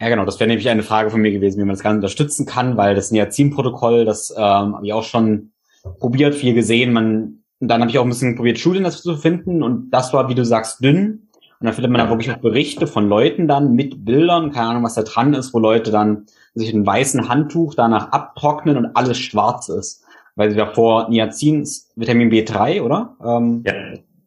Ja, 0.00 0.08
genau, 0.08 0.24
das 0.24 0.38
wäre 0.38 0.48
nämlich 0.48 0.68
eine 0.68 0.84
Frage 0.84 1.10
von 1.10 1.20
mir 1.20 1.32
gewesen, 1.32 1.58
wie 1.58 1.64
man 1.64 1.74
das 1.74 1.82
Ganze 1.82 1.96
unterstützen 1.96 2.46
kann, 2.46 2.76
weil 2.76 2.94
das 2.94 3.10
Niacin-Protokoll, 3.10 4.04
das 4.04 4.30
ähm, 4.36 4.76
habe 4.76 4.86
ich 4.86 4.92
auch 4.92 5.02
schon 5.02 5.50
probiert, 5.98 6.36
viel 6.36 6.54
gesehen. 6.54 6.92
Man, 6.92 7.42
und 7.58 7.68
dann 7.68 7.80
habe 7.80 7.90
ich 7.90 7.98
auch 7.98 8.04
ein 8.04 8.08
bisschen 8.08 8.36
probiert, 8.36 8.58
Studien 8.58 8.84
dazu 8.84 9.02
zu 9.02 9.16
finden 9.16 9.62
und 9.62 9.90
das 9.90 10.12
war, 10.12 10.28
wie 10.28 10.36
du 10.36 10.44
sagst, 10.44 10.84
dünn. 10.84 11.28
Und 11.60 11.64
dann 11.64 11.74
findet 11.74 11.90
man 11.90 12.00
da 12.00 12.08
wirklich 12.08 12.30
auch 12.30 12.38
Berichte 12.38 12.86
von 12.86 13.08
Leuten 13.08 13.48
dann 13.48 13.72
mit 13.72 14.04
Bildern, 14.04 14.52
keine 14.52 14.68
Ahnung, 14.68 14.84
was 14.84 14.94
da 14.94 15.02
dran 15.02 15.34
ist, 15.34 15.52
wo 15.52 15.58
Leute 15.58 15.90
dann 15.90 16.26
sich 16.54 16.72
ein 16.72 16.86
weißen 16.86 17.28
Handtuch 17.28 17.74
danach 17.74 18.12
abtrocknen 18.12 18.76
und 18.76 18.94
alles 18.94 19.18
schwarz 19.18 19.68
ist. 19.68 20.04
Weil 20.36 20.50
sie 20.50 20.56
davor 20.56 21.08
Niacin, 21.08 21.66
Vitamin 21.96 22.30
B3, 22.30 22.82
oder? 22.82 23.16
Ähm, 23.24 23.64
ja. 23.66 23.74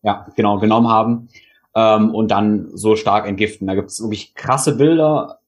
Ja, 0.03 0.25
genau, 0.35 0.57
genommen 0.57 0.89
haben 0.89 1.29
ähm, 1.75 2.13
und 2.13 2.31
dann 2.31 2.69
so 2.73 2.95
stark 2.95 3.27
entgiften. 3.27 3.67
Da 3.67 3.75
gibt 3.75 3.89
es 3.89 4.01
wirklich 4.01 4.35
krasse 4.35 4.75
Bilder, 4.75 5.39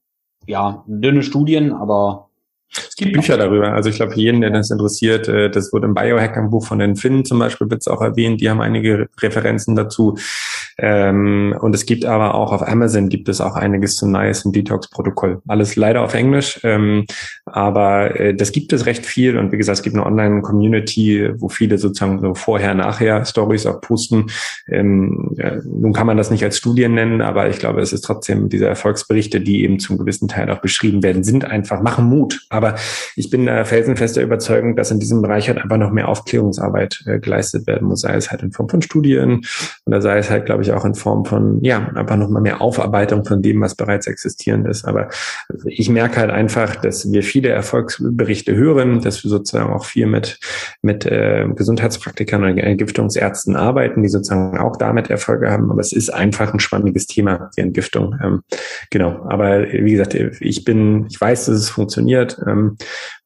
ja, 0.48 0.84
dünne 0.88 1.24
Studien, 1.24 1.72
aber 1.72 2.30
es 2.76 2.96
gibt 2.96 3.14
Bücher 3.14 3.38
darüber. 3.38 3.74
Also 3.74 3.90
ich 3.90 3.98
glaube, 3.98 4.16
jeden, 4.16 4.42
der 4.42 4.50
das 4.50 4.72
interessiert, 4.72 5.28
äh, 5.28 5.50
das 5.50 5.72
wurde 5.74 5.88
im 5.88 5.94
Biohackern-Buch 5.94 6.66
von 6.66 6.80
den 6.80 6.96
Finnen 6.96 7.26
zum 7.26 7.40
Beispiel 7.40 7.70
wird 7.70 7.82
es 7.82 7.88
auch 7.88 8.02
erwähnt. 8.02 8.42
Die 8.42 8.50
haben 8.50 8.62
einige 8.62 9.10
Referenzen 9.20 9.76
dazu. 9.76 10.18
Ähm, 10.78 11.56
und 11.60 11.76
es 11.76 11.86
gibt 11.86 12.06
aber 12.06 12.34
auch 12.34 12.52
auf 12.52 12.68
Amazon 12.68 13.10
gibt 13.10 13.30
es 13.30 13.42
auch 13.42 13.56
einiges 13.56 13.96
zum 13.96 14.12
Niacin 14.12 14.52
Detox 14.52 14.90
Protokoll. 14.90 15.42
Alles 15.48 15.76
leider 15.76 16.02
auf 16.02 16.14
Englisch, 16.16 16.60
ähm, 16.64 17.06
aber 17.46 18.20
äh, 18.20 18.36
das 18.36 18.52
gibt 18.52 18.74
es 18.74 18.86
recht 18.86 19.06
viel. 19.06 19.38
Und 19.38 19.52
wie 19.52 19.58
gesagt, 19.58 19.78
es 19.78 19.84
gibt 19.84 19.96
eine 19.96 20.06
Online-Community, 20.06 21.32
wo 21.38 21.50
viele 21.50 21.78
sozusagen 21.78 22.22
so 22.22 22.34
vorher-nachher 22.34 23.24
Stories 23.26 23.66
auch 23.68 23.82
posten. 23.82 24.28
Nun 25.66 25.94
kann 25.94 26.08
man 26.08 26.18
das 26.18 26.32
nicht 26.32 26.44
als 26.44 26.58
Studien 26.58 26.94
nennen, 26.94 27.22
aber 27.22 27.50
ich 27.50 27.60
glaube, 27.60 27.82
es 27.82 27.94
ist 27.94 28.02
trotzdem 28.02 28.50
diese 28.50 28.68
Erfolgsberichte, 28.68 29.42
die 29.42 29.64
eben 29.64 29.80
zum 29.80 29.98
gewissen 29.98 30.28
Teil 30.28 30.50
auch 30.50 30.60
beschrieben 30.60 31.04
werden, 31.04 31.24
sind 31.24 31.46
einfach 31.46 31.82
machen 31.82 32.06
Mut. 32.06 32.46
Aber 32.50 32.76
ich 33.16 33.30
bin 33.30 33.48
äh, 33.48 33.66
felsenfester 33.66 34.22
Überzeugung, 34.22 34.76
dass 34.76 34.92
in 34.92 35.00
diesem 35.00 35.22
Bereich 35.22 35.48
halt 35.48 35.58
einfach 35.58 35.78
noch 35.78 35.92
mehr 35.92 36.10
Aufklärungsarbeit 36.10 37.04
äh, 37.06 37.20
geleistet 37.20 37.68
werden 37.68 37.88
muss, 37.88 38.02
sei 38.02 38.16
es 38.16 38.32
halt 38.32 38.44
in 38.44 38.52
Form 38.52 38.70
von 38.70 38.82
Studien 38.82 39.42
oder 39.86 40.02
sei 40.02 40.18
es 40.18 40.30
halt, 40.30 40.46
glaube 40.46 40.64
ich, 40.64 40.72
auch 40.74 40.86
in 40.86 40.96
Form 40.96 41.26
von, 41.26 41.64
ja, 41.64 41.90
einfach 41.96 42.18
noch 42.18 42.30
mal 42.30 42.42
mehr 42.42 42.62
Aufarbeitung 42.62 43.26
von 43.26 43.42
dem, 43.42 43.62
was 43.62 43.76
bereits 43.76 44.08
existierend 44.08 44.68
ist. 44.68 44.86
Aber 44.86 45.10
ich 45.66 45.90
merke 45.90 46.18
halt 46.18 46.32
einfach, 46.32 46.76
dass 46.76 47.12
wir 47.12 47.24
viele 47.24 47.50
Erfolgsberichte 47.50 48.56
hören, 48.56 49.02
dass 49.02 49.24
wir 49.24 49.30
sozusagen 49.30 49.72
auch 49.72 49.86
viel 49.86 50.08
mit, 50.08 50.40
mit 50.82 51.06
äh, 51.06 51.48
Gesundheitspraktikern 51.56 52.44
und 52.44 52.58
Entgiftungsärzten 52.58 53.56
arbeiten, 53.56 54.04
die 54.04 54.10
sozusagen 54.10 54.58
auch 54.58 54.78
damit 54.78 55.10
Erfolge 55.24 55.50
haben. 55.50 55.72
Aber 55.72 55.80
es 55.80 55.94
ist 55.94 56.10
einfach 56.10 56.54
ein 56.54 56.60
spannendes 56.60 57.08
Thema, 57.08 57.50
die 57.58 57.62
Entgiftung. 57.62 58.16
Ähm, 58.24 58.42
genau. 58.90 59.26
Aber 59.30 59.64
wie 59.72 59.92
gesagt, 59.92 60.14
ich 60.14 60.64
bin, 60.64 61.08
ich 61.10 61.20
weiß, 61.20 61.46
dass 61.46 61.56
es 61.56 61.70
funktioniert. 61.70 62.38
Ähm, 62.46 62.78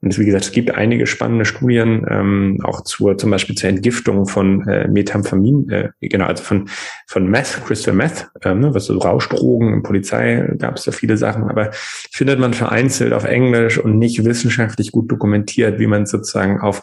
und 0.02 0.18
wie 0.20 0.26
gesagt, 0.26 0.46
es 0.46 0.52
gibt 0.52 0.72
einige 0.72 1.08
spannende 1.08 1.46
Studien, 1.46 2.06
ähm, 2.10 2.60
auch 2.64 2.82
zur, 2.82 3.18
zum 3.18 3.32
Beispiel 3.32 3.56
zur 3.56 3.70
Entgiftung 3.70 4.28
von 4.28 4.68
äh, 4.68 4.88
Methamphetamin, 4.88 5.70
äh, 5.70 5.90
genau, 6.02 6.26
also 6.26 6.44
von, 6.44 6.70
von 7.08 7.28
Meth, 7.28 7.62
Crystal 7.66 7.96
Meth, 7.96 8.30
ähm, 8.44 8.60
ne, 8.60 8.74
was 8.76 8.86
so 8.86 8.98
Rauschdrogen, 8.98 9.82
Polizei 9.82 10.54
gab 10.60 10.78
es 10.78 10.84
da 10.84 10.92
viele 10.92 11.18
Sachen, 11.18 11.46
aber 11.46 11.72
findet 11.72 12.40
man 12.40 12.54
vereinzelt 12.54 13.12
auf 13.12 13.24
Englisch 13.24 13.80
und 13.80 13.98
nicht 13.98 14.24
wissenschaftlich 14.24 14.92
gut 14.92 15.12
dokumentiert, 15.12 15.80
wie 15.80 15.88
man 15.88 16.06
sozusagen 16.06 16.62
auf 16.62 16.82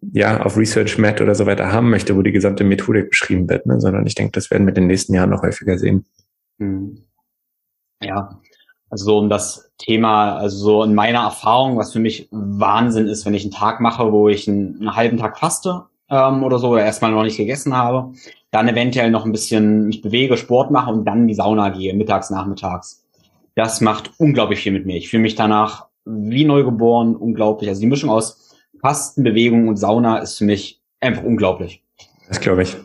ja, 0.00 0.42
auf 0.42 0.56
Research 0.56 0.98
Met 0.98 1.20
oder 1.20 1.34
so 1.34 1.46
weiter 1.46 1.72
haben 1.72 1.90
möchte, 1.90 2.16
wo 2.16 2.22
die 2.22 2.32
gesamte 2.32 2.64
Methodik 2.64 3.10
beschrieben 3.10 3.48
wird, 3.48 3.66
ne? 3.66 3.80
sondern 3.80 4.06
ich 4.06 4.14
denke, 4.14 4.32
das 4.32 4.50
werden 4.50 4.66
wir 4.66 4.70
in 4.70 4.74
den 4.82 4.86
nächsten 4.86 5.14
Jahren 5.14 5.30
noch 5.30 5.42
häufiger 5.42 5.78
sehen. 5.78 6.04
Hm. 6.58 7.02
Ja, 8.02 8.40
also 8.90 9.04
so 9.04 9.18
um 9.18 9.28
das 9.28 9.70
Thema, 9.78 10.36
also 10.36 10.56
so 10.56 10.82
in 10.82 10.94
meiner 10.94 11.20
Erfahrung, 11.20 11.76
was 11.76 11.92
für 11.92 11.98
mich 11.98 12.28
Wahnsinn 12.30 13.08
ist, 13.08 13.26
wenn 13.26 13.34
ich 13.34 13.42
einen 13.42 13.52
Tag 13.52 13.80
mache, 13.80 14.12
wo 14.12 14.28
ich 14.28 14.48
einen, 14.48 14.76
einen 14.80 14.96
halben 14.96 15.16
Tag 15.16 15.38
faste 15.38 15.84
ähm, 16.10 16.44
oder 16.44 16.58
so, 16.58 16.70
oder 16.70 16.84
erstmal 16.84 17.10
noch 17.10 17.22
nicht 17.22 17.36
gegessen 17.36 17.74
habe, 17.74 18.12
dann 18.50 18.68
eventuell 18.68 19.10
noch 19.10 19.24
ein 19.24 19.32
bisschen 19.32 19.86
mich 19.86 20.02
bewege, 20.02 20.36
Sport 20.36 20.70
mache 20.70 20.92
und 20.92 21.04
dann 21.04 21.22
in 21.22 21.28
die 21.28 21.34
Sauna 21.34 21.70
gehe, 21.70 21.94
mittags, 21.94 22.30
nachmittags. 22.30 23.04
Das 23.54 23.80
macht 23.80 24.12
unglaublich 24.18 24.60
viel 24.60 24.72
mit 24.72 24.86
mir. 24.86 24.96
Ich 24.96 25.08
fühle 25.08 25.22
mich 25.22 25.34
danach 25.34 25.86
wie 26.04 26.44
neugeboren, 26.44 27.16
unglaublich. 27.16 27.68
Also 27.68 27.80
die 27.80 27.88
Mischung 27.88 28.10
aus 28.10 28.45
Fasten, 28.86 29.24
Bewegung 29.24 29.66
und 29.66 29.78
Sauna 29.78 30.18
ist 30.18 30.38
für 30.38 30.44
mich 30.44 30.80
einfach 31.00 31.24
unglaublich. 31.24 31.82
Das 32.28 32.38
glaube 32.38 32.62
ich. 32.62 32.76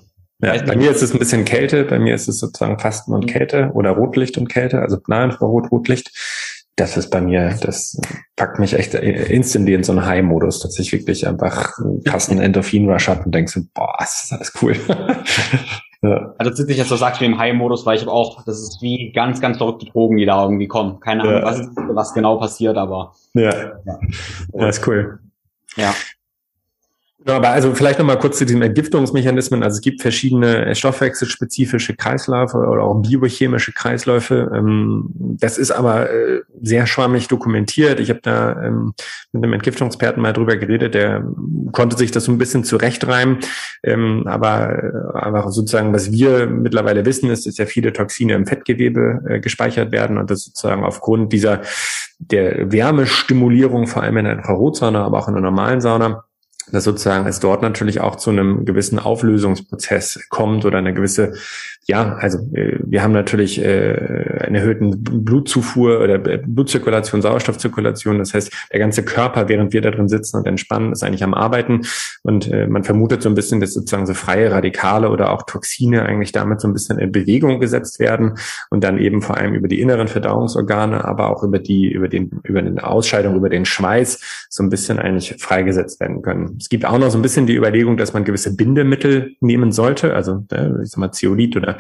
Ja, 0.41 0.59
bei 0.63 0.75
mir 0.75 0.89
ist 0.89 1.03
es 1.03 1.13
ein 1.13 1.19
bisschen 1.19 1.45
Kälte, 1.45 1.83
bei 1.83 1.99
mir 1.99 2.15
ist 2.15 2.27
es 2.27 2.39
sozusagen 2.39 2.79
Fasten 2.79 3.13
und 3.13 3.25
mhm. 3.25 3.29
Kälte 3.29 3.69
oder 3.75 3.91
Rotlicht 3.91 4.35
und 4.39 4.49
Kälte, 4.49 4.79
also 4.79 4.97
Nahinfrarot, 5.07 5.71
Rotlicht. 5.71 6.09
Das 6.75 6.97
ist 6.97 7.11
bei 7.11 7.21
mir, 7.21 7.55
das 7.61 8.01
packt 8.35 8.57
mich 8.57 8.73
echt 8.73 8.95
instantly 8.95 9.75
in 9.75 9.83
so 9.83 9.91
einen 9.91 10.03
High-Modus, 10.03 10.61
dass 10.61 10.79
ich 10.79 10.91
wirklich 10.91 11.27
einfach 11.27 11.77
einen 11.77 12.03
krassen 12.03 12.39
Endorphin-Rush 12.39 13.07
habe 13.07 13.25
und 13.25 13.35
denke 13.35 13.51
so, 13.51 13.61
boah, 13.75 13.93
das 13.99 14.23
ist 14.23 14.33
alles 14.33 14.53
cool. 14.59 14.75
ja. 16.01 16.33
Also 16.39 16.49
das 16.49 16.59
ist 16.61 16.77
jetzt 16.77 16.89
so 16.89 16.95
sagst 16.95 17.21
wie 17.21 17.25
im 17.25 17.37
High-Modus, 17.37 17.85
weil 17.85 17.97
ich 17.97 18.01
habe 18.01 18.11
auch, 18.11 18.43
das 18.45 18.59
ist 18.59 18.81
wie 18.81 19.11
ganz, 19.11 19.39
ganz 19.39 19.57
verrückte 19.57 19.85
Drogen, 19.85 20.17
die 20.17 20.25
da 20.25 20.41
irgendwie 20.41 20.67
kommen. 20.67 20.99
Keine 20.99 21.21
Ahnung, 21.21 21.35
ja. 21.35 21.43
was, 21.43 21.61
was 21.93 22.13
genau 22.15 22.37
passiert, 22.37 22.75
aber. 22.77 23.13
Ja. 23.35 23.53
ja. 23.85 23.99
ja, 24.55 24.67
ist 24.67 24.87
cool. 24.87 25.19
Ja. 25.75 25.95
Ja, 27.27 27.35
aber 27.35 27.49
also 27.49 27.75
vielleicht 27.75 27.99
nochmal 27.99 28.17
kurz 28.17 28.39
zu 28.39 28.45
diesen 28.47 28.63
Entgiftungsmechanismen. 28.63 29.61
Also 29.61 29.75
es 29.75 29.81
gibt 29.81 30.01
verschiedene 30.01 30.73
stoffwechselspezifische 30.73 31.95
Kreisläufe 31.95 32.57
oder 32.57 32.81
auch 32.81 32.95
biochemische 32.95 33.73
Kreisläufe. 33.73 34.51
Ähm, 34.55 35.05
das 35.13 35.59
ist 35.59 35.69
aber 35.69 36.09
äh, 36.09 36.41
sehr 36.61 36.87
schwammig 36.87 37.27
dokumentiert. 37.27 37.99
Ich 37.99 38.09
habe 38.09 38.21
da 38.23 38.63
ähm, 38.63 38.93
mit 39.33 39.43
einem 39.43 39.53
Entgiftungsperten 39.53 40.21
mal 40.21 40.33
drüber 40.33 40.55
geredet, 40.57 40.95
der 40.95 41.23
konnte 41.71 41.95
sich 41.95 42.09
das 42.09 42.23
so 42.23 42.31
ein 42.31 42.39
bisschen 42.39 42.63
zurechtreimen. 42.63 43.37
Ähm, 43.83 44.23
aber, 44.25 44.83
äh, 44.83 45.17
aber 45.19 45.51
sozusagen, 45.51 45.93
was 45.93 46.11
wir 46.11 46.47
mittlerweile 46.47 47.05
wissen, 47.05 47.29
ist, 47.29 47.45
dass 47.45 47.57
ja 47.57 47.67
viele 47.67 47.93
Toxine 47.93 48.33
im 48.33 48.47
Fettgewebe 48.47 49.21
äh, 49.27 49.39
gespeichert 49.39 49.91
werden 49.91 50.17
und 50.17 50.31
das 50.31 50.45
sozusagen 50.45 50.83
aufgrund 50.83 51.31
dieser 51.33 51.61
der 52.17 52.71
Wärmestimulierung, 52.71 53.85
vor 53.85 54.01
allem 54.01 54.17
in 54.17 54.25
der 54.25 54.33
Infrarotsauna, 54.33 55.05
aber 55.05 55.19
auch 55.19 55.27
in 55.27 55.35
der 55.35 55.43
normalen 55.43 55.81
Sauna, 55.81 56.23
dass 56.71 56.83
sozusagen 56.83 57.27
es 57.27 57.39
dort 57.39 57.61
natürlich 57.61 58.01
auch 58.01 58.15
zu 58.15 58.29
einem 58.29 58.65
gewissen 58.65 58.99
Auflösungsprozess 58.99 60.27
kommt 60.29 60.65
oder 60.65 60.77
eine 60.77 60.93
gewisse 60.93 61.33
ja, 61.85 62.15
also 62.15 62.37
äh, 62.53 62.77
wir 62.83 63.01
haben 63.01 63.11
natürlich 63.11 63.59
äh, 63.59 64.43
einen 64.45 64.55
erhöhten 64.55 65.03
Blutzufuhr 65.03 65.99
oder 65.99 66.19
Blutzirkulation, 66.19 67.21
Sauerstoffzirkulation. 67.21 68.19
Das 68.19 68.33
heißt, 68.35 68.51
der 68.71 68.79
ganze 68.79 69.03
Körper, 69.03 69.49
während 69.49 69.73
wir 69.73 69.81
da 69.81 69.89
drin 69.89 70.07
sitzen 70.07 70.37
und 70.37 70.47
entspannen, 70.47 70.91
ist 70.91 71.03
eigentlich 71.03 71.23
am 71.23 71.33
Arbeiten. 71.33 71.81
Und 72.21 72.47
äh, 72.51 72.67
man 72.67 72.83
vermutet 72.83 73.23
so 73.23 73.29
ein 73.29 73.35
bisschen, 73.35 73.59
dass 73.59 73.73
sozusagen 73.73 74.05
so 74.05 74.13
freie 74.13 74.51
Radikale 74.51 75.09
oder 75.09 75.31
auch 75.31 75.41
Toxine 75.41 76.03
eigentlich 76.03 76.31
damit 76.31 76.61
so 76.61 76.67
ein 76.67 76.73
bisschen 76.73 76.99
in 76.99 77.11
Bewegung 77.11 77.59
gesetzt 77.59 77.99
werden 77.99 78.35
und 78.69 78.83
dann 78.83 78.99
eben 78.99 79.23
vor 79.23 79.37
allem 79.37 79.55
über 79.55 79.67
die 79.67 79.81
inneren 79.81 80.07
Verdauungsorgane, 80.07 81.03
aber 81.03 81.29
auch 81.29 81.41
über 81.41 81.57
die, 81.57 81.91
über 81.91 82.07
den, 82.07 82.29
über 82.43 82.61
den 82.61 82.79
Ausscheidung, 82.79 83.35
über 83.35 83.49
den 83.49 83.65
Schweiß 83.65 84.47
so 84.49 84.61
ein 84.61 84.69
bisschen 84.69 84.99
eigentlich 84.99 85.35
freigesetzt 85.39 85.99
werden 85.99 86.21
können. 86.21 86.50
Es 86.59 86.69
gibt 86.69 86.85
auch 86.85 86.97
noch 86.97 87.09
so 87.09 87.17
ein 87.17 87.21
bisschen 87.21 87.47
die 87.47 87.55
Überlegung, 87.55 87.97
dass 87.97 88.13
man 88.13 88.23
gewisse 88.23 88.55
Bindemittel 88.55 89.35
nehmen 89.39 89.71
sollte, 89.71 90.13
also 90.13 90.43
ich 90.83 90.89
sag 90.89 90.97
mal 90.97 91.11
Zeolit 91.11 91.55
oder 91.55 91.77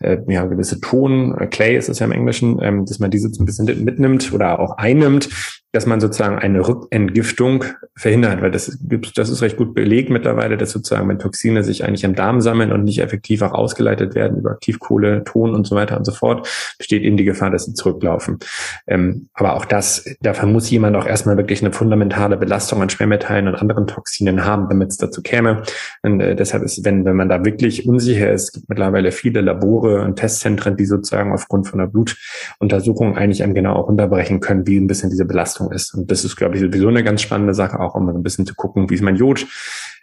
äh, 0.00 0.18
ja, 0.28 0.44
gewisse 0.44 0.80
Ton, 0.80 1.36
äh, 1.38 1.46
Clay 1.46 1.76
ist 1.76 1.88
es 1.88 1.98
ja 1.98 2.06
im 2.06 2.12
Englischen, 2.12 2.58
ähm, 2.62 2.84
dass 2.84 2.98
man 2.98 3.10
diese 3.10 3.32
so 3.32 3.42
ein 3.42 3.46
bisschen 3.46 3.84
mitnimmt 3.84 4.32
oder 4.32 4.58
auch 4.58 4.76
einnimmt, 4.76 5.28
dass 5.72 5.86
man 5.86 6.00
sozusagen 6.00 6.38
eine 6.38 6.66
Rückentgiftung 6.66 7.64
verhindert, 7.94 8.40
weil 8.40 8.50
das 8.50 8.78
gibt, 8.80 9.18
das 9.18 9.28
ist 9.28 9.42
recht 9.42 9.56
gut 9.56 9.74
belegt 9.74 10.08
mittlerweile, 10.08 10.56
dass 10.56 10.70
sozusagen 10.70 11.08
wenn 11.08 11.18
Toxine 11.18 11.62
sich 11.64 11.84
eigentlich 11.84 12.04
im 12.04 12.14
Darm 12.14 12.40
sammeln 12.40 12.72
und 12.72 12.84
nicht 12.84 13.00
effektiv 13.00 13.42
auch 13.42 13.52
ausgeleitet 13.52 14.14
werden 14.14 14.38
über 14.38 14.52
Aktivkohle, 14.52 15.24
Ton 15.24 15.54
und 15.54 15.66
so 15.66 15.76
weiter 15.76 15.98
und 15.98 16.04
so 16.04 16.12
fort, 16.12 16.48
besteht 16.78 17.02
eben 17.02 17.16
die 17.16 17.24
Gefahr, 17.24 17.50
dass 17.50 17.66
sie 17.66 17.74
zurücklaufen. 17.74 18.38
Ähm, 18.86 19.28
aber 19.34 19.54
auch 19.54 19.66
das, 19.66 20.04
dafür 20.20 20.48
muss 20.48 20.70
jemand 20.70 20.96
auch 20.96 21.06
erstmal 21.06 21.36
wirklich 21.36 21.62
eine 21.62 21.72
fundamentale 21.72 22.36
Belastung 22.36 22.80
an 22.80 22.88
Schwermetallen 22.88 23.48
und 23.48 23.56
anderen 23.56 23.86
Toxinen 23.86 24.05
haben, 24.44 24.68
damit 24.68 24.90
es 24.90 24.96
dazu 24.96 25.22
käme. 25.22 25.62
Und 26.02 26.20
äh, 26.20 26.34
deshalb 26.34 26.62
ist, 26.62 26.84
wenn, 26.84 27.04
wenn 27.04 27.16
man 27.16 27.28
da 27.28 27.44
wirklich 27.44 27.86
unsicher 27.86 28.32
ist, 28.32 28.52
gibt 28.52 28.68
mittlerweile 28.68 29.12
viele 29.12 29.40
Labore 29.40 30.02
und 30.02 30.16
Testzentren, 30.16 30.76
die 30.76 30.86
sozusagen 30.86 31.32
aufgrund 31.32 31.68
von 31.68 31.80
einer 31.80 31.90
Blutuntersuchung 31.90 33.16
eigentlich 33.16 33.42
einem 33.42 33.54
genau 33.54 33.74
auch 33.74 33.88
unterbrechen 33.88 34.40
können, 34.40 34.66
wie 34.66 34.78
ein 34.78 34.86
bisschen 34.86 35.10
diese 35.10 35.24
Belastung 35.24 35.72
ist. 35.72 35.94
Und 35.94 36.10
das 36.10 36.24
ist, 36.24 36.36
glaube 36.36 36.56
ich, 36.56 36.60
sowieso 36.60 36.88
eine 36.88 37.04
ganz 37.04 37.22
spannende 37.22 37.54
Sache, 37.54 37.80
auch 37.80 37.94
um 37.94 38.08
ein 38.08 38.22
bisschen 38.22 38.46
zu 38.46 38.54
gucken, 38.54 38.88
wie 38.90 38.94
ist 38.94 39.02
mein 39.02 39.16
Jod, 39.16 39.46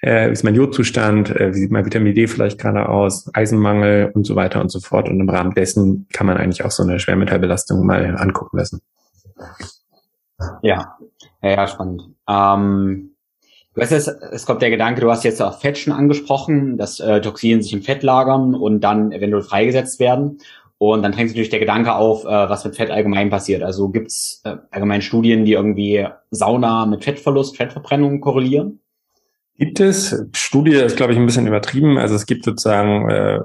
äh, 0.01 0.28
wie 0.28 0.34
ist 0.34 0.43
mein 0.43 0.56
Jodzustand, 0.56 1.36
äh, 1.36 1.54
wie 1.54 1.60
sieht 1.60 1.72
mein 1.72 1.86
Vitamin 1.86 2.14
D 2.14 2.28
vielleicht 2.28 2.60
gerade 2.60 2.89
aus, 2.89 3.30
Eisenmangel 3.34 4.12
und 4.14 4.26
so 4.26 4.36
weiter 4.36 4.62
und 4.62 4.70
so 4.70 4.80
fort. 4.80 5.10
Und 5.10 5.20
im 5.20 5.30
Rahmen 5.30 5.54
dessen 5.54 6.08
kann 6.14 6.28
man 6.28 6.38
eigentlich 6.38 6.66
auch 6.66 6.72
so 6.72 6.84
eine 6.84 6.99
Schwermetallbelastung 6.99 7.86
mal 7.86 8.18
angucken 8.18 8.58
lassen. 8.58 8.82
Ja, 10.62 10.97
ja, 11.41 11.49
ja 11.49 11.68
spannend. 11.68 12.04
Ähm 12.28 13.12
Du 13.74 13.82
weißt, 13.82 13.91
es, 13.91 14.07
es 14.07 14.45
kommt 14.45 14.61
der 14.61 14.69
Gedanke, 14.69 15.01
du 15.01 15.09
hast 15.09 15.24
jetzt 15.24 15.41
auch 15.41 15.59
Fett 15.59 15.80
schon 15.80 15.93
angesprochen, 15.93 16.78
dass 16.78 16.99
äh, 16.99 17.21
Toxine 17.21 17.63
sich 17.63 17.74
im 17.74 17.82
Fett 17.82 18.03
lagern 18.03 18.53
und 18.53 18.82
dann 18.82 19.11
eventuell 19.11 19.41
freigesetzt 19.41 19.99
werden. 19.99 20.39
Und 20.78 21.01
dann 21.01 21.11
drängt 21.11 21.30
sich 21.30 21.36
natürlich 21.36 21.49
der 21.49 21.59
Gedanke 21.59 21.95
auf, 21.95 22.26
äh, 22.26 22.28
was 22.28 22.65
mit 22.65 22.76
Fett 22.76 22.91
allgemein 22.91 23.30
passiert. 23.30 23.63
Also 23.63 23.89
gibt 23.89 24.07
es 24.07 24.41
äh, 24.43 24.57
allgemein 24.69 25.01
Studien, 25.01 25.45
die 25.45 25.53
irgendwie 25.53 26.05
Sauna 26.30 26.86
mit 26.86 27.03
Fettverlust, 27.03 27.57
Fettverbrennung 27.57 28.21
korrelieren? 28.21 28.82
Gibt 29.60 29.80
es. 29.80 30.20
Studie 30.36 30.74
ist, 30.74 30.97
glaube 30.97 31.14
ich, 31.14 31.20
ein 31.20 31.28
bisschen 31.28 31.45
übertrieben. 31.45 31.99
Also 31.99 32.16
es 32.16 32.26
gibt 32.26 32.43
sozusagen 32.43 33.08
äh, 33.08 33.39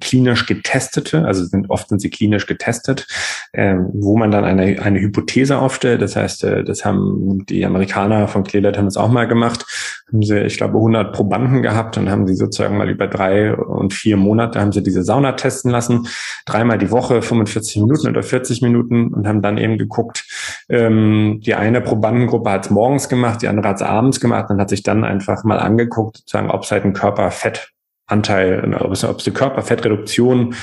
klinisch 0.00 0.46
getestete, 0.46 1.24
also 1.24 1.44
sind, 1.44 1.70
oft 1.70 1.88
sind 1.88 2.00
sie 2.00 2.10
klinisch 2.10 2.48
getestet, 2.48 3.06
äh, 3.52 3.76
wo 3.92 4.16
man 4.16 4.32
dann 4.32 4.44
eine, 4.44 4.82
eine 4.82 5.00
Hypothese 5.00 5.58
aufstellt. 5.58 6.02
Das 6.02 6.16
heißt, 6.16 6.42
äh, 6.42 6.64
das 6.64 6.84
haben 6.84 7.46
die 7.48 7.64
Amerikaner 7.64 8.26
von 8.26 8.42
Clearlight 8.42 8.76
haben 8.76 8.86
das 8.86 8.96
auch 8.96 9.10
mal 9.10 9.28
gemacht. 9.28 9.64
Haben 10.12 10.22
sie, 10.22 10.40
ich 10.40 10.56
glaube, 10.56 10.78
100 10.78 11.14
Probanden 11.14 11.62
gehabt 11.62 11.96
und 11.96 12.10
haben 12.10 12.26
sie 12.26 12.34
sozusagen 12.34 12.76
mal 12.76 12.90
über 12.90 13.06
drei 13.06 13.54
und 13.54 13.94
vier 13.94 14.16
Monate 14.16 14.60
haben 14.60 14.72
sie 14.72 14.82
diese 14.82 15.04
Sauna 15.04 15.32
testen 15.32 15.70
lassen. 15.70 16.08
Dreimal 16.44 16.78
die 16.78 16.90
Woche, 16.90 17.22
45 17.22 17.76
Minuten 17.82 18.08
oder 18.08 18.24
40 18.24 18.62
Minuten 18.62 19.14
und 19.14 19.28
haben 19.28 19.42
dann 19.42 19.58
eben 19.58 19.78
geguckt, 19.78 20.24
ähm, 20.68 21.40
die 21.46 21.54
eine 21.54 21.80
Probandengruppe 21.80 22.50
hat 22.50 22.64
es 22.64 22.70
morgens 22.70 23.08
gemacht, 23.08 23.42
die 23.42 23.48
andere 23.48 23.68
hat 23.68 23.76
es 23.76 23.82
abends 23.82 24.18
gemacht 24.18 24.50
und 24.50 24.60
hat 24.60 24.68
sich 24.68 24.82
dann 24.82 25.04
einfach 25.04 25.44
mal 25.44 25.51
angeguckt, 25.58 26.18
sozusagen, 26.18 26.50
ob 26.50 26.64
es 26.64 26.72
halt 26.72 26.84
einen 26.84 26.92
Körperfettanteil, 26.92 28.74
ob 28.74 28.92
es 28.92 29.04
eine 29.04 29.34
Körperfettreduktion 29.34 30.54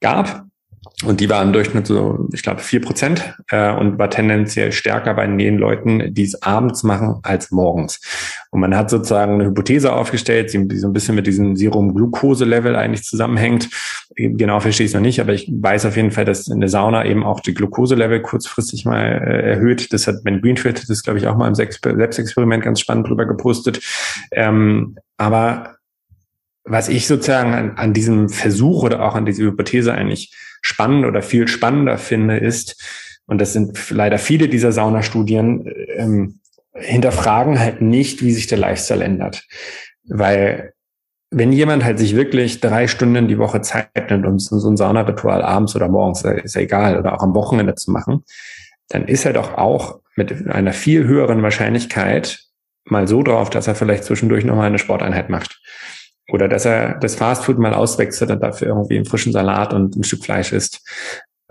gab. 0.00 0.45
Und 1.04 1.20
die 1.20 1.28
war 1.28 1.42
im 1.42 1.52
Durchschnitt 1.52 1.86
so, 1.86 2.26
ich 2.32 2.42
glaube, 2.42 2.62
vier 2.62 2.80
Prozent 2.80 3.34
äh, 3.50 3.70
und 3.70 3.98
war 3.98 4.08
tendenziell 4.08 4.72
stärker 4.72 5.12
bei 5.12 5.26
den 5.26 5.58
Leuten, 5.58 6.14
die 6.14 6.24
es 6.24 6.40
abends 6.40 6.84
machen, 6.84 7.16
als 7.22 7.50
morgens. 7.50 8.00
Und 8.50 8.60
man 8.60 8.74
hat 8.74 8.88
sozusagen 8.88 9.34
eine 9.34 9.44
Hypothese 9.44 9.92
aufgestellt, 9.92 10.54
die 10.54 10.78
so 10.78 10.86
ein 10.86 10.94
bisschen 10.94 11.14
mit 11.14 11.26
diesem 11.26 11.54
Serum-Glucose-Level 11.54 12.74
eigentlich 12.76 13.04
zusammenhängt. 13.04 13.68
Genau 14.16 14.58
verstehe 14.60 14.86
ich 14.86 14.92
es 14.92 14.94
noch 14.94 15.02
nicht, 15.02 15.20
aber 15.20 15.34
ich 15.34 15.52
weiß 15.52 15.84
auf 15.84 15.96
jeden 15.96 16.12
Fall, 16.12 16.24
dass 16.24 16.48
in 16.48 16.60
der 16.60 16.70
Sauna 16.70 17.04
eben 17.04 17.24
auch 17.24 17.40
die 17.40 17.52
Glucose-Level 17.52 18.22
kurzfristig 18.22 18.86
mal 18.86 19.04
äh, 19.04 19.50
erhöht. 19.50 19.92
Das 19.92 20.06
hat 20.06 20.24
Ben 20.24 20.40
Greenfield, 20.40 20.88
das 20.88 21.02
glaube 21.02 21.18
ich 21.18 21.26
auch 21.26 21.36
mal 21.36 21.48
im 21.48 21.54
Selbstexperiment 21.54 22.64
ganz 22.64 22.80
spannend 22.80 23.08
drüber 23.08 23.26
gepostet. 23.26 23.80
Ähm, 24.32 24.96
aber 25.18 25.75
was 26.66 26.88
ich 26.88 27.06
sozusagen 27.06 27.54
an, 27.54 27.76
an 27.76 27.92
diesem 27.92 28.28
Versuch 28.28 28.82
oder 28.82 29.02
auch 29.02 29.14
an 29.14 29.24
dieser 29.24 29.44
Hypothese 29.44 29.94
eigentlich 29.94 30.34
spannend 30.62 31.06
oder 31.06 31.22
viel 31.22 31.48
spannender 31.48 31.96
finde, 31.96 32.36
ist, 32.38 32.82
und 33.26 33.40
das 33.40 33.52
sind 33.52 33.90
leider 33.90 34.18
viele 34.18 34.48
dieser 34.48 34.72
Saunastudien, 34.72 35.72
ähm, 35.96 36.40
hinterfragen 36.74 37.58
halt 37.58 37.80
nicht, 37.80 38.22
wie 38.22 38.32
sich 38.32 38.46
der 38.48 38.58
Lifestyle 38.58 39.02
ändert. 39.02 39.44
Weil 40.04 40.74
wenn 41.30 41.52
jemand 41.52 41.84
halt 41.84 41.98
sich 41.98 42.14
wirklich 42.14 42.60
drei 42.60 42.86
Stunden 42.86 43.28
die 43.28 43.38
Woche 43.38 43.60
Zeit 43.60 44.10
nimmt, 44.10 44.26
um 44.26 44.38
so 44.38 44.68
ein 44.68 44.76
Saunaritual 44.76 45.42
abends 45.42 45.74
oder 45.74 45.88
morgens, 45.88 46.22
ist 46.22 46.54
ja 46.54 46.60
egal, 46.60 46.98
oder 46.98 47.14
auch 47.14 47.22
am 47.22 47.34
Wochenende 47.34 47.74
zu 47.74 47.90
machen, 47.90 48.22
dann 48.88 49.08
ist 49.08 49.24
er 49.24 49.32
doch 49.32 49.56
auch 49.56 50.00
mit 50.14 50.48
einer 50.48 50.72
viel 50.72 51.04
höheren 51.04 51.42
Wahrscheinlichkeit 51.42 52.40
mal 52.84 53.08
so 53.08 53.22
drauf, 53.22 53.50
dass 53.50 53.66
er 53.66 53.74
vielleicht 53.74 54.04
zwischendurch 54.04 54.44
nochmal 54.44 54.68
eine 54.68 54.78
Sporteinheit 54.78 55.28
macht. 55.28 55.60
Oder 56.28 56.48
dass 56.48 56.64
er 56.64 56.98
das 56.98 57.14
Fastfood 57.14 57.58
mal 57.58 57.74
auswechselt 57.74 58.30
und 58.30 58.42
dafür 58.42 58.68
irgendwie 58.68 58.96
einen 58.96 59.04
frischen 59.04 59.32
Salat 59.32 59.72
und 59.72 59.96
ein 59.96 60.04
Stück 60.04 60.24
Fleisch 60.24 60.52
isst. 60.52 60.82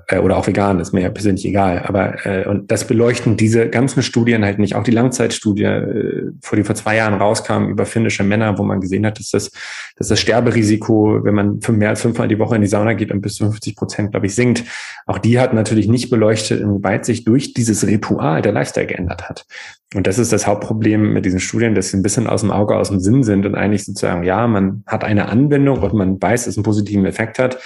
Äh, 0.07 0.19
oder 0.19 0.37
auch 0.37 0.47
vegan, 0.47 0.79
ist 0.79 0.93
mir 0.93 1.01
ja 1.01 1.09
persönlich 1.09 1.45
egal. 1.45 1.83
Aber 1.85 2.25
äh, 2.25 2.47
und 2.47 2.71
das 2.71 2.85
beleuchten 2.85 3.37
diese 3.37 3.69
ganzen 3.69 4.03
Studien 4.03 4.45
halt 4.45 4.59
nicht. 4.59 4.75
Auch 4.75 4.83
die 4.83 4.91
Langzeitstudie, 4.91 5.63
äh, 5.63 6.31
vor 6.41 6.57
die 6.57 6.63
vor 6.63 6.75
zwei 6.75 6.97
Jahren 6.97 7.15
rauskam 7.15 7.69
über 7.69 7.85
finnische 7.85 8.23
Männer, 8.23 8.57
wo 8.57 8.63
man 8.63 8.81
gesehen 8.81 9.05
hat, 9.05 9.19
dass 9.19 9.31
das, 9.31 9.51
dass 9.97 10.07
das 10.07 10.19
Sterberisiko, 10.19 11.23
wenn 11.23 11.33
man 11.33 11.61
fünf, 11.61 11.77
mehr 11.77 11.89
als 11.89 12.01
fünfmal 12.01 12.27
die 12.27 12.39
Woche 12.39 12.55
in 12.55 12.61
die 12.61 12.67
Sauna 12.67 12.93
geht, 12.93 13.11
um 13.11 13.21
bis 13.21 13.35
zu 13.35 13.45
50 13.45 13.75
Prozent, 13.75 14.11
glaube 14.11 14.27
ich, 14.27 14.35
sinkt. 14.35 14.63
Auch 15.05 15.17
die 15.17 15.39
hat 15.39 15.53
natürlich 15.53 15.87
nicht 15.87 16.09
beleuchtet, 16.09 16.61
inwieweit 16.61 17.05
sich 17.05 17.23
durch 17.23 17.53
dieses 17.53 17.87
Ritual 17.87 18.41
der 18.41 18.51
Lifestyle 18.51 18.87
geändert 18.87 19.27
hat. 19.27 19.45
Und 19.95 20.07
das 20.07 20.19
ist 20.19 20.33
das 20.33 20.45
Hauptproblem 20.45 21.13
mit 21.13 21.25
diesen 21.25 21.39
Studien, 21.39 21.73
dass 21.73 21.89
sie 21.89 21.97
ein 21.97 22.03
bisschen 22.03 22.27
aus 22.27 22.41
dem 22.41 22.51
Auge, 22.51 22.75
aus 22.75 22.89
dem 22.89 22.99
Sinn 22.99 23.23
sind 23.23 23.45
und 23.45 23.55
eigentlich 23.55 23.85
sozusagen, 23.85 24.23
ja, 24.23 24.45
man 24.45 24.83
hat 24.87 25.03
eine 25.03 25.29
Anwendung 25.29 25.79
und 25.79 25.93
man 25.93 26.21
weiß, 26.21 26.43
dass 26.43 26.53
es 26.53 26.57
einen 26.57 26.63
positiven 26.63 27.05
Effekt 27.05 27.39
hat. 27.39 27.59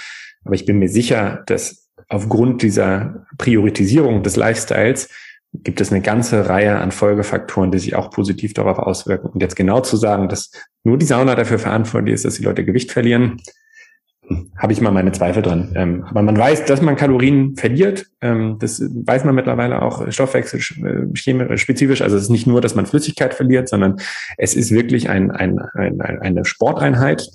Aber 0.44 0.54
ich 0.54 0.64
bin 0.64 0.78
mir 0.78 0.88
sicher, 0.88 1.42
dass 1.46 1.89
aufgrund 2.10 2.62
dieser 2.62 3.24
Priorisierung 3.38 4.22
des 4.22 4.36
Lifestyles 4.36 5.08
gibt 5.52 5.80
es 5.80 5.90
eine 5.90 6.00
ganze 6.02 6.48
Reihe 6.48 6.78
an 6.78 6.92
Folgefaktoren, 6.92 7.72
die 7.72 7.78
sich 7.78 7.94
auch 7.94 8.10
positiv 8.10 8.52
darauf 8.52 8.78
auswirken. 8.78 9.28
Und 9.28 9.40
jetzt 9.40 9.56
genau 9.56 9.80
zu 9.80 9.96
sagen, 9.96 10.28
dass 10.28 10.50
nur 10.84 10.98
die 10.98 11.06
Sauna 11.06 11.34
dafür 11.34 11.58
verantwortlich 11.58 12.14
ist, 12.14 12.24
dass 12.24 12.36
die 12.36 12.44
Leute 12.44 12.64
Gewicht 12.64 12.92
verlieren, 12.92 13.40
habe 14.56 14.72
ich 14.72 14.80
mal 14.80 14.90
meine 14.90 15.12
Zweifel 15.12 15.42
dran. 15.42 15.72
Ähm, 15.74 16.04
aber 16.08 16.22
man 16.22 16.36
weiß, 16.36 16.64
dass 16.66 16.82
man 16.82 16.96
Kalorien 16.96 17.56
verliert. 17.56 18.06
Ähm, 18.20 18.56
das 18.60 18.80
weiß 18.80 19.24
man 19.24 19.34
mittlerweile 19.34 19.82
auch 19.82 20.10
Stoffwechsel 20.10 20.60
äh, 20.84 21.56
spezifisch. 21.56 22.02
Also 22.02 22.16
es 22.16 22.24
ist 22.24 22.30
nicht 22.30 22.46
nur, 22.46 22.60
dass 22.60 22.74
man 22.74 22.86
Flüssigkeit 22.86 23.34
verliert, 23.34 23.68
sondern 23.68 23.96
es 24.36 24.54
ist 24.54 24.70
wirklich 24.70 25.08
ein, 25.08 25.30
ein, 25.30 25.58
ein, 25.74 26.00
eine 26.00 26.44
Sporteinheit. 26.44 27.26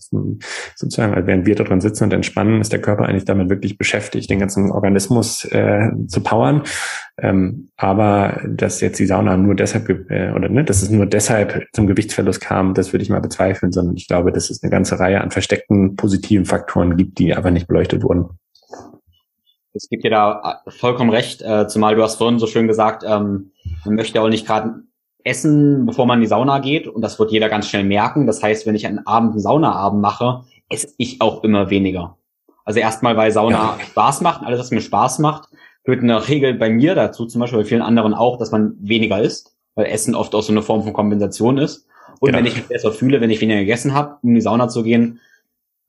Sozusagen, 0.76 1.28
während 1.28 1.46
wir 1.46 1.56
da 1.56 1.64
drin 1.64 1.82
sitzen 1.82 2.06
und 2.06 2.14
entspannen, 2.14 2.62
ist 2.62 2.72
der 2.72 2.82
Körper 2.82 3.06
eigentlich 3.06 3.26
damit 3.26 3.50
wirklich 3.50 3.78
beschäftigt, 3.78 4.30
den 4.30 4.40
ganzen 4.40 4.72
Organismus 4.72 5.46
äh, 5.46 5.90
zu 6.08 6.22
powern. 6.22 6.64
Ähm, 7.18 7.70
aber 7.78 8.42
dass 8.46 8.82
jetzt 8.82 9.00
die 9.00 9.06
Sauna 9.06 9.38
nur 9.38 9.56
deshalb 9.56 9.90
äh, 10.10 10.32
oder 10.32 10.50
ne, 10.50 10.66
dass 10.66 10.82
es 10.82 10.90
nur 10.90 11.06
deshalb 11.06 11.66
zum 11.72 11.88
Gewichtsverlust 11.88 12.42
kam, 12.42 12.74
das 12.74 12.92
würde 12.92 13.04
ich 13.04 13.10
mal 13.10 13.22
bezweifeln, 13.22 13.72
sondern 13.72 13.96
ich 13.96 14.08
glaube, 14.08 14.34
dass 14.34 14.50
es 14.50 14.62
eine 14.62 14.70
ganze 14.70 15.00
Reihe 15.00 15.22
an 15.22 15.32
versteckten 15.32 15.96
positiven 15.96 16.46
Faktoren 16.46 16.98
gibt, 16.98 17.18
die 17.20 17.34
aber 17.34 17.52
nicht 17.52 17.68
beleuchtet 17.68 18.04
wurden. 18.04 18.38
Es 19.74 19.88
gibt 19.90 20.04
dir 20.04 20.12
da 20.12 20.62
äh, 20.66 20.72
vollkommen 20.72 21.10
recht, 21.10 21.42
äh, 21.42 21.68
zumal 21.68 21.96
du 21.96 22.04
hast 22.04 22.16
vorhin 22.16 22.40
so 22.40 22.48
schön 22.48 22.68
gesagt, 22.68 23.04
ähm, 23.08 23.52
man 23.86 23.96
möchte 23.96 24.22
auch 24.22 24.30
nicht 24.30 24.46
gerade 24.46 24.84
essen, 25.24 25.86
bevor 25.86 26.06
man 26.06 26.20
in 26.20 26.22
die 26.22 26.28
Sauna 26.28 26.60
geht 26.60 26.88
und 26.88 27.02
das 27.02 27.18
wird 27.18 27.32
jeder 27.32 27.48
ganz 27.48 27.70
schnell 27.70 27.86
merken. 27.86 28.28
Das 28.28 28.44
heißt, 28.44 28.66
wenn 28.66 28.76
ich 28.76 28.88
einen 28.88 29.08
Abend 29.08 29.32
einen 29.32 29.40
Saunaabend 29.40 30.02
mache, 30.02 30.44
esse 30.70 30.90
ich 30.98 31.22
auch 31.22 31.44
immer 31.44 31.70
weniger. 31.70 32.18
Also 32.66 32.80
erstmal, 32.80 33.16
weil 33.16 33.32
Sauna 33.32 33.78
ja. 33.78 33.86
Spaß 33.86 34.22
macht, 34.22 34.46
alles, 34.46 34.60
was 34.60 34.72
mir 34.72 34.82
Spaß 34.82 35.20
macht, 35.20 35.50
führt 35.86 36.02
in 36.02 36.08
der 36.08 36.28
Regel 36.28 36.56
bei 36.56 36.70
mir 36.70 36.96
dazu, 36.96 37.26
zum 37.26 37.42
Beispiel 37.42 37.60
bei 37.60 37.66
vielen 37.66 37.82
anderen 37.82 38.14
auch, 38.14 38.38
dass 38.38 38.52
man 38.52 38.76
weniger 38.80 39.22
isst, 39.22 39.56
weil 39.76 39.86
Essen 39.86 40.16
oft 40.16 40.34
auch 40.34 40.42
so 40.42 40.52
eine 40.52 40.64
Form 40.64 40.84
von 40.84 40.94
Kompensation 40.94 41.58
ist. 41.58 41.88
Und 42.20 42.28
genau. 42.28 42.40
wenn 42.40 42.46
ich 42.46 42.56
mich 42.56 42.66
besser 42.66 42.92
fühle, 42.92 43.22
wenn 43.22 43.30
ich 43.30 43.42
weniger 43.42 43.60
gegessen 43.60 43.94
habe, 43.94 44.18
um 44.22 44.30
in 44.30 44.36
die 44.36 44.42
Sauna 44.42 44.68
zu 44.68 44.84
gehen, 44.84 45.20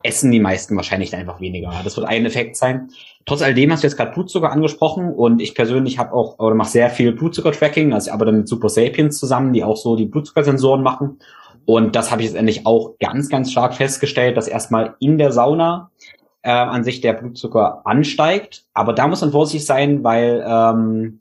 essen 0.02 0.30
die 0.30 0.40
meisten 0.40 0.76
wahrscheinlich 0.76 1.14
einfach 1.14 1.40
weniger. 1.40 1.72
Das 1.82 1.96
wird 1.96 2.06
ein 2.06 2.26
Effekt 2.26 2.56
sein. 2.56 2.90
Trotz 3.24 3.42
alledem 3.42 3.72
hast 3.72 3.82
du 3.82 3.86
jetzt 3.86 3.96
gerade 3.96 4.12
Blutzucker 4.12 4.52
angesprochen 4.52 5.12
und 5.12 5.40
ich 5.40 5.54
persönlich 5.54 5.98
habe 5.98 6.12
auch 6.12 6.38
oder 6.38 6.54
mache 6.54 6.70
sehr 6.70 6.90
viel 6.90 7.12
Blutzucker-Tracking, 7.12 7.92
also 7.92 8.08
ich 8.08 8.12
arbeite 8.12 8.32
mit 8.32 8.48
Super 8.48 8.68
Sapiens 8.68 9.18
zusammen, 9.18 9.52
die 9.52 9.64
auch 9.64 9.76
so 9.76 9.96
die 9.96 10.04
Blutzuckersensoren 10.04 10.82
machen. 10.82 11.18
Und 11.64 11.96
das 11.96 12.12
habe 12.12 12.22
ich 12.22 12.28
jetzt 12.28 12.36
endlich 12.36 12.66
auch 12.66 12.96
ganz, 13.00 13.28
ganz 13.28 13.50
stark 13.50 13.74
festgestellt, 13.74 14.36
dass 14.36 14.46
erstmal 14.46 14.94
in 15.00 15.18
der 15.18 15.32
Sauna 15.32 15.90
äh, 16.46 16.50
an 16.50 16.84
sich 16.84 17.00
der 17.00 17.12
Blutzucker 17.12 17.82
ansteigt. 17.84 18.64
Aber 18.72 18.92
da 18.92 19.08
muss 19.08 19.20
man 19.20 19.32
vorsichtig 19.32 19.66
sein, 19.66 20.04
weil 20.04 20.44
ähm, 20.46 21.18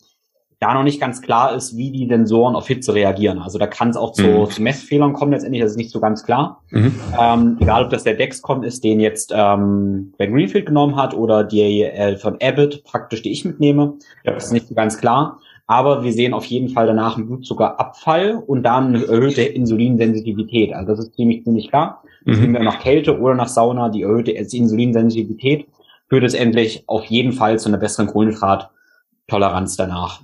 da 0.59 0.73
noch 0.73 0.83
nicht 0.83 1.01
ganz 1.01 1.21
klar 1.21 1.55
ist, 1.55 1.75
wie 1.75 1.91
die 1.91 2.07
Sensoren 2.07 2.55
auf 2.55 2.67
Hitze 2.67 2.93
reagieren. 2.93 3.39
Also 3.39 3.57
da 3.57 3.65
kann 3.67 3.89
es 3.89 3.97
auch 3.97 4.13
zu, 4.13 4.23
mhm. 4.23 4.49
zu 4.49 4.61
Messfehlern 4.61 5.13
kommen 5.13 5.31
letztendlich, 5.31 5.61
das 5.63 5.71
ist 5.71 5.77
nicht 5.77 5.89
so 5.89 5.99
ganz 5.99 6.23
klar. 6.23 6.61
Mhm. 6.69 6.95
Ähm, 7.19 7.57
egal, 7.59 7.85
ob 7.85 7.89
das 7.89 8.03
der 8.03 8.13
Dexcom 8.13 8.63
ist, 8.63 8.83
den 8.83 8.99
jetzt 8.99 9.33
ähm, 9.35 10.13
Ben 10.17 10.31
Greenfield 10.31 10.67
genommen 10.67 10.95
hat 10.95 11.13
oder 11.15 11.43
die 11.43 11.83
äh, 11.83 12.17
von 12.17 12.37
Abbott 12.41 12.83
praktisch, 12.83 13.23
die 13.23 13.31
ich 13.31 13.45
mitnehme, 13.45 13.95
ja. 14.23 14.33
das 14.33 14.45
ist 14.45 14.51
nicht 14.53 14.67
so 14.67 14.75
ganz 14.75 14.99
klar. 14.99 15.39
Aber 15.67 16.03
wir 16.03 16.13
sehen 16.13 16.35
auf 16.35 16.45
jeden 16.45 16.69
Fall 16.69 16.85
danach 16.85 17.17
einen 17.17 17.25
Blutzuckerabfall 17.25 18.43
und 18.45 18.61
dann 18.61 18.95
eine 18.95 19.05
erhöhte 19.05 19.41
Insulinsensitivität. 19.41 20.73
Also 20.73 20.91
das 20.91 20.99
ist 20.99 21.15
ziemlich, 21.15 21.43
ziemlich 21.43 21.69
klar. 21.69 22.03
Mhm. 22.25 22.35
Sehen 22.35 22.53
wir 22.53 22.63
nach 22.63 22.79
Kälte 22.79 23.19
oder 23.19 23.35
nach 23.35 23.47
Sauna, 23.47 23.89
die 23.89 24.01
erhöhte 24.03 24.31
Insulinsensitivität 24.31 25.67
führt 26.09 26.23
es 26.23 26.33
endlich 26.33 26.83
auf 26.87 27.05
jeden 27.05 27.33
Fall 27.33 27.57
zu 27.59 27.69
einer 27.69 27.77
besseren 27.77 28.07
Kohlenhydrattoleranz 28.07 29.77
danach. 29.77 30.21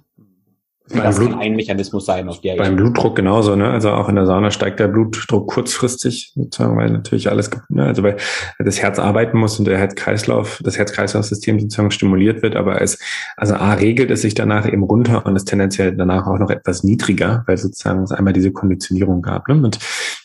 Das 0.94 1.18
Blut, 1.18 1.32
kann 1.32 1.40
ein 1.40 1.56
Mechanismus 1.56 2.06
sein, 2.06 2.28
auf 2.28 2.42
der 2.42 2.56
Beim 2.56 2.76
Blutdruck 2.76 3.16
genauso, 3.16 3.56
ne? 3.56 3.70
Also 3.70 3.92
auch 3.92 4.10
in 4.10 4.16
der 4.16 4.26
Sauna 4.26 4.52
steigt 4.52 4.80
der 4.80 4.88
Blutdruck 4.88 5.48
kurzfristig, 5.50 6.34
sozusagen, 6.36 6.76
weil 6.78 6.90
natürlich 6.90 7.30
alles, 7.30 7.50
ne? 7.70 7.86
also 7.86 8.04
weil 8.04 8.18
das 8.60 8.82
Herz 8.82 9.00
arbeiten 9.00 9.38
muss 9.38 9.58
und 9.58 9.66
der 9.66 9.78
Herzkreislauf, 9.78 10.60
das 10.64 10.78
Herz-Kreislauf-System 10.78 11.60
sozusagen 11.60 11.92
stimuliert 11.92 12.42
wird, 12.42 12.56
aber 12.56 12.82
es, 12.82 13.00
also 13.38 13.56
A 13.56 13.74
regelt 13.74 14.12
es 14.12 14.22
sich 14.22 14.34
danach 14.34 14.68
eben 14.68 14.84
runter 14.84 15.26
und 15.26 15.36
ist 15.36 15.46
tendenziell 15.46 15.96
danach 15.96 16.28
auch 16.28 16.40
noch 16.40 16.50
etwas 16.50 16.84
niedriger, 16.84 17.44
weil 17.48 17.58
sozusagen 17.58 18.04
es 18.04 18.12
einmal 18.12 18.34
diese 18.34 18.52
Konditionierung 18.52 19.22
gab. 19.22 19.48
Ne? 19.48 19.56
Und 19.56 19.80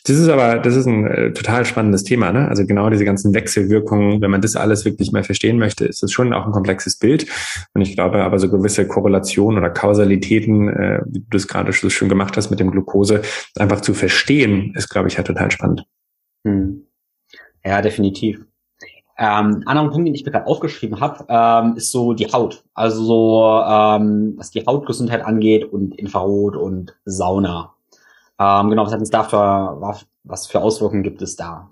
das 0.07 0.19
ist 0.19 0.29
aber, 0.29 0.59
das 0.59 0.77
ist 0.77 0.87
ein 0.87 1.05
äh, 1.05 1.33
total 1.33 1.65
spannendes 1.65 2.05
Thema, 2.05 2.31
ne? 2.31 2.47
Also 2.49 2.65
genau 2.65 2.89
diese 2.91 3.05
ganzen 3.05 3.35
Wechselwirkungen, 3.35 4.21
wenn 4.21 4.31
man 4.31 4.41
das 4.41 4.55
alles 4.55 4.85
wirklich 4.85 5.11
mal 5.11 5.25
verstehen 5.25 5.59
möchte, 5.59 5.85
ist 5.85 6.03
es 6.05 6.13
schon 6.13 6.33
auch 6.33 6.47
ein 6.47 6.53
komplexes 6.53 6.97
Bild. 6.97 7.27
Und 7.75 7.81
ich 7.83 7.95
glaube 7.97 8.23
aber 8.23 8.39
so 8.39 8.49
gewisse 8.49 8.87
Korrelationen 8.87 9.59
oder 9.59 9.71
Kausalitäten, 9.71 10.69
äh, 10.69 11.01
wie 11.07 11.19
du 11.21 11.27
das 11.31 11.49
gerade 11.49 11.73
so 11.73 11.91
schön 11.91 12.09
gemacht 12.09 12.37
hast 12.37 12.51
mit 12.51 12.61
dem 12.61 12.71
Glucose, 12.71 13.23
einfach 13.59 13.81
zu 13.81 13.95
verstehen, 13.95 14.73
ist, 14.77 14.91
glaube 14.91 15.09
ich, 15.09 15.17
ja 15.17 15.25
total 15.25 15.51
spannend. 15.51 15.85
Hm. 16.47 16.87
Ja, 17.65 17.83
definitiv. 17.83 18.45
Ähm, 19.19 19.63
anderer 19.67 19.91
Punkt, 19.91 20.07
den 20.07 20.15
ich 20.15 20.25
mir 20.25 20.31
gerade 20.31 20.47
aufgeschrieben 20.47 21.01
habe, 21.01 21.25
ähm, 21.29 21.77
ist 21.77 21.91
so 21.91 22.13
die 22.13 22.27
Haut. 22.27 22.63
Also 22.75 23.03
so, 23.03 23.63
ähm, 23.67 24.35
was 24.37 24.51
die 24.51 24.65
Hautgesundheit 24.65 25.25
angeht 25.25 25.65
und 25.65 25.99
Infrarot 25.99 26.55
und 26.55 26.97
Sauna. 27.07 27.76
Ähm, 28.39 28.71
genau, 28.71 28.85
was 28.85 28.93
hat 28.93 29.01
es 29.01 29.11
da 29.11 29.25
für, 29.25 30.07
was 30.25 30.47
für 30.47 30.61
Auswirkungen 30.61 31.03
gibt 31.03 31.23
es 31.23 31.37
da? 31.37 31.71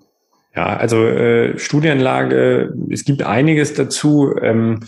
Ja, 0.55 0.77
also 0.77 1.05
äh, 1.05 1.59
Studienlage, 1.59 2.73
es 2.89 3.03
gibt 3.03 3.23
einiges 3.23 3.73
dazu. 3.73 4.33
Ähm, 4.41 4.79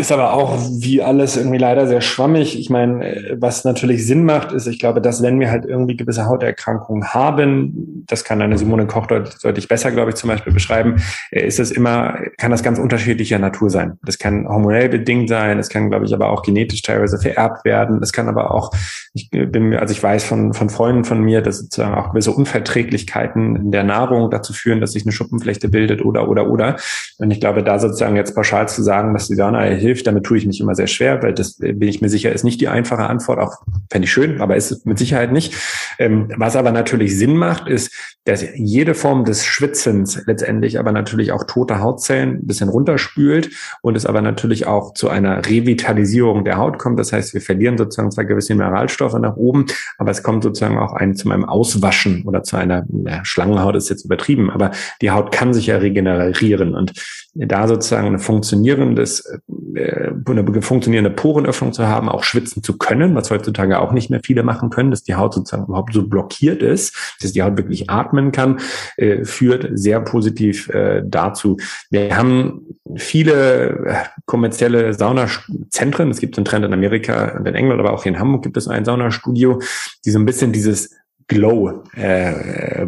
ist 0.00 0.10
aber 0.10 0.32
auch 0.32 0.58
wie 0.80 1.02
alles 1.02 1.36
irgendwie 1.36 1.58
leider 1.58 1.86
sehr 1.86 2.00
schwammig. 2.00 2.58
Ich 2.58 2.68
meine, 2.68 3.36
was 3.38 3.64
natürlich 3.64 4.04
Sinn 4.04 4.24
macht, 4.24 4.50
ist, 4.50 4.66
ich 4.66 4.80
glaube, 4.80 5.00
dass 5.00 5.22
wenn 5.22 5.38
wir 5.38 5.52
halt 5.52 5.66
irgendwie 5.66 5.96
gewisse 5.96 6.26
Hauterkrankungen 6.26 7.14
haben, 7.14 8.04
das 8.08 8.24
kann 8.24 8.42
eine 8.42 8.58
Simone 8.58 8.88
Koch 8.88 9.06
deutlich 9.06 9.68
besser, 9.68 9.92
glaube 9.92 10.10
ich, 10.10 10.16
zum 10.16 10.30
Beispiel 10.30 10.52
beschreiben, 10.52 10.96
ist 11.30 11.60
es 11.60 11.70
immer, 11.70 12.18
kann 12.38 12.50
das 12.50 12.64
ganz 12.64 12.80
unterschiedlicher 12.80 13.38
Natur 13.38 13.70
sein. 13.70 13.98
Das 14.02 14.18
kann 14.18 14.48
hormonell 14.48 14.88
bedingt 14.88 15.28
sein, 15.28 15.60
es 15.60 15.68
kann, 15.68 15.90
glaube 15.90 16.06
ich, 16.06 16.14
aber 16.14 16.30
auch 16.30 16.42
genetisch 16.42 16.82
teilweise 16.82 17.20
vererbt 17.20 17.64
werden. 17.64 18.00
Es 18.02 18.12
kann 18.12 18.28
aber 18.28 18.52
auch, 18.52 18.72
ich 19.14 19.30
bin, 19.30 19.74
also 19.74 19.92
ich 19.92 20.02
weiß 20.02 20.24
von, 20.24 20.54
von 20.54 20.70
Freunden 20.70 21.04
von 21.04 21.20
mir, 21.20 21.40
dass 21.40 21.58
sozusagen 21.58 21.94
auch 21.94 22.10
gewisse 22.10 22.32
Unverträglichkeiten 22.32 23.54
in 23.54 23.70
der 23.70 23.84
Nahrung 23.84 24.28
dazu 24.28 24.52
führen, 24.52 24.80
dass 24.80 24.92
sich 24.92 25.04
eine 25.04 25.12
Schuppenflechte 25.12 25.68
bildet 25.68 26.04
oder, 26.04 26.28
oder, 26.28 26.48
oder. 26.50 26.76
Und 27.18 27.30
ich 27.30 27.38
glaube, 27.38 27.62
da 27.62 27.78
sozusagen 27.78 28.16
jetzt 28.16 28.34
pauschal 28.34 28.68
zu 28.68 28.82
sagen, 28.82 29.14
dass 29.14 29.28
die 29.28 29.36
Sauna 29.52 29.64
hilft, 29.64 30.06
damit 30.06 30.24
tue 30.24 30.38
ich 30.38 30.46
mich 30.46 30.60
immer 30.60 30.74
sehr 30.74 30.86
schwer, 30.86 31.22
weil 31.22 31.34
das 31.34 31.58
bin 31.58 31.82
ich 31.82 32.00
mir 32.00 32.08
sicher, 32.08 32.32
ist 32.32 32.44
nicht 32.44 32.60
die 32.60 32.68
einfache 32.68 33.04
Antwort, 33.04 33.38
auch 33.38 33.62
fände 33.90 34.06
ich 34.06 34.12
schön, 34.12 34.40
aber 34.40 34.56
ist 34.56 34.86
mit 34.86 34.98
Sicherheit 34.98 35.32
nicht. 35.32 35.54
Ähm, 35.98 36.28
was 36.36 36.56
aber 36.56 36.72
natürlich 36.72 37.16
Sinn 37.16 37.36
macht, 37.36 37.68
ist, 37.68 37.92
dass 38.24 38.44
jede 38.54 38.94
Form 38.94 39.24
des 39.24 39.44
Schwitzens 39.44 40.22
letztendlich 40.26 40.78
aber 40.78 40.92
natürlich 40.92 41.32
auch 41.32 41.44
tote 41.44 41.80
Hautzellen 41.80 42.36
ein 42.36 42.46
bisschen 42.46 42.68
runterspült 42.68 43.50
und 43.82 43.96
es 43.96 44.06
aber 44.06 44.22
natürlich 44.22 44.66
auch 44.66 44.94
zu 44.94 45.08
einer 45.08 45.44
Revitalisierung 45.44 46.44
der 46.44 46.56
Haut 46.56 46.78
kommt. 46.78 46.98
Das 46.98 47.12
heißt, 47.12 47.34
wir 47.34 47.40
verlieren 47.40 47.76
sozusagen 47.76 48.10
zwar 48.10 48.24
gewisse 48.24 48.54
Mineralstoffe 48.54 49.18
nach 49.18 49.36
oben, 49.36 49.66
aber 49.98 50.10
es 50.10 50.22
kommt 50.22 50.44
sozusagen 50.44 50.78
auch 50.78 50.92
ein, 50.92 51.14
zu 51.14 51.30
einem 51.30 51.44
Auswaschen 51.44 52.24
oder 52.24 52.42
zu 52.42 52.56
einer 52.56 52.84
ja, 53.04 53.24
Schlangenhaut 53.24 53.76
ist 53.76 53.90
jetzt 53.90 54.04
übertrieben, 54.04 54.50
aber 54.50 54.70
die 55.00 55.10
Haut 55.10 55.32
kann 55.32 55.52
sich 55.52 55.66
ja 55.66 55.78
regenerieren 55.78 56.74
und 56.74 56.92
da 57.34 57.66
sozusagen 57.66 58.08
ein 58.08 58.18
funktionierendes 58.18 59.20
äh, 59.20 59.38
eine 59.48 60.62
funktionierende 60.62 61.10
Porenöffnung 61.10 61.72
zu 61.72 61.86
haben, 61.86 62.08
auch 62.08 62.24
schwitzen 62.24 62.62
zu 62.62 62.78
können, 62.78 63.14
was 63.14 63.30
heutzutage 63.30 63.80
auch 63.80 63.92
nicht 63.92 64.10
mehr 64.10 64.20
viele 64.24 64.42
machen 64.42 64.70
können, 64.70 64.90
dass 64.90 65.02
die 65.02 65.14
Haut 65.14 65.34
sozusagen 65.34 65.64
überhaupt 65.64 65.92
so 65.92 66.06
blockiert 66.06 66.62
ist, 66.62 67.16
dass 67.20 67.32
die 67.32 67.42
Haut 67.42 67.56
wirklich 67.56 67.90
atmen 67.90 68.32
kann, 68.32 68.60
äh, 68.96 69.24
führt 69.24 69.68
sehr 69.72 70.00
positiv 70.00 70.68
äh, 70.68 71.02
dazu. 71.04 71.56
Wir 71.90 72.16
haben 72.16 72.62
viele 72.96 73.86
äh, 73.86 73.94
kommerzielle 74.26 74.94
Saunazentren. 74.94 76.10
Es 76.10 76.20
gibt 76.20 76.36
einen 76.36 76.44
Trend 76.44 76.64
in 76.64 76.72
Amerika 76.72 77.36
und 77.36 77.46
in 77.46 77.54
England, 77.54 77.80
aber 77.80 77.92
auch 77.92 78.02
hier 78.02 78.12
in 78.12 78.18
Hamburg 78.18 78.42
gibt 78.42 78.56
es 78.56 78.68
ein 78.68 78.84
Saunastudio, 78.84 79.60
die 80.04 80.10
so 80.10 80.18
ein 80.18 80.26
bisschen 80.26 80.52
dieses 80.52 81.01
Glow 81.28 81.84
äh, 81.96 82.82
äh, 82.82 82.86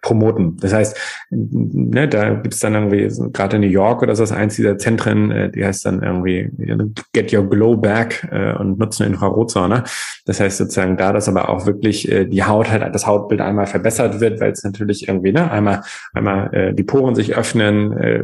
promoten. 0.00 0.56
Das 0.58 0.72
heißt, 0.72 0.96
ne, 1.30 2.08
da 2.08 2.34
gibt 2.34 2.54
es 2.54 2.60
dann 2.60 2.74
irgendwie, 2.74 3.08
gerade 3.32 3.56
in 3.56 3.62
New 3.62 3.68
York 3.68 4.02
oder 4.02 4.14
so, 4.14 4.22
das 4.22 4.32
eins 4.32 4.56
dieser 4.56 4.78
Zentren, 4.78 5.30
äh, 5.30 5.50
die 5.50 5.64
heißt 5.64 5.86
dann 5.86 6.02
irgendwie 6.02 6.50
Get 7.12 7.32
Your 7.32 7.48
Glow 7.48 7.76
Back 7.76 8.28
äh, 8.30 8.52
und 8.54 8.78
nutzen 8.78 9.06
Infrarotsauna. 9.06 9.84
Das 10.26 10.40
heißt 10.40 10.58
sozusagen 10.58 10.96
da, 10.96 11.12
dass 11.12 11.28
aber 11.28 11.48
auch 11.48 11.66
wirklich 11.66 12.10
äh, 12.10 12.26
die 12.26 12.44
Haut 12.44 12.70
halt, 12.70 12.94
das 12.94 13.06
Hautbild 13.06 13.40
einmal 13.40 13.66
verbessert 13.66 14.20
wird, 14.20 14.40
weil 14.40 14.52
es 14.52 14.64
natürlich 14.64 15.08
irgendwie, 15.08 15.32
ne, 15.32 15.50
einmal, 15.50 15.82
einmal 16.12 16.54
äh, 16.54 16.74
die 16.74 16.84
Poren 16.84 17.14
sich 17.14 17.36
öffnen, 17.36 17.92
äh, 17.92 18.22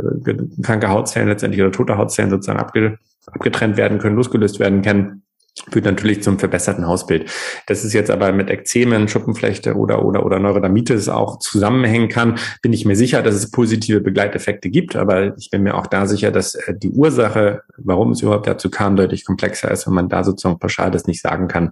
kranke 0.63 0.89
Hautzellen 0.89 1.29
letztendlich 1.29 1.63
oder 1.63 1.73
tote 1.73 1.97
Hautzellen 1.97 2.31
sozusagen 2.31 2.61
abge, 2.61 2.99
abgetrennt 3.27 3.77
werden 3.77 3.99
können, 3.99 4.17
losgelöst 4.17 4.61
werden 4.61 4.83
können 4.83 5.23
führt 5.71 5.85
natürlich 5.85 6.23
zum 6.23 6.39
verbesserten 6.39 6.87
Hausbild. 6.87 7.31
Das 7.67 7.85
ist 7.85 7.93
jetzt 7.93 8.11
aber 8.11 8.33
mit 8.33 8.51
Ekzemen, 8.51 9.09
Schuppenflechte 9.09 9.75
oder, 9.75 10.05
oder, 10.05 10.25
oder 10.25 10.39
Neurodermitis 10.39 11.09
auch 11.09 11.39
zusammenhängen 11.39 12.09
kann, 12.09 12.39
bin 12.63 12.73
ich 12.73 12.85
mir 12.85 12.97
sicher, 12.97 13.23
dass 13.23 13.35
es 13.35 13.51
positive 13.51 14.01
Begleiteffekte 14.01 14.71
gibt. 14.71 14.97
Aber 14.97 15.37
ich 15.37 15.51
bin 15.51 15.63
mir 15.63 15.75
auch 15.75 15.87
da 15.87 16.07
sicher, 16.07 16.31
dass 16.31 16.55
äh, 16.55 16.75
die 16.77 16.91
Ursache, 16.91 17.63
warum 17.77 18.13
es 18.13 18.23
überhaupt 18.23 18.47
dazu 18.47 18.71
kam, 18.71 18.97
deutlich 18.97 19.25
komplexer 19.25 19.71
ist, 19.71 19.87
wenn 19.87 19.95
man 19.95 20.09
da 20.09 20.25
sozusagen 20.25 20.59
pauschal 20.59 20.91
das 20.91 21.07
nicht 21.07 21.21
sagen 21.21 21.49
kann. 21.49 21.71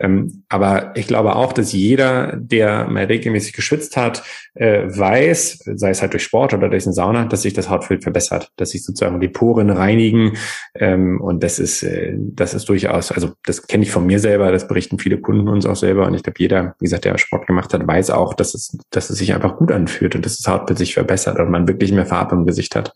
Ähm, 0.00 0.44
aber 0.48 0.92
ich 0.96 1.06
glaube 1.06 1.36
auch, 1.36 1.52
dass 1.52 1.72
jeder, 1.72 2.36
der 2.36 2.88
mal 2.88 3.04
regelmäßig 3.04 3.52
geschwitzt 3.52 3.96
hat, 3.96 4.22
äh, 4.54 4.84
weiß, 4.86 5.64
sei 5.74 5.90
es 5.90 6.02
halt 6.02 6.12
durch 6.12 6.24
Sport 6.24 6.54
oder 6.54 6.68
durch 6.68 6.84
eine 6.84 6.92
Sauna, 6.92 7.24
dass 7.26 7.42
sich 7.42 7.54
das 7.54 7.70
Hautbild 7.70 8.02
verbessert, 8.02 8.50
dass 8.56 8.70
sich 8.70 8.84
sozusagen 8.84 9.20
die 9.20 9.28
Poren 9.28 9.70
reinigen. 9.70 10.36
Ähm, 10.74 11.20
und 11.20 11.42
das 11.42 11.58
ist, 11.58 11.82
äh, 11.82 12.14
das 12.16 12.54
ist 12.54 12.68
durchaus, 12.68 13.12
also 13.18 13.34
das 13.44 13.66
kenne 13.66 13.82
ich 13.82 13.90
von 13.90 14.06
mir 14.06 14.20
selber, 14.20 14.52
das 14.52 14.68
berichten 14.68 15.00
viele 15.00 15.20
Kunden 15.20 15.48
uns 15.48 15.66
auch 15.66 15.74
selber. 15.74 16.06
Und 16.06 16.14
ich 16.14 16.22
glaube, 16.22 16.38
jeder, 16.38 16.76
wie 16.78 16.84
gesagt, 16.84 17.04
der 17.04 17.18
Sport 17.18 17.48
gemacht 17.48 17.74
hat, 17.74 17.84
weiß 17.84 18.10
auch, 18.10 18.32
dass 18.34 18.54
es, 18.54 18.78
dass 18.90 19.10
es 19.10 19.18
sich 19.18 19.34
einfach 19.34 19.56
gut 19.56 19.72
anfühlt 19.72 20.14
und 20.14 20.24
dass 20.24 20.36
das 20.36 20.46
Hautbild 20.46 20.78
sich 20.78 20.94
verbessert 20.94 21.40
und 21.40 21.50
man 21.50 21.66
wirklich 21.66 21.90
mehr 21.90 22.06
Farbe 22.06 22.36
im 22.36 22.46
Gesicht 22.46 22.76
hat. 22.76 22.92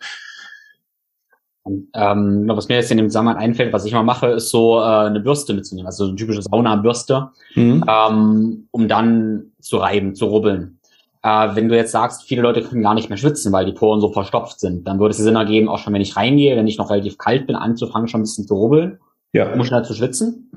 Und, 1.64 1.88
ähm, 1.94 2.44
was 2.46 2.68
mir 2.68 2.76
jetzt 2.76 2.92
in 2.92 2.98
dem 2.98 3.08
Zusammenhang 3.08 3.36
einfällt, 3.36 3.72
was 3.72 3.84
ich 3.84 3.92
mal 3.92 4.04
mache, 4.04 4.28
ist 4.28 4.50
so 4.50 4.78
äh, 4.78 4.84
eine 4.84 5.20
Bürste 5.20 5.54
mitzunehmen, 5.54 5.86
also 5.86 6.04
so 6.04 6.10
eine 6.10 6.16
typische 6.16 6.42
Sauna-Bürste, 6.42 7.30
mhm. 7.56 7.84
ähm, 7.88 8.68
um 8.70 8.88
dann 8.88 9.52
zu 9.60 9.78
reiben, 9.78 10.14
zu 10.14 10.26
rubbeln. 10.26 10.78
Äh, 11.24 11.48
wenn 11.54 11.68
du 11.68 11.76
jetzt 11.76 11.92
sagst, 11.92 12.22
viele 12.22 12.42
Leute 12.42 12.62
können 12.62 12.82
gar 12.82 12.94
nicht 12.94 13.08
mehr 13.08 13.18
schwitzen, 13.18 13.52
weil 13.52 13.66
die 13.66 13.72
Poren 13.72 14.00
so 14.00 14.12
verstopft 14.12 14.60
sind, 14.60 14.86
dann 14.86 15.00
würde 15.00 15.12
es 15.12 15.18
Sinn 15.18 15.36
ergeben, 15.36 15.68
auch 15.68 15.78
schon 15.78 15.92
wenn 15.92 16.00
ich 16.00 16.16
reingehe, 16.16 16.56
wenn 16.56 16.68
ich 16.68 16.78
noch 16.78 16.90
relativ 16.90 17.18
kalt 17.18 17.48
bin, 17.48 17.56
anzufangen, 17.56 18.06
schon 18.06 18.20
ein 18.20 18.24
bisschen 18.24 18.46
zu 18.46 18.54
rubbeln, 18.54 18.98
ja. 19.33 19.53
um 19.53 19.64
schneller 19.64 19.85
zu 19.85 19.95
schwitzen. 19.95 20.51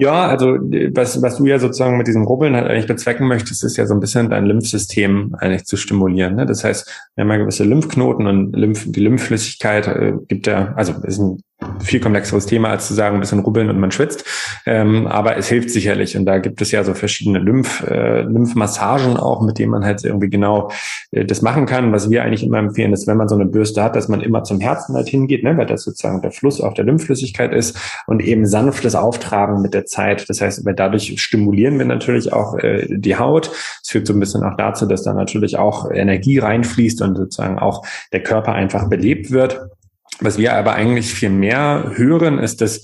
Ja, 0.00 0.28
also 0.28 0.56
was, 0.94 1.20
was 1.20 1.36
du 1.36 1.44
ja 1.44 1.58
sozusagen 1.58 1.98
mit 1.98 2.06
diesem 2.06 2.24
Rubbeln 2.24 2.56
halt 2.56 2.66
eigentlich 2.66 2.86
bezwecken 2.86 3.28
möchtest, 3.28 3.62
ist 3.64 3.76
ja 3.76 3.84
so 3.84 3.92
ein 3.92 4.00
bisschen 4.00 4.30
dein 4.30 4.46
Lymphsystem 4.46 5.36
eigentlich 5.38 5.66
zu 5.66 5.76
stimulieren. 5.76 6.36
Ne? 6.36 6.46
Das 6.46 6.64
heißt, 6.64 6.90
wir 7.14 7.22
haben 7.22 7.30
ja 7.30 7.36
gewisse 7.36 7.64
Lymphknoten 7.64 8.26
und 8.26 8.56
Lymph, 8.56 8.90
die 8.90 9.00
Lymphflüssigkeit 9.00 9.88
äh, 9.88 10.14
gibt 10.26 10.46
ja, 10.46 10.72
also 10.74 10.94
ist 11.02 11.18
ein 11.18 11.42
viel 11.80 12.00
komplexeres 12.00 12.46
Thema, 12.46 12.68
als 12.68 12.88
zu 12.88 12.94
sagen, 12.94 13.16
ein 13.16 13.20
bisschen 13.20 13.40
rubbeln 13.40 13.70
und 13.70 13.78
man 13.78 13.90
schwitzt. 13.90 14.24
Ähm, 14.66 15.06
aber 15.06 15.36
es 15.36 15.48
hilft 15.48 15.70
sicherlich. 15.70 16.16
Und 16.16 16.26
da 16.26 16.38
gibt 16.38 16.60
es 16.60 16.70
ja 16.70 16.84
so 16.84 16.94
verschiedene 16.94 17.38
Lymph, 17.38 17.82
äh, 17.86 18.22
Lymphmassagen 18.22 19.16
auch, 19.16 19.42
mit 19.42 19.58
denen 19.58 19.72
man 19.72 19.84
halt 19.84 20.04
irgendwie 20.04 20.28
genau 20.28 20.70
äh, 21.10 21.24
das 21.24 21.42
machen 21.42 21.66
kann. 21.66 21.92
Was 21.92 22.10
wir 22.10 22.22
eigentlich 22.22 22.44
immer 22.44 22.58
empfehlen, 22.58 22.92
ist, 22.92 23.06
wenn 23.06 23.16
man 23.16 23.28
so 23.28 23.34
eine 23.34 23.46
Bürste 23.46 23.82
hat, 23.82 23.96
dass 23.96 24.08
man 24.08 24.20
immer 24.20 24.44
zum 24.44 24.60
Herzen 24.60 24.94
halt 24.94 25.08
hingeht, 25.08 25.44
ne, 25.44 25.56
weil 25.56 25.66
das 25.66 25.84
sozusagen 25.84 26.22
der 26.22 26.32
Fluss 26.32 26.60
auch 26.60 26.74
der 26.74 26.84
Lymphflüssigkeit 26.84 27.52
ist 27.52 27.78
und 28.06 28.22
eben 28.22 28.46
sanftes 28.46 28.94
Auftragen 28.94 29.62
mit 29.62 29.74
der 29.74 29.86
Zeit. 29.90 30.28
Das 30.28 30.40
heißt, 30.40 30.62
dadurch 30.76 31.20
stimulieren 31.20 31.78
wir 31.78 31.86
natürlich 31.86 32.32
auch 32.32 32.56
äh, 32.58 32.86
die 32.88 33.16
Haut. 33.16 33.50
Es 33.82 33.90
führt 33.90 34.06
so 34.06 34.14
ein 34.14 34.20
bisschen 34.20 34.42
auch 34.42 34.56
dazu, 34.56 34.86
dass 34.86 35.02
da 35.02 35.12
natürlich 35.12 35.58
auch 35.58 35.90
Energie 35.90 36.38
reinfließt 36.38 37.02
und 37.02 37.16
sozusagen 37.16 37.58
auch 37.58 37.84
der 38.12 38.22
Körper 38.22 38.52
einfach 38.52 38.88
belebt 38.88 39.30
wird. 39.30 39.60
Was 40.20 40.38
wir 40.38 40.54
aber 40.54 40.74
eigentlich 40.74 41.12
viel 41.12 41.30
mehr 41.30 41.92
hören, 41.94 42.38
ist, 42.38 42.60
dass 42.60 42.82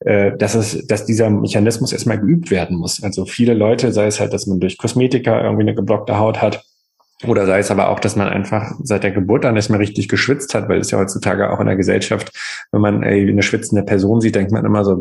äh, 0.00 0.36
dass 0.36 0.54
es, 0.54 0.86
dass 0.86 1.06
dieser 1.06 1.30
Mechanismus 1.30 1.92
erstmal 1.92 2.20
geübt 2.20 2.50
werden 2.50 2.76
muss. 2.76 3.02
Also 3.02 3.24
viele 3.24 3.54
Leute, 3.54 3.92
sei 3.92 4.06
es 4.06 4.20
halt, 4.20 4.32
dass 4.32 4.46
man 4.46 4.60
durch 4.60 4.76
Kosmetika 4.76 5.40
irgendwie 5.42 5.62
eine 5.62 5.74
geblockte 5.74 6.18
Haut 6.18 6.42
hat, 6.42 6.64
oder 7.24 7.46
sei 7.46 7.60
es 7.60 7.70
aber 7.70 7.88
auch, 7.88 7.98
dass 7.98 8.14
man 8.14 8.28
einfach 8.28 8.72
seit 8.82 9.02
der 9.02 9.10
Geburt 9.10 9.46
an 9.46 9.54
nicht 9.54 9.70
mehr 9.70 9.80
richtig 9.80 10.08
geschwitzt 10.08 10.54
hat, 10.54 10.68
weil 10.68 10.80
es 10.80 10.90
ja 10.90 10.98
heutzutage 10.98 11.50
auch 11.50 11.60
in 11.60 11.66
der 11.66 11.76
Gesellschaft, 11.76 12.30
wenn 12.72 12.82
man 12.82 13.02
eine 13.04 13.42
schwitzende 13.42 13.82
Person 13.82 14.20
sieht, 14.20 14.34
denkt 14.34 14.52
man 14.52 14.66
immer 14.66 14.84
so, 14.84 15.00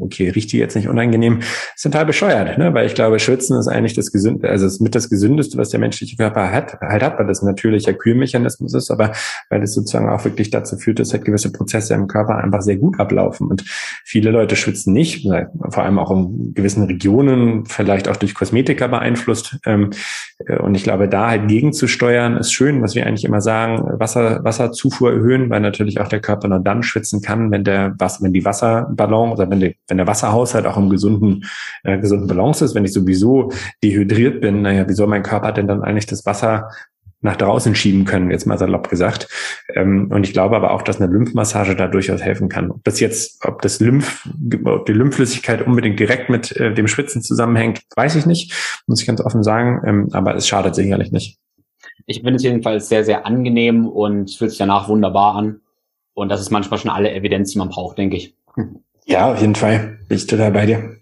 okay, 0.00 0.30
riecht 0.30 0.52
die 0.52 0.58
jetzt 0.58 0.76
nicht 0.76 0.88
unangenehm. 0.88 1.40
Ist 1.74 1.82
total 1.82 2.06
bescheuert, 2.06 2.56
ne? 2.56 2.72
weil 2.72 2.86
ich 2.86 2.94
glaube, 2.94 3.18
Schwitzen 3.18 3.58
ist 3.58 3.68
eigentlich 3.68 3.92
das 3.92 4.12
Gesünde, 4.12 4.48
also 4.48 4.66
ist 4.66 4.80
mit 4.80 4.94
das 4.94 5.10
Gesündeste, 5.10 5.58
was 5.58 5.68
der 5.68 5.80
menschliche 5.80 6.16
Körper 6.16 6.50
hat, 6.50 6.80
halt 6.80 7.02
hat, 7.02 7.18
weil 7.18 7.26
das 7.26 7.42
ein 7.42 7.46
natürlicher 7.46 7.92
Kühlmechanismus 7.92 8.72
ist, 8.72 8.90
aber 8.90 9.12
weil 9.50 9.62
es 9.62 9.74
sozusagen 9.74 10.08
auch 10.08 10.24
wirklich 10.24 10.48
dazu 10.48 10.78
führt, 10.78 11.00
dass 11.00 11.12
halt 11.12 11.26
gewisse 11.26 11.52
Prozesse 11.52 11.92
im 11.92 12.06
Körper 12.06 12.36
einfach 12.36 12.62
sehr 12.62 12.76
gut 12.76 12.98
ablaufen. 12.98 13.48
Und 13.48 13.64
viele 14.04 14.30
Leute 14.30 14.56
schwitzen 14.56 14.94
nicht, 14.94 15.28
vor 15.68 15.84
allem 15.84 15.98
auch 15.98 16.10
in 16.10 16.54
gewissen 16.54 16.84
Regionen, 16.84 17.66
vielleicht 17.66 18.08
auch 18.08 18.16
durch 18.16 18.34
Kosmetika 18.34 18.86
beeinflusst. 18.86 19.58
Ähm, 19.66 19.90
und 20.60 20.74
ich 20.74 20.82
glaube, 20.82 21.08
da 21.08 21.28
halt 21.28 21.41
gegenzusteuern, 21.46 22.36
ist 22.36 22.52
schön, 22.52 22.82
was 22.82 22.94
wir 22.94 23.06
eigentlich 23.06 23.24
immer 23.24 23.40
sagen, 23.40 23.98
Wasser, 23.98 24.42
Wasserzufuhr 24.44 25.12
erhöhen, 25.12 25.50
weil 25.50 25.60
natürlich 25.60 26.00
auch 26.00 26.08
der 26.08 26.20
Körper 26.20 26.48
nur 26.48 26.60
dann 26.60 26.82
schwitzen 26.82 27.20
kann, 27.20 27.50
wenn 27.50 27.64
der 27.64 27.94
was, 27.98 28.22
wenn 28.22 28.32
die 28.32 28.44
Wasserballon 28.44 29.32
oder 29.32 29.50
wenn, 29.50 29.60
der, 29.60 29.74
wenn 29.88 29.98
der 29.98 30.06
Wasserhaushalt 30.06 30.66
auch 30.66 30.76
im 30.76 30.90
gesunden, 30.90 31.44
äh, 31.84 31.98
gesunden 31.98 32.26
Balance 32.26 32.64
ist. 32.64 32.74
Wenn 32.74 32.84
ich 32.84 32.92
sowieso 32.92 33.52
dehydriert 33.82 34.40
bin, 34.40 34.62
naja, 34.62 34.88
wie 34.88 35.06
mein 35.06 35.22
Körper 35.22 35.52
denn 35.52 35.66
dann 35.66 35.82
eigentlich 35.82 36.06
das 36.06 36.24
Wasser 36.26 36.70
nach 37.22 37.36
draußen 37.36 37.74
schieben 37.74 38.04
können, 38.04 38.30
jetzt 38.30 38.46
mal 38.46 38.58
salopp 38.58 38.90
gesagt. 38.90 39.28
Ähm, 39.74 40.08
und 40.10 40.26
ich 40.26 40.32
glaube 40.32 40.56
aber 40.56 40.72
auch, 40.72 40.82
dass 40.82 41.00
eine 41.00 41.10
Lymphmassage 41.10 41.76
da 41.76 41.88
durchaus 41.88 42.20
helfen 42.20 42.48
kann. 42.48 42.70
Ob 42.70 42.84
das 42.84 43.00
jetzt, 43.00 43.44
ob 43.46 43.62
das 43.62 43.80
Lymph, 43.80 44.28
ob 44.64 44.86
die 44.86 44.92
Lymphflüssigkeit 44.92 45.66
unbedingt 45.66 45.98
direkt 45.98 46.28
mit 46.28 46.54
äh, 46.56 46.74
dem 46.74 46.88
Schwitzen 46.88 47.22
zusammenhängt, 47.22 47.82
weiß 47.96 48.16
ich 48.16 48.26
nicht, 48.26 48.82
muss 48.86 49.00
ich 49.00 49.06
ganz 49.06 49.20
offen 49.20 49.42
sagen. 49.42 49.80
Ähm, 49.86 50.08
aber 50.12 50.34
es 50.34 50.46
schadet 50.46 50.74
sicherlich 50.74 51.12
nicht. 51.12 51.38
Ich 52.06 52.18
finde 52.18 52.34
es 52.34 52.42
jedenfalls 52.42 52.88
sehr, 52.88 53.04
sehr 53.04 53.26
angenehm 53.26 53.86
und 53.86 54.30
fühlt 54.32 54.50
sich 54.50 54.58
danach 54.58 54.88
wunderbar 54.88 55.36
an. 55.36 55.60
Und 56.14 56.28
das 56.28 56.40
ist 56.40 56.50
manchmal 56.50 56.78
schon 56.78 56.90
alle 56.90 57.12
Evidenz, 57.12 57.52
die 57.52 57.58
man 57.58 57.68
braucht, 57.68 57.98
denke 57.98 58.16
ich. 58.16 58.34
Ja, 59.06 59.32
auf 59.32 59.40
jeden 59.40 59.54
Fall. 59.54 59.98
Bin 60.08 60.16
ich 60.16 60.26
total 60.26 60.52
bei 60.52 60.66
dir. 60.66 60.96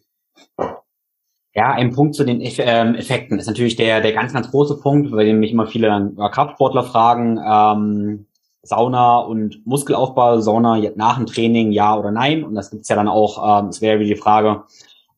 Ja, 1.53 1.73
ein 1.73 1.93
Punkt 1.93 2.15
zu 2.15 2.25
den 2.25 2.41
ähm, 2.41 2.95
Effekten 2.95 3.39
ist 3.39 3.47
natürlich 3.47 3.75
der, 3.75 4.01
der 4.01 4.13
ganz, 4.13 4.33
ganz 4.33 4.51
große 4.51 4.77
Punkt, 4.81 5.11
bei 5.11 5.25
dem 5.25 5.41
mich 5.41 5.51
immer 5.51 5.67
viele 5.67 6.13
Kraftsportler 6.31 6.85
fragen, 6.85 7.41
ähm, 7.45 8.27
Sauna 8.63 9.19
und 9.19 9.67
Muskelaufbau, 9.67 10.39
Sauna 10.41 10.81
nach 10.95 11.17
dem 11.17 11.27
Training, 11.27 11.73
ja 11.73 11.97
oder 11.99 12.13
nein? 12.13 12.45
Und 12.45 12.55
das 12.55 12.71
gibt's 12.71 12.89
ja 12.89 12.97
dann 12.97 13.09
auch, 13.09 13.63
ähm, 13.63 13.69
es 13.71 13.81
wäre 13.81 13.99
wie 13.99 14.07
die 14.07 14.17
Frage, 14.17 14.65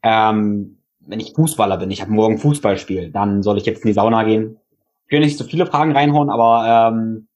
ähm, 0.03 0.78
wenn 1.01 1.20
ich 1.20 1.35
Fußballer 1.35 1.76
bin, 1.76 1.91
ich 1.91 2.01
habe 2.01 2.12
morgen 2.12 2.39
Fußballspiel, 2.39 3.11
dann 3.11 3.43
soll 3.43 3.59
ich 3.59 3.66
jetzt 3.66 3.83
in 3.83 3.89
die 3.89 3.95
Sauna 3.95 4.22
gehen? 4.22 4.59
Ich 5.07 5.12
will 5.12 5.20
nicht 5.20 5.37
so 5.37 5.45
viele 5.45 5.66
Fragen 5.66 5.93
reinhauen, 5.93 6.30
aber 6.30 6.93
ähm, 6.95 7.26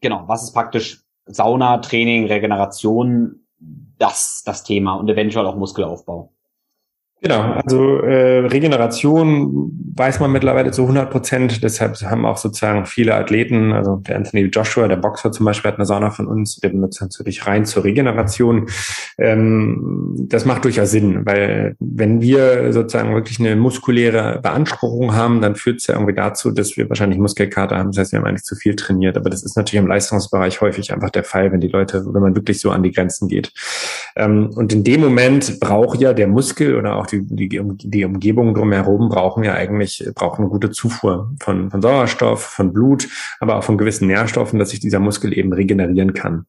genau, 0.00 0.24
was 0.26 0.42
ist 0.42 0.52
praktisch 0.52 1.02
Sauna, 1.26 1.78
Training, 1.78 2.26
Regeneration, 2.26 3.46
das, 3.98 4.42
das 4.44 4.64
Thema 4.64 4.94
und 4.94 5.08
eventuell 5.08 5.46
auch 5.46 5.56
Muskelaufbau? 5.56 6.32
Genau, 7.20 7.40
also 7.40 7.98
äh, 8.02 8.46
Regeneration 8.46 9.72
weiß 9.96 10.20
man 10.20 10.30
mittlerweile 10.30 10.70
zu 10.70 10.82
100 10.82 11.10
Prozent. 11.10 11.64
Deshalb 11.64 11.96
haben 12.02 12.24
auch 12.24 12.36
sozusagen 12.36 12.86
viele 12.86 13.16
Athleten, 13.16 13.72
also 13.72 13.96
der 13.96 14.16
Anthony 14.16 14.44
Joshua, 14.44 14.86
der 14.86 14.96
Boxer 14.96 15.32
zum 15.32 15.44
Beispiel, 15.44 15.72
hat 15.72 15.78
eine 15.78 15.86
Sauna 15.86 16.10
von 16.10 16.28
uns, 16.28 16.56
der 16.56 16.68
benutzt 16.68 17.00
natürlich 17.00 17.44
rein 17.44 17.66
zur 17.66 17.82
Regeneration. 17.82 18.68
Ähm, 19.18 20.14
das 20.28 20.44
macht 20.44 20.64
durchaus 20.64 20.92
Sinn, 20.92 21.26
weil 21.26 21.74
wenn 21.80 22.20
wir 22.20 22.72
sozusagen 22.72 23.12
wirklich 23.12 23.40
eine 23.40 23.56
muskuläre 23.56 24.38
Beanspruchung 24.40 25.16
haben, 25.16 25.40
dann 25.40 25.56
führt 25.56 25.80
es 25.80 25.88
ja 25.88 25.94
irgendwie 25.94 26.14
dazu, 26.14 26.52
dass 26.52 26.76
wir 26.76 26.88
wahrscheinlich 26.88 27.18
Muskelkater 27.18 27.76
haben. 27.76 27.90
Das 27.90 27.98
heißt, 27.98 28.12
wir 28.12 28.20
haben 28.20 28.26
eigentlich 28.26 28.44
zu 28.44 28.54
viel 28.54 28.76
trainiert. 28.76 29.16
Aber 29.16 29.28
das 29.28 29.42
ist 29.42 29.56
natürlich 29.56 29.82
im 29.82 29.88
Leistungsbereich 29.88 30.60
häufig 30.60 30.92
einfach 30.92 31.10
der 31.10 31.24
Fall, 31.24 31.50
wenn 31.50 31.60
die 31.60 31.68
Leute, 31.68 32.04
wenn 32.06 32.22
man 32.22 32.36
wirklich 32.36 32.60
so 32.60 32.70
an 32.70 32.84
die 32.84 32.92
Grenzen 32.92 33.26
geht. 33.26 33.52
Ähm, 34.14 34.50
und 34.54 34.72
in 34.72 34.84
dem 34.84 35.00
Moment 35.00 35.58
braucht 35.58 36.00
ja 36.00 36.12
der 36.12 36.28
Muskel 36.28 36.76
oder 36.76 36.94
auch 36.94 37.07
die, 37.12 37.22
die, 37.22 37.60
die 37.62 38.04
Umgebung 38.04 38.54
drumherum 38.54 39.08
brauchen 39.08 39.44
ja 39.44 39.54
eigentlich, 39.54 40.08
brauchen 40.14 40.42
eine 40.42 40.50
gute 40.50 40.70
Zufuhr 40.70 41.30
von, 41.40 41.70
von 41.70 41.82
Sauerstoff, 41.82 42.42
von 42.42 42.72
Blut, 42.72 43.08
aber 43.40 43.56
auch 43.56 43.64
von 43.64 43.78
gewissen 43.78 44.06
Nährstoffen, 44.06 44.58
dass 44.58 44.70
sich 44.70 44.80
dieser 44.80 45.00
Muskel 45.00 45.36
eben 45.36 45.52
regenerieren 45.52 46.14
kann. 46.14 46.46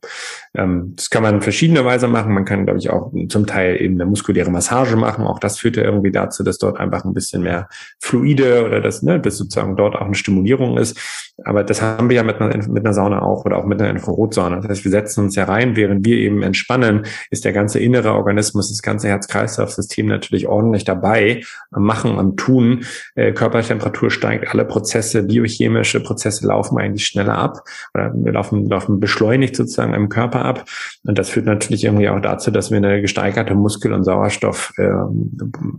Ähm, 0.53 0.93
das 0.95 1.10
kann 1.10 1.24
man 1.24 1.36
in 1.36 1.41
verschiedener 1.41 1.86
Weise 1.86 2.07
machen. 2.07 2.34
Man 2.34 2.45
kann, 2.45 2.66
glaube 2.66 2.80
ich, 2.80 2.89
auch 2.89 3.12
zum 3.30 3.45
Teil 3.45 3.82
eben 3.82 3.95
eine 3.95 4.10
muskuläre 4.10 4.51
Massage 4.51 4.95
machen. 4.95 5.26
Auch 5.26 5.39
das 5.39 5.60
führt 5.60 5.78
ja 5.78 5.84
irgendwie 5.84 6.12
dazu, 6.12 6.43
dass 6.43 6.57
dort 6.57 6.80
einfach 6.80 7.05
ein 7.05 7.14
bisschen 7.14 7.43
mehr 7.43 7.68
Fluide 7.99 8.66
oder 8.66 8.82
das, 8.82 9.03
ne, 9.03 9.20
dass 9.20 9.38
sozusagen 9.38 9.76
dort 9.76 9.95
auch 9.95 10.05
eine 10.05 10.16
Stimulierung 10.16 10.78
ist. 10.78 10.97
Aber 11.45 11.64
das 11.64 11.82
haben 11.82 12.10
wir 12.10 12.18
ja 12.18 12.24
mit 12.24 12.41
einer, 12.41 12.55
mit 12.68 12.86
einer 12.86 12.93
Sauna 12.93 13.22
auch 13.22 13.45
oder 13.45 13.57
auch 13.57 13.66
mit 13.66 13.82
einer 13.82 13.91
Infrarotsauna. 13.91 14.57
Das 14.57 14.70
heißt, 14.70 14.84
wir 14.84 14.91
setzen 14.91 15.24
uns 15.24 15.36
ja 15.36 15.45
rein, 15.45 15.76
während 15.76 16.05
wir 16.05 16.18
eben 16.18 16.41
entspannen, 16.41 17.05
ist 17.30 17.45
der 17.45 17.53
ganze 17.53 17.80
innere 17.80 18.14
Organismus, 18.14 18.70
das 18.70 18.82
ganze 18.82 19.07
Herz-Kreislauf-System 19.07 20.07
natürlich 20.07 20.47
ordentlich 20.50 20.84
dabei, 20.84 21.43
am 21.72 21.84
Machen, 21.84 22.20
am 22.20 22.36
Tun. 22.36 22.86
Äh, 23.16 23.32
Körpertemperatur 23.34 24.12
steigt, 24.12 24.50
alle 24.52 24.66
Prozesse, 24.66 25.24
biochemische 25.24 26.02
Prozesse 26.02 26.47
laufen 26.47 26.78
eigentlich 26.78 27.06
schneller 27.06 27.38
ab 27.38 27.64
oder 27.93 28.14
laufen, 28.14 28.70
laufen 28.70 29.00
beschleunigt 29.00 29.56
sozusagen 29.56 29.93
im 29.93 30.10
Körper 30.10 30.45
ab. 30.45 30.66
Und 31.06 31.18
das 31.18 31.30
führt 31.30 31.45
natürlich 31.45 31.84
irgendwie 31.84 32.10
auch 32.10 32.20
dazu, 32.20 32.52
dass 32.52 32.72
wir 32.72 32.78
eine 32.78 33.02
gesteigerte 33.02 33.56
Muskel- 33.56 33.93
und 33.93 34.04
Sauerstoff, 34.04 34.74
äh, 34.78 34.89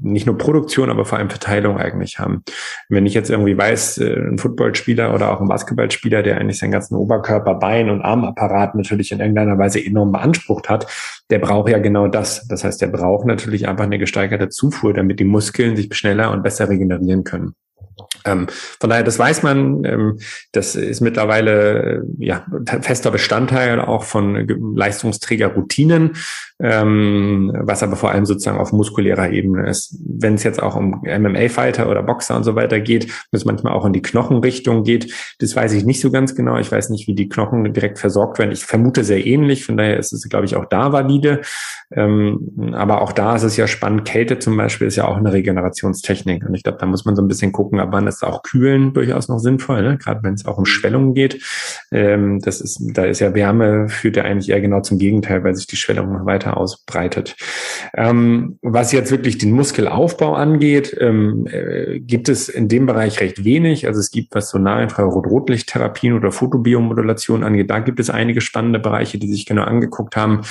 nicht 0.03 0.27
nur 0.27 0.39
Produktion, 0.39 0.91
aber 0.91 1.05
vor 1.05 1.19
allem 1.19 1.31
Verteilung 1.31 1.79
eigentlich 1.79 2.19
haben. 2.19 2.43
Wenn 2.89 3.07
ich 3.07 3.15
jetzt 3.15 3.31
irgendwie 3.31 3.57
weiß, 3.57 3.99
äh, 3.99 4.15
ein 4.15 4.39
Footballspieler 4.39 5.15
oder 5.15 5.33
auch 5.33 5.41
ein 5.41 5.49
Basketballspieler, 5.49 6.23
der 6.23 6.39
eigentlich 6.39 6.59
seinen 6.59 6.73
ganzen 6.73 6.95
Oberkörper, 6.97 7.55
Bein 7.55 7.91
und 7.91 8.03
Armapparat 8.03 8.75
natürlich 8.75 9.13
in 9.13 9.21
irgendeiner 9.21 9.59
Weise 9.59 9.85
enorm 9.85 10.13
beansprucht 10.13 10.69
hat, 10.69 10.87
der 11.31 11.39
braucht 11.39 11.71
ja 11.71 11.79
genau 11.79 12.09
das. 12.09 12.47
Das 12.49 12.65
heißt, 12.65 12.81
der 12.83 12.89
braucht 12.89 13.27
natürlich 13.27 13.69
einfach 13.69 13.85
eine 13.85 13.99
gesteigerte 13.99 14.49
Zufuhr, 14.61 14.93
damit 14.93 15.21
die 15.21 15.25
Muskeln 15.25 15.77
sich 15.77 15.95
schneller 15.95 16.31
und 16.31 16.43
besser 16.43 16.69
regenerieren 16.69 17.25
können. 17.25 17.55
Ähm, 18.25 18.47
von 18.79 18.91
daher, 18.91 19.03
das 19.03 19.19
weiß 19.19 19.43
man, 19.43 19.85
ähm, 19.85 20.19
das 20.53 20.75
ist 20.75 21.01
mittlerweile 21.01 21.83
äh, 21.83 22.03
ja 22.19 22.45
fester 22.83 23.11
Bestandteil 23.11 23.81
auch 23.81 24.05
von 24.05 24.47
Leistungsträgerroutinen, 24.77 26.17
ähm, 26.63 27.53
was 27.55 27.83
aber 27.83 27.97
vor 27.97 28.11
allem 28.11 28.27
sozusagen 28.27 28.59
auf 28.59 28.73
muskulärer 28.73 29.31
Ebene 29.31 29.69
ist. 29.69 29.97
Wenn 30.05 30.35
es 30.35 30.45
jetzt 30.45 30.63
auch 30.63 30.77
um 30.77 31.03
MMA-Fighter 31.03 31.89
oder 31.89 32.03
Boxer 32.03 32.37
und 32.37 32.45
so 32.45 32.55
weiter 32.55 32.81
geht, 32.81 33.05
wenn 33.05 33.39
es 33.39 33.45
manchmal 33.45 33.73
auch 33.73 33.87
in 33.87 33.93
die 33.93 34.03
Knochenrichtung 34.03 34.85
geht, 34.85 35.13
das 35.39 35.57
weiß 35.57 35.73
ich 35.73 35.85
nicht 35.85 36.01
so 36.01 36.11
ganz 36.11 36.35
genau. 36.35 36.59
Ich 36.59 36.71
weiß 36.71 36.91
nicht, 36.91 37.07
wie 37.07 37.15
die 37.15 37.29
Knochen 37.29 37.73
direkt 37.73 37.99
versorgt 37.99 38.39
werden. 38.39 38.53
Ich 38.53 38.65
vermute 38.65 39.05
sehr 39.05 39.27
ähnlich, 39.27 39.65
von 39.65 39.77
daher 39.77 39.99
ist 39.99 40.13
es, 40.13 40.29
glaube 40.29 40.45
ich, 40.45 40.57
auch 40.57 40.67
da 40.67 40.93
valide. 40.93 41.41
Ähm, 41.93 42.73
aber 42.75 43.03
auch 43.03 43.13
da 43.13 43.35
ist 43.35 43.43
es 43.43 43.57
ja 43.57 43.67
spannend. 43.67 44.05
Kälte 44.05 44.39
zum 44.39 44.57
Beispiel 44.57 44.87
ist 44.87 44.97
ja 44.97 45.07
auch 45.07 45.17
eine 45.17 45.33
Regenerationstechnik. 45.33 46.47
Und 46.47 46.55
ich 46.55 46.63
glaube, 46.63 46.79
da 46.79 46.87
muss 46.87 47.05
man 47.05 47.17
so 47.17 47.23
ein 47.23 47.29
bisschen 47.29 47.53
gucken, 47.53 47.81
ab 47.81 47.89
wann 47.93 48.07
ist 48.07 48.23
auch 48.23 48.43
Kühlen 48.43 48.93
durchaus 48.93 49.29
noch 49.29 49.39
sinnvoll, 49.39 49.83
ne? 49.83 49.99
gerade 49.99 50.23
wenn 50.23 50.35
es 50.35 50.47
auch 50.47 50.59
um 50.59 50.67
Schwellungen 50.67 51.15
geht. 51.15 51.43
Ähm, 51.91 52.39
das 52.41 52.61
ist, 52.61 52.81
da 52.95 53.05
ist 53.05 53.21
ja 53.21 53.35
Wärme, 53.35 53.89
führt 53.89 54.17
ja 54.17 54.25
eigentlich 54.25 54.51
eher 54.51 54.61
genau 54.61 54.81
zum 54.81 54.99
Gegenteil, 54.99 55.43
weil 55.43 55.55
sich 55.57 55.67
die 55.67 55.77
Schwellung 55.77 56.13
noch 56.13 56.27
weiter 56.27 56.50
weiter 56.51 56.57
ausbreitet. 56.57 57.37
Ähm, 57.95 58.59
was 58.63 58.93
jetzt 58.93 59.11
wirklich 59.11 59.39
den 59.39 59.53
Muskelaufbau 59.53 60.35
angeht, 60.35 60.97
ähm, 61.01 61.47
äh, 61.47 62.01
gibt 62.01 62.29
es 62.29 62.49
in 62.49 62.69
dem 62.69 62.87
Bereich 62.87 63.21
recht 63.21 63.45
wenig. 63.45 63.87
Also 63.87 64.01
es 64.01 64.11
gibt, 64.11 64.35
was 64.35 64.51
so 64.51 64.59
Nahinfrarot-Rotlichttherapien 64.59 66.15
oder 66.15 66.33
Fotobiomodulation 66.33 67.43
angeht, 67.43 67.71
da 67.71 67.79
gibt 67.79 68.01
es 68.01 68.11
einige 68.11 68.41
spannende 68.41 68.79
Bereiche, 68.79 69.19
die 69.19 69.29
sich 69.29 69.47
genau 69.47 69.63
angeguckt 69.63 70.17
haben, 70.17 70.43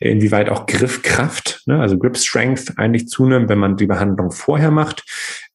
inwieweit 0.00 0.48
auch 0.48 0.66
Griffkraft, 0.66 1.62
ne, 1.66 1.80
also 1.80 1.98
Grip 1.98 2.16
Strength 2.16 2.74
eigentlich 2.76 3.08
zunimmt, 3.08 3.48
wenn 3.48 3.58
man 3.58 3.76
die 3.76 3.86
Behandlung 3.86 4.30
vorher 4.30 4.70
macht. 4.70 5.04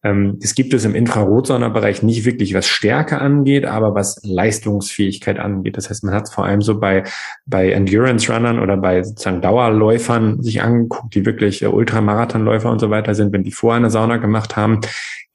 Ähm, 0.04 0.38
es 0.42 0.56
gibt 0.56 0.74
es 0.74 0.86
im 0.86 0.96
Infrarotsonderbereich 0.96 2.04
nicht 2.04 2.26
wirklich, 2.26 2.54
was 2.54 2.68
Stärke 2.68 3.20
angeht, 3.20 3.66
aber 3.66 3.96
was 3.96 4.20
Leistungsfähigkeit 4.24 5.40
angeht. 5.40 5.78
Das 5.78 5.90
heißt, 5.90 6.04
man 6.04 6.14
hat 6.14 6.24
es 6.24 6.34
vor 6.34 6.46
allem 6.46 6.62
so 6.62 6.80
bei, 6.80 7.04
bei 7.46 7.72
Endurance-Runnern 7.72 8.60
oder 8.60 8.78
bei 8.78 9.04
sozusagen 9.04 9.42
Dauerläufern 9.42 10.42
sich 10.44 10.62
angeguckt, 10.62 11.16
die 11.16 11.26
wirklich 11.26 11.64
äh, 11.64 11.68
Ultramarathonläufer 11.68 12.70
und 12.70 12.80
so 12.80 12.90
weiter 12.90 13.16
sind, 13.16 13.32
wenn 13.34 13.44
die 13.44 13.52
vorher 13.52 13.78
eine 13.78 13.90
Sauna 13.90 14.18
gemacht 14.18 14.56
haben, 14.58 14.82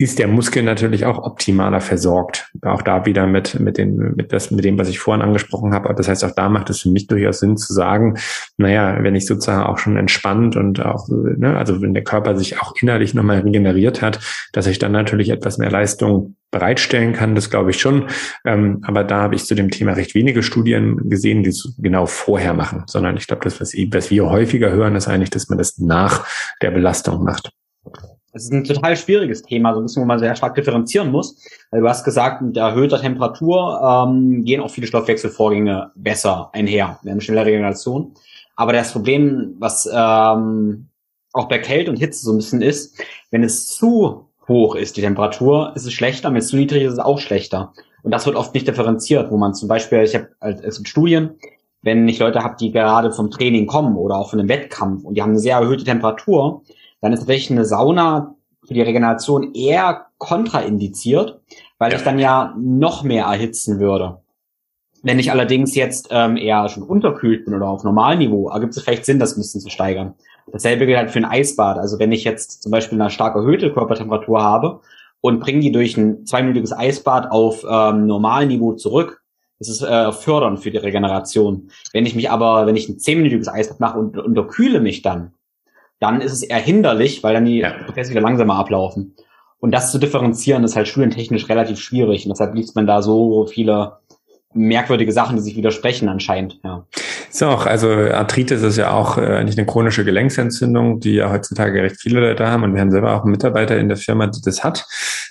ist 0.01 0.21
der 0.21 0.29
Muskel 0.29 0.63
natürlich 0.63 1.07
auch 1.07 1.19
optimaler 1.19 1.81
versorgt. 1.81 2.53
Auch 2.63 2.83
da 2.83 3.05
wieder 3.05 3.27
mit, 3.27 3.59
mit, 3.59 3.79
den, 3.79 4.15
mit, 4.15 4.33
das, 4.33 4.53
mit 4.53 4.65
dem, 4.65 4.79
was 4.79 4.89
ich 4.89 5.01
vorhin 5.01 5.23
angesprochen 5.23 5.75
habe. 5.75 5.93
Das 5.93 6.07
heißt, 6.07 6.25
auch 6.25 6.31
da 6.37 6.49
macht 6.49 6.71
es 6.71 6.83
für 6.83 6.91
mich 6.91 7.09
durchaus 7.09 7.41
Sinn 7.41 7.57
zu 7.57 7.73
sagen, 7.73 8.17
naja, 8.59 8.97
wenn 9.03 9.17
ich 9.17 9.27
sozusagen 9.27 9.65
auch 9.65 9.79
schon 9.79 9.97
entspannt 9.97 10.55
und 10.55 10.85
auch, 10.87 11.09
ne, 11.09 11.57
also 11.57 11.83
wenn 11.83 11.95
der 11.95 12.05
Körper 12.05 12.37
sich 12.37 12.63
auch 12.63 12.75
innerlich 12.81 13.13
nochmal 13.13 13.41
regeneriert 13.41 14.01
hat, 14.01 14.21
dass 14.59 14.67
ich 14.67 14.81
dann 14.81 14.91
natürlich 14.91 15.31
etwas 15.31 15.57
mehr 15.59 15.71
Leistung 15.71 16.35
bereitstellen 16.51 17.13
kann, 17.13 17.37
das 17.37 17.49
glaube 17.49 17.71
ich 17.71 17.81
schon. 17.81 18.09
Ähm, 18.45 18.83
aber 18.85 19.05
da 19.05 19.23
habe 19.23 19.37
ich 19.37 19.45
zu 19.45 19.55
dem 19.55 19.71
Thema 19.71 19.93
recht 19.93 20.17
wenige 20.17 20.43
Studien 20.43 21.09
gesehen, 21.09 21.45
die 21.45 21.51
es 21.51 21.77
genau 21.79 22.07
vorher 22.07 22.55
machen, 22.55 22.83
sondern 22.89 23.17
ich 23.17 23.29
glaube, 23.29 23.45
das, 23.45 23.61
was, 23.61 23.73
was 23.73 24.11
wir 24.11 24.29
häufiger 24.29 24.73
hören, 24.73 24.97
ist 24.97 25.07
eigentlich, 25.07 25.31
dass 25.31 25.49
man 25.49 25.59
das 25.59 25.79
nach 25.79 26.27
der 26.61 26.73
Belastung 26.73 27.23
macht. 27.23 27.53
Es 28.33 28.47
ist 28.47 28.53
ein 28.53 28.65
total 28.65 28.97
schwieriges 28.97 29.43
Thema, 29.43 29.75
so 29.75 29.79
ein 29.79 29.85
bisschen, 29.85 30.03
wo 30.03 30.07
man 30.07 30.19
sehr 30.19 30.35
stark 30.35 30.57
differenzieren 30.57 31.13
muss. 31.13 31.41
Weil 31.71 31.83
du 31.83 31.89
hast 31.89 32.03
gesagt, 32.03 32.43
mit 32.43 32.57
erhöhter 32.57 33.01
Temperatur 33.01 34.09
ähm, 34.09 34.43
gehen 34.45 34.61
auch 34.61 34.73
viele 34.73 34.89
Stoffwechselvorgänge 34.89 35.93
besser 35.95 36.51
einher, 36.53 36.99
eine 37.07 37.21
schnelle 37.21 37.47
Regeneration. 37.47 38.13
Aber 38.57 38.73
das 38.73 38.91
Problem, 38.91 39.55
was 39.61 39.89
ähm, 39.93 40.89
auch 41.33 41.47
bei 41.47 41.61
Kälte 41.61 41.93
und 41.93 41.99
Hitze 41.99 42.25
so 42.25 42.33
ein 42.33 42.39
bisschen 42.39 42.61
ist, 42.61 43.01
wenn 43.31 43.45
es 43.45 43.69
zu 43.69 44.28
hoch 44.49 44.75
ist, 44.75 44.97
die 44.97 45.03
Temperatur, 45.03 45.73
ist 45.75 45.87
es 45.87 45.93
schlechter, 45.93 46.31
wenn 46.31 46.39
es 46.39 46.49
zu 46.49 46.57
niedrig 46.57 46.83
ist, 46.83 46.89
ist 46.89 46.95
es 46.95 47.05
auch 47.05 47.19
schlechter. 47.19 47.73
Und 48.03 48.13
das 48.13 48.27
wird 48.27 48.37
oft 48.37 48.55
nicht 48.55 48.67
differenziert, 48.67 49.31
wo 49.31 49.37
man 49.37 49.55
zum 49.55 49.69
Beispiel, 49.69 50.03
ich 50.03 50.15
habe 50.15 50.29
also 50.41 50.85
Studien, 50.85 51.39
wenn 51.83 52.09
ich 52.09 52.19
Leute 52.19 52.43
habe, 52.43 52.57
die 52.59 52.73
gerade 52.73 53.13
vom 53.13 53.31
Training 53.31 53.67
kommen 53.67 53.97
oder 53.97 54.17
auch 54.17 54.31
von 54.31 54.41
einem 54.41 54.49
Wettkampf 54.49 55.05
und 55.05 55.15
die 55.15 55.23
haben 55.23 55.31
eine 55.31 55.39
sehr 55.39 55.59
erhöhte 55.59 55.85
Temperatur, 55.85 56.63
dann 57.01 57.13
ist 57.13 57.21
tatsächlich 57.21 57.53
eine 57.53 57.65
Sauna 57.65 58.35
für 58.67 58.75
die 58.75 58.83
Regeneration 58.83 59.55
eher 59.55 60.07
kontraindiziert, 60.19 61.41
weil 61.79 61.93
ja. 61.93 61.99
ich 61.99 62.05
dann 62.05 62.19
ja 62.19 62.55
noch 62.59 63.03
mehr 63.05 63.25
erhitzen 63.25 63.79
würde. 63.79 64.21
Wenn 65.03 65.21
ich 65.21 65.31
allerdings 65.31 65.77
jetzt 65.77 66.09
ähm, 66.11 66.37
eher 66.37 66.69
schon 66.69 66.83
unterkühlt 66.83 67.45
bin 67.45 67.55
oder 67.55 67.69
auf 67.69 67.85
Normalniveau, 67.85 68.51
ergibt 68.51 68.77
es 68.77 68.83
vielleicht 68.83 69.05
Sinn, 69.05 69.21
das 69.21 69.37
ein 69.37 69.41
bisschen 69.41 69.61
zu 69.61 69.71
steigern. 69.71 70.15
Dasselbe 70.53 70.87
gilt 70.87 70.99
halt 70.99 71.11
für 71.11 71.19
ein 71.19 71.25
Eisbad. 71.25 71.79
Also 71.79 71.99
wenn 71.99 72.13
ich 72.13 72.25
jetzt 72.25 72.63
zum 72.63 72.73
Beispiel 72.73 73.01
eine 73.01 73.11
stark 73.11 73.35
erhöhte 73.37 73.73
Körpertemperatur 73.73 74.43
habe 74.43 74.81
und 75.21 75.41
bringe 75.41 75.61
die 75.61 75.73
durch 75.73 75.97
ein 75.97 76.27
zweiminütiges 76.27 76.73
Eisbad 76.73 77.31
auf 77.31 77.65
ähm, 77.69 78.07
Normalniveau 78.07 78.75
zurück, 78.75 79.23
das 79.59 79.69
ist 79.69 79.83
äh, 79.83 80.13
fördernd 80.13 80.61
für 80.61 80.71
die 80.71 80.77
Regeneration. 80.79 81.71
Wenn 81.93 82.07
ich 82.07 82.15
mich 82.15 82.31
aber, 82.31 82.67
wenn 82.67 82.77
ich 82.77 82.89
ein 82.89 82.99
zehnminütiges 82.99 83.49
Eisbad 83.49 83.81
mache 83.81 83.99
und 83.99 84.17
unterkühle 84.17 84.81
mich 84.81 85.03
dann, 85.03 85.33
dann 85.99 86.21
ist 86.21 86.33
es 86.33 86.43
eher 86.43 86.59
hinderlich, 86.59 87.25
weil 87.25 87.35
dann 87.35 87.45
die 87.45 87.59
ja. 87.59 87.73
Prozesse 87.85 88.11
wieder 88.11 88.21
langsamer 88.21 88.55
ablaufen. 88.55 89.17
Und 89.61 89.73
das 89.73 89.91
zu 89.91 89.99
differenzieren 89.99 90.63
ist 90.63 90.77
halt 90.77 90.87
studientechnisch 90.87 91.49
relativ 91.49 91.81
schwierig. 91.81 92.25
Und 92.25 92.31
deshalb 92.31 92.55
liest 92.55 92.77
man 92.77 92.87
da 92.87 93.03
so 93.03 93.47
viele 93.47 93.99
merkwürdige 94.55 95.13
Sachen, 95.13 95.37
die 95.37 95.43
sich 95.43 95.57
widersprechen 95.57 96.09
anscheinend. 96.09 96.59
Ja. 96.65 96.85
Ist 97.31 97.43
auch, 97.43 97.67
also 97.67 97.91
Arthritis 97.91 98.63
ist 98.63 98.79
ja 98.79 98.93
auch 98.93 99.19
äh, 99.19 99.45
nicht 99.45 99.59
eine 99.59 99.67
chronische 99.67 100.05
Gelenksentzündung, 100.05 101.01
die 101.01 101.15
ja 101.15 101.31
heutzutage 101.31 101.83
recht 101.83 102.01
viele 102.01 102.21
Leute 102.21 102.47
haben. 102.47 102.63
Und 102.63 102.75
wir 102.75 102.81
haben 102.81 102.91
selber 102.91 103.15
auch 103.15 103.23
einen 103.23 103.33
Mitarbeiter 103.33 103.77
in 103.77 103.89
der 103.89 103.99
Firma, 103.99 104.27
die 104.27 104.41
das 104.43 104.65
hat. 104.65 104.87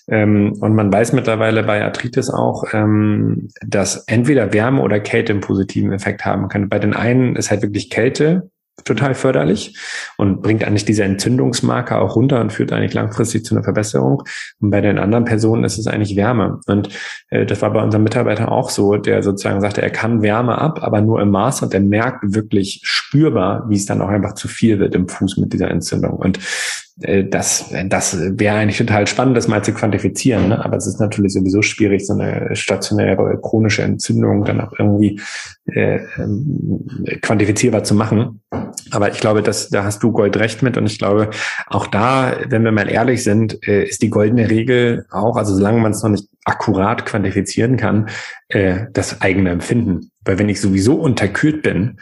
Ähm, 0.08 0.54
und 0.62 0.76
man 0.76 0.94
weiß 0.94 1.14
mittlerweile 1.14 1.64
bei 1.64 1.84
Arthritis 1.84 2.30
auch, 2.30 2.66
ähm, 2.74 3.50
dass 3.66 4.04
entweder 4.08 4.54
Wärme 4.54 4.82
oder 4.82 5.00
Kälte 5.00 5.34
einen 5.34 5.42
positiven 5.42 5.92
Effekt 5.92 6.24
haben 6.24 6.48
kann. 6.48 6.70
Bei 6.70 6.80
den 6.80 6.94
einen 6.94 7.36
ist 7.36 7.50
halt 7.50 7.64
wirklich 7.64 7.90
Kälte 7.90 8.50
total 8.86 9.16
förderlich 9.16 9.78
und 10.18 10.42
bringt 10.42 10.64
eigentlich 10.64 10.86
diese 10.86 11.04
Entzündungsmarker 11.04 12.02
auch 12.02 12.16
runter 12.16 12.40
und 12.40 12.54
führt 12.54 12.72
eigentlich 12.72 12.94
langfristig 12.94 13.44
zu 13.44 13.56
einer 13.56 13.64
Verbesserung. 13.64 14.24
Und 14.60 14.70
bei 14.70 14.82
den 14.82 15.00
anderen 15.00 15.26
Personen 15.26 15.64
ist 15.64 15.78
es 15.78 15.88
eigentlich 15.88 16.16
Wärme. 16.16 16.60
Und 16.68 16.90
äh, 17.30 17.46
das 17.46 17.62
war 17.62 17.72
bei 17.72 17.84
unserem 17.84 18.04
Mitarbeiter 18.04 18.52
auch 18.52 18.70
so, 18.70 18.98
der 18.98 19.24
sozusagen 19.24 19.62
sagte, 19.62 19.82
er 19.82 19.90
kann 19.90 20.22
Wärme 20.22 20.58
ab, 20.58 20.84
aber 20.84 21.02
nur 21.02 21.22
im 21.22 21.32
Maß 21.32 21.64
und 21.64 21.74
er 21.74 21.80
merkt 21.80 22.36
wirklich 22.36 22.82
spürbar, 22.84 23.66
wie 23.68 23.76
es 23.76 23.86
dann 23.86 24.02
auch 24.02 24.10
einfach 24.10 24.34
zu 24.34 24.48
viel 24.48 24.80
wird 24.80 24.96
im 24.96 25.08
Fuß 25.08 25.38
mit 25.38 25.54
dieser 25.54 25.70
Entzündung. 25.72 26.14
Und 26.14 26.40
das, 27.00 27.72
das 27.86 28.18
wäre 28.40 28.56
eigentlich 28.56 28.80
total 28.80 29.06
spannend, 29.06 29.38
das 29.38 29.48
mal 29.48 29.64
zu 29.64 29.72
quantifizieren. 29.72 30.50
Ne? 30.50 30.66
Aber 30.66 30.78
es 30.78 30.88
ist 30.88 31.00
natürlich 31.00 31.32
sowieso 31.32 31.62
schwierig, 31.62 32.08
so 32.08 32.14
eine 32.14 32.56
stationäre 32.56 33.40
chronische 33.40 33.84
Entzündung 33.84 34.46
dann 34.46 34.62
auch 34.62 34.74
irgendwie 34.80 35.22
äh, 35.66 36.00
ähm, 36.18 36.88
quantifizierbar 37.22 37.84
zu 37.84 37.94
machen. 37.94 38.42
Aber 38.90 39.12
ich 39.12 39.20
glaube, 39.20 39.44
dass, 39.44 39.70
da 39.70 39.84
hast 39.84 40.02
du 40.02 40.12
Gold 40.12 40.38
recht 40.38 40.64
mit. 40.64 40.76
Und 40.76 40.88
ich 40.88 40.98
glaube, 40.98 41.30
auch 41.68 41.86
da, 41.86 42.36
wenn 42.48 42.64
wir 42.64 42.72
mal 42.72 42.90
ehrlich 42.90 43.24
sind, 43.24 43.68
äh, 43.68 43.84
ist 43.84 44.02
die 44.02 44.10
goldene 44.10 44.50
Regel 44.50 45.06
auch, 45.12 45.38
also 45.38 45.54
solange 45.54 45.80
man 45.80 45.92
es 45.92 46.02
noch 46.02 46.10
nicht 46.10 46.28
akkurat 46.46 47.06
quantifizieren 47.06 47.78
kann, 47.78 48.10
äh, 48.48 48.86
das 48.94 49.22
eigene 49.22 49.52
Empfinden. 49.52 50.12
Weil 50.26 50.40
wenn 50.40 50.50
ich 50.50 50.62
sowieso 50.62 50.96
unterkühlt 50.96 51.62
bin, 51.62 52.00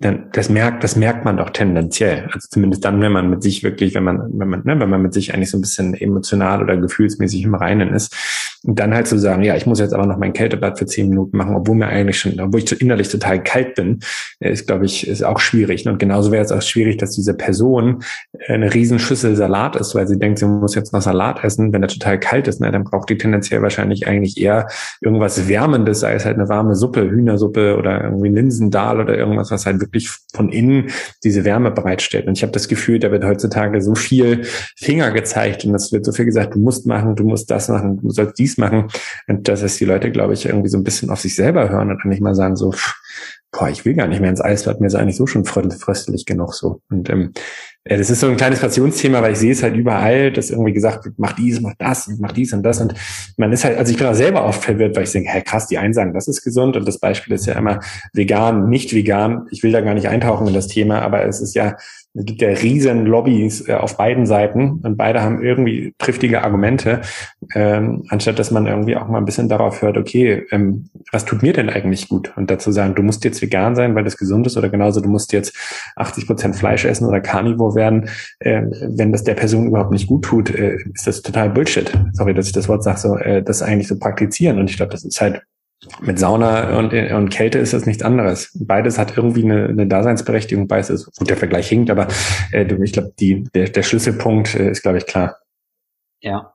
dann 0.00 0.30
das 0.32 0.48
merkt, 0.48 0.84
das 0.84 0.96
merkt 0.96 1.24
man 1.24 1.36
doch 1.36 1.50
tendenziell. 1.50 2.28
Also 2.32 2.48
zumindest 2.50 2.84
dann, 2.84 3.00
wenn 3.00 3.12
man 3.12 3.30
mit 3.30 3.42
sich 3.42 3.62
wirklich, 3.62 3.94
wenn 3.94 4.04
man, 4.04 4.30
wenn 4.32 4.48
man, 4.48 4.62
ne, 4.64 4.78
wenn 4.78 4.90
man 4.90 5.02
mit 5.02 5.12
sich 5.12 5.34
eigentlich 5.34 5.50
so 5.50 5.58
ein 5.58 5.62
bisschen 5.62 5.94
emotional 5.94 6.62
oder 6.62 6.76
gefühlsmäßig 6.76 7.42
im 7.42 7.54
Reinen 7.54 7.92
ist. 7.92 8.14
Und 8.64 8.78
dann 8.80 8.92
halt 8.92 9.06
zu 9.06 9.18
sagen, 9.18 9.42
ja, 9.42 9.54
ich 9.56 9.66
muss 9.66 9.78
jetzt 9.78 9.94
aber 9.94 10.06
noch 10.06 10.18
mein 10.18 10.32
Kältebad 10.32 10.78
für 10.78 10.86
zehn 10.86 11.08
Minuten 11.08 11.36
machen, 11.36 11.54
obwohl 11.54 11.76
mir 11.76 11.86
eigentlich 11.86 12.18
schon, 12.18 12.38
obwohl 12.40 12.60
ich 12.60 12.80
innerlich 12.80 13.08
total 13.08 13.42
kalt 13.42 13.74
bin, 13.76 14.00
ist, 14.40 14.66
glaube 14.66 14.84
ich, 14.84 15.06
ist 15.06 15.22
auch 15.22 15.38
schwierig. 15.38 15.86
Und 15.86 15.98
genauso 15.98 16.32
wäre 16.32 16.44
es 16.44 16.50
auch 16.50 16.62
schwierig, 16.62 16.98
dass 16.98 17.12
diese 17.12 17.34
Person 17.34 18.02
eine 18.48 18.72
Riesenschüssel 18.74 19.36
Salat 19.36 19.76
ist, 19.76 19.94
weil 19.94 20.08
sie 20.08 20.18
denkt, 20.18 20.40
sie 20.40 20.46
muss 20.46 20.74
jetzt 20.74 20.92
noch 20.92 21.02
Salat 21.02 21.44
essen. 21.44 21.72
Wenn 21.72 21.82
er 21.82 21.88
total 21.88 22.18
kalt 22.18 22.48
ist, 22.48 22.60
ne, 22.60 22.70
dann 22.72 22.84
braucht 22.84 23.08
die 23.10 23.16
tendenziell 23.16 23.62
wahrscheinlich 23.62 24.06
eigentlich 24.08 24.38
eher 24.40 24.66
irgendwas 25.00 25.48
Wärmendes, 25.48 26.00
sei 26.00 26.14
es 26.14 26.24
halt 26.24 26.36
eine 26.36 26.48
warme 26.48 26.74
Suppe, 26.74 27.08
Hühnersuppe 27.08 27.76
oder 27.76 28.02
irgendwie 28.04 28.28
Linsendahl 28.28 29.00
oder 29.00 29.16
irgendwas, 29.16 29.50
was 29.50 29.66
halt 29.66 29.80
wirklich 29.80 30.10
von 30.34 30.48
innen 30.48 30.90
diese 31.22 31.44
Wärme 31.44 31.70
bereitstellt. 31.70 32.26
Und 32.26 32.36
ich 32.36 32.42
habe 32.42 32.52
das 32.52 32.68
Gefühl, 32.68 32.98
da 32.98 33.10
wird 33.10 33.24
heutzutage 33.24 33.80
so 33.80 33.94
viel 33.94 34.42
Finger 34.76 35.12
gezeigt 35.12 35.64
und 35.64 35.74
es 35.74 35.92
wird 35.92 36.04
so 36.04 36.12
viel 36.12 36.24
gesagt, 36.24 36.54
du 36.54 36.58
musst 36.58 36.86
machen, 36.86 37.14
du 37.14 37.24
musst 37.24 37.50
das 37.50 37.68
machen, 37.68 38.00
du 38.02 38.10
sollst 38.10 38.38
dies 38.38 38.47
machen. 38.56 38.88
Und 39.26 39.48
dass 39.48 39.62
es 39.62 39.76
die 39.76 39.84
Leute, 39.84 40.10
glaube 40.10 40.32
ich, 40.32 40.46
irgendwie 40.46 40.68
so 40.68 40.78
ein 40.78 40.84
bisschen 40.84 41.10
auf 41.10 41.20
sich 41.20 41.34
selber 41.34 41.68
hören 41.68 41.90
und 41.90 41.98
dann 42.02 42.08
nicht 42.08 42.22
mal 42.22 42.34
sagen 42.34 42.56
so, 42.56 42.72
boah, 43.50 43.68
ich 43.68 43.84
will 43.84 43.94
gar 43.94 44.06
nicht 44.06 44.20
mehr 44.20 44.30
ins 44.30 44.40
Eisbad, 44.40 44.80
mir 44.80 44.86
ist 44.86 44.94
eigentlich 44.94 45.16
so 45.16 45.26
schon 45.26 45.44
fröstelig 45.44 46.26
genug 46.26 46.54
so. 46.54 46.80
Und 46.90 47.08
ähm, 47.10 47.32
das 47.84 48.10
ist 48.10 48.20
so 48.20 48.26
ein 48.26 48.36
kleines 48.36 48.60
Passionsthema, 48.60 49.22
weil 49.22 49.32
ich 49.32 49.38
sehe 49.38 49.52
es 49.52 49.62
halt 49.62 49.74
überall, 49.74 50.30
dass 50.30 50.50
irgendwie 50.50 50.74
gesagt 50.74 51.06
wird, 51.06 51.14
mach 51.18 51.32
dies, 51.32 51.60
mach 51.60 51.72
das, 51.78 52.10
mach 52.18 52.32
dies 52.32 52.52
und 52.52 52.62
das. 52.62 52.80
Und 52.80 52.94
man 53.38 53.50
ist 53.52 53.64
halt, 53.64 53.78
also 53.78 53.90
ich 53.90 53.96
bin 53.96 54.06
auch 54.06 54.14
selber 54.14 54.44
oft 54.44 54.62
verwirrt, 54.62 54.94
weil 54.94 55.04
ich 55.04 55.12
denke, 55.12 55.30
hä, 55.30 55.40
krass, 55.42 55.68
die 55.68 55.78
einen 55.78 55.94
sagen, 55.94 56.12
das 56.12 56.28
ist 56.28 56.42
gesund. 56.42 56.76
Und 56.76 56.86
das 56.86 56.98
Beispiel 56.98 57.34
ist 57.34 57.46
ja 57.46 57.54
immer 57.54 57.80
vegan, 58.12 58.68
nicht 58.68 58.94
vegan. 58.94 59.46
Ich 59.50 59.62
will 59.62 59.72
da 59.72 59.80
gar 59.80 59.94
nicht 59.94 60.08
eintauchen 60.08 60.46
in 60.48 60.54
das 60.54 60.66
Thema, 60.66 61.00
aber 61.00 61.24
es 61.24 61.40
ist 61.40 61.54
ja 61.54 61.76
es 62.18 62.24
gibt 62.24 62.42
ja 62.42 62.48
riesen 62.48 63.06
Lobbys 63.06 63.68
äh, 63.68 63.74
auf 63.74 63.96
beiden 63.96 64.26
Seiten 64.26 64.80
und 64.82 64.96
beide 64.96 65.22
haben 65.22 65.42
irgendwie 65.42 65.94
triftige 65.98 66.42
Argumente, 66.42 67.02
ähm, 67.54 68.04
anstatt 68.08 68.38
dass 68.38 68.50
man 68.50 68.66
irgendwie 68.66 68.96
auch 68.96 69.08
mal 69.08 69.18
ein 69.18 69.24
bisschen 69.24 69.48
darauf 69.48 69.82
hört, 69.82 69.96
okay, 69.96 70.44
ähm, 70.50 70.90
was 71.12 71.24
tut 71.24 71.42
mir 71.42 71.52
denn 71.52 71.68
eigentlich 71.68 72.08
gut? 72.08 72.32
Und 72.36 72.50
dazu 72.50 72.72
sagen, 72.72 72.94
du 72.94 73.02
musst 73.02 73.24
jetzt 73.24 73.37
vegan 73.42 73.76
sein, 73.76 73.94
weil 73.94 74.04
das 74.04 74.16
gesund 74.16 74.46
ist 74.46 74.56
oder 74.56 74.68
genauso, 74.68 75.00
du 75.00 75.08
musst 75.08 75.32
jetzt 75.32 75.56
80 75.96 76.26
Prozent 76.26 76.56
Fleisch 76.56 76.84
essen 76.84 77.06
oder 77.06 77.20
Carnivore 77.20 77.74
werden. 77.74 78.08
Äh, 78.40 78.62
wenn 78.88 79.12
das 79.12 79.24
der 79.24 79.34
Person 79.34 79.68
überhaupt 79.68 79.92
nicht 79.92 80.06
gut 80.06 80.24
tut, 80.24 80.54
äh, 80.54 80.76
ist 80.92 81.06
das 81.06 81.22
total 81.22 81.50
Bullshit. 81.50 81.92
Sorry, 82.12 82.34
dass 82.34 82.46
ich 82.46 82.52
das 82.52 82.68
Wort 82.68 82.82
sage, 82.82 82.98
so, 82.98 83.16
äh, 83.16 83.42
das 83.42 83.62
eigentlich 83.62 83.88
so 83.88 83.98
praktizieren. 83.98 84.58
Und 84.58 84.70
ich 84.70 84.76
glaube, 84.76 84.92
das 84.92 85.04
ist 85.04 85.20
halt 85.20 85.42
mit 86.00 86.18
Sauna 86.18 86.76
und, 86.76 86.92
und 86.92 87.28
Kälte 87.30 87.58
ist 87.58 87.72
das 87.72 87.86
nichts 87.86 88.02
anderes. 88.02 88.50
Beides 88.54 88.98
hat 88.98 89.16
irgendwie 89.16 89.44
eine, 89.44 89.66
eine 89.68 89.86
Daseinsberechtigung. 89.86 90.66
Beides 90.66 90.90
ist, 90.90 91.16
gut, 91.16 91.30
der 91.30 91.36
Vergleich 91.36 91.68
hinkt, 91.68 91.90
aber 91.90 92.08
äh, 92.52 92.64
ich 92.82 92.92
glaube, 92.92 93.12
der, 93.16 93.68
der 93.68 93.82
Schlüsselpunkt 93.82 94.54
äh, 94.54 94.70
ist, 94.70 94.82
glaube 94.82 94.98
ich, 94.98 95.06
klar. 95.06 95.36
Ja. 96.20 96.54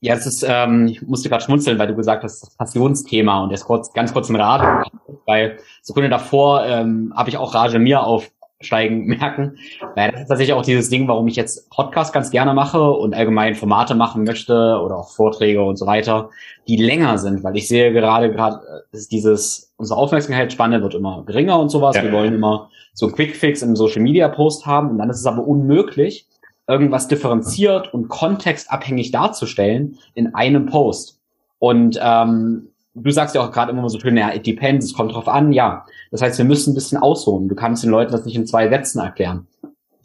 Ja, 0.00 0.14
es 0.14 0.26
ist, 0.26 0.44
ähm, 0.48 0.86
ich 0.86 1.02
musste 1.02 1.28
gerade 1.28 1.44
schmunzeln, 1.44 1.78
weil 1.78 1.88
du 1.88 1.94
gesagt 1.94 2.24
hast, 2.24 2.42
das 2.42 2.56
Passionsthema 2.56 3.42
und 3.42 3.50
jetzt 3.50 3.66
kurz, 3.66 3.92
ganz 3.92 4.12
kurz 4.12 4.30
ein 4.30 4.36
Rat, 4.36 4.90
weil 5.26 5.58
Sekunde 5.82 6.08
davor 6.08 6.64
ähm, 6.64 7.12
habe 7.14 7.28
ich 7.28 7.36
auch 7.36 7.54
Rage 7.54 7.78
mir 7.78 8.02
auf 8.02 8.30
steigen 8.60 9.04
merken. 9.06 9.56
Naja, 9.96 10.12
das 10.12 10.22
ist 10.22 10.28
tatsächlich 10.28 10.54
auch 10.54 10.62
dieses 10.62 10.88
Ding, 10.88 11.08
warum 11.08 11.26
ich 11.28 11.36
jetzt 11.36 11.70
Podcast 11.70 12.12
ganz 12.12 12.30
gerne 12.30 12.54
mache 12.54 12.90
und 12.90 13.14
allgemein 13.14 13.54
Formate 13.54 13.94
machen 13.94 14.24
möchte 14.24 14.80
oder 14.82 14.98
auch 14.98 15.10
Vorträge 15.10 15.62
und 15.62 15.76
so 15.76 15.86
weiter, 15.86 16.30
die 16.68 16.76
länger 16.76 17.18
sind, 17.18 17.42
weil 17.42 17.56
ich 17.56 17.68
sehe 17.68 17.92
gerade 17.92 18.32
gerade 18.32 18.60
ist 18.92 19.12
dieses 19.12 19.72
unsere 19.76 19.98
Aufmerksamkeitsspanne 19.98 20.82
wird 20.82 20.94
immer 20.94 21.24
geringer 21.26 21.58
und 21.58 21.70
sowas. 21.70 21.96
Ja. 21.96 22.02
Wir 22.04 22.12
wollen 22.12 22.34
immer 22.34 22.70
so 22.92 23.06
einen 23.06 23.14
Quickfix 23.14 23.62
im 23.62 23.76
Social 23.76 24.02
Media 24.02 24.28
Post 24.28 24.66
haben 24.66 24.90
und 24.90 24.98
dann 24.98 25.10
ist 25.10 25.20
es 25.20 25.26
aber 25.26 25.46
unmöglich, 25.46 26.26
irgendwas 26.70 27.08
differenziert 27.08 27.92
und 27.92 28.08
kontextabhängig 28.08 29.10
darzustellen 29.10 29.98
in 30.14 30.34
einem 30.34 30.66
Post. 30.66 31.20
Und 31.58 31.98
ähm, 32.00 32.68
du 32.94 33.10
sagst 33.10 33.34
ja 33.34 33.42
auch 33.42 33.50
gerade 33.50 33.72
immer 33.72 33.88
so 33.88 33.98
schön, 33.98 34.16
ja, 34.16 34.32
it 34.32 34.46
depends, 34.46 34.86
es 34.86 34.94
kommt 34.94 35.12
drauf 35.12 35.28
an, 35.28 35.52
ja. 35.52 35.84
Das 36.10 36.22
heißt, 36.22 36.38
wir 36.38 36.44
müssen 36.44 36.72
ein 36.72 36.74
bisschen 36.74 36.98
ausholen. 36.98 37.48
Du 37.48 37.54
kannst 37.54 37.82
den 37.82 37.90
Leuten 37.90 38.12
das 38.12 38.24
nicht 38.24 38.36
in 38.36 38.46
zwei 38.46 38.68
Sätzen 38.68 39.00
erklären. 39.00 39.46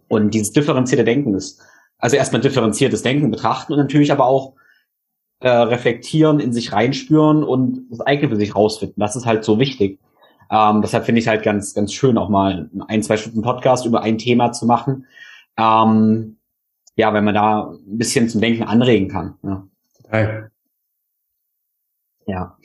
Und 0.07 0.33
dieses 0.33 0.51
differenzierte 0.51 1.03
Denken 1.03 1.35
ist, 1.35 1.61
also 1.97 2.15
erstmal 2.15 2.41
differenziertes 2.41 3.03
Denken 3.03 3.31
betrachten 3.31 3.73
und 3.73 3.79
natürlich 3.79 4.11
aber 4.11 4.25
auch 4.25 4.53
äh, 5.39 5.49
reflektieren, 5.49 6.39
in 6.39 6.53
sich 6.53 6.73
reinspüren 6.73 7.43
und 7.43 7.87
das 7.89 8.01
eigene 8.01 8.29
für 8.29 8.35
sich 8.35 8.55
rausfinden. 8.55 8.99
Das 8.99 9.15
ist 9.15 9.25
halt 9.25 9.43
so 9.43 9.59
wichtig. 9.59 9.99
Ähm, 10.51 10.81
deshalb 10.81 11.05
finde 11.05 11.19
ich 11.19 11.27
halt 11.27 11.43
ganz, 11.43 11.73
ganz 11.73 11.93
schön, 11.93 12.17
auch 12.17 12.29
mal 12.29 12.69
ein, 12.87 13.03
zwei 13.03 13.17
Stunden 13.17 13.41
Podcast 13.41 13.85
über 13.85 14.01
ein 14.01 14.17
Thema 14.17 14.51
zu 14.51 14.65
machen. 14.65 15.05
Ähm, 15.57 16.37
ja, 16.95 17.13
wenn 17.13 17.23
man 17.23 17.35
da 17.35 17.71
ein 17.71 17.97
bisschen 17.97 18.29
zum 18.29 18.41
Denken 18.41 18.63
anregen 18.63 19.09
kann. 19.09 19.35
Ja. 19.43 19.67
Total. 20.01 20.51
Ja. 22.27 22.57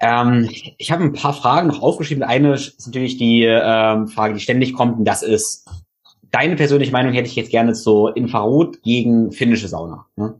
Ähm, 0.00 0.48
ich 0.78 0.90
habe 0.90 1.04
ein 1.04 1.12
paar 1.12 1.32
Fragen 1.32 1.68
noch 1.68 1.80
aufgeschrieben. 1.80 2.24
Eine 2.24 2.54
ist 2.54 2.86
natürlich 2.86 3.18
die 3.18 3.44
ähm, 3.44 4.08
Frage, 4.08 4.34
die 4.34 4.40
ständig 4.40 4.74
kommt, 4.74 4.98
und 4.98 5.04
das 5.04 5.22
ist 5.22 5.68
deine 6.32 6.56
persönliche 6.56 6.92
Meinung 6.92 7.12
hätte 7.12 7.28
ich 7.28 7.36
jetzt 7.36 7.50
gerne 7.50 7.74
zu 7.74 8.08
Infrarot 8.08 8.82
gegen 8.82 9.30
finnische 9.30 9.68
Sauna. 9.68 10.06
Ne? 10.16 10.34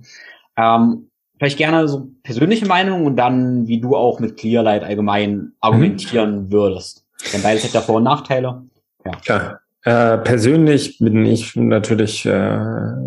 Ähm, 0.56 1.10
vielleicht 1.38 1.58
gerne 1.58 1.86
so 1.86 2.08
persönliche 2.24 2.66
Meinung 2.66 3.06
und 3.06 3.16
dann, 3.16 3.68
wie 3.68 3.80
du 3.80 3.94
auch 3.94 4.18
mit 4.18 4.36
Clearlight 4.36 4.82
allgemein 4.82 5.52
argumentieren 5.60 6.46
mhm. 6.46 6.52
würdest. 6.52 7.06
Denn 7.32 7.42
beides 7.42 7.64
hat 7.64 7.72
ja 7.72 7.82
Vor- 7.82 7.96
und 7.96 8.04
Nachteile. 8.04 8.64
Ja. 9.04 9.12
Klar. 9.24 9.60
Äh, 9.84 10.18
persönlich 10.18 10.98
bin 10.98 11.26
ich 11.26 11.56
natürlich, 11.56 12.24
äh, 12.24 12.30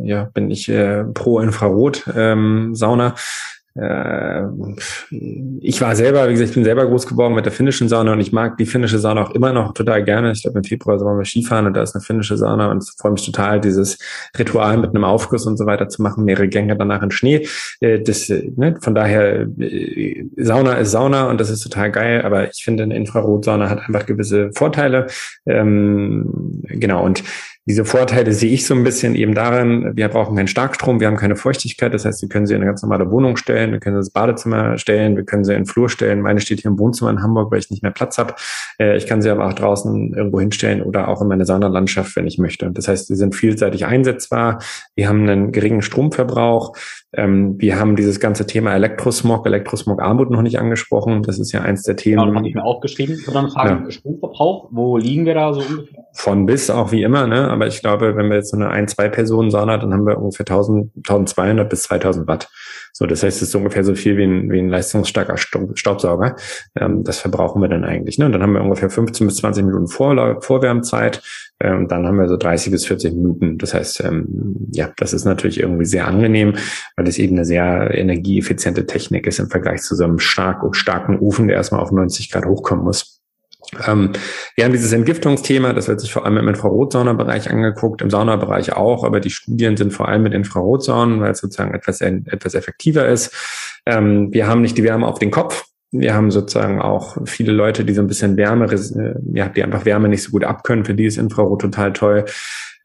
ja, 0.03 0.29
bin 0.33 0.51
ich 0.51 0.67
äh, 0.67 1.05
pro 1.05 1.39
Infrarot 1.39 2.03
ähm, 2.13 2.75
äh, 2.75 3.15
ich 3.77 5.81
war 5.81 5.97
selber, 5.97 6.29
wie 6.29 6.31
gesagt, 6.31 6.51
ich 6.51 6.55
bin 6.55 6.63
selber 6.63 6.85
groß 6.85 7.07
geworden 7.07 7.35
mit 7.35 7.43
der 7.43 7.51
finnischen 7.51 7.89
Sauna 7.89 8.13
und 8.13 8.21
ich 8.21 8.31
mag 8.31 8.57
die 8.57 8.65
finnische 8.65 8.99
Sauna 8.99 9.23
auch 9.23 9.31
immer 9.31 9.51
noch 9.51 9.73
total 9.73 10.01
gerne. 10.05 10.31
Ich 10.31 10.43
glaube, 10.43 10.59
im 10.59 10.63
Februar 10.63 10.97
sollen 10.97 11.17
wir 11.17 11.25
Skifahren 11.25 11.65
und 11.65 11.73
da 11.73 11.81
ist 11.81 11.93
eine 11.93 12.01
finnische 12.01 12.37
Sauna 12.37 12.71
und 12.71 12.77
es 12.77 12.95
freut 12.97 13.11
mich 13.11 13.25
total, 13.25 13.59
dieses 13.59 13.97
Ritual 14.37 14.77
mit 14.77 14.91
einem 14.91 15.03
Aufguss 15.03 15.45
und 15.45 15.57
so 15.57 15.65
weiter 15.65 15.89
zu 15.89 16.01
machen, 16.01 16.23
mehrere 16.23 16.47
Gänge 16.47 16.77
danach 16.77 17.03
in 17.03 17.11
Schnee. 17.11 17.49
Äh, 17.81 17.99
das, 17.99 18.29
ne, 18.29 18.77
von 18.79 18.95
daher, 18.95 19.45
äh, 19.59 20.23
Sauna 20.37 20.75
ist 20.75 20.91
Sauna 20.91 21.29
und 21.29 21.41
das 21.41 21.49
ist 21.49 21.59
total 21.59 21.91
geil, 21.91 22.21
aber 22.21 22.49
ich 22.49 22.63
finde, 22.63 22.83
eine 22.83 22.95
Infrarotsauna 22.95 23.69
hat 23.69 23.79
einfach 23.79 24.05
gewisse 24.05 24.53
Vorteile. 24.53 25.07
Ähm, 25.45 26.61
genau, 26.63 27.03
und 27.03 27.23
diese 27.67 27.83
Vorteile 27.83 28.31
sehe 28.31 28.51
ich 28.51 28.67
so 28.67 28.75
ein 28.75 28.83
bisschen 28.83 29.15
eben 29.15 29.33
darin, 29.33 29.93
wir 29.95 30.07
brauchen 30.07 30.35
keinen 30.35 30.47
Starkstrom, 30.47 30.99
wir 30.99 31.07
haben 31.07 31.17
keine 31.17 31.35
Feuchtigkeit, 31.35 31.93
das 31.95 32.05
heißt, 32.05 32.21
wir 32.21 32.29
können 32.29 32.45
sie 32.45 32.53
in 32.53 32.61
eine 32.61 32.69
ganz 32.69 32.83
normale 32.83 33.09
Wohnung 33.09 33.37
stellen, 33.37 33.71
wir 33.71 33.79
können 33.79 33.95
sie 33.95 34.01
ins 34.01 34.11
Badezimmer 34.11 34.77
stellen, 34.77 35.15
wir 35.15 35.23
können 35.23 35.43
sie 35.43 35.53
in 35.53 35.61
den 35.61 35.65
Flur 35.65 35.89
stellen. 35.89 36.21
Meine 36.21 36.41
steht 36.41 36.61
hier 36.61 36.69
im 36.69 36.77
Wohnzimmer 36.77 37.09
in 37.09 37.23
Hamburg, 37.23 37.51
weil 37.51 37.57
ich 37.57 37.71
nicht 37.71 37.81
mehr 37.81 37.91
Platz 37.91 38.19
habe. 38.19 38.35
Äh, 38.79 38.97
ich 38.97 39.07
kann 39.07 39.23
sie 39.23 39.31
aber 39.31 39.47
auch 39.47 39.53
draußen 39.53 40.13
irgendwo 40.13 40.39
hinstellen 40.39 40.83
oder 40.83 41.07
auch 41.07 41.23
in 41.23 41.27
meine 41.27 41.45
Saunalandschaft, 41.45 42.15
wenn 42.15 42.27
ich 42.27 42.37
möchte. 42.37 42.69
Das 42.71 42.87
heißt, 42.87 43.07
sie 43.07 43.15
sind 43.15 43.33
vielseitig 43.33 43.87
einsetzbar, 43.87 44.61
wir 44.95 45.09
haben 45.09 45.27
einen 45.27 45.51
geringen 45.51 45.81
Stromverbrauch, 45.81 46.77
ähm, 47.17 47.55
wir 47.59 47.79
haben 47.79 47.95
dieses 47.95 48.19
ganze 48.19 48.45
Thema 48.45 48.73
Elektrosmog, 48.73 49.45
Elektrosmog 49.45 50.01
Armut 50.01 50.29
noch 50.29 50.41
nicht 50.41 50.59
angesprochen. 50.59 51.23
Das 51.23 51.39
ist 51.39 51.51
ja 51.51 51.61
eins 51.61 51.83
der 51.83 51.95
Themen. 51.95 52.23
Genau, 52.23 52.35
habe 52.35 52.47
ich 52.47 52.55
mir 52.55 52.63
aufgeschrieben. 52.63 53.17
Und 53.25 53.33
dann 53.33 53.49
Frage 53.49 53.83
ja. 53.85 53.91
Stromverbrauch. 53.91 54.69
Wo 54.71 54.97
liegen 54.97 55.25
wir 55.25 55.33
da 55.33 55.53
so 55.53 55.61
ungefähr? 55.61 56.05
Von 56.13 56.45
bis 56.45 56.69
auch 56.69 56.91
wie 56.91 57.03
immer, 57.03 57.27
ne? 57.27 57.49
Aber 57.49 57.67
ich 57.67 57.81
glaube, 57.81 58.15
wenn 58.15 58.29
wir 58.29 58.37
jetzt 58.37 58.51
so 58.51 58.57
eine 58.57 58.69
ein, 58.69 58.87
zwei 58.87 59.09
Personen 59.09 59.51
Sauna, 59.51 59.77
dann 59.77 59.93
haben 59.93 60.05
wir 60.05 60.17
ungefähr 60.17 60.45
1000, 60.45 60.91
1200 60.97 61.69
bis 61.69 61.83
2000 61.83 62.27
Watt. 62.27 62.49
So, 62.97 63.05
das 63.05 63.23
heißt, 63.23 63.41
es 63.41 63.49
ist 63.49 63.55
ungefähr 63.55 63.83
so 63.83 63.93
viel 63.93 64.15
wie 64.15 64.23
ein, 64.23 64.49
wie 64.49 64.59
ein 64.59 64.69
leistungsstarker 64.69 65.35
Staubsauger. 65.35 66.37
Ähm, 66.79 67.03
das 67.03 67.19
verbrauchen 67.19 67.61
wir 67.61 67.67
dann 67.67 67.83
eigentlich. 67.83 68.17
Ne? 68.17 68.25
Und 68.25 68.31
dann 68.31 68.41
haben 68.41 68.53
wir 68.53 68.61
ungefähr 68.61 68.89
15 68.89 69.27
bis 69.27 69.35
20 69.35 69.65
Minuten 69.65 69.87
Vor 69.87 70.41
Vorwärmzeit. 70.41 71.21
Ähm, 71.59 71.89
dann 71.89 72.07
haben 72.07 72.17
wir 72.17 72.29
so 72.29 72.37
30 72.37 72.71
bis 72.71 72.85
40 72.85 73.13
Minuten. 73.13 73.57
Das 73.57 73.73
heißt, 73.73 74.01
ähm, 74.05 74.69
ja, 74.71 74.93
das 74.95 75.11
ist 75.11 75.25
natürlich 75.25 75.59
irgendwie 75.59 75.83
sehr 75.83 76.07
angenehm, 76.07 76.53
weil 76.95 77.05
es 77.09 77.17
eben 77.17 77.35
eine 77.35 77.43
sehr 77.43 77.93
energieeffiziente 77.93 78.85
Technik 78.85 79.27
ist 79.27 79.39
im 79.39 79.49
Vergleich 79.49 79.81
zu 79.81 79.93
so 79.93 80.05
einem 80.05 80.19
stark 80.19 80.63
und 80.63 80.77
starken 80.77 81.19
Ofen, 81.19 81.49
der 81.49 81.57
erstmal 81.57 81.81
auf 81.81 81.91
90 81.91 82.31
Grad 82.31 82.45
hochkommen 82.45 82.85
muss. 82.85 83.14
Ähm, 83.87 84.11
wir 84.55 84.65
haben 84.65 84.71
dieses 84.71 84.91
Entgiftungsthema, 84.91 85.73
das 85.73 85.87
wird 85.87 86.01
sich 86.01 86.11
vor 86.11 86.25
allem 86.25 86.37
im 86.37 86.47
Infrarotsaunabereich 86.47 87.49
angeguckt, 87.49 88.01
im 88.01 88.09
Saunabereich 88.09 88.73
auch, 88.73 89.03
aber 89.03 89.19
die 89.19 89.29
Studien 89.29 89.77
sind 89.77 89.93
vor 89.93 90.07
allem 90.07 90.23
mit 90.23 90.33
Infrarotsaunen, 90.33 91.21
weil 91.21 91.31
es 91.31 91.39
sozusagen 91.39 91.73
etwas, 91.73 92.01
etwas 92.01 92.53
effektiver 92.53 93.07
ist. 93.07 93.33
Ähm, 93.85 94.33
wir 94.33 94.47
haben 94.47 94.61
nicht 94.61 94.77
die 94.77 94.83
Wärme 94.83 95.07
auf 95.07 95.19
den 95.19 95.31
Kopf. 95.31 95.65
Wir 95.99 96.13
haben 96.13 96.31
sozusagen 96.31 96.81
auch 96.81 97.17
viele 97.25 97.51
Leute, 97.51 97.85
die 97.85 97.93
so 97.93 98.01
ein 98.01 98.07
bisschen 98.07 98.37
Wärme, 98.37 98.65
äh, 98.65 99.15
ja, 99.33 99.49
die 99.49 99.63
einfach 99.63 99.85
Wärme 99.85 100.09
nicht 100.09 100.23
so 100.23 100.31
gut 100.31 100.43
abkönnen. 100.43 100.85
Für 100.85 100.95
die 100.95 101.05
ist 101.05 101.17
Infrarot 101.17 101.61
total 101.61 101.93
toll. 101.93 102.25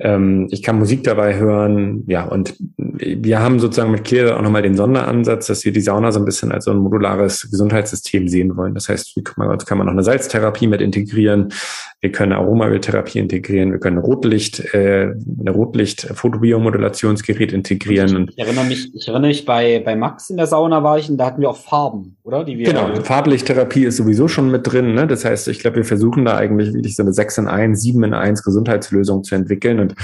Ähm, 0.03 0.49
ich 0.51 0.63
kann 0.63 0.79
Musik 0.79 1.05
dabei 1.05 1.37
hören. 1.37 2.05
Ja, 2.07 2.25
und 2.25 2.55
wir 2.79 3.41
haben 3.41 3.61
sozusagen 3.61 3.91
mit 3.91 4.05
Clear 4.05 4.37
auch 4.37 4.43
nochmal 4.43 4.63
den 4.63 4.75
Sonderansatz, 4.75 5.47
dass 5.47 5.65
wir 5.65 5.73
die 5.73 5.83
Sauna 5.83 6.11
so 6.11 6.21
ein 6.21 6.25
bisschen 6.25 6.53
als 6.53 6.65
so 6.65 6.71
ein 6.71 6.79
modulares 6.79 7.49
Gesundheitssystem 7.51 8.27
sehen 8.29 8.57
wollen. 8.57 8.75
Das 8.75 8.89
heißt, 8.89 9.15
wie 9.17 9.23
kann 9.23 9.47
man, 9.47 9.59
kann 9.59 9.77
man 9.77 9.87
noch 9.87 9.93
eine 9.93 10.03
Salztherapie 10.03 10.67
mit 10.67 10.81
integrieren. 10.81 11.53
Wir 12.01 12.13
können 12.13 12.33
Aromaöltherapie 12.33 13.19
integrieren. 13.19 13.73
Wir 13.73 13.79
können 13.79 13.99
Rotlicht, 13.99 14.73
äh, 14.73 15.13
eine 15.39 15.51
Rotlicht-Fotobiomodulationsgerät 15.51 17.53
integrieren. 17.53 18.17
Und 18.17 18.31
ich 18.31 18.39
erinnere 18.39 18.65
mich, 18.65 18.95
ich 18.95 19.07
erinnere 19.07 19.29
mich 19.29 19.45
bei, 19.45 19.83
bei 19.85 19.97
Max 19.97 20.31
in 20.31 20.39
der 20.39 20.47
Sauna 20.47 20.83
war 20.83 20.99
ich 20.99 21.11
und 21.11 21.19
da 21.19 21.27
hatten 21.27 21.43
wir 21.43 21.51
auch 21.51 21.59
Farben, 21.59 22.17
oder? 22.23 22.45
Die 22.45 22.57
wir 22.57 22.69
genau. 22.69 22.89
Farblichttherapie 23.01 23.85
ist 23.85 23.97
sowieso 23.97 24.29
schon 24.29 24.51
mit 24.51 24.67
drin. 24.71 24.95
Ne? 24.95 25.07
Das 25.07 25.25
heißt, 25.25 25.49
ich 25.49 25.61
glaube, 25.61 25.77
wir 25.77 25.85
versuchen 25.85 26.25
da 26.25 26.37
eigentlich 26.37 26.73
wirklich 26.73 26.97
so 26.97 27.03
eine 27.03 27.13
6 27.13 27.39
in 27.39 27.49
1, 27.49 27.81
7 27.81 28.05
in 28.05 28.15
1 28.15 28.43
Gesundheitslösung 28.43 29.25
zu 29.25 29.35
entwickeln. 29.35 29.81
Und 29.81 29.95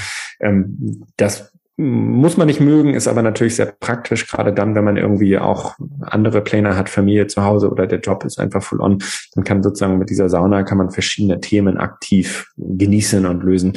ähm, 0.40 1.04
das 1.16 1.52
muss 1.78 2.38
man 2.38 2.46
nicht 2.46 2.60
mögen, 2.60 2.94
ist 2.94 3.06
aber 3.06 3.20
natürlich 3.20 3.56
sehr 3.56 3.66
praktisch, 3.66 4.26
gerade 4.26 4.52
dann, 4.52 4.74
wenn 4.74 4.84
man 4.84 4.96
irgendwie 4.96 5.36
auch 5.36 5.74
andere 6.00 6.40
Pläne 6.40 6.74
hat, 6.74 6.88
Familie 6.88 7.26
zu 7.26 7.44
Hause 7.44 7.70
oder 7.70 7.86
der 7.86 8.00
Job 8.00 8.24
ist 8.24 8.40
einfach 8.40 8.62
full 8.62 8.80
on, 8.80 8.98
dann 9.34 9.44
kann 9.44 9.62
sozusagen 9.62 9.98
mit 9.98 10.08
dieser 10.08 10.30
Sauna 10.30 10.62
kann 10.62 10.78
man 10.78 10.90
verschiedene 10.90 11.38
Themen 11.40 11.76
aktiv 11.76 12.50
genießen 12.56 13.26
und 13.26 13.42
lösen. 13.42 13.74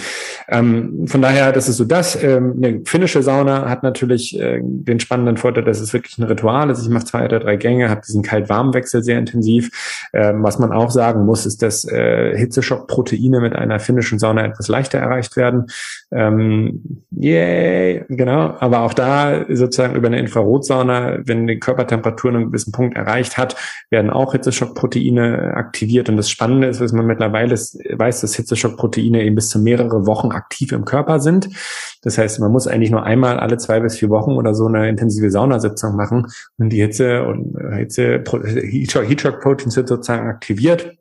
Ähm, 0.47 1.08
von 1.08 1.22
daher, 1.22 1.52
das 1.52 1.68
ist 1.68 1.76
so 1.76 1.84
das. 1.84 2.22
Ähm, 2.24 2.54
eine 2.58 2.82
finnische 2.86 3.22
Sauna 3.22 3.70
hat 3.70 3.84
natürlich 3.84 4.39
äh, 4.39 4.62
den 4.64 5.02
spannenden 5.02 5.36
Vorteil, 5.36 5.66
dass 5.66 5.82
es 5.82 5.91
wirklich 5.91 6.18
ein 6.18 6.24
Ritual 6.24 6.70
ist. 6.70 6.82
Ich 6.82 6.89
mache 6.89 7.06
zwei 7.06 7.26
oder 7.26 7.41
drei 7.41 7.58
Gänge, 7.58 7.89
habe 7.89 8.02
diesen 8.08 8.24
Kalt-Warm-Wechsel 8.24 9.04
sehr 9.04 9.20
intensiv. 9.20 10.10
Ähm, 10.14 10.41
was 10.41 10.58
man 10.58 10.72
auch 10.72 10.91
sagen 10.91 11.26
muss, 11.26 11.45
ist, 11.45 11.62
dass 11.62 11.84
äh, 11.84 12.38
Hitzeschock-Proteine 12.38 13.41
mit 13.41 13.56
einer 13.56 13.82
finnischen 13.82 14.20
Sauna 14.20 14.45
etwas 14.45 14.70
leichter 14.70 15.00
erreicht 15.00 15.36
werden. 15.36 15.66
Ähm, 16.12 17.04
yay! 17.94 18.06
genau. 18.10 18.56
Aber 18.60 18.82
auch 18.82 18.94
da 18.94 19.46
sozusagen 19.50 19.96
über 19.96 20.08
eine 20.08 20.20
Infrarotsauna, 20.20 21.20
wenn 21.24 21.48
die 21.48 21.60
Körpertemperatur 21.60 22.32
einen 22.32 22.48
gewissen 22.48 22.72
Punkt 22.72 22.96
erreicht 22.96 23.38
hat, 23.38 23.56
werden 23.90 24.10
auch 24.10 24.34
Hitzeschockproteine 24.34 25.54
aktiviert. 25.56 26.10
Und 26.10 26.18
das 26.18 26.30
Spannende 26.30 26.68
ist, 26.68 26.82
dass 26.82 26.94
man 26.94 27.06
mittlerweile 27.06 27.56
weiß, 27.56 28.22
dass 28.22 28.36
Hitzeschockproteine 28.36 29.24
eben 29.24 29.36
bis 29.36 29.50
zu 29.50 29.60
mehrere 29.60 30.06
Wochen 30.06 30.32
aktiv 30.32 30.72
im 30.72 30.86
Körper 30.86 31.20
sind. 31.20 31.50
Das 32.02 32.18
heißt, 32.18 32.40
man 32.40 32.52
muss 32.52 32.68
eigentlich 32.68 32.92
nur 32.92 33.04
einmal 33.04 33.40
alle 33.40 33.58
zwei 33.58 33.80
bis 33.80 33.98
vier 33.98 34.10
Wochen 34.10 34.32
oder 34.32 34.54
so 34.54 34.68
eine 34.68 34.88
intensive 34.88 35.30
Saunasitzung 35.32 35.96
machen 35.96 36.28
und 36.58 36.70
die 36.70 36.82
Hitze 36.82 37.24
und 37.26 37.58
Hitze, 37.76 38.24
Heatshock-Proteins 38.24 39.74
sind 39.74 39.88
sozusagen 39.88 40.28
aktiviert. 40.28 40.96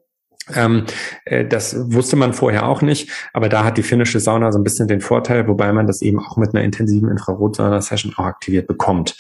Ähm, 0.55 0.85
äh, 1.25 1.45
das 1.45 1.77
wusste 1.93 2.17
man 2.17 2.33
vorher 2.33 2.69
auch 2.69 2.83
nicht, 2.83 3.11
aber 3.33 3.49
da 3.49 3.65
hat 3.65 3.79
die 3.79 3.83
finnische 3.83 4.21
Sauna 4.21 4.53
so 4.53 4.59
ein 4.59 4.65
bisschen 4.65 4.89
den 4.89 5.01
Vorteil, 5.01 5.47
wobei 5.49 5.73
man 5.73 5.87
das 5.87 6.03
eben 6.03 6.19
auch 6.19 6.37
mit 6.37 6.55
einer 6.55 6.65
intensiven 6.65 7.11
Infrarotsauna-Session 7.11 8.15
auch 8.17 8.25
aktiviert 8.25 8.67
bekommt. 8.67 9.17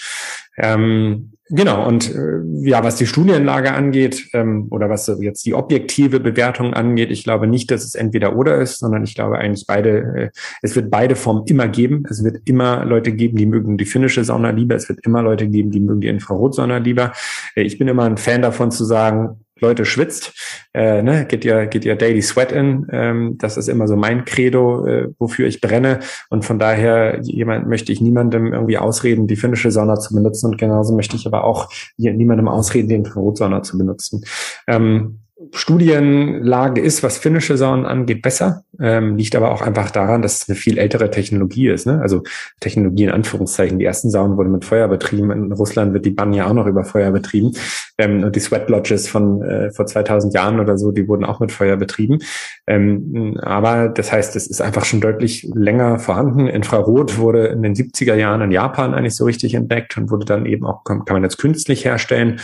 Ähm, 0.60 1.32
genau, 1.48 1.86
und 1.86 2.12
äh, 2.12 2.40
ja, 2.68 2.82
was 2.82 2.96
die 2.96 3.06
Studienlage 3.06 3.72
angeht 3.72 4.28
ähm, 4.32 4.66
oder 4.70 4.90
was 4.90 5.06
jetzt 5.20 5.46
die 5.46 5.54
objektive 5.54 6.18
Bewertung 6.18 6.74
angeht, 6.74 7.12
ich 7.12 7.22
glaube 7.22 7.46
nicht, 7.46 7.70
dass 7.70 7.84
es 7.84 7.94
entweder 7.94 8.36
oder 8.36 8.56
ist, 8.56 8.80
sondern 8.80 9.04
ich 9.04 9.14
glaube 9.14 9.38
eigentlich 9.38 9.66
beide, 9.66 9.98
äh, 9.98 10.30
es 10.62 10.74
wird 10.74 10.90
beide 10.90 11.14
Formen 11.14 11.44
immer 11.46 11.68
geben. 11.68 12.02
Es 12.10 12.24
wird 12.24 12.38
immer 12.44 12.84
Leute 12.84 13.12
geben, 13.12 13.36
die 13.36 13.46
mögen 13.46 13.78
die 13.78 13.84
finnische 13.84 14.24
Sauna 14.24 14.50
lieber, 14.50 14.74
es 14.74 14.88
wird 14.88 15.06
immer 15.06 15.22
Leute 15.22 15.46
geben, 15.46 15.70
die 15.70 15.80
mögen 15.80 16.00
die 16.00 16.08
Infrarotsauna 16.08 16.78
lieber. 16.78 17.12
Äh, 17.54 17.62
ich 17.62 17.78
bin 17.78 17.86
immer 17.86 18.04
ein 18.04 18.16
Fan 18.16 18.42
davon 18.42 18.72
zu 18.72 18.84
sagen, 18.84 19.44
Leute 19.60 19.84
schwitzt, 19.84 20.32
äh, 20.74 21.02
ne, 21.02 21.26
geht 21.26 21.44
ihr, 21.44 21.66
geht 21.66 21.84
ihr 21.84 21.96
Daily 21.96 22.22
Sweat 22.22 22.52
in. 22.52 22.86
Ähm, 22.90 23.36
das 23.38 23.56
ist 23.56 23.68
immer 23.68 23.88
so 23.88 23.96
mein 23.96 24.24
Credo, 24.24 24.86
äh, 24.86 25.08
wofür 25.18 25.46
ich 25.46 25.60
brenne. 25.60 26.00
Und 26.30 26.44
von 26.44 26.58
daher 26.58 27.20
jemand 27.22 27.68
möchte 27.68 27.92
ich 27.92 28.00
niemandem 28.00 28.52
irgendwie 28.52 28.78
ausreden, 28.78 29.26
die 29.26 29.36
finnische 29.36 29.70
Sauna 29.70 29.96
zu 29.96 30.14
benutzen. 30.14 30.46
Und 30.46 30.58
genauso 30.58 30.94
möchte 30.94 31.16
ich 31.16 31.26
aber 31.26 31.44
auch 31.44 31.70
niemandem 31.96 32.48
ausreden, 32.48 32.88
den 32.88 33.04
Infrarotsauna 33.04 33.62
zu 33.62 33.78
benutzen. 33.78 34.24
Ähm, 34.66 35.20
Studienlage 35.52 36.80
ist, 36.80 37.02
was 37.02 37.18
finnische 37.18 37.56
Saunen 37.56 37.86
angeht, 37.86 38.22
besser. 38.22 38.64
Ähm, 38.80 39.16
liegt 39.16 39.34
aber 39.34 39.50
auch 39.50 39.62
einfach 39.62 39.90
daran, 39.90 40.22
dass 40.22 40.42
es 40.42 40.48
eine 40.48 40.56
viel 40.56 40.78
ältere 40.78 41.10
Technologie 41.10 41.68
ist. 41.68 41.86
Ne? 41.86 42.00
Also 42.00 42.22
Technologie 42.60 43.04
in 43.04 43.10
Anführungszeichen. 43.10 43.78
Die 43.78 43.84
ersten 43.84 44.10
Saunen 44.10 44.36
wurden 44.36 44.52
mit 44.52 44.64
Feuer 44.64 44.88
betrieben. 44.88 45.30
In 45.30 45.52
Russland 45.52 45.92
wird 45.92 46.04
die 46.04 46.10
Bann 46.10 46.32
ja 46.32 46.46
auch 46.46 46.52
noch 46.52 46.66
über 46.66 46.84
Feuer 46.84 47.10
betrieben. 47.10 47.52
Ähm, 47.98 48.22
und 48.24 48.36
die 48.36 48.40
Sweat 48.40 48.68
Lodges 48.70 49.08
von 49.08 49.42
äh, 49.42 49.70
vor 49.72 49.86
2000 49.86 50.34
Jahren 50.34 50.60
oder 50.60 50.78
so, 50.78 50.92
die 50.92 51.08
wurden 51.08 51.24
auch 51.24 51.40
mit 51.40 51.52
Feuer 51.52 51.76
betrieben. 51.76 52.18
Ähm, 52.66 53.38
aber 53.42 53.88
das 53.88 54.12
heißt, 54.12 54.36
es 54.36 54.46
ist 54.46 54.60
einfach 54.60 54.84
schon 54.84 55.00
deutlich 55.00 55.48
länger 55.54 55.98
vorhanden. 55.98 56.46
Infrarot 56.46 57.18
wurde 57.18 57.46
in 57.46 57.62
den 57.62 57.74
70er 57.74 58.14
Jahren 58.14 58.40
in 58.42 58.50
Japan 58.50 58.94
eigentlich 58.94 59.16
so 59.16 59.24
richtig 59.24 59.54
entdeckt 59.54 59.96
und 59.96 60.10
wurde 60.10 60.26
dann 60.26 60.46
eben 60.46 60.64
auch, 60.64 60.84
kann 60.84 61.02
man 61.08 61.22
jetzt 61.22 61.38
künstlich 61.38 61.84
herstellen 61.84 62.40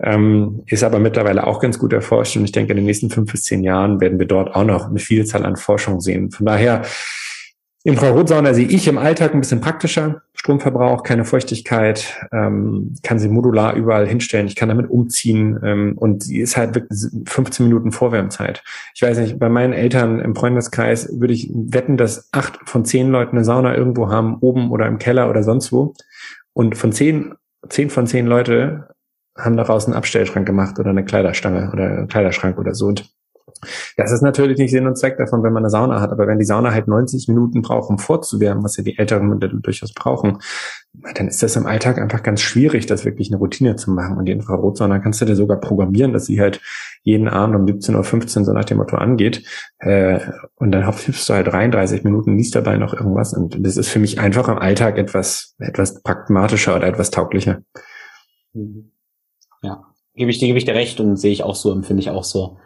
ähm, 0.00 0.62
ist 0.66 0.82
aber 0.82 0.98
mittlerweile 0.98 1.46
auch 1.46 1.60
ganz 1.60 1.78
gut 1.78 1.92
erforscht 1.92 2.36
und 2.36 2.44
ich 2.44 2.52
denke, 2.52 2.72
in 2.72 2.76
den 2.76 2.86
nächsten 2.86 3.10
fünf 3.10 3.30
bis 3.30 3.44
zehn 3.44 3.62
Jahren 3.62 4.00
werden 4.00 4.18
wir 4.18 4.26
dort 4.26 4.54
auch 4.54 4.64
noch 4.64 4.88
eine 4.88 4.98
Vielzahl 4.98 5.44
an 5.44 5.56
Forschung 5.56 6.00
sehen. 6.00 6.30
Von 6.30 6.46
daher, 6.46 6.82
Infrarotsauna 7.86 8.54
sehe 8.54 8.66
ich 8.66 8.88
im 8.88 8.96
Alltag 8.96 9.34
ein 9.34 9.40
bisschen 9.40 9.60
praktischer. 9.60 10.22
Stromverbrauch, 10.32 11.02
keine 11.02 11.26
Feuchtigkeit, 11.26 12.14
ähm, 12.32 12.94
kann 13.02 13.18
sie 13.18 13.28
modular 13.28 13.74
überall 13.74 14.06
hinstellen. 14.06 14.46
Ich 14.46 14.56
kann 14.56 14.70
damit 14.70 14.88
umziehen 14.88 15.60
ähm, 15.62 15.92
und 15.96 16.22
sie 16.22 16.38
ist 16.38 16.56
halt 16.56 16.74
wirklich 16.74 17.10
15 17.26 17.66
Minuten 17.66 17.92
Vorwärmzeit. 17.92 18.62
Ich 18.94 19.02
weiß 19.02 19.18
nicht, 19.18 19.38
bei 19.38 19.50
meinen 19.50 19.74
Eltern 19.74 20.18
im 20.20 20.34
Freundeskreis 20.34 21.20
würde 21.20 21.34
ich 21.34 21.50
wetten, 21.52 21.98
dass 21.98 22.30
acht 22.32 22.58
von 22.64 22.86
zehn 22.86 23.10
Leuten 23.10 23.36
eine 23.36 23.44
Sauna 23.44 23.76
irgendwo 23.76 24.08
haben, 24.08 24.38
oben 24.40 24.70
oder 24.70 24.86
im 24.86 24.98
Keller 24.98 25.28
oder 25.28 25.42
sonst 25.42 25.70
wo. 25.70 25.92
Und 26.54 26.78
von 26.78 26.90
zehn, 26.90 27.34
zehn 27.68 27.90
von 27.90 28.06
zehn 28.06 28.26
Leute 28.26 28.93
haben 29.36 29.56
daraus 29.56 29.86
einen 29.86 29.94
Abstellschrank 29.94 30.46
gemacht 30.46 30.78
oder 30.78 30.90
eine 30.90 31.04
Kleiderstange 31.04 31.70
oder 31.72 31.84
einen 31.84 32.08
Kleiderschrank 32.08 32.58
oder 32.58 32.74
so. 32.74 32.86
Und 32.86 33.10
das 33.96 34.12
ist 34.12 34.22
natürlich 34.22 34.58
nicht 34.58 34.70
Sinn 34.70 34.86
und 34.86 34.96
Zweck 34.96 35.16
davon, 35.16 35.42
wenn 35.42 35.52
man 35.52 35.62
eine 35.62 35.70
Sauna 35.70 36.00
hat. 36.00 36.10
Aber 36.10 36.26
wenn 36.26 36.38
die 36.38 36.44
Sauna 36.44 36.72
halt 36.72 36.88
90 36.88 37.28
Minuten 37.28 37.62
braucht, 37.62 37.90
um 37.90 37.98
vorzuwärmen, 37.98 38.64
was 38.64 38.76
ja 38.76 38.84
die 38.84 38.98
älteren 38.98 39.26
Modelle 39.26 39.60
durchaus 39.60 39.92
brauchen, 39.92 40.38
dann 41.14 41.28
ist 41.28 41.42
das 41.42 41.56
im 41.56 41.66
Alltag 41.66 41.98
einfach 41.98 42.22
ganz 42.22 42.40
schwierig, 42.40 42.86
das 42.86 43.04
wirklich 43.04 43.30
eine 43.30 43.38
Routine 43.38 43.76
zu 43.76 43.90
machen. 43.90 44.16
Und 44.16 44.26
die 44.26 44.32
Infrarotsauna 44.32 44.98
kannst 44.98 45.20
du 45.20 45.24
dir 45.24 45.36
sogar 45.36 45.60
programmieren, 45.60 46.12
dass 46.12 46.26
sie 46.26 46.40
halt 46.40 46.60
jeden 47.02 47.28
Abend 47.28 47.56
um 47.56 47.64
17.15 47.64 48.38
Uhr 48.38 48.44
so 48.44 48.52
nach 48.52 48.64
dem 48.64 48.78
Motto 48.78 48.96
angeht. 48.96 49.46
Äh, 49.78 50.20
und 50.56 50.72
dann 50.72 50.86
hüpfst 50.86 51.28
du 51.28 51.34
halt 51.34 51.48
33 51.48 52.04
Minuten, 52.04 52.36
liest 52.36 52.54
dabei 52.54 52.76
noch 52.76 52.94
irgendwas. 52.94 53.34
Und 53.34 53.64
das 53.64 53.76
ist 53.76 53.88
für 53.88 53.98
mich 53.98 54.20
einfach 54.20 54.48
im 54.48 54.58
Alltag 54.58 54.98
etwas, 54.98 55.54
etwas 55.58 56.02
pragmatischer 56.02 56.76
oder 56.76 56.86
etwas 56.86 57.10
tauglicher. 57.10 57.60
Mhm. 58.52 58.93
Ja, 60.14 60.20
gebe 60.20 60.30
ich 60.30 60.38
dir, 60.38 60.46
gebe 60.46 60.58
ich 60.58 60.64
dir 60.64 60.74
recht 60.74 61.00
und 61.00 61.16
sehe 61.16 61.32
ich 61.32 61.42
auch 61.42 61.56
so, 61.56 61.72
empfinde 61.72 62.00
ich 62.00 62.10
auch 62.10 62.24
so. 62.24 62.56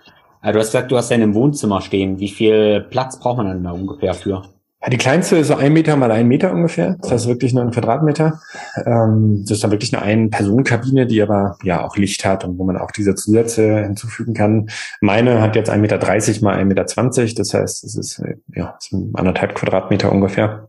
Also 0.41 0.53
du 0.53 0.61
hast 0.61 0.69
gesagt, 0.69 0.91
du 0.93 0.97
hast 0.97 1.11
ja 1.11 1.17
in 1.17 1.23
einem 1.23 1.35
Wohnzimmer 1.35 1.81
stehen. 1.81 2.21
Wie 2.21 2.29
viel 2.29 2.87
Platz 2.91 3.19
braucht 3.19 3.39
man 3.39 3.47
dann 3.47 3.65
da 3.65 3.73
ungefähr 3.73 4.15
für? 4.15 4.43
Ja, 4.81 4.91
die 4.91 4.97
kleinste 4.97 5.37
ist 5.39 5.49
so 5.49 5.57
ein 5.57 5.73
Meter 5.73 5.97
mal 5.97 6.13
ein 6.13 6.29
Meter 6.29 6.53
ungefähr. 6.53 6.97
Das 7.01 7.11
heißt 7.11 7.27
wirklich 7.27 7.53
nur 7.53 7.65
ein 7.65 7.73
Quadratmeter. 7.73 8.41
Ähm, 8.87 9.41
das 9.43 9.57
ist 9.57 9.65
dann 9.65 9.73
wirklich 9.73 9.93
eine 9.93 10.05
Ein-Personen-Kabine, 10.05 11.07
die 11.07 11.21
aber 11.21 11.57
ja 11.65 11.85
auch 11.85 11.97
Licht 11.97 12.25
hat 12.25 12.45
und 12.45 12.59
wo 12.59 12.65
man 12.65 12.77
auch 12.77 12.93
diese 12.93 13.17
Zusätze 13.17 13.83
hinzufügen 13.83 14.35
kann. 14.35 14.69
Meine 15.01 15.41
hat 15.41 15.57
jetzt 15.57 15.71
ein 15.71 15.81
Meter 15.81 15.99
dreißig 15.99 16.43
mal 16.43 16.55
ein 16.55 16.69
Meter. 16.69 16.87
zwanzig. 16.87 17.35
Das 17.35 17.53
heißt, 17.55 17.83
es 17.83 17.97
ist 17.97 18.23
ja 18.55 18.77
ist 18.79 18.95
anderthalb 19.15 19.57
Quadratmeter 19.57 20.13
ungefähr. 20.13 20.68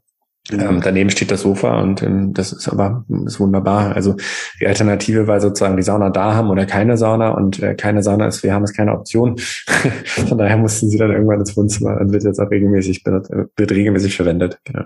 Ähm, 0.52 0.82
daneben 0.84 1.10
steht 1.12 1.30
das 1.30 1.42
Sofa 1.42 1.80
und 1.80 2.02
ähm, 2.02 2.34
das 2.34 2.52
ist 2.52 2.68
aber 2.68 3.06
ist 3.26 3.40
wunderbar. 3.40 3.96
Also 3.96 4.16
die 4.60 4.68
Alternative 4.68 5.28
war 5.28 5.40
sozusagen 5.42 5.78
die 5.78 5.84
Sauna 5.84 6.10
da 6.10 6.34
haben 6.34 6.50
oder 6.50 6.66
keine 6.66 6.98
Sauna 6.98 7.30
und 7.30 7.62
äh, 7.62 7.76
keine 7.76 8.02
Sauna 8.02 8.28
ist, 8.28 8.42
wir 8.42 8.54
haben 8.54 8.64
es 8.64 8.74
keine 8.74 8.94
Option. 8.94 9.38
Von 10.06 10.38
daher 10.38 10.58
mussten 10.58 10.90
sie 10.90 10.98
dann 10.98 11.12
irgendwann 11.12 11.40
ins 11.40 11.56
Wohnzimmer 11.56 12.00
und 12.02 12.12
wird 12.12 12.24
jetzt 12.24 12.40
auch 12.40 12.50
regelmäßig 12.50 13.04
benutzt, 13.04 13.32
wird 13.32 13.72
regelmäßig 13.72 14.16
verwendet. 14.16 14.60
Genau. 14.64 14.86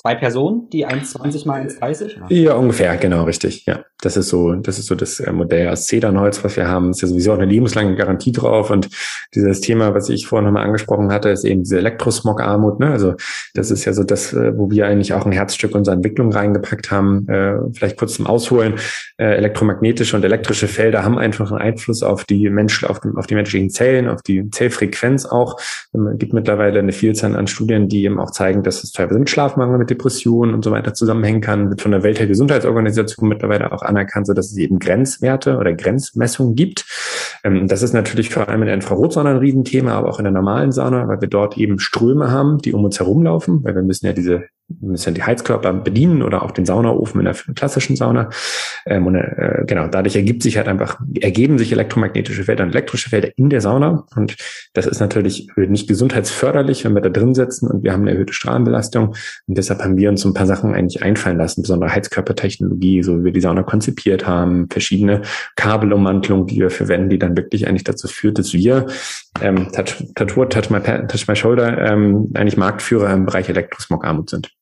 Zwei 0.00 0.14
Personen, 0.14 0.70
die 0.70 0.86
1,20 0.86 1.46
mal 1.46 1.62
1,30? 1.62 2.32
Ja, 2.32 2.54
ungefähr, 2.54 2.96
genau, 2.98 3.24
richtig. 3.24 3.66
Ja, 3.66 3.84
das 4.00 4.16
ist 4.16 4.28
so, 4.28 4.54
das 4.54 4.78
ist 4.78 4.86
so 4.86 4.94
das 4.94 5.18
äh, 5.18 5.32
Modell 5.32 5.68
aus 5.68 5.86
Zedernholz, 5.86 6.44
was 6.44 6.56
wir 6.56 6.68
haben. 6.68 6.90
Ist 6.90 7.02
ja 7.02 7.08
sowieso 7.08 7.32
auch 7.32 7.38
eine 7.38 7.46
lebenslange 7.46 7.96
Garantie 7.96 8.30
drauf. 8.30 8.70
Und 8.70 8.88
dieses 9.34 9.60
Thema, 9.60 9.94
was 9.94 10.08
ich 10.08 10.28
vorhin 10.28 10.46
nochmal 10.46 10.64
angesprochen 10.64 11.10
hatte, 11.10 11.30
ist 11.30 11.44
eben 11.44 11.64
diese 11.64 11.78
Elektrosmog-Armut. 11.78 12.78
Ne? 12.78 12.92
Also 12.92 13.14
das 13.54 13.72
ist 13.72 13.84
ja 13.86 13.92
so 13.92 14.04
das, 14.04 14.32
äh, 14.32 14.56
wo 14.56 14.70
wir 14.70 14.86
eigentlich 14.86 15.14
auch 15.14 15.26
ein 15.26 15.32
Herzstück 15.32 15.74
unserer 15.74 15.96
Entwicklung 15.96 16.32
reingepackt 16.32 16.92
haben. 16.92 17.28
Äh, 17.28 17.56
vielleicht 17.72 17.96
kurz 17.96 18.14
zum 18.14 18.26
Ausholen. 18.26 18.74
Elektromagnetische 19.16 20.14
und 20.14 20.24
elektrische 20.24 20.68
Felder 20.68 21.04
haben 21.04 21.18
einfach 21.18 21.50
einen 21.50 21.60
Einfluss 21.60 22.04
auf 22.04 22.24
die 22.24 22.48
Mensch, 22.50 22.84
auf, 22.84 23.00
auf 23.16 23.26
die 23.26 23.34
menschlichen 23.34 23.68
Zellen, 23.68 24.08
auf 24.08 24.22
die 24.22 24.48
Zellfrequenz 24.50 25.26
auch. 25.26 25.58
Es 25.58 26.18
gibt 26.18 26.34
mittlerweile 26.34 26.78
eine 26.78 26.92
Vielzahl 26.92 27.34
an 27.34 27.48
Studien, 27.48 27.88
die 27.88 28.04
eben 28.04 28.20
auch 28.20 28.30
zeigen, 28.30 28.62
dass 28.62 28.84
es 28.84 28.92
teilweise 28.92 29.18
mit 29.18 29.28
Schlafmangel, 29.38 29.78
mit 29.78 29.88
Depressionen 29.88 30.52
und 30.52 30.64
so 30.64 30.72
weiter 30.72 30.94
zusammenhängen 30.94 31.40
kann, 31.40 31.70
wird 31.70 31.80
von 31.80 31.92
der 31.92 32.02
Weltgesundheitsorganisation 32.02 33.28
mittlerweile 33.28 33.70
auch 33.70 33.82
anerkannt, 33.82 34.26
so 34.26 34.34
dass 34.34 34.50
es 34.50 34.56
eben 34.56 34.80
Grenzwerte 34.80 35.58
oder 35.58 35.74
Grenzmessungen 35.74 36.56
gibt. 36.56 36.84
Ähm, 37.44 37.68
das 37.68 37.82
ist 37.82 37.92
natürlich 37.92 38.30
vor 38.30 38.48
allem 38.48 38.62
in 38.62 38.66
der 38.66 38.74
Infrarotsauna 38.74 39.30
ein 39.30 39.36
Riesenthema, 39.36 39.92
aber 39.92 40.08
auch 40.08 40.18
in 40.18 40.24
der 40.24 40.32
normalen 40.32 40.72
Sauna, 40.72 41.06
weil 41.06 41.20
wir 41.20 41.28
dort 41.28 41.56
eben 41.56 41.78
Ströme 41.78 42.32
haben, 42.32 42.58
die 42.58 42.72
um 42.72 42.84
uns 42.84 42.98
herumlaufen, 42.98 43.62
weil 43.62 43.76
wir 43.76 43.82
müssen 43.82 44.06
ja 44.06 44.12
diese 44.12 44.46
müssen 44.80 45.14
die 45.14 45.22
Heizkörper 45.22 45.72
bedienen 45.72 46.22
oder 46.22 46.42
auch 46.42 46.50
den 46.50 46.66
Saunaofen 46.66 47.20
in 47.20 47.24
der 47.24 47.34
klassischen 47.54 47.96
Sauna. 47.96 48.30
Ähm, 48.86 49.06
und 49.06 49.16
äh, 49.16 49.64
genau, 49.66 49.88
dadurch 49.88 50.16
ergibt 50.16 50.42
sich 50.42 50.56
halt 50.56 50.68
einfach, 50.68 51.00
ergeben 51.20 51.58
sich 51.58 51.72
elektromagnetische 51.72 52.44
Felder 52.44 52.64
und 52.64 52.70
elektrische 52.70 53.08
Felder 53.08 53.30
in 53.36 53.50
der 53.50 53.60
Sauna. 53.60 54.06
Und 54.14 54.36
das 54.74 54.86
ist 54.86 55.00
natürlich 55.00 55.48
nicht 55.56 55.88
gesundheitsförderlich, 55.88 56.84
wenn 56.84 56.94
wir 56.94 57.00
da 57.00 57.08
drin 57.08 57.34
sitzen 57.34 57.68
und 57.68 57.82
wir 57.82 57.92
haben 57.92 58.02
eine 58.02 58.12
erhöhte 58.12 58.32
Strahlenbelastung. 58.32 59.08
Und 59.08 59.58
deshalb 59.58 59.80
haben 59.82 59.96
wir 59.96 60.10
uns 60.10 60.20
so 60.20 60.28
ein 60.28 60.34
paar 60.34 60.46
Sachen 60.46 60.74
eigentlich 60.74 61.02
einfallen 61.02 61.38
lassen, 61.38 61.62
besondere 61.62 61.94
Heizkörpertechnologie, 61.94 63.02
so 63.02 63.20
wie 63.20 63.24
wir 63.24 63.32
die 63.32 63.40
Sauna 63.40 63.62
konzipiert 63.62 64.26
haben, 64.26 64.68
verschiedene 64.70 65.22
Kabelummantelungen, 65.56 66.46
die 66.46 66.60
wir 66.60 66.70
verwenden, 66.70 67.10
die 67.10 67.18
dann 67.18 67.36
wirklich 67.36 67.66
eigentlich 67.66 67.84
dazu 67.84 68.06
führt, 68.06 68.38
dass 68.38 68.52
wir 68.52 68.86
ähm, 69.40 69.72
Touch, 69.72 70.04
Tattoo, 70.14 70.44
Touch 70.44 70.70
My, 70.70 70.80
Touch 70.80 71.26
My 71.26 71.36
Shoulder 71.36 71.78
ähm, 71.90 72.30
eigentlich 72.34 72.56
Marktführer 72.56 73.12
im 73.12 73.26
Bereich 73.26 73.48
Elektrosmog-Armut 73.48 74.30
sind. 74.30 74.57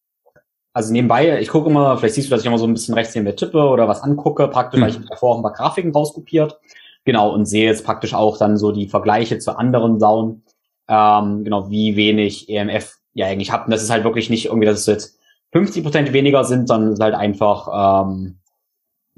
Also 0.76 0.92
nebenbei, 0.92 1.40
ich 1.40 1.48
gucke 1.48 1.70
immer, 1.70 1.96
vielleicht 1.96 2.16
siehst 2.16 2.26
du, 2.26 2.32
dass 2.32 2.42
ich 2.42 2.46
immer 2.46 2.58
so 2.58 2.66
ein 2.66 2.74
bisschen 2.74 2.92
rechts 2.92 3.14
neben 3.14 3.24
der 3.24 3.34
tippe 3.34 3.66
oder 3.66 3.88
was 3.88 4.02
angucke, 4.02 4.46
praktisch, 4.48 4.78
mhm. 4.78 4.82
weil 4.82 4.90
ich 4.90 5.08
davor 5.08 5.32
auch 5.32 5.36
ein 5.38 5.42
paar 5.42 5.54
Grafiken 5.54 5.90
rauskopiert. 5.90 6.60
Genau, 7.06 7.30
und 7.32 7.46
sehe 7.46 7.64
jetzt 7.64 7.82
praktisch 7.82 8.12
auch 8.12 8.36
dann 8.36 8.58
so 8.58 8.72
die 8.72 8.86
Vergleiche 8.86 9.38
zu 9.38 9.56
anderen 9.56 9.98
Saunen. 9.98 10.42
Ähm, 10.86 11.44
genau, 11.44 11.70
wie 11.70 11.96
wenig 11.96 12.50
EMF 12.50 12.98
ja 13.14 13.24
eigentlich 13.24 13.52
habt. 13.52 13.68
Und 13.68 13.70
das 13.70 13.82
ist 13.82 13.88
halt 13.88 14.04
wirklich 14.04 14.28
nicht 14.28 14.46
irgendwie, 14.46 14.66
dass 14.66 14.80
es 14.80 14.84
jetzt 14.84 15.18
50 15.52 15.82
Prozent 15.82 16.12
weniger 16.12 16.44
sind, 16.44 16.68
sondern 16.68 16.90
es 16.90 16.98
ist 16.98 17.02
halt 17.02 17.14
einfach 17.14 18.04
ähm, 18.04 18.40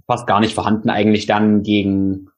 fast 0.07 0.29
gar 0.29 0.39
nicht 0.39 0.55
vorhanden 0.55 0.91
eigentlich 0.91 1.27
dann 1.27 1.65
gegen 1.65 2.31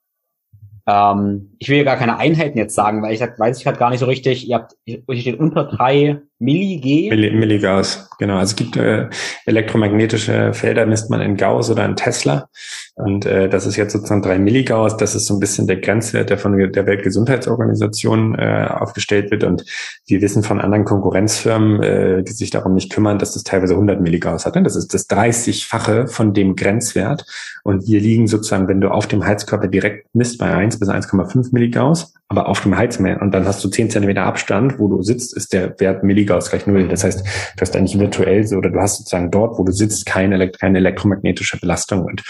ähm, 0.86 1.56
ich 1.58 1.68
will 1.68 1.76
ja 1.76 1.84
gar 1.84 1.98
keine 1.98 2.16
Einheiten 2.16 2.56
jetzt 2.56 2.74
sagen, 2.74 3.02
weil 3.02 3.12
ich 3.12 3.18
sag, 3.18 3.38
weiß 3.38 3.58
ich 3.58 3.64
gerade 3.64 3.78
gar 3.78 3.90
nicht 3.90 4.00
so 4.00 4.06
richtig. 4.06 4.48
Ihr 4.48 4.56
habt, 4.56 4.78
hier 4.86 5.02
steht 5.12 5.38
unter 5.38 5.64
drei 5.64 6.22
Milli-G. 6.40 7.10
Milli 7.10 7.30
Milligauss, 7.32 8.08
genau. 8.18 8.38
Also 8.38 8.52
es 8.52 8.56
gibt 8.56 8.76
äh, 8.76 9.08
elektromagnetische 9.44 10.54
Felder, 10.54 10.86
misst 10.86 11.10
man 11.10 11.20
in 11.20 11.36
Gauss 11.36 11.70
oder 11.70 11.84
in 11.84 11.96
Tesla. 11.96 12.48
Und 12.94 13.26
äh, 13.26 13.50
das 13.50 13.66
ist 13.66 13.76
jetzt 13.76 13.92
sozusagen 13.92 14.22
drei 14.22 14.38
Milligauss. 14.38 14.96
Das 14.96 15.14
ist 15.14 15.26
so 15.26 15.34
ein 15.34 15.40
bisschen 15.40 15.66
der 15.66 15.76
Grenzwert, 15.76 16.30
der 16.30 16.38
von 16.38 16.56
der 16.56 16.86
Weltgesundheitsorganisation 16.86 18.38
äh, 18.38 18.68
aufgestellt 18.70 19.30
wird. 19.30 19.44
Und 19.44 19.64
wir 20.06 20.22
wissen 20.22 20.42
von 20.42 20.62
anderen 20.62 20.86
Konkurrenzfirmen, 20.86 21.82
äh, 21.82 22.22
die 22.22 22.32
sich 22.32 22.50
darum 22.50 22.72
nicht 22.72 22.90
kümmern, 22.90 23.18
dass 23.18 23.34
das 23.34 23.44
teilweise 23.44 23.74
100 23.74 24.00
Milligauss 24.00 24.46
hat. 24.46 24.56
Das 24.56 24.76
ist 24.76 24.94
das 24.94 25.10
30-fache 25.10 26.08
von 26.08 26.32
dem 26.32 26.56
Grenzwert. 26.56 27.26
Und 27.64 27.86
wir 27.86 28.00
liegen 28.00 28.26
sozusagen, 28.26 28.66
wenn 28.66 28.80
du 28.80 28.90
auf 28.90 29.06
dem 29.06 29.26
Heizkörper 29.26 29.68
direkt 29.68 30.06
misst, 30.14 30.38
bei 30.38 30.50
1 30.50 30.78
bis 30.78 30.88
1,5 30.88 31.50
Milligauss, 31.52 32.14
aber 32.30 32.48
auf 32.48 32.60
dem 32.60 32.76
Heizmeer. 32.76 33.20
Und 33.20 33.32
dann 33.32 33.44
hast 33.44 33.62
du 33.64 33.68
10 33.68 33.90
Zentimeter 33.90 34.22
Abstand, 34.22 34.78
wo 34.78 34.86
du 34.86 35.02
sitzt, 35.02 35.36
ist 35.36 35.52
der 35.52 35.78
Wert 35.80 36.04
Milligauss 36.04 36.20
Liga 36.20 36.36
aus 36.36 36.50
gleich 36.50 36.66
null. 36.66 36.86
Das 36.86 37.02
heißt, 37.02 37.20
du 37.20 37.60
hast 37.60 37.76
eigentlich 37.76 37.98
virtuell 37.98 38.46
so, 38.46 38.56
oder 38.56 38.70
du 38.70 38.78
hast 38.78 38.98
sozusagen 38.98 39.32
dort, 39.32 39.58
wo 39.58 39.64
du 39.64 39.72
sitzt, 39.72 40.06
keine, 40.06 40.48
keine 40.48 40.78
elektromagnetische 40.78 41.58
Belastung. 41.58 42.04
Und 42.04 42.22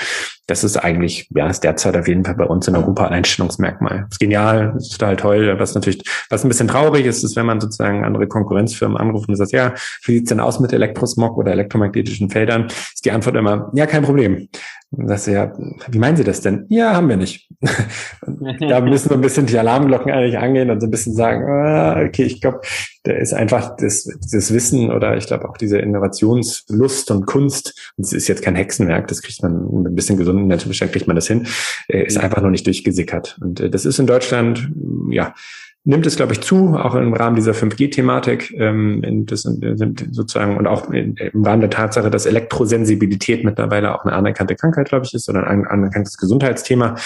das 0.50 0.64
ist 0.64 0.76
eigentlich, 0.76 1.28
ja, 1.32 1.48
ist 1.48 1.62
derzeit 1.62 1.96
auf 1.96 2.08
jeden 2.08 2.24
Fall 2.24 2.34
bei 2.34 2.44
uns 2.44 2.66
in 2.66 2.74
Europa 2.74 3.06
ein 3.06 3.12
Einstellungsmerkmal. 3.12 4.00
Das 4.00 4.08
ist 4.12 4.18
genial, 4.18 4.74
ist 4.76 4.90
total 4.90 5.16
toll. 5.16 5.54
Was 5.58 5.76
natürlich, 5.76 6.02
was 6.28 6.44
ein 6.44 6.48
bisschen 6.48 6.66
traurig 6.66 7.06
ist, 7.06 7.22
ist, 7.22 7.36
wenn 7.36 7.46
man 7.46 7.60
sozusagen 7.60 8.04
andere 8.04 8.26
Konkurrenzfirmen 8.26 8.96
anruft 8.96 9.28
und 9.28 9.36
sagt, 9.36 9.52
ja, 9.52 9.74
wie 10.04 10.14
sieht's 10.16 10.30
denn 10.30 10.40
aus 10.40 10.58
mit 10.58 10.72
Elektrosmog 10.72 11.36
oder 11.36 11.52
elektromagnetischen 11.52 12.30
Feldern? 12.30 12.66
Ist 12.66 13.04
die 13.04 13.12
Antwort 13.12 13.36
immer, 13.36 13.70
ja, 13.74 13.86
kein 13.86 14.02
Problem. 14.02 14.48
Und 14.92 15.06
du, 15.06 15.30
ja, 15.30 15.52
wie 15.88 15.98
meinen 15.98 16.16
Sie 16.16 16.24
das 16.24 16.40
denn? 16.40 16.66
Ja, 16.68 16.94
haben 16.94 17.08
wir 17.08 17.16
nicht. 17.16 17.48
da 18.60 18.80
müssen 18.80 19.10
wir 19.10 19.16
ein 19.16 19.20
bisschen 19.20 19.46
die 19.46 19.56
Alarmglocken 19.56 20.10
eigentlich 20.10 20.38
angehen 20.38 20.68
und 20.68 20.80
so 20.80 20.88
ein 20.88 20.90
bisschen 20.90 21.14
sagen, 21.14 21.44
ah, 21.48 22.02
okay, 22.04 22.24
ich 22.24 22.40
glaube, 22.40 22.62
da 23.04 23.12
ist 23.12 23.32
einfach 23.32 23.76
das, 23.76 24.08
das 24.32 24.52
Wissen 24.52 24.90
oder 24.90 25.16
ich 25.16 25.26
glaube 25.26 25.48
auch 25.48 25.56
diese 25.56 25.78
Innovationslust 25.78 27.12
und 27.12 27.26
Kunst, 27.26 27.92
und 27.96 28.04
es 28.04 28.12
ist 28.12 28.26
jetzt 28.26 28.42
kein 28.42 28.56
Hexenwerk, 28.56 29.06
das 29.06 29.22
kriegt 29.22 29.42
man 29.42 29.64
mit 29.70 29.92
ein 29.92 29.94
bisschen 29.94 30.18
gesunden 30.40 30.48
Menschenverstand 30.48 30.92
kriegt 30.92 31.06
man 31.06 31.16
das 31.16 31.26
hin, 31.26 31.46
äh, 31.88 32.04
ist 32.04 32.18
einfach 32.18 32.42
noch 32.42 32.50
nicht 32.50 32.66
durchgesickert. 32.66 33.38
Und 33.40 33.60
äh, 33.60 33.70
das 33.70 33.84
ist 33.84 33.98
in 33.98 34.06
Deutschland, 34.06 34.70
ja, 35.10 35.34
nimmt 35.82 36.06
es, 36.06 36.16
glaube 36.16 36.34
ich, 36.34 36.42
zu, 36.42 36.76
auch 36.76 36.94
im 36.94 37.14
Rahmen 37.14 37.36
dieser 37.36 37.52
5G-Thematik, 37.52 38.52
ähm, 38.58 39.24
das 39.26 39.42
sind 39.42 40.08
sozusagen 40.10 40.58
und 40.58 40.66
auch 40.66 40.90
im 40.90 41.16
Rahmen 41.42 41.62
der 41.62 41.70
Tatsache, 41.70 42.10
dass 42.10 42.26
Elektrosensibilität 42.26 43.44
mittlerweile 43.44 43.94
auch 43.94 44.04
eine 44.04 44.12
anerkannte 44.12 44.56
Krankheit, 44.56 44.90
glaube 44.90 45.06
ich, 45.06 45.14
ist 45.14 45.28
oder 45.30 45.46
ein 45.46 45.66
anerkanntes 45.66 46.18
Gesundheitsthema, 46.18 46.96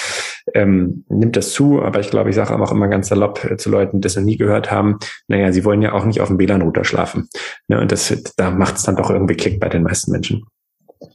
ähm, 0.55 1.05
nimmt 1.09 1.37
das 1.37 1.53
zu. 1.53 1.83
Aber 1.83 2.01
ich 2.01 2.11
glaube, 2.11 2.31
ich 2.31 2.37
sage 2.37 2.59
auch 2.59 2.73
immer 2.73 2.89
ganz 2.89 3.09
salopp 3.09 3.45
äh, 3.45 3.57
zu 3.57 3.71
Leuten, 3.71 4.01
die 4.01 4.07
das 4.07 4.17
noch 4.17 4.25
nie 4.25 4.37
gehört 4.37 4.73
haben, 4.73 4.99
naja, 5.29 5.53
sie 5.53 5.65
wollen 5.65 5.81
ja 5.81 5.93
auch 5.93 6.05
nicht 6.05 6.21
auf 6.21 6.29
dem 6.29 6.39
WLAN-Router 6.39 6.85
schlafen. 6.85 7.29
Ne, 7.69 7.81
und 7.81 7.93
das, 7.93 8.25
da 8.37 8.51
macht 8.51 8.77
es 8.77 8.83
dann 8.83 8.97
doch 8.97 9.11
irgendwie 9.11 9.37
Klick 9.37 9.61
bei 9.61 9.69
den 9.69 9.85
meisten 9.85 10.11
Menschen. 10.11 10.45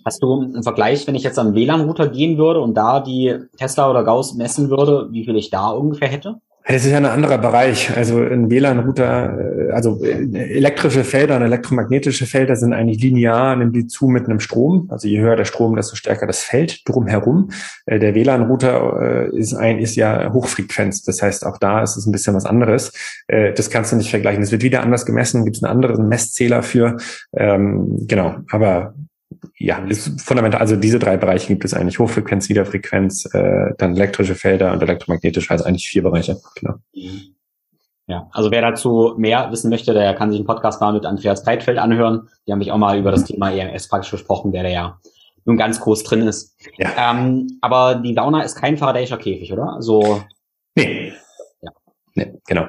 Hast 0.06 0.22
du 0.24 0.42
einen 0.42 0.64
Vergleich, 0.64 1.08
wenn 1.08 1.16
ich 1.16 1.24
jetzt 1.24 1.40
am 1.40 1.54
WLAN-Router 1.54 2.08
gehen 2.08 2.38
würde 2.38 2.62
und 2.62 2.76
da 2.76 3.00
die 3.00 3.36
Tesla 3.58 3.90
oder 3.90 4.04
Gauss 4.04 4.36
messen 4.36 4.70
würde, 4.70 5.10
wie 5.12 5.26
viel 5.26 5.36
ich 5.36 5.50
da 5.50 5.70
ungefähr 5.70 6.08
hätte? 6.08 6.40
Das 6.72 6.86
ist 6.86 6.92
ja 6.92 6.98
ein 6.98 7.06
anderer 7.06 7.40
Bereich. 7.40 7.98
Also 7.98 8.20
ein 8.20 8.52
WLAN-Router, 8.52 9.70
äh, 9.70 9.72
also 9.72 10.04
äh, 10.04 10.56
elektrische 10.56 11.04
Felder 11.04 11.38
und 11.38 11.42
elektromagnetische 11.42 12.28
Felder 12.28 12.56
sind 12.56 12.74
eigentlich 12.74 13.02
linear, 13.02 13.56
nimmt 13.56 13.76
die 13.76 13.88
zu 13.88 14.08
mit 14.08 14.26
einem 14.26 14.40
Strom. 14.40 14.88
Also 14.92 15.08
je 15.08 15.20
höher 15.20 15.36
der 15.36 15.46
Strom, 15.46 15.76
desto 15.76 15.96
stärker 15.96 16.28
das 16.28 16.44
Feld 16.44 16.88
drumherum. 16.88 17.50
Äh, 17.88 17.98
der 17.98 18.14
WLAN-Router 18.14 19.34
ist 19.34 19.56
ein, 19.56 19.80
ist 19.80 19.96
ja 19.96 20.32
Hochfrequenz. 20.32 21.02
Das 21.02 21.24
heißt, 21.24 21.44
auch 21.44 21.58
da 21.58 21.82
ist 21.82 21.98
es 21.98 22.06
ein 22.06 22.12
bisschen 22.12 22.36
was 22.36 22.46
anderes. 22.46 22.92
Das 23.28 23.70
kannst 23.70 23.92
du 23.92 23.96
nicht 23.96 24.10
vergleichen. 24.10 24.44
Es 24.44 24.52
wird 24.52 24.64
wieder 24.64 24.84
anders 24.84 25.06
gemessen, 25.06 25.46
gibt 25.46 25.58
es 25.58 25.64
einen 25.64 25.72
anderen 25.72 26.08
Messzähler 26.08 26.62
für. 26.62 26.98
Ähm, 27.36 28.06
genau. 28.08 28.36
Aber 28.52 28.94
ja, 29.58 29.78
ist 29.86 30.22
fundamental. 30.22 30.62
Also 30.62 30.76
diese 30.76 31.00
drei 31.00 31.18
Bereiche 31.18 31.48
gibt 31.48 31.66
es 31.66 31.74
eigentlich. 31.74 32.00
Hochfrequenz, 32.00 32.50
Wiederfrequenz, 32.50 33.26
äh, 33.34 33.74
dann 33.78 33.96
elektrische 33.96 34.36
Felder 34.36 34.72
und 34.72 34.82
elektromagnetisch, 34.82 35.52
also 35.52 35.66
eigentlich 35.66 35.88
vier 35.88 36.04
Bereiche. 36.04 36.40
Genau. 36.56 36.76
Ja, 38.08 38.28
also 38.32 38.50
wer 38.50 38.62
dazu 38.62 39.14
mehr 39.18 39.52
wissen 39.52 39.70
möchte, 39.70 39.94
der 39.94 40.16
kann 40.16 40.32
sich 40.32 40.40
einen 40.40 40.48
Podcast 40.48 40.82
mal 40.82 40.94
mit 40.94 41.06
Andreas 41.06 41.44
Breitfeld 41.44 41.78
anhören. 41.78 42.28
Die 42.48 42.52
haben 42.52 42.60
mich 42.60 42.72
auch 42.72 42.78
mal 42.78 42.98
über 42.98 43.12
das 43.12 43.26
Thema 43.26 43.52
EMS 43.52 43.88
praktisch 43.88 44.12
gesprochen, 44.12 44.52
der 44.52 44.64
da 44.64 44.70
ja 44.70 45.00
nun 45.46 45.58
ganz 45.58 45.80
groß 45.80 46.04
drin 46.04 46.28
ist. 46.28 46.58
Ja. 46.78 47.12
Ähm, 47.12 47.60
aber 47.62 47.96
die 47.96 48.16
Sauna 48.16 48.42
ist 48.42 48.56
kein 48.56 48.78
Faradayischer 48.78 49.18
Käfig, 49.18 49.54
oder? 49.54 49.78
So. 49.80 50.24
Nee. 50.76 51.14
Ja. 51.62 51.72
Nee, 52.16 52.34
genau 52.48 52.66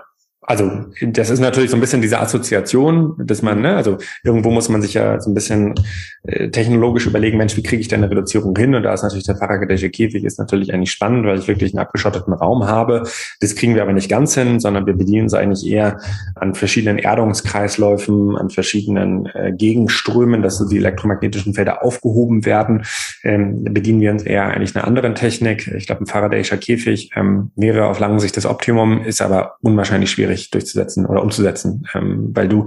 also 0.51 0.69
das 1.01 1.31
ist 1.31 1.39
natürlich 1.39 1.71
so 1.71 1.77
ein 1.77 1.81
bisschen 1.81 2.03
diese 2.03 2.19
Assoziation, 2.19 3.15
dass 3.19 3.41
man, 3.41 3.61
ne, 3.61 3.77
also 3.77 3.99
irgendwo 4.25 4.51
muss 4.51 4.69
man 4.69 4.83
sich 4.83 4.95
ja 4.95 5.21
so 5.21 5.31
ein 5.31 5.35
bisschen 5.35 5.77
äh, 6.25 6.51
technologisch 6.51 7.07
überlegen, 7.07 7.39
Mensch, 7.39 7.57
wie 7.57 7.63
kriege 7.63 7.81
ich 7.81 7.87
denn 7.87 8.03
eine 8.03 8.11
Reduzierung 8.11 8.57
hin? 8.59 8.75
Und 8.75 8.83
da 8.83 8.93
ist 8.93 9.05
natürlich 9.05 9.27
der 9.27 9.37
Fahrradgedächte 9.37 9.91
Käfig 9.91 10.25
ist 10.25 10.41
natürlich 10.41 10.75
eigentlich 10.75 10.91
spannend, 10.91 11.25
weil 11.25 11.39
ich 11.39 11.47
wirklich 11.47 11.73
einen 11.73 11.79
abgeschotteten 11.79 12.33
Raum 12.33 12.67
habe. 12.67 13.05
Das 13.39 13.55
kriegen 13.55 13.77
wir 13.77 13.83
aber 13.83 13.93
nicht 13.93 14.09
ganz 14.09 14.35
hin, 14.35 14.59
sondern 14.59 14.87
wir 14.87 14.95
bedienen 14.95 15.27
es 15.27 15.35
eigentlich 15.35 15.71
eher 15.71 16.01
an 16.35 16.57
verschiedenen 16.57 16.99
Erdungskreisläufen, 16.99 18.37
an 18.37 18.51
verschiedenen 18.51 19.27
äh, 19.27 19.53
Gegenströmen, 19.57 20.43
dass 20.43 20.59
so 20.59 20.69
die 20.69 20.79
elektromagnetischen 20.79 21.55
Felder 21.55 21.85
aufgehoben 21.85 22.45
werden. 22.45 22.83
Ähm, 23.23 23.63
bedienen 23.63 24.01
wir 24.01 24.11
uns 24.11 24.25
eher 24.25 24.47
eigentlich 24.47 24.75
einer 24.75 24.85
anderen 24.85 25.15
Technik. 25.15 25.69
Ich 25.77 25.87
glaube, 25.87 26.03
ein 26.03 26.07
Faradayischer 26.07 26.57
Käfig 26.57 27.13
ähm, 27.15 27.53
wäre 27.55 27.87
auf 27.87 28.01
lange 28.01 28.19
Sicht 28.19 28.37
das 28.37 28.47
Optimum, 28.47 29.05
ist 29.05 29.23
aber 29.23 29.55
unwahrscheinlich 29.61 30.11
schwierig 30.11 30.40
schwierig 30.41 30.51
durchzusetzen 30.51 31.07
oder 31.07 31.23
umzusetzen, 31.23 31.87
ähm, 31.95 32.31
weil 32.35 32.49
du, 32.49 32.67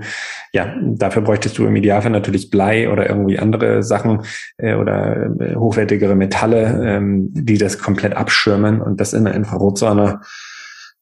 ja, 0.53 0.75
dafür 0.81 1.21
bräuchtest 1.21 1.57
du 1.57 1.65
im 1.65 1.75
Idealfall 1.75 2.11
natürlich 2.11 2.49
Blei 2.49 2.89
oder 2.89 3.09
irgendwie 3.09 3.39
andere 3.39 3.83
Sachen 3.83 4.23
äh, 4.57 4.75
oder 4.75 5.31
äh, 5.39 5.55
hochwertigere 5.55 6.15
Metalle, 6.15 6.81
ähm, 6.85 7.29
die 7.33 7.57
das 7.57 7.79
komplett 7.79 8.15
abschirmen 8.15 8.81
und 8.81 8.99
das 8.99 9.13
in 9.13 9.25
der 9.25 9.33
Infrarotsonne, 9.33 10.21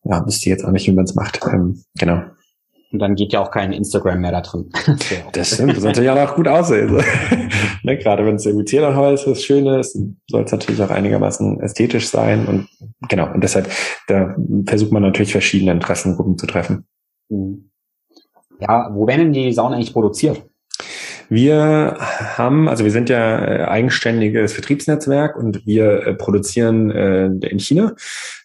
ja, 0.03 0.25
wisst 0.25 0.45
ihr 0.45 0.51
jetzt 0.51 0.65
auch 0.65 0.71
nicht, 0.71 0.87
wie 0.87 0.93
man 0.93 1.05
es 1.05 1.15
macht. 1.15 1.39
Ähm, 1.51 1.83
genau. 1.97 2.23
Und 2.91 2.99
dann 2.99 3.15
geht 3.15 3.31
ja 3.31 3.41
auch 3.41 3.51
kein 3.51 3.71
Instagram 3.71 4.19
mehr 4.19 4.31
da 4.31 4.41
drin. 4.41 4.69
das 5.33 5.53
stimmt, 5.53 5.75
das 5.75 5.83
sollte 5.83 6.03
ja 6.03 6.25
auch 6.25 6.35
gut 6.35 6.47
aussehen. 6.47 7.01
ne, 7.83 7.97
gerade 7.97 8.25
wenn 8.25 8.35
es 8.35 8.45
irgendwie 8.45 8.65
Zählerholz 8.65 9.23
ist, 9.23 9.45
schön 9.45 9.65
ist, 9.65 9.97
soll 10.29 10.43
es 10.43 10.51
natürlich 10.51 10.81
auch 10.81 10.89
einigermaßen 10.89 11.61
ästhetisch 11.61 12.09
sein. 12.09 12.45
Und 12.45 12.67
genau, 13.07 13.31
und 13.33 13.43
deshalb, 13.43 13.69
da 14.07 14.35
versucht 14.65 14.91
man 14.91 15.03
natürlich 15.03 15.31
verschiedene 15.31 15.71
Interessengruppen 15.71 16.37
zu 16.37 16.47
treffen. 16.47 16.85
Mhm. 17.29 17.71
Ja, 18.59 18.91
wo 18.93 19.07
werden 19.07 19.31
denn 19.31 19.33
die 19.33 19.53
Saunen 19.53 19.75
eigentlich 19.75 19.93
produziert? 19.93 20.43
Wir 21.29 21.95
haben, 21.97 22.67
also 22.67 22.83
wir 22.83 22.91
sind 22.91 23.07
ja 23.07 23.39
äh, 23.39 23.63
eigenständiges 23.63 24.51
Vertriebsnetzwerk 24.51 25.37
und 25.37 25.65
wir 25.65 26.05
äh, 26.05 26.13
produzieren 26.13 26.91
äh, 26.91 27.27
in 27.27 27.57
China. 27.57 27.95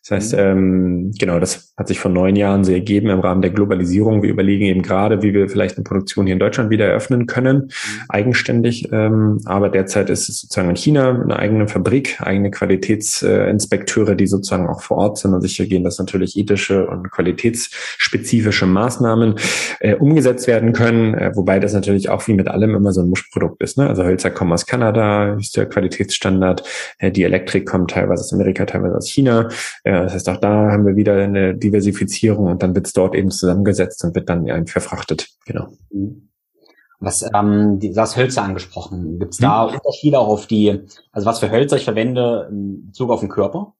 Das 0.09 0.17
heißt, 0.17 0.33
mhm. 0.35 0.39
ähm, 0.39 1.13
genau, 1.19 1.41
das 1.41 1.73
hat 1.77 1.89
sich 1.89 1.99
vor 1.99 2.13
neun 2.13 2.37
Jahren 2.37 2.63
so 2.63 2.71
ergeben 2.71 3.11
im 3.11 3.19
Rahmen 3.19 3.43
der 3.43 3.51
Globalisierung. 3.51 4.23
Wir 4.23 4.31
überlegen 4.31 4.65
eben 4.65 4.83
gerade, 4.83 5.23
wie 5.23 5.35
wir 5.35 5.49
vielleicht 5.49 5.77
eine 5.77 5.83
Produktion 5.83 6.27
hier 6.27 6.35
in 6.35 6.39
Deutschland 6.39 6.71
wieder 6.71 6.87
eröffnen 6.87 7.27
können, 7.27 7.57
mhm. 7.57 7.71
eigenständig. 8.09 8.89
Ähm, 8.93 9.41
aber 9.47 9.69
derzeit 9.69 10.09
ist 10.09 10.29
es 10.29 10.43
sozusagen 10.43 10.71
in 10.71 10.77
China 10.77 11.21
eine 11.21 11.37
eigene 11.37 11.67
Fabrik, 11.67 12.21
eigene 12.21 12.53
Qualitätsinspekteure, 12.53 14.15
die 14.15 14.29
sozusagen 14.29 14.69
auch 14.69 14.81
vor 14.81 14.99
Ort 14.99 15.19
sind 15.19 15.35
und 15.35 15.41
sicher 15.41 15.67
gehen, 15.67 15.83
dass 15.83 15.99
natürlich 15.99 16.37
ethische 16.37 16.87
und 16.87 17.11
qualitätsspezifische 17.11 18.67
Maßnahmen 18.67 19.35
äh, 19.81 19.97
umgesetzt 19.97 20.47
werden 20.47 20.73
können, 20.73 21.15
äh, 21.15 21.33
wobei 21.35 21.59
das 21.59 21.73
natürlich 21.73 22.11
auch 22.11 22.29
wie 22.29 22.35
mit 22.35 22.47
allem 22.47 22.77
immer 22.77 22.93
so 22.93 23.01
ein 23.01 23.09
Muschprodukt 23.09 23.61
ist. 23.61 23.77
Ne? 23.77 23.89
Also 23.89 24.05
Hölzer 24.05 24.31
kommen 24.31 24.53
aus 24.53 24.67
Kanada, 24.67 25.35
ist 25.35 25.57
der 25.57 25.67
Qualitätsstandard. 25.67 26.63
Äh, 26.99 27.11
die 27.11 27.25
Elektrik 27.25 27.67
kommt 27.67 27.91
teilweise 27.91 28.21
aus 28.21 28.33
Amerika, 28.33 28.67
teilweise 28.67 28.97
aus 28.97 29.09
China. 29.09 29.49
Äh, 29.83 29.96
das 30.03 30.15
heißt, 30.15 30.29
auch 30.29 30.39
da 30.39 30.71
haben 30.71 30.87
wir 30.87 30.97
wieder 30.97 31.15
eine 31.15 31.55
Diversifizierung 31.55 32.47
und 32.47 32.63
dann 32.63 32.75
wird 32.75 32.87
es 32.87 32.93
dort 32.93 33.15
eben 33.15 33.31
zusammengesetzt 33.31 34.05
und 34.05 34.15
wird 34.15 34.29
dann 34.29 34.47
eben 34.47 34.67
verfrachtet. 34.67 35.29
Genau. 35.45 35.69
Was, 36.99 37.29
ähm, 37.35 37.79
du 37.79 37.95
hast 37.97 38.17
Hölzer 38.17 38.43
angesprochen. 38.43 39.19
Gibt 39.19 39.35
es 39.35 39.39
da 39.39 39.69
hm. 39.69 39.75
Unterschiede 39.77 40.19
auch 40.19 40.29
auf 40.29 40.47
die, 40.47 40.81
also 41.13 41.27
was 41.27 41.41
für 41.41 41.51
Hölzer 41.51 41.77
ich 41.77 41.85
verwende 41.85 42.49
in 42.51 42.87
Bezug 42.87 43.11
auf 43.11 43.21
den 43.21 43.29
Körper? 43.29 43.75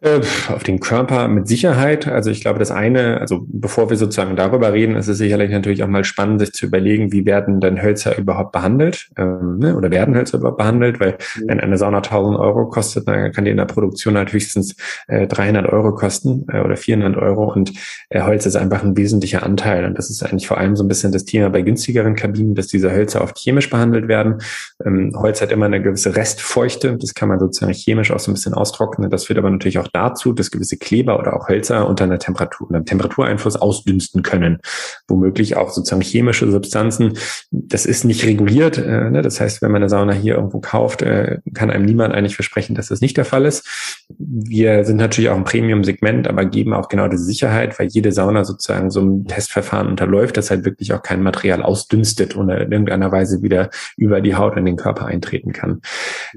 Äh, 0.00 0.20
auf 0.50 0.62
den 0.62 0.78
Körper 0.78 1.26
mit 1.26 1.48
Sicherheit. 1.48 2.06
Also 2.06 2.30
ich 2.30 2.40
glaube, 2.40 2.60
das 2.60 2.70
eine, 2.70 3.20
also 3.20 3.44
bevor 3.48 3.90
wir 3.90 3.96
sozusagen 3.96 4.36
darüber 4.36 4.72
reden, 4.72 4.94
ist 4.94 5.08
es 5.08 5.18
sicherlich 5.18 5.50
natürlich 5.50 5.82
auch 5.82 5.88
mal 5.88 6.04
spannend, 6.04 6.38
sich 6.38 6.52
zu 6.52 6.66
überlegen, 6.66 7.10
wie 7.10 7.26
werden 7.26 7.60
denn 7.60 7.82
Hölzer 7.82 8.16
überhaupt 8.16 8.52
behandelt 8.52 9.10
ähm, 9.16 9.58
ne? 9.58 9.76
oder 9.76 9.90
werden 9.90 10.14
Hölzer 10.14 10.38
überhaupt 10.38 10.58
behandelt, 10.58 11.00
weil 11.00 11.18
mhm. 11.34 11.48
wenn 11.48 11.58
eine 11.58 11.76
Sauna 11.78 11.96
1000 11.96 12.38
Euro 12.38 12.68
kostet, 12.68 13.08
dann 13.08 13.32
kann 13.32 13.44
die 13.44 13.50
in 13.50 13.56
der 13.56 13.64
Produktion 13.64 14.16
halt 14.16 14.32
höchstens 14.32 14.76
äh, 15.08 15.26
300 15.26 15.66
Euro 15.66 15.92
kosten 15.96 16.46
äh, 16.52 16.60
oder 16.60 16.76
400 16.76 17.20
Euro 17.20 17.52
und 17.52 17.72
äh, 18.10 18.22
Holz 18.22 18.46
ist 18.46 18.54
einfach 18.54 18.84
ein 18.84 18.96
wesentlicher 18.96 19.42
Anteil 19.42 19.84
und 19.84 19.98
das 19.98 20.10
ist 20.10 20.22
eigentlich 20.22 20.46
vor 20.46 20.58
allem 20.58 20.76
so 20.76 20.84
ein 20.84 20.88
bisschen 20.88 21.10
das 21.10 21.24
Thema 21.24 21.50
bei 21.50 21.62
günstigeren 21.62 22.14
Kabinen, 22.14 22.54
dass 22.54 22.68
diese 22.68 22.92
Hölzer 22.92 23.20
oft 23.20 23.36
chemisch 23.36 23.68
behandelt 23.68 24.06
werden. 24.06 24.42
Ähm, 24.84 25.12
Holz 25.16 25.42
hat 25.42 25.50
immer 25.50 25.66
eine 25.66 25.82
gewisse 25.82 26.14
Restfeuchte, 26.14 26.96
das 26.98 27.14
kann 27.14 27.28
man 27.28 27.40
sozusagen 27.40 27.72
chemisch 27.72 28.12
auch 28.12 28.20
so 28.20 28.30
ein 28.30 28.34
bisschen 28.34 28.54
austrocknen, 28.54 29.10
das 29.10 29.24
führt 29.24 29.40
aber 29.40 29.50
natürlich 29.50 29.80
auch 29.80 29.87
auch 29.88 29.92
dazu, 29.92 30.32
dass 30.32 30.50
gewisse 30.50 30.76
Kleber 30.76 31.18
oder 31.18 31.34
auch 31.34 31.48
Hölzer 31.48 31.88
unter 31.88 32.04
einer 32.04 32.18
Temperatur, 32.18 32.68
einem 32.70 32.84
Temperatureinfluss 32.84 33.56
ausdünsten 33.56 34.22
können. 34.22 34.58
Womöglich 35.06 35.56
auch 35.56 35.70
sozusagen 35.70 36.02
chemische 36.02 36.50
Substanzen. 36.50 37.14
Das 37.50 37.86
ist 37.86 38.04
nicht 38.04 38.24
reguliert. 38.24 38.78
Äh, 38.78 39.10
ne? 39.10 39.22
Das 39.22 39.40
heißt, 39.40 39.62
wenn 39.62 39.70
man 39.70 39.82
eine 39.82 39.88
Sauna 39.88 40.12
hier 40.12 40.36
irgendwo 40.36 40.60
kauft, 40.60 41.02
äh, 41.02 41.38
kann 41.54 41.70
einem 41.70 41.84
niemand 41.84 42.14
eigentlich 42.14 42.34
versprechen, 42.34 42.74
dass 42.74 42.88
das 42.88 43.00
nicht 43.00 43.16
der 43.16 43.24
Fall 43.24 43.44
ist. 43.44 44.06
Wir 44.18 44.84
sind 44.84 44.96
natürlich 44.96 45.30
auch 45.30 45.36
ein 45.36 45.44
Premium-Segment, 45.44 46.28
aber 46.28 46.44
geben 46.44 46.74
auch 46.74 46.88
genau 46.88 47.08
diese 47.08 47.24
Sicherheit, 47.24 47.78
weil 47.78 47.88
jede 47.88 48.12
Sauna 48.12 48.44
sozusagen 48.44 48.90
so 48.90 49.00
ein 49.00 49.26
Testverfahren 49.26 49.88
unterläuft, 49.88 50.36
dass 50.36 50.50
halt 50.50 50.64
wirklich 50.64 50.92
auch 50.92 51.02
kein 51.02 51.22
Material 51.22 51.62
ausdünstet 51.62 52.36
oder 52.36 52.60
in 52.60 52.72
irgendeiner 52.72 53.12
Weise 53.12 53.42
wieder 53.42 53.70
über 53.96 54.20
die 54.20 54.34
Haut 54.34 54.56
in 54.56 54.64
den 54.64 54.76
Körper 54.76 55.06
eintreten 55.06 55.52
kann. 55.52 55.80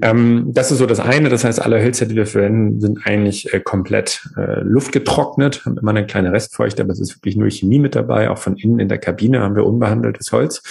Ähm, 0.00 0.50
das 0.52 0.70
ist 0.70 0.78
so 0.78 0.86
das 0.86 1.00
eine. 1.00 1.28
Das 1.28 1.44
heißt, 1.44 1.60
alle 1.60 1.82
Hölzer, 1.82 2.06
die 2.06 2.16
wir 2.16 2.26
verwenden, 2.26 2.80
sind 2.80 3.06
eigentlich 3.06 3.41
äh, 3.52 3.60
komplett 3.60 4.28
äh, 4.36 4.60
luftgetrocknet, 4.60 5.64
haben 5.64 5.78
immer 5.78 5.90
eine 5.90 6.06
kleine 6.06 6.32
Restfeuchte, 6.32 6.82
aber 6.82 6.92
es 6.92 7.00
ist 7.00 7.16
wirklich 7.16 7.36
nur 7.36 7.50
Chemie 7.50 7.78
mit 7.78 7.94
dabei. 7.94 8.30
Auch 8.30 8.38
von 8.38 8.56
innen 8.56 8.78
in 8.78 8.88
der 8.88 8.98
Kabine 8.98 9.40
haben 9.40 9.56
wir 9.56 9.66
unbehandeltes 9.66 10.32
Holz. 10.32 10.62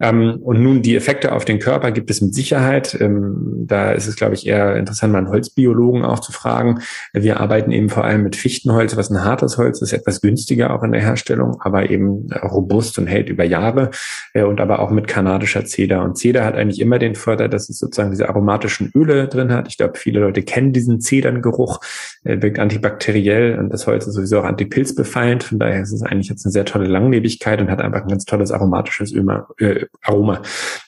Ähm, 0.00 0.38
und 0.42 0.62
nun 0.62 0.82
die 0.82 0.96
Effekte 0.96 1.32
auf 1.32 1.44
den 1.44 1.58
Körper 1.58 1.92
gibt 1.92 2.10
es 2.10 2.20
mit 2.20 2.34
Sicherheit. 2.34 2.96
Ähm, 3.00 3.66
da 3.66 3.92
ist 3.92 4.06
es, 4.06 4.16
glaube 4.16 4.34
ich, 4.34 4.46
eher 4.46 4.76
interessant, 4.76 5.12
mal 5.12 5.18
einen 5.18 5.28
Holzbiologen 5.28 6.04
auch 6.04 6.20
zu 6.20 6.32
fragen. 6.32 6.80
Wir 7.12 7.40
arbeiten 7.40 7.70
eben 7.70 7.88
vor 7.88 8.04
allem 8.04 8.22
mit 8.22 8.36
Fichtenholz, 8.36 8.96
was 8.96 9.10
ein 9.10 9.24
hartes 9.24 9.58
Holz 9.58 9.82
ist, 9.82 9.92
etwas 9.92 10.20
günstiger 10.20 10.74
auch 10.74 10.82
in 10.82 10.92
der 10.92 11.02
Herstellung, 11.02 11.60
aber 11.60 11.90
eben 11.90 12.28
robust 12.32 12.98
und 12.98 13.06
hält 13.06 13.28
über 13.28 13.44
Jahre 13.44 13.90
äh, 14.34 14.42
und 14.42 14.60
aber 14.60 14.80
auch 14.80 14.90
mit 14.90 15.06
kanadischer 15.06 15.64
Zeder. 15.64 16.02
Und 16.02 16.16
Zeder 16.16 16.44
hat 16.44 16.54
eigentlich 16.54 16.80
immer 16.80 16.98
den 16.98 17.14
Vorteil, 17.14 17.48
dass 17.48 17.68
es 17.68 17.78
sozusagen 17.78 18.10
diese 18.10 18.28
aromatischen 18.28 18.90
Öle 18.94 19.28
drin 19.28 19.52
hat. 19.52 19.68
Ich 19.68 19.76
glaube, 19.76 19.98
viele 19.98 20.20
Leute 20.20 20.42
kennen 20.42 20.72
diesen 20.72 21.00
Zederngeruch. 21.00 21.80
äh, 22.24 22.40
wirkt 22.40 22.58
antibakteriell 22.58 23.58
und 23.58 23.70
das 23.70 23.86
Holz 23.86 24.06
ist 24.06 24.14
sowieso 24.14 24.40
auch 24.40 24.44
antipilzbefallend. 24.44 25.44
Von 25.44 25.58
daher 25.58 25.82
ist 25.82 25.92
es 25.92 26.02
eigentlich 26.02 26.28
jetzt 26.28 26.44
eine 26.44 26.52
sehr 26.52 26.64
tolle 26.64 26.86
Langlebigkeit 26.86 27.60
und 27.60 27.70
hat 27.70 27.80
einfach 27.80 28.02
ein 28.02 28.08
ganz 28.08 28.24
tolles 28.24 28.50
aromatisches 28.50 29.12
äh, 29.58 29.86
Aroma. 30.02 30.42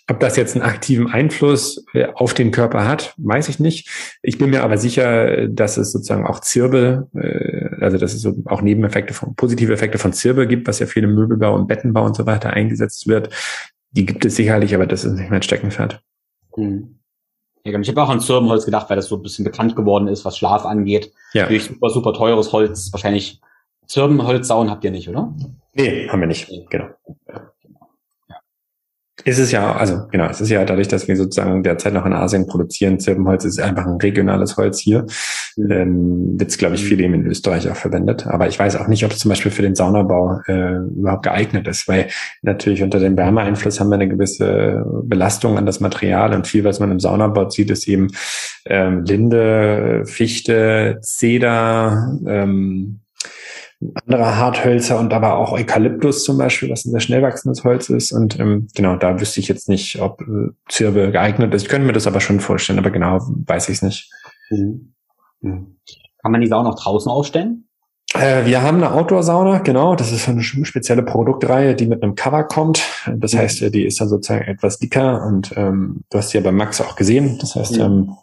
Ob 0.09 0.21
das 0.21 0.37
jetzt 0.37 0.57
einen 0.57 0.65
aktiven 0.65 1.11
Einfluss 1.11 1.85
äh, 1.93 2.07
auf 2.15 2.35
den 2.35 2.51
Körper 2.51 2.87
hat, 2.89 3.15
weiß 3.19 3.49
ich 3.49 3.61
nicht. 3.61 3.89
Ich 4.23 4.39
bin 4.39 4.51
mir 4.51 4.63
aber 4.63 4.79
sicher, 4.79 5.49
dass 5.49 5.77
es 5.77 5.93
sozusagen 5.93 6.27
auch 6.27 6.41
Zirbel, 6.41 7.09
äh, 7.15 7.83
also 7.83 7.99
dass 7.99 8.15
es 8.15 8.27
auch 8.47 8.63
Nebeneffekte 8.63 9.15
von, 9.15 9.35
positive 9.35 9.73
Effekte 9.73 9.99
von 9.99 10.13
Zirbel 10.13 10.47
gibt, 10.47 10.67
was 10.67 10.79
ja 10.79 10.87
viel 10.87 11.05
im 11.05 11.15
Möbelbau 11.15 11.55
und 11.55 11.67
Bettenbau 11.67 12.05
und 12.05 12.17
so 12.17 12.27
weiter 12.27 12.51
eingesetzt 12.51 13.07
wird. 13.07 13.31
Die 13.91 14.07
gibt 14.07 14.25
es 14.25 14.37
sicherlich, 14.37 14.75
aber 14.75 14.87
das 14.87 15.05
ist 15.05 15.13
nicht 15.13 15.31
mein 15.31 15.43
Steckenpferd. 15.43 16.03
Hm. 16.55 16.99
Ja, 17.65 17.79
ich 17.79 17.89
habe 17.89 18.03
auch 18.03 18.09
an 18.09 18.21
Zirbenholz 18.21 18.65
gedacht, 18.65 18.91
weil 18.91 18.97
das 18.97 19.07
so 19.07 19.17
ein 19.17 19.23
bisschen 19.23 19.45
bekannt 19.45 19.77
geworden 19.77 20.09
ist, 20.09 20.25
was 20.25 20.37
Schlaf 20.37 20.65
angeht. 20.65 21.13
Ja. 21.33 21.43
Natürlich 21.43 21.65
super, 21.65 21.91
super 21.91 22.13
teures 22.13 22.53
Holz. 22.53 22.89
Wahrscheinlich 22.93 23.41
Zirbenholzsauen 23.87 24.71
habt 24.71 24.85
ihr 24.85 24.91
nicht, 24.91 25.09
oder? 25.09 25.33
Nee, 25.75 26.09
haben 26.09 26.21
wir 26.21 26.27
nicht. 26.27 26.51
Genau. 26.71 26.89
Ist 29.25 29.39
es 29.39 29.53
ja, 29.53 29.75
also 29.75 30.07
genau, 30.11 30.27
es 30.27 30.41
ist 30.41 30.51
ja 30.51 30.65
dadurch, 30.65 30.89
dass 30.89 31.07
wir 31.07 31.17
sozusagen 31.17 31.63
derzeit 31.63 31.93
noch 31.93 32.07
in 32.07 32.13
Asien 32.13 32.47
produzieren, 32.47 32.99
Zirbenholz 32.99 33.45
ist 33.45 33.61
einfach 33.61 33.87
ein 33.87 33.97
regionales 33.97 34.57
Holz 34.57 34.81
hier. 34.81 35.07
Ähm, 35.57 36.39
wird 36.39 36.51
es, 36.51 36.59
glaube 36.59 36.75
ich, 36.75 36.85
viel 36.85 37.01
eben 37.01 37.15
in 37.15 37.27
Österreich 37.27 37.69
auch 37.71 37.77
verwendet. 37.77 38.27
Aber 38.27 38.49
ich 38.49 38.59
weiß 38.59 38.77
auch 38.77 38.89
nicht, 38.89 39.05
ob 39.05 39.13
es 39.13 39.19
zum 39.19 39.29
Beispiel 39.29 39.53
für 39.53 39.63
den 39.63 39.75
Saunabau 39.75 40.41
äh, 40.47 40.77
überhaupt 40.99 41.25
geeignet 41.25 41.69
ist, 41.69 41.87
weil 41.89 42.09
natürlich 42.43 42.83
unter 42.83 42.99
dem 42.99 43.17
Wärmeeinfluss 43.17 43.79
haben 43.79 43.91
wir 43.91 43.97
eine 43.97 44.09
gewisse 44.09 44.85
Belastung 45.05 45.59
an 45.59 45.67
das 45.67 45.81
Material 45.81 46.35
und 46.35 46.47
viel, 46.47 46.65
was 46.65 46.81
man 46.81 46.91
im 46.91 47.01
Saunabau 47.01 47.51
sieht, 47.51 47.71
ist 47.71 47.87
eben 47.87 48.09
ähm, 48.65 49.05
Linde, 49.05 50.03
Fichte, 50.07 50.99
Zeder, 51.03 52.19
ähm, 52.27 53.02
andere 54.07 54.37
Harthölzer 54.37 54.99
und 54.99 55.13
aber 55.13 55.37
auch 55.37 55.53
Eukalyptus 55.53 56.25
zum 56.25 56.39
Beispiel, 56.39 56.71
was 56.71 56.85
ein 56.85 56.91
sehr 56.91 57.01
schnell 57.01 57.23
wachsendes 57.23 57.65
Holz 57.65 57.89
ist. 57.91 58.13
Und 58.13 58.39
ähm, 58.39 58.69
genau, 58.75 58.97
da 58.97 59.21
wüsste 59.21 59.41
ich 59.41 59.49
jetzt 59.49 59.69
nicht, 59.69 60.01
ob 60.01 60.21
äh, 60.23 60.51
Zirbe 60.69 61.11
geeignet 61.11 61.55
ist. 61.55 61.63
Ich 61.63 61.69
könnte 61.69 61.87
mir 61.87 61.93
das 61.93 62.07
aber 62.07 62.21
schon 62.21 62.41
vorstellen, 62.41 62.79
aber 62.79 62.91
genau 62.91 63.21
weiß 63.47 63.69
ich 63.69 63.77
es 63.77 63.83
nicht. 63.83 64.11
Mhm. 64.51 64.95
Mhm. 65.41 65.77
Kann 66.23 66.33
man 66.33 66.41
die 66.41 66.47
Sauna 66.47 66.71
auch 66.71 66.81
draußen 66.81 67.11
aufstellen? 67.11 67.67
Äh, 68.15 68.45
wir 68.45 68.63
haben 68.63 68.77
eine 68.77 68.93
Outdoor-Sauna, 68.93 69.59
genau. 69.59 69.97
Das 69.97 70.13
ist 70.13 70.29
eine 70.29 70.43
spezielle 70.43 71.03
Produktreihe, 71.03 71.75
die 71.75 71.87
mit 71.87 72.03
einem 72.03 72.15
Cover 72.15 72.45
kommt. 72.45 72.83
Das 73.17 73.33
mhm. 73.33 73.39
heißt, 73.39 73.75
die 73.75 73.87
ist 73.87 74.01
dann 74.01 74.09
sozusagen 74.09 74.45
etwas 74.45 74.79
dicker 74.79 75.25
und 75.25 75.53
ähm, 75.57 76.03
du 76.11 76.19
hast 76.19 76.31
sie 76.31 76.39
ja 76.39 76.45
bei 76.45 76.53
Max 76.53 76.81
auch 76.81 76.97
gesehen. 76.97 77.39
Das 77.41 77.57
heißt, 77.57 77.79
ähm, 77.79 78.17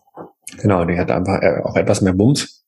genau, 0.61 0.85
die 0.85 0.97
hat 0.97 1.11
einfach 1.11 1.41
äh, 1.41 1.61
auch 1.63 1.75
etwas 1.75 2.01
mehr 2.01 2.13
Bums 2.13 2.59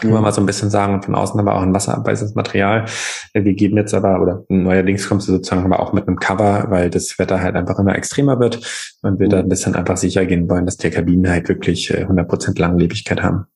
können 0.00 0.12
wir 0.12 0.20
mal 0.20 0.32
so 0.32 0.40
ein 0.40 0.46
bisschen 0.46 0.70
sagen, 0.70 1.02
von 1.02 1.14
außen 1.14 1.38
aber 1.38 1.54
auch 1.54 1.62
ein 1.62 1.74
wasserabweisendes 1.74 2.34
Material. 2.34 2.86
Wir 3.34 3.54
geben 3.54 3.76
jetzt 3.76 3.94
aber, 3.94 4.20
oder 4.20 4.44
neuerdings 4.48 5.08
kommst 5.08 5.28
du 5.28 5.32
sozusagen 5.32 5.64
aber 5.64 5.80
auch 5.80 5.92
mit 5.92 6.08
einem 6.08 6.18
Cover, 6.18 6.66
weil 6.68 6.90
das 6.90 7.18
Wetter 7.18 7.40
halt 7.40 7.56
einfach 7.56 7.78
immer 7.78 7.94
extremer 7.94 8.40
wird 8.40 8.60
und 9.02 9.18
wir 9.18 9.26
mhm. 9.26 9.30
da 9.30 9.38
ein 9.40 9.48
bisschen 9.48 9.74
einfach 9.74 9.96
sicher 9.96 10.26
gehen 10.26 10.48
wollen, 10.48 10.66
dass 10.66 10.76
die 10.76 10.90
Kabinen 10.90 11.30
halt 11.30 11.48
wirklich 11.48 11.90
100% 11.90 12.56
äh, 12.56 12.60
Langlebigkeit 12.60 13.22
haben. 13.22 13.46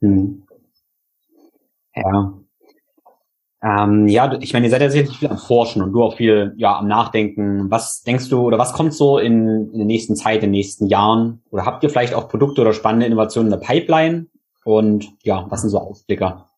Mhm. 0.00 0.42
Ja. 1.94 2.34
Ähm, 3.64 4.08
ja, 4.08 4.36
ich 4.40 4.52
meine, 4.52 4.66
ihr 4.66 4.70
seid 4.70 4.82
ja 4.82 4.90
sicherlich 4.90 5.18
viel 5.18 5.28
am 5.28 5.38
Forschen 5.38 5.82
und 5.82 5.92
du 5.92 6.02
auch 6.02 6.16
viel 6.16 6.52
ja 6.56 6.78
am 6.78 6.88
Nachdenken. 6.88 7.70
Was 7.70 8.02
denkst 8.02 8.28
du 8.28 8.40
oder 8.40 8.58
was 8.58 8.72
kommt 8.72 8.92
so 8.92 9.18
in, 9.18 9.70
in 9.72 9.78
der 9.78 9.86
nächsten 9.86 10.16
Zeit, 10.16 10.36
in 10.36 10.40
den 10.42 10.50
nächsten 10.50 10.86
Jahren? 10.86 11.42
Oder 11.50 11.64
habt 11.64 11.84
ihr 11.84 11.90
vielleicht 11.90 12.14
auch 12.14 12.28
Produkte 12.28 12.60
oder 12.60 12.72
spannende 12.72 13.06
Innovationen 13.06 13.52
in 13.52 13.60
der 13.60 13.64
Pipeline, 13.64 14.26
und 14.64 15.08
ja, 15.22 15.46
was 15.48 15.62
sind 15.62 15.70
so 15.70 15.78
Ausblicker? 15.78 16.48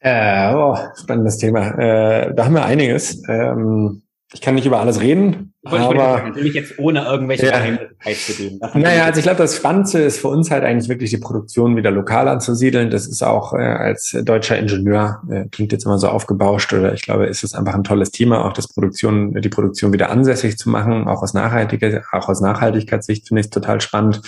Äh, 0.00 0.52
oh, 0.54 0.76
spannendes 1.00 1.38
Thema. 1.38 1.78
Äh, 1.78 2.34
da 2.34 2.44
haben 2.44 2.54
wir 2.54 2.64
einiges. 2.64 3.22
Ähm, 3.28 4.02
ich 4.34 4.40
kann 4.40 4.54
nicht 4.54 4.66
über 4.66 4.80
alles 4.80 5.00
reden, 5.00 5.52
ich 5.64 5.72
aber 5.72 5.94
sagen, 5.94 6.28
natürlich 6.30 6.54
jetzt 6.54 6.78
ohne 6.78 7.04
irgendwelche 7.04 7.46
ja. 7.46 7.52
Geheimnisse 7.52 8.32
zu 8.32 8.42
geben. 8.42 8.60
Naja, 8.74 9.04
also 9.04 9.18
ich 9.18 9.24
glaube, 9.24 9.38
das 9.38 9.56
Spannendste 9.56 9.98
ist 10.00 10.20
für 10.20 10.28
uns 10.28 10.50
halt 10.50 10.64
eigentlich 10.64 10.88
wirklich 10.88 11.10
die 11.10 11.18
Produktion 11.18 11.76
wieder 11.76 11.90
lokal 11.90 12.28
anzusiedeln. 12.28 12.90
Das 12.90 13.06
ist 13.06 13.22
auch 13.22 13.52
äh, 13.52 13.58
als 13.58 14.16
deutscher 14.24 14.58
Ingenieur 14.58 15.22
äh, 15.30 15.44
klingt 15.50 15.70
jetzt 15.70 15.84
immer 15.84 15.98
so 15.98 16.08
aufgebauscht 16.08 16.72
oder 16.72 16.94
ich 16.94 17.02
glaube, 17.02 17.26
ist 17.26 17.44
es 17.44 17.54
einfach 17.54 17.74
ein 17.74 17.84
tolles 17.84 18.10
Thema, 18.10 18.44
auch 18.44 18.54
das 18.54 18.68
Produktion, 18.68 19.34
die 19.34 19.48
Produktion 19.50 19.92
wieder 19.92 20.10
ansässig 20.10 20.56
zu 20.56 20.70
machen, 20.70 21.06
auch 21.06 21.22
aus 21.22 21.34
Nachhaltigkeit, 21.34 22.02
auch 22.10 22.28
aus 22.28 22.40
Nachhaltigkeitssicht 22.40 23.28
finde 23.28 23.40
ich 23.40 23.46
es 23.46 23.50
total 23.50 23.80
spannend. 23.82 24.22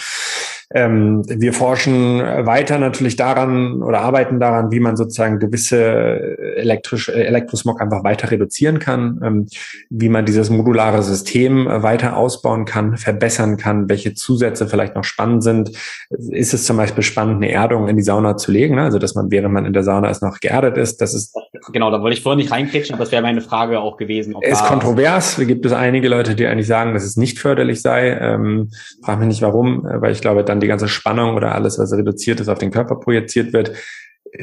Ähm, 0.72 1.22
wir 1.28 1.52
forschen 1.52 2.18
weiter 2.20 2.78
natürlich 2.78 3.16
daran 3.16 3.82
oder 3.82 4.00
arbeiten 4.00 4.40
daran, 4.40 4.70
wie 4.70 4.80
man 4.80 4.96
sozusagen 4.96 5.38
gewisse 5.38 6.56
elektrische 6.56 7.12
Elektrosmog 7.12 7.80
einfach 7.80 8.04
weiter 8.04 8.30
reduzieren 8.30 8.78
kann, 8.78 9.20
ähm, 9.22 9.46
wie 9.90 10.08
man 10.08 10.24
dieses 10.24 10.50
modulare 10.50 11.02
System 11.02 11.66
weiter 11.66 12.16
ausbauen 12.16 12.64
kann, 12.64 12.96
verbessern 12.96 13.56
kann, 13.56 13.88
welche 13.88 14.14
Zusätze 14.14 14.66
vielleicht 14.66 14.94
noch 14.94 15.04
spannend 15.04 15.42
sind. 15.42 15.72
Ist 16.10 16.54
es 16.54 16.64
zum 16.64 16.76
Beispiel 16.76 17.02
spannend, 17.02 17.36
eine 17.36 17.50
Erdung 17.52 17.88
in 17.88 17.96
die 17.96 18.02
Sauna 18.02 18.36
zu 18.36 18.50
legen, 18.50 18.76
ne? 18.76 18.82
also 18.82 18.98
dass 18.98 19.14
man, 19.14 19.30
während 19.30 19.52
man 19.52 19.66
in 19.66 19.72
der 19.72 19.82
Sauna 19.82 20.08
ist, 20.08 20.22
noch 20.22 20.40
geerdet 20.40 20.76
ist. 20.78 21.00
Das 21.00 21.14
ist 21.14 21.34
genau, 21.72 21.90
da 21.90 22.00
wollte 22.00 22.16
ich 22.16 22.22
vorhin 22.22 22.38
nicht 22.38 22.52
reinkritschen, 22.52 22.94
aber 22.94 23.04
das 23.04 23.12
wäre 23.12 23.22
meine 23.22 23.40
Frage 23.40 23.80
auch 23.80 23.96
gewesen. 23.96 24.34
ist 24.40 24.64
kontrovers. 24.64 25.36
Gibt 25.38 25.66
es 25.66 25.72
einige 25.72 26.08
Leute, 26.08 26.34
die 26.34 26.46
eigentlich 26.46 26.66
sagen, 26.66 26.94
dass 26.94 27.04
es 27.04 27.16
nicht 27.16 27.38
förderlich 27.38 27.82
sei. 27.82 28.10
Ähm, 28.10 28.70
frag 29.02 29.18
mich 29.18 29.28
nicht 29.28 29.42
warum, 29.42 29.82
weil 29.84 30.12
ich 30.12 30.20
glaube, 30.20 30.44
dann 30.54 30.60
die 30.60 30.66
ganze 30.66 30.88
Spannung 30.88 31.34
oder 31.34 31.54
alles, 31.54 31.78
was 31.78 31.92
reduziert 31.92 32.40
ist, 32.40 32.48
auf 32.48 32.58
den 32.58 32.70
Körper 32.70 32.96
projiziert 32.96 33.52
wird. 33.52 33.72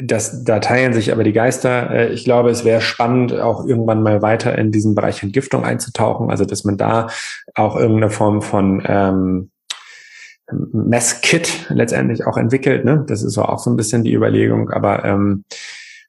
Das, 0.00 0.44
da 0.44 0.60
teilen 0.60 0.92
sich 0.92 1.12
aber 1.12 1.24
die 1.24 1.32
Geister. 1.32 1.90
Äh, 1.90 2.12
ich 2.12 2.24
glaube, 2.24 2.50
es 2.50 2.64
wäre 2.64 2.80
spannend, 2.80 3.34
auch 3.34 3.66
irgendwann 3.66 4.02
mal 4.02 4.22
weiter 4.22 4.56
in 4.56 4.70
diesen 4.70 4.94
Bereich 4.94 5.22
Entgiftung 5.22 5.64
einzutauchen. 5.64 6.30
Also, 6.30 6.44
dass 6.44 6.64
man 6.64 6.76
da 6.76 7.08
auch 7.54 7.76
irgendeine 7.76 8.10
Form 8.10 8.42
von 8.42 8.82
ähm, 8.86 9.50
Messkit 10.72 11.66
letztendlich 11.70 12.26
auch 12.26 12.36
entwickelt. 12.36 12.84
Ne? 12.84 13.04
Das 13.06 13.22
ist 13.22 13.38
auch 13.38 13.58
so 13.58 13.70
ein 13.70 13.76
bisschen 13.76 14.04
die 14.04 14.14
Überlegung. 14.14 14.70
Aber 14.70 15.04
ähm, 15.04 15.44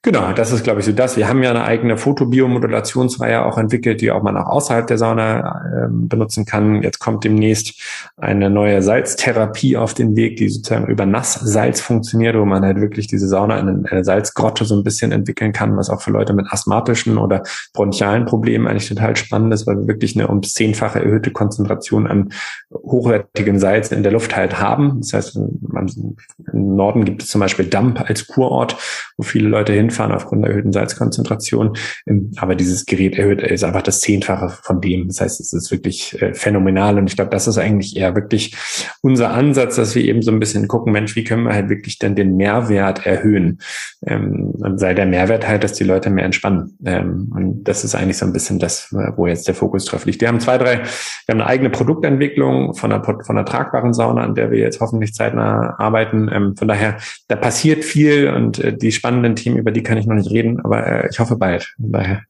Genau, 0.04 0.34
das 0.34 0.52
ist, 0.52 0.64
glaube 0.64 0.80
ich, 0.80 0.86
so 0.86 0.92
das. 0.92 1.16
Wir 1.16 1.28
haben 1.28 1.42
ja 1.42 1.48
eine 1.48 1.64
eigene 1.64 1.96
Fotobiomodulationsreihe 1.96 3.42
auch 3.42 3.56
entwickelt, 3.56 4.02
die 4.02 4.10
auch 4.10 4.22
man 4.22 4.36
auch 4.36 4.48
außerhalb 4.48 4.86
der 4.86 4.98
Sauna 4.98 5.62
äh, 5.64 5.88
benutzen 5.88 6.44
kann. 6.44 6.82
Jetzt 6.82 6.98
kommt 6.98 7.24
demnächst 7.24 7.80
eine 8.18 8.50
neue 8.50 8.82
Salztherapie 8.82 9.78
auf 9.78 9.94
den 9.94 10.14
Weg, 10.14 10.36
die 10.36 10.50
sozusagen 10.50 10.88
über 10.88 11.06
Nasssalz 11.06 11.80
funktioniert, 11.80 12.36
wo 12.36 12.44
man 12.44 12.62
halt 12.62 12.82
wirklich 12.82 13.06
diese 13.06 13.26
Sauna 13.28 13.58
in 13.58 13.86
eine 13.86 14.04
Salzgrotte 14.04 14.66
so 14.66 14.76
ein 14.76 14.84
bisschen 14.84 15.10
entwickeln 15.10 15.54
kann, 15.54 15.74
was 15.78 15.88
auch 15.88 16.02
für 16.02 16.10
Leute 16.10 16.34
mit 16.34 16.52
asthmatischen 16.52 17.16
oder 17.16 17.42
bronchialen 17.72 18.26
Problemen 18.26 18.66
eigentlich 18.66 18.90
total 18.90 19.16
spannend 19.16 19.54
ist, 19.54 19.66
weil 19.66 19.78
wir 19.78 19.88
wirklich 19.88 20.16
eine 20.16 20.28
um 20.28 20.42
zehnfache 20.42 21.02
erhöhte 21.02 21.30
Konzentration 21.30 22.06
an 22.06 22.28
hochwertigen 22.74 23.58
Salz 23.58 23.90
in 23.90 24.02
der 24.02 24.12
Luft 24.12 24.36
halt 24.36 24.60
haben. 24.60 25.00
Das 25.00 25.14
heißt, 25.14 25.36
im 25.36 26.76
Norden 26.76 27.06
gibt 27.06 27.22
es 27.22 27.30
zum 27.30 27.40
Beispiel 27.40 27.64
Damp 27.64 28.02
als 28.06 28.26
Kurort, 28.26 28.76
wo 29.16 29.22
viele 29.22 29.48
Leute 29.48 29.72
hin 29.72 29.93
hinfahren 29.94 30.12
aufgrund 30.12 30.44
der 30.44 30.50
erhöhten 30.50 30.72
Salzkonzentration. 30.72 31.76
Ähm, 32.06 32.32
aber 32.36 32.54
dieses 32.54 32.86
Gerät 32.86 33.16
erhöht 33.16 33.40
ist 33.42 33.64
einfach 33.64 33.82
das 33.82 34.00
Zehnfache 34.00 34.58
von 34.62 34.80
dem. 34.80 35.08
Das 35.08 35.20
heißt, 35.20 35.40
es 35.40 35.52
ist 35.52 35.70
wirklich 35.70 36.20
äh, 36.20 36.34
phänomenal. 36.34 36.98
Und 36.98 37.08
ich 37.08 37.16
glaube, 37.16 37.30
das 37.30 37.46
ist 37.46 37.58
eigentlich 37.58 37.96
eher 37.96 38.14
wirklich 38.14 38.56
unser 39.02 39.30
Ansatz, 39.30 39.76
dass 39.76 39.94
wir 39.94 40.04
eben 40.04 40.22
so 40.22 40.30
ein 40.30 40.40
bisschen 40.40 40.68
gucken, 40.68 40.92
Mensch, 40.92 41.16
wie 41.16 41.24
können 41.24 41.44
wir 41.44 41.54
halt 41.54 41.68
wirklich 41.68 41.98
denn 41.98 42.16
den 42.16 42.36
Mehrwert 42.36 43.06
erhöhen? 43.06 43.58
Ähm, 44.06 44.52
und 44.58 44.78
sei 44.78 44.94
der 44.94 45.06
Mehrwert 45.06 45.46
halt, 45.46 45.64
dass 45.64 45.72
die 45.72 45.84
Leute 45.84 46.10
mehr 46.10 46.24
entspannen. 46.24 46.76
Ähm, 46.84 47.32
und 47.34 47.64
das 47.64 47.84
ist 47.84 47.94
eigentlich 47.94 48.18
so 48.18 48.26
ein 48.26 48.32
bisschen 48.32 48.58
das, 48.58 48.94
wo 49.16 49.26
jetzt 49.26 49.48
der 49.48 49.54
Fokus 49.54 49.84
drauf 49.84 50.04
liegt. 50.06 50.20
Wir 50.20 50.28
haben 50.28 50.40
zwei, 50.40 50.58
drei, 50.58 50.78
wir 50.78 51.32
haben 51.32 51.40
eine 51.40 51.46
eigene 51.46 51.70
Produktentwicklung 51.70 52.74
von 52.74 52.92
einer, 52.92 53.04
von 53.04 53.36
einer 53.36 53.44
tragbaren 53.44 53.94
Sauna, 53.94 54.22
an 54.22 54.34
der 54.34 54.50
wir 54.50 54.58
jetzt 54.58 54.80
hoffentlich 54.80 55.14
zeitnah 55.14 55.74
arbeiten. 55.78 56.54
von 56.56 56.68
daher, 56.68 56.96
da 57.28 57.36
passiert 57.36 57.84
viel 57.84 58.28
und 58.28 58.58
äh, 58.58 58.76
die 58.76 58.92
spannenden 58.92 59.36
Themen, 59.36 59.58
über 59.58 59.70
die 59.70 59.82
kann 59.84 59.98
ich 59.98 60.06
noch 60.06 60.16
nicht 60.16 60.30
reden, 60.30 60.60
aber 60.64 60.86
äh, 60.86 61.08
ich 61.10 61.18
hoffe 61.18 61.36
bald. 61.36 61.74
Daher, 61.78 62.22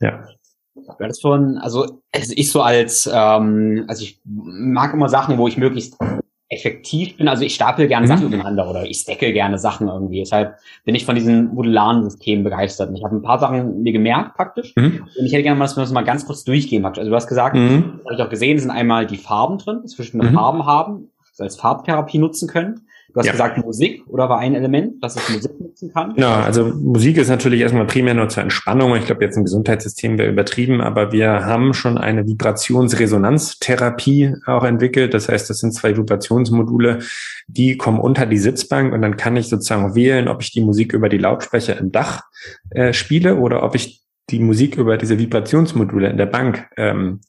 ja. 0.00 0.24
Hattest 1.00 1.22
von, 1.22 1.58
also, 1.58 2.02
also 2.12 2.32
ich 2.36 2.50
so 2.50 2.62
als, 2.62 3.08
ähm, 3.12 3.84
also 3.88 4.02
ich 4.02 4.20
mag 4.24 4.92
immer 4.94 5.08
Sachen, 5.08 5.38
wo 5.38 5.48
ich 5.48 5.56
möglichst 5.56 5.96
effektiv 6.52 7.16
bin. 7.16 7.28
Also 7.28 7.44
ich 7.44 7.54
stapel 7.54 7.88
gerne 7.88 8.06
mhm. 8.06 8.08
Sachen 8.08 8.26
übereinander 8.26 8.68
oder 8.68 8.84
ich 8.84 8.98
stacke 8.98 9.32
gerne 9.32 9.58
Sachen 9.58 9.88
irgendwie. 9.88 10.20
Deshalb 10.20 10.56
bin 10.84 10.94
ich 10.94 11.06
von 11.06 11.14
diesen 11.14 11.54
modularen 11.54 12.04
Systemen 12.04 12.44
begeistert. 12.44 12.90
Und 12.90 12.96
ich 12.96 13.04
habe 13.04 13.16
ein 13.16 13.22
paar 13.22 13.38
Sachen 13.38 13.82
mir 13.82 13.92
gemerkt 13.92 14.36
praktisch. 14.36 14.74
Mhm. 14.76 15.06
Und 15.18 15.24
ich 15.24 15.32
hätte 15.32 15.42
gerne 15.42 15.58
mal, 15.58 15.64
dass 15.64 15.76
wir 15.76 15.80
das 15.82 15.92
mal 15.92 16.04
ganz 16.04 16.26
kurz 16.26 16.44
durchgehen 16.44 16.82
praktisch. 16.82 17.00
Also 17.00 17.10
du 17.10 17.16
hast 17.16 17.26
gesagt, 17.26 17.56
mhm. 17.56 18.00
habe 18.04 18.14
ich 18.14 18.22
auch 18.22 18.28
gesehen, 18.28 18.58
sind 18.58 18.70
einmal 18.70 19.06
die 19.06 19.16
Farben 19.16 19.58
drin, 19.58 19.80
dass 19.82 19.92
wir 19.92 20.04
verschiedene 20.04 20.30
mhm. 20.30 20.34
Farben 20.34 20.66
haben, 20.66 21.08
als 21.38 21.56
Farbtherapie 21.56 22.18
nutzen 22.18 22.48
können. 22.48 22.86
Du 23.12 23.18
hast 23.18 23.26
ja. 23.26 23.32
gesagt 23.32 23.58
Musik 23.58 24.04
oder 24.06 24.30
war 24.30 24.38
ein 24.38 24.54
Element, 24.54 25.04
dass 25.04 25.16
ich 25.16 25.28
Musik 25.28 25.60
nutzen 25.60 25.92
kann? 25.92 26.14
Ja, 26.16 26.42
also 26.42 26.64
Musik 26.64 27.18
ist 27.18 27.28
natürlich 27.28 27.60
erstmal 27.60 27.86
primär 27.86 28.14
nur 28.14 28.30
zur 28.30 28.42
Entspannung. 28.42 28.96
Ich 28.96 29.04
glaube, 29.04 29.22
jetzt 29.24 29.36
im 29.36 29.44
Gesundheitssystem 29.44 30.16
wäre 30.16 30.30
übertrieben, 30.30 30.80
aber 30.80 31.12
wir 31.12 31.44
haben 31.44 31.74
schon 31.74 31.98
eine 31.98 32.26
Vibrationsresonanztherapie 32.26 34.36
auch 34.46 34.64
entwickelt. 34.64 35.12
Das 35.12 35.28
heißt, 35.28 35.50
das 35.50 35.58
sind 35.58 35.74
zwei 35.74 35.94
Vibrationsmodule, 35.96 37.00
die 37.48 37.76
kommen 37.76 38.00
unter 38.00 38.24
die 38.24 38.38
Sitzbank 38.38 38.94
und 38.94 39.02
dann 39.02 39.18
kann 39.18 39.36
ich 39.36 39.48
sozusagen 39.48 39.94
wählen, 39.94 40.28
ob 40.28 40.40
ich 40.42 40.52
die 40.52 40.62
Musik 40.62 40.94
über 40.94 41.10
die 41.10 41.18
Lautsprecher 41.18 41.78
im 41.78 41.92
Dach 41.92 42.22
äh, 42.70 42.94
spiele 42.94 43.36
oder 43.36 43.62
ob 43.62 43.74
ich 43.74 44.01
die 44.32 44.40
Musik 44.40 44.76
über 44.76 44.96
diese 44.96 45.18
Vibrationsmodule 45.18 46.08
in 46.08 46.16
der 46.16 46.26
Bank 46.26 46.66
ähm, 46.76 47.20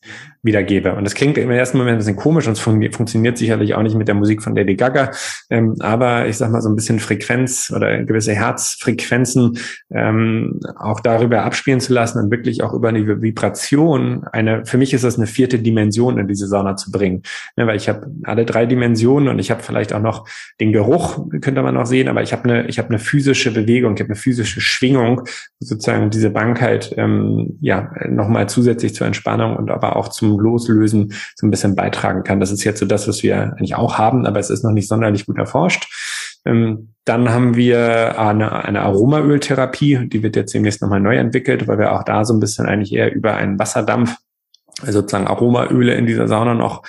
wiedergebe. 0.42 0.94
Und 0.94 1.06
das 1.06 1.16
klingt 1.16 1.38
im 1.38 1.52
ersten 1.52 1.78
Moment 1.78 1.96
ein 1.96 1.98
bisschen 2.00 2.16
komisch 2.16 2.48
und 2.48 2.54
es 2.54 2.60
fun 2.60 2.84
funktioniert 2.92 3.38
sicherlich 3.38 3.76
auch 3.76 3.82
nicht 3.82 3.96
mit 3.96 4.08
der 4.08 4.16
Musik 4.16 4.44
von 4.44 4.56
Lady 4.56 4.76
Gaga. 4.76 5.12
Ähm, 5.50 5.76
aber 5.80 6.28
ich 6.28 6.38
sag 6.38 6.52
mal 6.52 6.62
so 6.62 6.70
ein 6.70 6.76
bisschen 6.76 7.00
Frequenz 7.00 7.72
oder 7.74 8.04
gewisse 8.04 8.34
Herzfrequenzen 8.34 9.58
ähm, 9.92 10.60
auch 10.78 11.00
darüber 11.00 11.44
abspielen 11.44 11.80
zu 11.80 11.94
lassen 11.94 12.20
und 12.20 12.32
wirklich 12.32 12.62
auch 12.62 12.74
über 12.74 12.90
eine 12.90 13.22
Vibration 13.22 14.26
eine, 14.32 14.66
für 14.66 14.78
mich 14.78 14.94
ist 14.94 15.06
das 15.06 15.18
eine 15.18 15.28
vierte 15.28 15.60
Dimension 15.60 16.18
in 16.18 16.28
diese 16.28 16.48
Sauna 16.48 16.76
zu 16.76 16.92
bringen. 16.92 17.24
Ja, 17.56 17.66
weil 17.66 17.78
ich 17.78 17.88
habe 17.88 18.08
alle 18.24 18.46
drei 18.46 18.66
Dimensionen 18.66 19.30
und 19.30 19.40
ich 19.40 19.50
habe 19.50 19.64
vielleicht 19.64 19.94
auch 19.94 20.02
noch 20.02 20.28
den 20.60 20.74
Geruch, 20.74 21.26
könnte 21.42 21.62
man 21.62 21.76
noch 21.76 21.86
sehen, 21.86 22.10
aber 22.10 22.22
ich 22.22 22.34
habe 22.34 22.44
eine, 22.44 22.68
ich 22.68 22.80
habe 22.80 22.90
eine 22.90 23.00
physische 23.00 23.52
Bewegung, 23.52 23.94
ich 23.96 24.02
habe 24.02 24.10
eine 24.10 24.20
physische 24.20 24.60
Schwingung, 24.60 25.22
sozusagen 25.60 26.10
diese 26.10 26.30
Bank 26.30 26.62
halt 26.62 26.93
ähm, 26.98 27.58
ja 27.62 27.92
nochmal 28.08 28.48
zusätzlich 28.50 28.96
zur 28.96 29.08
Entspannung 29.08 29.56
und 29.56 29.72
aber 29.72 29.96
auch 29.96 30.08
zum 30.08 30.40
Loslösen 30.40 31.14
so 31.36 31.48
ein 31.48 31.52
bisschen 31.52 31.76
beitragen 31.76 32.24
kann. 32.24 32.40
Das 32.40 32.52
ist 32.52 32.64
jetzt 32.64 32.80
so 32.80 32.86
das, 32.86 33.08
was 33.08 33.24
wir 33.24 33.54
eigentlich 33.58 33.76
auch 33.76 33.98
haben, 33.98 34.26
aber 34.26 34.40
es 34.40 34.50
ist 34.50 34.64
noch 34.64 34.72
nicht 34.72 34.88
sonderlich 34.88 35.26
gut 35.26 35.38
erforscht. 35.38 35.88
Ähm, 36.46 36.94
dann 37.06 37.30
haben 37.30 37.56
wir 37.56 38.20
eine, 38.20 38.66
eine 38.66 38.82
Aromaöltherapie, 38.82 40.08
die 40.08 40.24
wird 40.24 40.36
jetzt 40.36 40.54
demnächst 40.54 40.82
nochmal 40.82 41.00
neu 41.00 41.18
entwickelt, 41.18 41.68
weil 41.68 41.80
wir 41.80 41.94
auch 41.94 42.04
da 42.04 42.26
so 42.26 42.34
ein 42.34 42.40
bisschen 42.40 42.66
eigentlich 42.66 42.94
eher 42.94 43.14
über 43.14 43.36
einen 43.36 43.60
Wasserdampf 43.60 44.18
also 44.82 45.02
sozusagen 45.02 45.28
Aromaöle 45.28 45.94
in 45.94 46.06
dieser 46.06 46.28
Sauna 46.28 46.54
noch 46.54 46.84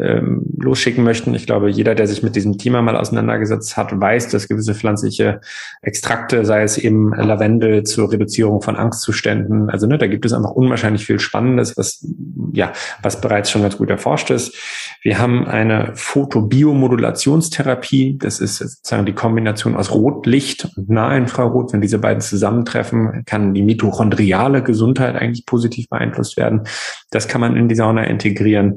ähm, 0.00 0.42
losschicken 0.58 1.04
möchten. 1.04 1.34
Ich 1.34 1.46
glaube, 1.46 1.70
jeder, 1.70 1.94
der 1.94 2.06
sich 2.06 2.22
mit 2.22 2.36
diesem 2.36 2.58
Thema 2.58 2.82
mal 2.82 2.96
auseinandergesetzt 2.96 3.76
hat, 3.76 3.98
weiß, 3.98 4.28
dass 4.28 4.48
gewisse 4.48 4.74
pflanzliche 4.74 5.40
Extrakte, 5.82 6.44
sei 6.44 6.62
es 6.62 6.78
eben 6.78 7.12
Lavendel 7.14 7.84
zur 7.84 8.12
Reduzierung 8.12 8.62
von 8.62 8.76
Angstzuständen, 8.76 9.70
also 9.70 9.86
ne, 9.86 9.98
da 9.98 10.06
gibt 10.06 10.24
es 10.24 10.32
einfach 10.32 10.50
unwahrscheinlich 10.50 11.06
viel 11.06 11.18
Spannendes, 11.18 11.76
was 11.76 12.06
ja, 12.52 12.72
was 13.02 13.20
bereits 13.20 13.50
schon 13.50 13.62
ganz 13.62 13.78
gut 13.78 13.90
erforscht 13.90 14.30
ist. 14.30 14.56
Wir 15.02 15.18
haben 15.18 15.46
eine 15.46 15.92
Photobiomodulationstherapie. 15.94 18.18
Das 18.18 18.40
ist 18.40 18.58
sozusagen 18.58 19.06
die 19.06 19.14
Kombination 19.14 19.76
aus 19.76 19.92
Rotlicht 19.92 20.68
und 20.76 20.88
Nahinfrarot. 20.88 21.72
Wenn 21.72 21.80
diese 21.80 21.98
beiden 21.98 22.20
zusammentreffen, 22.20 23.24
kann 23.26 23.54
die 23.54 23.62
mitochondriale 23.62 24.62
Gesundheit 24.62 25.16
eigentlich 25.16 25.46
positiv 25.46 25.88
beeinflusst 25.88 26.36
werden. 26.36 26.62
Das 27.10 27.26
kann 27.28 27.40
man 27.40 27.56
in 27.56 27.68
die 27.68 27.74
Sauna 27.74 28.04
integrieren. 28.04 28.76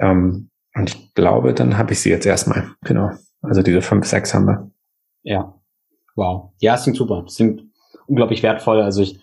Ähm, 0.00 0.48
und 0.74 0.90
ich 0.90 1.14
glaube, 1.14 1.54
dann 1.54 1.76
habe 1.78 1.92
ich 1.92 2.00
sie 2.00 2.10
jetzt 2.10 2.26
erstmal. 2.26 2.70
Genau. 2.82 3.10
Also 3.42 3.62
diese 3.62 3.82
fünf, 3.82 4.06
sechs 4.06 4.32
haben 4.34 4.46
wir. 4.46 4.70
Ja. 5.22 5.54
Wow. 6.14 6.52
Ja, 6.60 6.74
es 6.74 6.82
klingt 6.82 6.96
super. 6.96 7.24
Es 7.26 7.36
klingt 7.36 7.62
unglaublich 8.06 8.42
wertvoll. 8.42 8.80
Also 8.80 9.02
ich, 9.02 9.20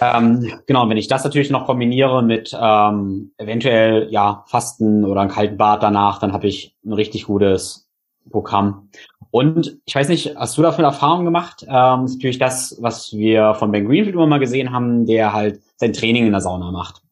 ähm, 0.00 0.52
genau, 0.66 0.88
wenn 0.88 0.96
ich 0.96 1.08
das 1.08 1.24
natürlich 1.24 1.50
noch 1.50 1.66
kombiniere 1.66 2.22
mit 2.22 2.56
ähm, 2.58 3.32
eventuell 3.38 4.08
ja 4.10 4.44
Fasten 4.46 5.04
oder 5.04 5.20
einen 5.20 5.30
kalten 5.30 5.56
Bad 5.56 5.82
danach, 5.82 6.18
dann 6.18 6.32
habe 6.32 6.46
ich 6.46 6.76
ein 6.84 6.92
richtig 6.92 7.26
gutes 7.26 7.88
Programm. 8.30 8.88
Und 9.30 9.78
ich 9.84 9.94
weiß 9.94 10.08
nicht, 10.08 10.36
hast 10.36 10.56
du 10.56 10.62
dafür 10.62 10.84
Erfahrung 10.84 11.24
gemacht? 11.24 11.64
Ähm, 11.68 12.04
ist 12.04 12.14
natürlich 12.14 12.38
das, 12.38 12.76
was 12.80 13.12
wir 13.12 13.54
von 13.54 13.70
Ben 13.70 13.86
Greenfield 13.86 14.14
immer 14.14 14.26
mal 14.26 14.38
gesehen 14.38 14.72
haben, 14.72 15.04
der 15.06 15.32
halt 15.32 15.60
sein 15.76 15.92
Training 15.92 16.26
in 16.26 16.32
der 16.32 16.40
Sauna 16.40 16.70
macht. 16.70 17.02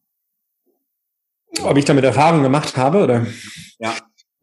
Ob 1.63 1.77
ich 1.77 1.85
damit 1.85 2.03
Erfahrung 2.03 2.43
gemacht 2.43 2.77
habe, 2.77 3.03
oder? 3.03 3.25
Ja. 3.79 3.93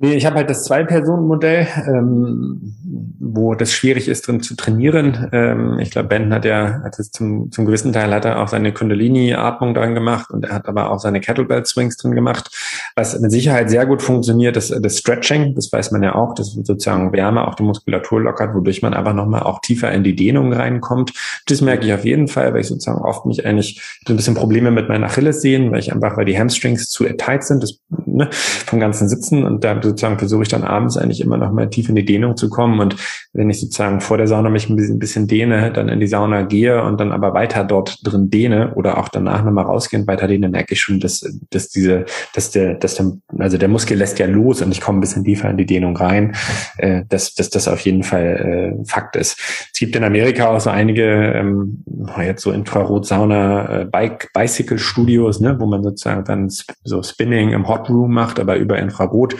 Nee, 0.04 0.14
ich 0.14 0.26
habe 0.26 0.34
halt 0.34 0.50
das 0.50 0.64
Zwei-Personen-Modell, 0.64 1.68
ähm, 1.86 2.74
wo 3.20 3.54
das 3.54 3.72
schwierig 3.72 4.08
ist, 4.08 4.26
drin 4.26 4.40
zu 4.40 4.56
trainieren. 4.56 5.28
Ähm, 5.30 5.78
ich 5.78 5.92
glaube, 5.92 6.08
Ben 6.08 6.34
hat 6.34 6.44
ja, 6.44 6.80
hat 6.82 6.98
es 6.98 7.12
zum, 7.12 7.52
zum 7.52 7.66
gewissen 7.66 7.92
Teil 7.92 8.12
hat 8.12 8.24
er 8.24 8.42
auch 8.42 8.48
seine 8.48 8.72
Kundalini-Atmung 8.72 9.74
dran 9.74 9.94
gemacht 9.94 10.32
und 10.32 10.44
er 10.44 10.54
hat 10.54 10.66
aber 10.66 10.90
auch 10.90 10.98
seine 10.98 11.20
Kettlebell-Swings 11.20 11.98
drin 11.98 12.16
gemacht. 12.16 12.50
Was 12.96 13.16
mit 13.20 13.30
Sicherheit 13.30 13.70
sehr 13.70 13.86
gut 13.86 14.02
funktioniert, 14.02 14.56
ist 14.56 14.74
das 14.76 14.98
Stretching. 14.98 15.54
Das 15.54 15.72
weiß 15.72 15.92
man 15.92 16.02
ja 16.02 16.16
auch, 16.16 16.34
dass 16.34 16.52
sozusagen 16.52 17.12
Wärme 17.12 17.46
auch 17.46 17.54
die 17.54 17.62
Muskulatur 17.62 18.22
lockert, 18.22 18.56
wodurch 18.56 18.82
man 18.82 18.94
aber 18.94 19.12
nochmal 19.12 19.44
auch 19.44 19.60
tiefer 19.60 19.92
in 19.92 20.02
die 20.02 20.16
Dehnung 20.16 20.52
reinkommt. 20.52 21.12
Das 21.46 21.60
merke 21.60 21.86
ich 21.86 21.94
auf 21.94 22.04
jeden 22.04 22.26
Fall, 22.26 22.52
weil 22.52 22.62
ich 22.62 22.66
sozusagen 22.66 23.02
oft 23.02 23.24
mich 23.24 23.46
eigentlich 23.46 23.80
so 24.04 24.14
ein 24.14 24.16
bisschen 24.16 24.34
Probleme 24.34 24.72
mit 24.72 24.88
meinen 24.88 25.04
Achilles 25.04 25.42
sehen, 25.42 25.70
weil 25.70 25.78
ich 25.78 25.92
einfach, 25.92 26.16
weil 26.16 26.24
die 26.24 26.36
Hamstrings 26.36 26.90
zu 26.90 27.04
tight 27.04 27.44
sind, 27.44 27.62
das, 27.62 27.78
ne, 28.04 28.28
vom 28.32 28.80
ganzen 28.80 29.08
Sitzen 29.08 29.44
und 29.44 29.62
da 29.62 29.76
sozusagen 29.92 30.18
versuche 30.18 30.42
ich 30.42 30.48
dann 30.48 30.64
abends 30.64 30.96
eigentlich 30.96 31.20
immer 31.20 31.36
noch 31.36 31.52
mal 31.52 31.68
tief 31.68 31.88
in 31.88 31.94
die 31.94 32.04
Dehnung 32.04 32.36
zu 32.36 32.48
kommen. 32.48 32.80
Und 32.80 32.96
wenn 33.32 33.50
ich 33.50 33.60
sozusagen 33.60 34.00
vor 34.00 34.16
der 34.16 34.26
Sauna 34.26 34.50
mich 34.50 34.68
ein 34.68 34.76
bisschen, 34.76 34.96
ein 34.96 34.98
bisschen 34.98 35.26
dehne, 35.26 35.72
dann 35.72 35.88
in 35.88 36.00
die 36.00 36.06
Sauna 36.06 36.42
gehe 36.42 36.82
und 36.82 37.00
dann 37.00 37.12
aber 37.12 37.34
weiter 37.34 37.64
dort 37.64 37.98
drin 38.04 38.30
dehne 38.30 38.74
oder 38.74 38.98
auch 38.98 39.08
danach 39.08 39.44
nochmal 39.44 39.64
rausgehen, 39.64 40.06
weiter 40.06 40.26
dehne, 40.26 40.48
merke 40.48 40.74
ich 40.74 40.80
schon, 40.80 41.00
dass, 41.00 41.24
dass 41.50 41.68
diese, 41.68 42.06
dass 42.34 42.50
der, 42.50 42.74
dass 42.74 42.94
der, 42.94 43.12
also 43.38 43.58
der 43.58 43.68
Muskel 43.68 43.98
lässt 43.98 44.18
ja 44.18 44.26
los 44.26 44.62
und 44.62 44.72
ich 44.72 44.80
komme 44.80 44.98
ein 44.98 45.00
bisschen 45.00 45.24
tiefer 45.24 45.50
in 45.50 45.56
die 45.56 45.66
Dehnung 45.66 45.96
rein, 45.96 46.34
äh, 46.78 47.02
dass, 47.08 47.34
dass 47.34 47.50
das 47.50 47.68
auf 47.68 47.80
jeden 47.80 48.02
Fall 48.02 48.76
äh, 48.80 48.84
Fakt 48.86 49.16
ist. 49.16 49.38
Es 49.72 49.78
gibt 49.78 49.94
in 49.96 50.04
Amerika 50.04 50.48
auch 50.48 50.60
so 50.60 50.70
einige, 50.70 51.04
ähm, 51.04 51.84
jetzt 52.18 52.42
so 52.42 52.50
Infrarot-Sauna, 52.52 53.80
äh, 53.80 53.84
Bike, 53.84 54.30
Bicycle-Studios, 54.32 55.40
ne, 55.40 55.58
wo 55.58 55.66
man 55.66 55.82
sozusagen 55.82 56.24
dann 56.24 56.48
so 56.48 57.02
Spinning 57.02 57.50
im 57.50 57.68
Hot 57.68 57.88
Room 57.88 58.12
macht, 58.12 58.40
aber 58.40 58.56
über 58.56 58.78
Infrarot 58.78 59.36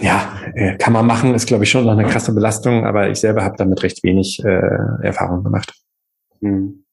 ja, 0.00 0.32
äh, 0.54 0.76
kann 0.76 0.92
man 0.92 1.06
machen, 1.06 1.34
ist 1.34 1.46
glaube 1.46 1.64
ich 1.64 1.70
schon 1.70 1.84
noch 1.84 1.92
eine 1.92 2.06
krasse 2.06 2.34
Belastung, 2.34 2.84
aber 2.86 3.10
ich 3.10 3.20
selber 3.20 3.44
habe 3.44 3.56
damit 3.58 3.82
recht 3.82 4.02
wenig 4.02 4.42
äh, 4.44 5.02
Erfahrung 5.02 5.44
gemacht. 5.44 5.74
Hm. 6.40 6.84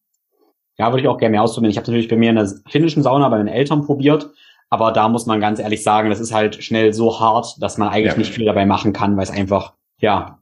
Ja, 0.77 0.91
würde 0.91 1.01
ich 1.01 1.07
auch 1.07 1.17
gerne 1.17 1.31
mehr 1.31 1.41
ausprobieren. 1.41 1.71
Ich 1.71 1.77
habe 1.77 1.87
natürlich 1.87 2.07
bei 2.07 2.17
mir 2.17 2.29
in 2.29 2.35
der 2.35 2.51
finnischen 2.69 3.01
Sauna 3.01 3.29
bei 3.29 3.37
meinen 3.37 3.47
Eltern 3.47 3.85
probiert, 3.85 4.29
aber 4.69 4.91
da 4.91 5.09
muss 5.09 5.25
man 5.25 5.39
ganz 5.39 5.59
ehrlich 5.59 5.83
sagen, 5.83 6.09
das 6.09 6.19
ist 6.19 6.33
halt 6.33 6.63
schnell 6.63 6.93
so 6.93 7.19
hart, 7.19 7.55
dass 7.61 7.77
man 7.77 7.89
eigentlich 7.89 8.13
ja. 8.13 8.17
nicht 8.17 8.33
viel 8.33 8.45
dabei 8.45 8.65
machen 8.65 8.93
kann, 8.93 9.15
weil 9.15 9.23
es 9.23 9.31
einfach, 9.31 9.73
ja, 9.99 10.39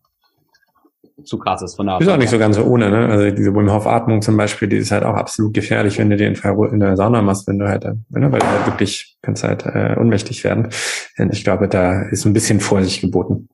zu 1.24 1.38
krass 1.40 1.62
ist 1.62 1.76
von 1.76 1.88
der 1.88 2.00
Ist 2.00 2.10
auch 2.10 2.18
nicht 2.18 2.30
so 2.30 2.38
ganz 2.38 2.58
so 2.58 2.64
ohne, 2.64 2.90
ne? 2.90 3.08
Also 3.08 3.36
diese 3.36 3.54
Wim 3.56 3.72
Hof 3.72 3.88
Atmung 3.88 4.22
zum 4.22 4.36
Beispiel, 4.36 4.68
die 4.68 4.78
ist 4.78 4.92
halt 4.92 5.04
auch 5.04 5.16
absolut 5.16 5.54
gefährlich, 5.54 5.98
wenn 5.98 6.10
du 6.10 6.18
den 6.18 6.36
in 6.36 6.80
der 6.80 6.98
Sauna 6.98 7.22
machst, 7.22 7.48
wenn 7.48 7.60
du 7.60 7.68
halt, 7.68 7.86
ne? 7.86 8.32
weil 8.32 8.40
du 8.40 8.46
halt 8.46 8.66
wirklich 8.68 9.18
kannst 9.22 9.44
halt 9.44 9.66
äh, 9.66 9.96
unmächtig 9.98 10.44
werden. 10.44 10.70
Und 11.18 11.34
ich 11.34 11.44
glaube, 11.44 11.68
da 11.68 12.02
ist 12.10 12.26
ein 12.26 12.34
bisschen 12.34 12.60
Vorsicht 12.60 13.02
geboten. 13.02 13.48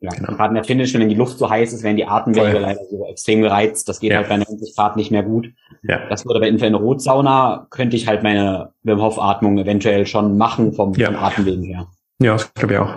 Ja, 0.00 0.10
genau. 0.10 0.34
gerade 0.34 0.50
in 0.50 0.54
der 0.56 0.64
Finnischen, 0.64 1.00
wenn 1.00 1.08
die 1.08 1.14
Luft 1.14 1.38
so 1.38 1.48
heiß 1.48 1.72
ist, 1.72 1.82
werden 1.82 1.96
die 1.96 2.04
Atemwege 2.04 2.58
leider 2.58 2.80
so 2.90 3.06
extrem 3.06 3.40
gereizt. 3.40 3.88
Das 3.88 3.98
geht 3.98 4.10
ja. 4.12 4.18
halt 4.18 4.28
bei 4.28 4.36
90 4.36 4.76
Grad 4.76 4.96
nicht 4.96 5.10
mehr 5.10 5.22
gut. 5.22 5.48
Ja. 5.82 6.06
Das 6.08 6.26
würde 6.26 6.40
bei 6.40 6.48
in 6.48 6.58
der 6.58 6.74
Rotsauna 6.74 7.66
könnte 7.70 7.96
ich 7.96 8.06
halt 8.06 8.22
meine 8.22 8.72
Wim 8.82 9.00
Hof 9.00 9.18
Atmung 9.18 9.56
eventuell 9.56 10.06
schon 10.06 10.36
machen 10.36 10.74
vom, 10.74 10.92
ja. 10.94 11.06
vom 11.06 11.16
Atemwegen 11.16 11.64
her. 11.64 11.86
Ja, 12.20 12.34
das 12.34 12.52
glaube 12.52 12.74
ich 12.74 12.78
auch. 12.78 12.94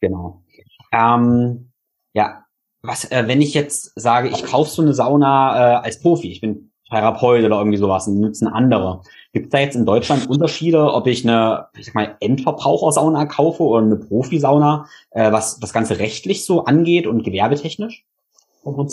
Genau. 0.00 0.42
Ähm, 0.90 1.70
ja, 2.14 2.41
was, 2.82 3.04
äh, 3.10 3.24
wenn 3.26 3.40
ich 3.40 3.54
jetzt 3.54 3.92
sage, 3.98 4.28
ich 4.28 4.44
kaufe 4.44 4.70
so 4.70 4.82
eine 4.82 4.92
Sauna 4.92 5.80
äh, 5.80 5.84
als 5.84 6.00
Profi, 6.00 6.30
ich 6.30 6.40
bin 6.40 6.70
Therapeut 6.90 7.44
oder 7.44 7.58
irgendwie 7.58 7.78
sowas 7.78 8.06
und 8.06 8.20
nutzen 8.20 8.48
andere. 8.48 9.00
Gibt 9.32 9.46
es 9.46 9.50
da 9.50 9.58
jetzt 9.60 9.76
in 9.76 9.86
Deutschland 9.86 10.28
Unterschiede, 10.28 10.92
ob 10.92 11.06
ich 11.06 11.24
eine, 11.24 11.66
ich 11.78 11.86
sag 11.86 11.94
mal, 11.94 12.16
Endverbrauchersauna 12.20 13.26
kaufe 13.26 13.62
oder 13.62 13.86
eine 13.86 13.96
Profisauna, 13.96 14.86
äh, 15.12 15.32
was 15.32 15.58
das 15.58 15.72
Ganze 15.72 15.98
rechtlich 15.98 16.44
so 16.44 16.64
angeht 16.64 17.06
und 17.06 17.22
gewerbetechnisch? 17.22 18.04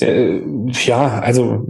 Äh, 0.02 0.41
ja, 0.86 1.20
also 1.20 1.66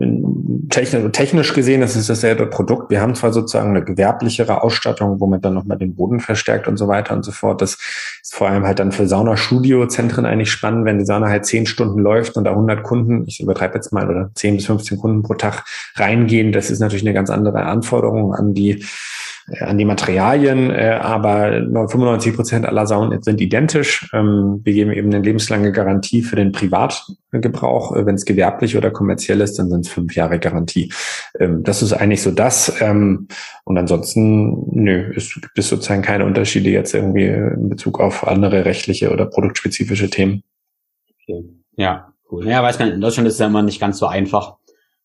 technisch, 0.70 1.12
technisch 1.12 1.54
gesehen 1.54 1.82
ist 1.82 1.96
es 1.96 2.08
dasselbe 2.08 2.46
Produkt. 2.48 2.90
Wir 2.90 3.02
haben 3.02 3.16
zwar 3.16 3.34
sozusagen 3.34 3.70
eine 3.70 3.84
gewerblichere 3.84 4.64
Ausstattung, 4.64 5.20
womit 5.20 5.44
dann 5.46 5.54
nochmal 5.54 5.78
den 5.78 5.96
Boden 5.96 6.20
verstärkt 6.20 6.68
und 6.68 6.78
so 6.78 6.88
weiter 6.88 7.16
und 7.16 7.24
so 7.24 7.32
fort. 7.32 7.62
Das 7.62 7.78
ist 8.22 8.34
vor 8.34 8.50
allem 8.50 8.66
halt 8.66 8.80
dann 8.80 8.92
für 8.92 9.08
Saunastudio-Zentren 9.08 10.26
eigentlich 10.26 10.52
spannend, 10.52 10.86
wenn 10.86 11.00
die 11.00 11.06
Sauna 11.06 11.28
halt 11.28 11.46
zehn 11.46 11.66
Stunden 11.66 12.00
läuft 12.00 12.38
und 12.38 12.44
da 12.44 12.52
100 12.52 12.84
Kunden, 12.84 13.26
ich 13.28 13.40
übertreibe 13.40 13.76
jetzt 13.76 13.92
mal, 13.92 14.10
oder 14.10 14.32
10 14.36 14.58
bis 14.58 14.66
15 14.68 14.98
Kunden 14.98 15.24
pro 15.24 15.34
Tag 15.34 15.66
reingehen. 15.96 16.52
Das 16.52 16.70
ist 16.70 16.80
natürlich 16.80 17.04
eine 17.04 17.14
ganz 17.14 17.30
andere 17.30 17.64
Anforderung 17.64 18.34
an 18.34 18.54
die 18.54 18.86
an 19.60 19.78
die 19.78 19.86
Materialien, 19.86 20.70
äh, 20.70 21.00
aber 21.02 21.52
95 21.52 22.36
Prozent 22.36 22.66
aller 22.66 22.86
Saunen 22.86 23.22
sind 23.22 23.42
identisch. 23.42 24.10
Ähm, 24.14 24.62
wir 24.64 24.74
geben 24.74 24.92
eben 24.92 25.14
eine 25.14 25.24
lebenslange 25.24 25.72
Garantie 25.72 26.22
für 26.22 26.36
den 26.36 26.52
Privatgebrauch. 26.52 27.96
Äh, 27.96 28.06
Wenn 28.06 28.16
es 28.16 28.26
gewerblich 28.26 28.78
oder 28.78 28.92
kommerziell 28.92 29.42
ist, 29.42 29.60
dann 29.60 29.70
sind 29.70 29.86
es 29.86 29.92
fünf 29.92 30.16
Jahre 30.16 30.40
Garantie. 30.40 30.92
Ähm, 31.40 31.64
das 31.64 31.82
ist 31.82 31.94
eigentlich 31.94 32.22
so 32.22 32.32
das. 32.32 32.82
Ähm, 32.82 33.28
und 33.64 33.78
ansonsten, 33.78 34.68
nö, 34.72 35.14
es 35.16 35.34
gibt 35.34 35.52
sozusagen 35.56 36.02
keine 36.02 36.26
Unterschiede 36.26 36.70
jetzt 36.70 36.94
irgendwie 36.94 37.26
in 37.28 37.70
Bezug 37.70 38.00
auf 38.00 38.28
andere 38.28 38.66
rechtliche 38.66 39.12
oder 39.12 39.26
produktspezifische 39.26 40.10
Themen. 40.10 40.44
Okay. 41.24 41.44
Ja, 41.76 42.14
cool. 42.32 42.48
Ja, 42.48 42.62
weiß 42.62 42.80
man, 42.80 42.92
in 42.92 43.02
Deutschland 43.02 43.28
ist 43.28 43.36
es 43.36 43.40
ja 43.40 43.48
immer 43.48 43.62
nicht 43.62 43.80
ganz 43.80 44.00
so 44.00 44.08
einfach. 44.08 44.58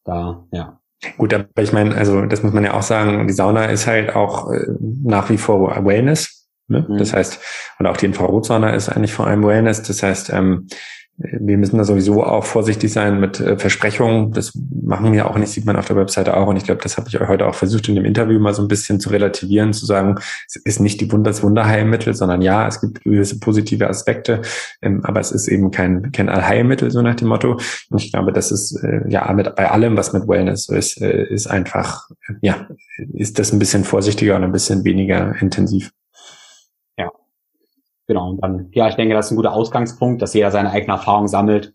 Da, 0.05 0.47
ja. 0.53 0.81
Gut, 1.17 1.35
aber 1.35 1.47
ich 1.59 1.73
meine, 1.73 1.95
also 1.95 2.25
das 2.27 2.43
muss 2.43 2.53
man 2.53 2.65
ja 2.65 2.75
auch 2.75 2.83
sagen, 2.83 3.27
die 3.27 3.33
Sauna 3.33 3.67
ist 3.67 3.87
halt 3.87 4.15
auch 4.15 4.51
äh, 4.53 4.67
nach 5.03 5.31
wie 5.31 5.39
vor 5.39 5.85
Wellness. 5.85 6.49
Ne? 6.69 6.87
Mhm. 6.89 6.99
Das 6.99 7.13
heißt, 7.13 7.41
und 7.79 7.87
auch 7.87 7.97
die 7.97 8.07
Infrarotsauna 8.07 8.71
ist 8.71 8.89
eigentlich 8.89 9.13
vor 9.13 9.27
allem 9.27 9.45
Wellness. 9.45 9.83
Das 9.83 10.03
heißt, 10.03 10.31
ähm, 10.31 10.69
wir 11.17 11.57
müssen 11.59 11.79
da 11.79 11.85
sowieso 11.85 12.25
auch 12.25 12.45
vorsichtig 12.45 12.93
sein 12.93 13.21
mit 13.21 13.39
äh, 13.39 13.57
Versprechungen. 13.57 14.33
Das 14.33 14.53
machen 14.83 15.13
wir 15.13 15.31
auch 15.31 15.39
nicht, 15.39 15.51
sieht 15.51 15.65
man 15.65 15.77
auf 15.77 15.87
der 15.87 15.97
Webseite 15.97 16.37
auch. 16.37 16.49
Und 16.49 16.57
ich 16.57 16.65
glaube, 16.65 16.83
das 16.83 16.97
habe 16.97 17.09
ich 17.09 17.21
euch 17.21 17.29
heute 17.29 17.47
auch 17.47 17.55
versucht, 17.55 17.89
in 17.89 17.95
dem 17.95 18.05
Interview 18.05 18.41
mal 18.41 18.53
so 18.53 18.63
ein 18.63 18.69
bisschen 18.69 18.99
zu 18.99 19.11
relativieren, 19.11 19.73
zu 19.73 19.87
sagen, 19.87 20.17
es 20.49 20.57
ist 20.57 20.81
nicht 20.81 21.01
die 21.01 21.11
Wunderswunderheilmittel, 21.13 22.15
sondern 22.15 22.43
ja, 22.43 22.67
es 22.67 22.81
gibt 22.81 23.05
gewisse 23.05 23.39
positive 23.39 23.89
Aspekte, 23.89 24.43
ähm, 24.83 25.05
aber 25.05 25.21
es 25.21 25.31
ist 25.31 25.47
eben 25.47 25.71
kein, 25.71 26.11
kein 26.11 26.29
Allheilmittel, 26.29 26.91
so 26.91 27.01
nach 27.01 27.15
dem 27.15 27.29
Motto. 27.29 27.61
Und 27.91 28.03
ich 28.03 28.11
glaube, 28.11 28.33
das 28.33 28.51
ist 28.51 28.77
äh, 28.83 29.03
ja 29.09 29.33
mit, 29.33 29.55
bei 29.55 29.71
allem, 29.71 29.97
was 29.97 30.13
mit 30.13 30.27
Wellness 30.27 30.65
so 30.65 30.75
ist, 30.75 31.01
äh, 31.01 31.27
ist 31.29 31.47
einfach, 31.47 32.09
ja, 32.43 32.67
ist 33.13 33.39
das 33.39 33.53
ein 33.53 33.61
bisschen 33.61 33.85
vorsichtiger 33.85 34.35
und 34.35 34.43
ein 34.43 34.53
bisschen 34.53 34.85
weniger 34.85 35.35
intensiv. 35.41 35.93
Genau, 38.07 38.31
und 38.31 38.43
dann, 38.43 38.69
ja, 38.73 38.89
ich 38.89 38.97
denke, 38.97 39.15
das 39.15 39.27
ist 39.27 39.33
ein 39.33 39.37
guter 39.37 39.55
Ausgangspunkt, 39.55 40.21
dass 40.21 40.35
jeder 40.35 40.51
seine 40.51 40.71
eigene 40.71 40.93
Erfahrung 40.93 41.29
sammelt. 41.29 41.75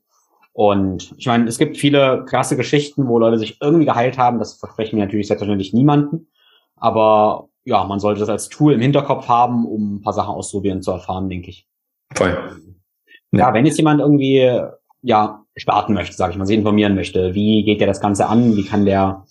Und 0.53 1.15
ich 1.17 1.25
meine, 1.25 1.47
es 1.47 1.57
gibt 1.57 1.77
viele 1.77 2.25
krasse 2.25 2.57
Geschichten, 2.57 3.07
wo 3.07 3.17
Leute 3.17 3.37
sich 3.37 3.59
irgendwie 3.61 3.85
geheilt 3.85 4.17
haben. 4.17 4.39
Das 4.39 4.55
versprechen 4.55 4.97
wir 4.97 5.05
natürlich 5.05 5.27
selbstverständlich 5.27 5.73
niemanden. 5.73 6.27
Aber 6.75 7.49
ja, 7.63 7.83
man 7.83 7.99
sollte 7.99 8.19
das 8.19 8.29
als 8.29 8.49
Tool 8.49 8.73
im 8.73 8.81
Hinterkopf 8.81 9.27
haben, 9.27 9.65
um 9.65 9.95
ein 9.95 10.01
paar 10.01 10.13
Sachen 10.13 10.33
auszuprobieren 10.33 10.81
zu 10.81 10.91
erfahren, 10.91 11.29
denke 11.29 11.49
ich. 11.49 11.67
Voll. 12.13 12.37
Ja, 13.31 13.39
ja 13.39 13.53
wenn 13.53 13.65
jetzt 13.65 13.77
jemand 13.77 14.01
irgendwie 14.01 14.59
ja 15.01 15.43
starten 15.55 15.93
möchte, 15.93 16.15
sage 16.15 16.33
ich 16.33 16.37
mal, 16.37 16.45
sich 16.45 16.57
informieren 16.57 16.95
möchte, 16.95 17.33
wie 17.33 17.63
geht 17.63 17.79
der 17.79 17.87
das 17.87 18.01
Ganze 18.01 18.27
an? 18.27 18.55
Wie 18.55 18.65
kann 18.65 18.85
der, 18.85 19.25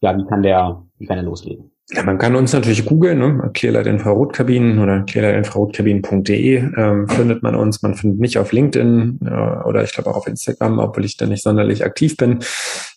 ja, 0.00 0.16
wie 0.16 0.26
kann 0.26 0.42
der, 0.42 0.82
wie 0.98 1.06
kann 1.06 1.18
er 1.18 1.24
loslegen? 1.24 1.71
Ja, 1.90 2.02
man 2.04 2.16
kann 2.16 2.36
uns 2.36 2.52
natürlich 2.52 2.84
googeln, 2.86 3.18
ne? 3.18 3.50
Clearlight 3.52 3.86
Infrarotkabinen 3.86 4.78
oder 4.78 5.00
clearlightinfrarotkabinen.de 5.00 6.56
ähm, 6.76 7.08
findet 7.08 7.42
man 7.42 7.54
uns. 7.54 7.82
Man 7.82 7.94
findet 7.94 8.20
mich 8.20 8.38
auf 8.38 8.52
LinkedIn 8.52 9.18
äh, 9.24 9.28
oder 9.28 9.82
ich 9.82 9.92
glaube 9.92 10.10
auch 10.10 10.16
auf 10.16 10.26
Instagram, 10.26 10.78
obwohl 10.78 11.04
ich 11.04 11.16
da 11.16 11.26
nicht 11.26 11.42
sonderlich 11.42 11.84
aktiv 11.84 12.16
bin. 12.16 12.38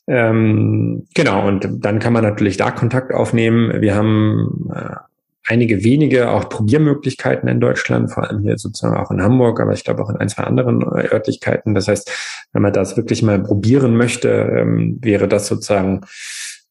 Ähm, 0.08 1.08
genau, 1.16 1.48
und 1.48 1.68
dann 1.84 2.00
kann 2.00 2.14
man 2.14 2.24
natürlich 2.24 2.58
da 2.58 2.72
Kontakt 2.72 3.12
aufnehmen. 3.14 3.82
Wir 3.82 3.96
haben 3.96 4.70
äh, 4.74 4.96
einige 5.48 5.84
wenige 5.84 6.30
auch 6.30 6.50
Probiermöglichkeiten 6.50 7.50
in 7.50 7.60
Deutschland, 7.60 8.12
vor 8.12 8.24
allem 8.24 8.44
hier 8.44 8.58
sozusagen 8.58 8.98
auch 8.98 9.12
in 9.12 9.22
Hamburg, 9.22 9.60
aber 9.60 9.74
ich 9.74 9.84
glaube 9.84 10.04
auch 10.04 10.10
in 10.10 10.18
ein, 10.18 10.30
zwei 10.30 10.44
anderen 10.44 10.84
Örtlichkeiten. 10.84 11.74
Das 11.74 11.88
heißt, 11.88 12.12
wenn 12.54 12.62
man 12.62 12.74
das 12.74 12.98
wirklich 12.98 13.24
mal 13.24 13.42
probieren 13.42 13.98
möchte, 13.98 14.30
ähm, 14.30 15.00
wäre 15.02 15.28
das 15.28 15.48
sozusagen 15.48 16.02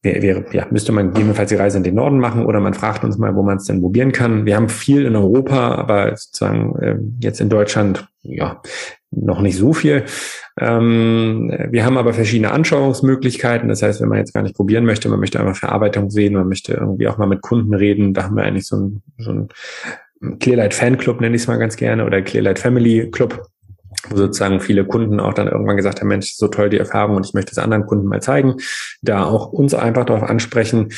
wäre, 0.05 0.45
ja, 0.53 0.67
müsste 0.71 0.93
man 0.93 1.09
gegebenenfalls 1.09 1.49
die 1.49 1.57
Reise 1.57 1.79
in 1.79 1.85
den 1.85 1.95
Norden 1.95 2.19
machen 2.19 2.45
oder 2.45 2.61
man 2.61 2.75
fragt 2.75 3.05
uns 3.05 3.19
mal, 3.19 3.35
wo 3.35 3.43
man 3.43 3.57
es 3.57 3.65
denn 3.65 3.81
probieren 3.81 4.13
kann. 4.13 4.47
Wir 4.47 4.57
haben 4.57 4.69
viel 4.69 5.07
in 5.07 5.17
Europa, 5.17 5.75
aber 5.75 6.17
sozusagen 6.17 6.77
äh, 6.77 6.97
jetzt 7.21 7.41
in 7.41 7.49
Deutschland, 7.49 8.07
ja, 8.23 8.61
noch 9.11 9.41
nicht 9.41 9.57
so 9.57 9.73
viel. 9.73 10.05
Ähm, 10.61 11.53
wir 11.71 11.85
haben 11.85 11.97
aber 11.97 12.13
verschiedene 12.13 12.53
Anschauungsmöglichkeiten. 12.53 13.69
Das 13.69 13.83
heißt, 13.83 14.01
wenn 14.01 14.09
man 14.09 14.19
jetzt 14.19 14.35
gar 14.35 14.43
nicht 14.43 14.57
probieren 14.57 14.85
möchte, 14.85 15.09
man 15.09 15.21
möchte 15.21 15.41
einfach 15.41 15.57
Verarbeitung 15.57 16.11
sehen, 16.11 16.35
man 16.35 16.49
möchte 16.49 16.75
irgendwie 16.75 17.09
auch 17.09 17.19
mal 17.19 17.27
mit 17.27 17.43
Kunden 17.43 17.75
reden, 17.75 18.15
da 18.15 18.25
haben 18.25 18.37
wir 18.37 18.45
eigentlich 18.45 18.67
so 18.67 18.77
ein, 18.77 19.03
so 19.19 19.31
ein 19.31 19.49
Clearlight 20.39 20.75
Fanclub, 20.75 21.21
nenne 21.21 21.37
ich 21.37 21.43
es 21.43 21.49
mal 21.49 21.59
ganz 21.59 21.77
gerne, 21.77 22.05
oder 22.05 22.23
Clearlight 22.23 22.59
Family 22.59 23.11
Club 23.11 23.47
sozusagen 24.13 24.61
viele 24.61 24.85
Kunden 24.85 25.21
auch 25.21 25.35
dann 25.35 25.49
irgendwann 25.49 25.77
gesagt 25.77 26.01
haben, 26.01 26.09
Mensch, 26.09 26.35
so 26.35 26.49
toll 26.49 26.71
die 26.71 26.79
Erfahrung 26.79 27.17
und 27.17 27.27
ich 27.27 27.35
möchte 27.35 27.53
es 27.53 27.59
anderen 27.59 27.87
Kunden 27.87 28.07
mal 28.07 28.23
zeigen, 28.23 28.57
da 29.03 29.25
auch 29.25 29.53
uns 29.53 29.75
einfach 29.75 30.05
darauf 30.05 30.23
ansprechen. 30.23 30.91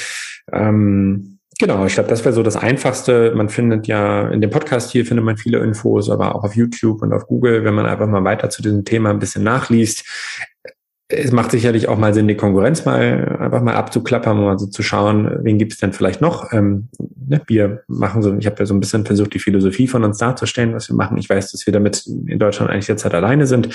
Ähm, 0.52 1.38
genau, 1.58 1.86
ich 1.86 1.94
glaube, 1.94 2.08
das 2.08 2.24
wäre 2.24 2.34
so 2.34 2.42
das 2.42 2.56
Einfachste. 2.56 3.32
Man 3.34 3.48
findet 3.48 3.86
ja 3.86 4.28
in 4.28 4.40
dem 4.40 4.50
Podcast 4.50 4.90
hier 4.90 5.06
findet 5.06 5.24
man 5.24 5.36
viele 5.36 5.58
Infos, 5.58 6.10
aber 6.10 6.34
auch 6.34 6.44
auf 6.44 6.56
YouTube 6.56 7.02
und 7.02 7.12
auf 7.12 7.26
Google, 7.26 7.64
wenn 7.64 7.74
man 7.74 7.86
einfach 7.86 8.06
mal 8.06 8.24
weiter 8.24 8.50
zu 8.50 8.62
diesem 8.62 8.84
Thema 8.84 9.10
ein 9.10 9.18
bisschen 9.18 9.44
nachliest 9.44 10.04
es 11.08 11.30
macht 11.30 11.52
sicherlich 11.52 11.88
auch 11.88 11.98
mal 11.98 12.12
Sinn, 12.12 12.26
die 12.26 12.36
Konkurrenz 12.36 12.84
mal 12.84 13.38
einfach 13.38 13.62
mal 13.62 13.74
abzuklappern 13.74 14.38
und 14.38 14.48
also 14.48 14.66
zu 14.66 14.82
schauen, 14.82 15.30
wen 15.42 15.56
gibt 15.56 15.72
es 15.72 15.78
denn 15.78 15.92
vielleicht 15.92 16.20
noch. 16.20 16.52
Ähm, 16.52 16.88
ne, 16.98 17.40
wir 17.46 17.84
machen 17.86 18.22
so, 18.22 18.36
ich 18.36 18.46
habe 18.46 18.56
ja 18.58 18.66
so 18.66 18.74
ein 18.74 18.80
bisschen 18.80 19.06
versucht, 19.06 19.32
die 19.32 19.38
Philosophie 19.38 19.86
von 19.86 20.02
uns 20.02 20.18
darzustellen, 20.18 20.74
was 20.74 20.88
wir 20.88 20.96
machen. 20.96 21.16
Ich 21.16 21.30
weiß, 21.30 21.52
dass 21.52 21.64
wir 21.64 21.72
damit 21.72 22.06
in 22.06 22.40
Deutschland 22.40 22.72
eigentlich 22.72 22.88
jetzt 22.88 23.04
halt 23.04 23.14
alleine 23.14 23.46
sind. 23.46 23.68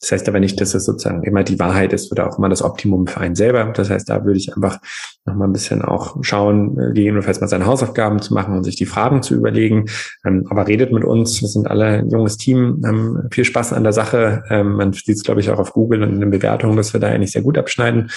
Das 0.00 0.12
heißt 0.12 0.28
aber 0.28 0.40
nicht, 0.40 0.60
dass 0.60 0.74
es 0.74 0.84
sozusagen 0.84 1.24
immer 1.24 1.42
die 1.42 1.58
Wahrheit 1.58 1.92
ist 1.92 2.12
oder 2.12 2.28
auch 2.28 2.38
immer 2.38 2.48
das 2.48 2.62
Optimum 2.62 3.06
für 3.06 3.20
einen 3.20 3.34
selber. 3.34 3.64
Das 3.72 3.90
heißt, 3.90 4.08
da 4.08 4.24
würde 4.24 4.38
ich 4.38 4.54
einfach 4.54 4.78
noch 5.24 5.34
mal 5.34 5.46
ein 5.46 5.52
bisschen 5.52 5.82
auch 5.82 6.16
schauen, 6.22 6.78
äh, 6.78 6.92
gegebenenfalls 6.92 7.40
mal 7.40 7.48
seine 7.48 7.66
Hausaufgaben 7.66 8.20
zu 8.20 8.34
machen 8.34 8.56
und 8.56 8.64
sich 8.64 8.76
die 8.76 8.86
Fragen 8.86 9.22
zu 9.22 9.34
überlegen. 9.34 9.86
Ähm, 10.24 10.46
aber 10.50 10.68
redet 10.68 10.92
mit 10.92 11.04
uns. 11.04 11.40
Wir 11.40 11.48
sind 11.48 11.68
alle 11.68 11.86
ein 11.86 12.10
junges 12.10 12.36
Team, 12.36 12.82
haben 12.84 13.28
viel 13.30 13.44
Spaß 13.44 13.72
an 13.72 13.82
der 13.82 13.92
Sache. 13.92 14.44
Ähm, 14.50 14.74
man 14.74 14.92
sieht 14.92 15.16
es, 15.16 15.24
glaube 15.24 15.40
ich, 15.40 15.50
auch 15.50 15.58
auf 15.58 15.72
Google 15.72 16.02
und 16.02 16.14
in 16.14 16.20
den 16.20 16.30
Bewertungen 16.30 16.48
Bewertung, 16.58 16.76
dass 16.76 16.92
wir 16.92 17.00
da 17.00 17.08
eigentlich 17.08 17.32
sehr 17.32 17.42
gut 17.42 17.58
abschneiden. 17.58 18.10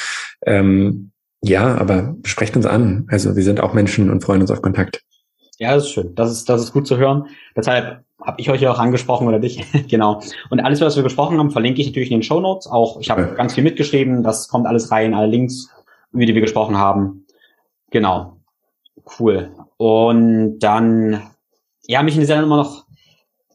Ähm, 0.46 1.12
ja, 1.44 1.76
aber 1.78 2.16
sprecht 2.24 2.56
uns 2.56 2.66
an. 2.66 3.08
Also 3.10 3.36
wir 3.36 3.44
sind 3.44 3.62
auch 3.62 3.74
Menschen 3.74 4.10
und 4.10 4.24
freuen 4.24 4.42
uns 4.42 4.52
auf 4.52 4.62
Kontakt. 4.62 5.02
Ja, 5.58 5.76
das 5.76 5.84
ist 5.86 5.92
schön. 5.92 6.16
Das 6.16 6.32
ist, 6.32 6.50
das 6.50 6.62
ist 6.62 6.72
gut 6.72 6.88
zu 6.88 6.98
hören. 6.98 7.28
Deshalb 7.56 8.04
habe 8.26 8.40
ich 8.40 8.50
euch 8.50 8.62
ja 8.62 8.72
auch 8.72 8.80
angesprochen 8.80 9.28
oder 9.28 9.40
dich. 9.40 9.64
genau. 9.88 10.22
Und 10.50 10.60
alles, 10.60 10.82
was 10.82 10.96
wir 10.96 11.04
gesprochen 11.04 11.38
haben, 11.38 11.52
verlinke 11.52 11.82
ich 11.82 11.88
natürlich 11.88 12.12
in 12.12 12.18
den 12.18 12.24
Show 12.24 12.40
Notes. 12.40 12.68
Auch 12.68 13.00
ich 13.00 13.10
habe 13.10 13.22
ja. 13.22 13.28
ganz 13.34 13.54
viel 13.54 13.64
mitgeschrieben. 13.64 14.24
Das 14.24 14.48
kommt 14.48 14.68
alles 14.68 14.92
rein, 14.92 15.14
alle 15.14 15.28
Links, 15.28 15.70
wie 16.12 16.26
die 16.26 16.34
wir 16.34 16.42
gesprochen 16.42 16.78
haben. 16.78 17.26
Genau. 17.90 18.38
Cool. 19.20 19.52
Und 19.78 20.60
dann, 20.60 21.22
ja, 21.88 22.04
mich 22.04 22.16
interessiert 22.16 22.44
immer 22.44 22.58
noch 22.58 22.86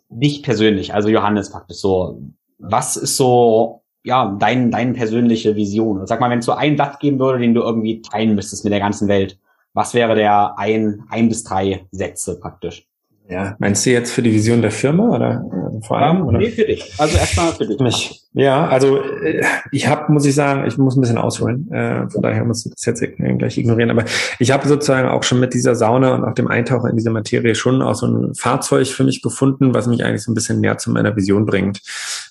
dich 0.09 0.43
persönlich, 0.43 0.95
also 0.95 1.09
Johannes 1.09 1.51
praktisch 1.51 1.79
so. 1.79 2.21
Was 2.59 2.97
ist 2.97 3.17
so 3.17 3.83
ja, 4.05 4.37
dein, 4.39 4.71
deine 4.71 4.93
persönliche 4.93 5.57
Vision? 5.57 6.07
Sag 6.07 6.21
mal, 6.21 6.31
wenn 6.31 6.39
es 6.39 6.47
so 6.47 6.53
ein 6.53 6.77
Satz 6.77 6.99
geben 6.99 7.19
würde, 7.19 7.41
den 7.41 7.55
du 7.55 7.63
irgendwie 7.63 8.03
teilen 8.03 8.35
müsstest 8.35 8.65
mit 8.65 8.73
der 8.73 8.81
ganzen 8.81 9.09
Welt, 9.09 9.39
was 9.75 9.95
wäre 9.95 10.15
der 10.15 10.59
ein, 10.59 11.05
ein 11.11 11.29
bis 11.29 11.45
drei 11.45 11.87
Sätze 11.91 12.41
praktisch? 12.41 12.89
Ja, 13.29 13.57
meinst 13.59 13.85
du 13.85 13.91
jetzt 13.91 14.13
für 14.13 14.23
die 14.23 14.33
Vision 14.33 14.63
der 14.63 14.71
Firma 14.71 15.15
oder 15.15 15.43
äh, 15.77 15.87
vor 15.87 15.99
allem? 15.99 16.23
Um, 16.23 16.29
oder? 16.29 16.39
Nee, 16.39 16.51
für 16.51 16.65
dich. 16.65 16.93
Also 16.99 17.17
erstmal 17.17 17.53
für 17.53 17.67
dich. 17.67 17.81
Mich. 17.81 18.26
Ja, 18.37 18.69
also 18.69 19.03
äh, 19.03 19.43
ich 19.73 19.89
habe, 19.89 20.13
muss 20.13 20.27
ich 20.27 20.35
sagen, 20.35 20.67
ich 20.67 20.77
muss 20.77 20.95
ein 20.95 21.01
bisschen 21.01 21.17
ausholen. 21.17 21.73
Äh, 21.73 22.07
von 22.11 22.21
daher 22.21 22.45
muss 22.45 22.67
ich 22.67 22.73
das 22.75 22.85
jetzt 22.85 23.17
gleich 23.17 23.57
ignorieren. 23.57 23.91
Aber 23.91 24.05
ich 24.39 24.51
habe 24.51 24.69
sozusagen 24.69 25.09
auch 25.09 25.23
schon 25.23 25.41
mit 25.41 25.55
dieser 25.55 25.75
Sauna 25.75 26.15
und 26.15 26.23
auch 26.23 26.35
dem 26.35 26.47
Eintauchen 26.47 26.91
in 26.91 26.97
diese 26.97 27.09
Materie 27.09 27.55
schon 27.55 27.81
auch 27.81 27.95
so 27.95 28.07
ein 28.07 28.35
Fahrzeug 28.35 28.89
für 28.89 29.05
mich 29.05 29.23
gefunden, 29.23 29.73
was 29.73 29.87
mich 29.87 30.05
eigentlich 30.05 30.23
so 30.23 30.31
ein 30.31 30.35
bisschen 30.35 30.61
näher 30.61 30.77
zu 30.77 30.91
meiner 30.91 31.17
Vision 31.17 31.47
bringt. 31.47 31.81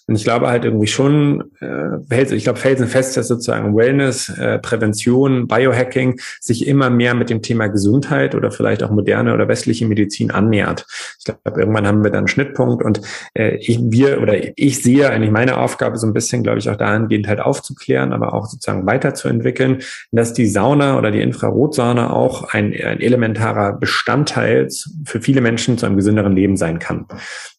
Und 0.07 0.15
ich 0.15 0.23
glaube 0.23 0.47
halt 0.47 0.63
irgendwie 0.63 0.85
schon, 0.85 1.45
äh, 1.59 2.35
ich 2.35 2.43
glaube 2.43 2.59
felsenfest, 2.59 3.17
dass 3.17 3.27
sozusagen 3.27 3.75
Wellness, 3.75 4.29
äh, 4.29 4.59
Prävention, 4.59 5.47
Biohacking 5.47 6.19
sich 6.39 6.67
immer 6.67 6.91
mehr 6.91 7.15
mit 7.15 7.31
dem 7.31 7.41
Thema 7.41 7.65
Gesundheit 7.67 8.35
oder 8.35 8.51
vielleicht 8.51 8.83
auch 8.83 8.91
moderne 8.91 9.33
oder 9.33 9.47
westliche 9.47 9.87
Medizin 9.87 10.29
annähert. 10.29 10.85
Ich 11.17 11.25
glaube, 11.25 11.59
irgendwann 11.59 11.87
haben 11.87 12.03
wir 12.03 12.11
dann 12.11 12.19
einen 12.19 12.27
Schnittpunkt 12.27 12.83
und 12.83 13.01
äh, 13.33 13.55
ich, 13.55 13.79
wir 13.81 14.21
oder 14.21 14.35
ich 14.55 14.83
sehe 14.83 15.09
eigentlich 15.09 15.31
meine 15.31 15.57
Aufgabe 15.57 15.94
so 15.97 16.07
ein 16.07 16.13
bisschen, 16.13 16.43
glaube 16.43 16.59
ich, 16.59 16.69
auch 16.69 16.75
dahingehend 16.75 17.27
halt 17.27 17.39
aufzuklären, 17.39 18.13
aber 18.13 18.33
auch 18.33 18.45
sozusagen 18.45 18.85
weiterzuentwickeln, 18.85 19.79
dass 20.11 20.33
die 20.33 20.47
Sauna 20.47 20.97
oder 20.97 21.11
die 21.11 21.21
Infrarotsauna 21.21 22.11
auch 22.11 22.43
ein, 22.53 22.73
ein 22.73 22.99
elementarer 22.99 23.73
Bestandteil 23.73 24.69
für 25.05 25.21
viele 25.21 25.41
Menschen 25.41 25.77
zu 25.77 25.85
einem 25.85 25.95
gesünderen 25.95 26.35
Leben 26.35 26.57
sein 26.57 26.79
kann. 26.79 27.05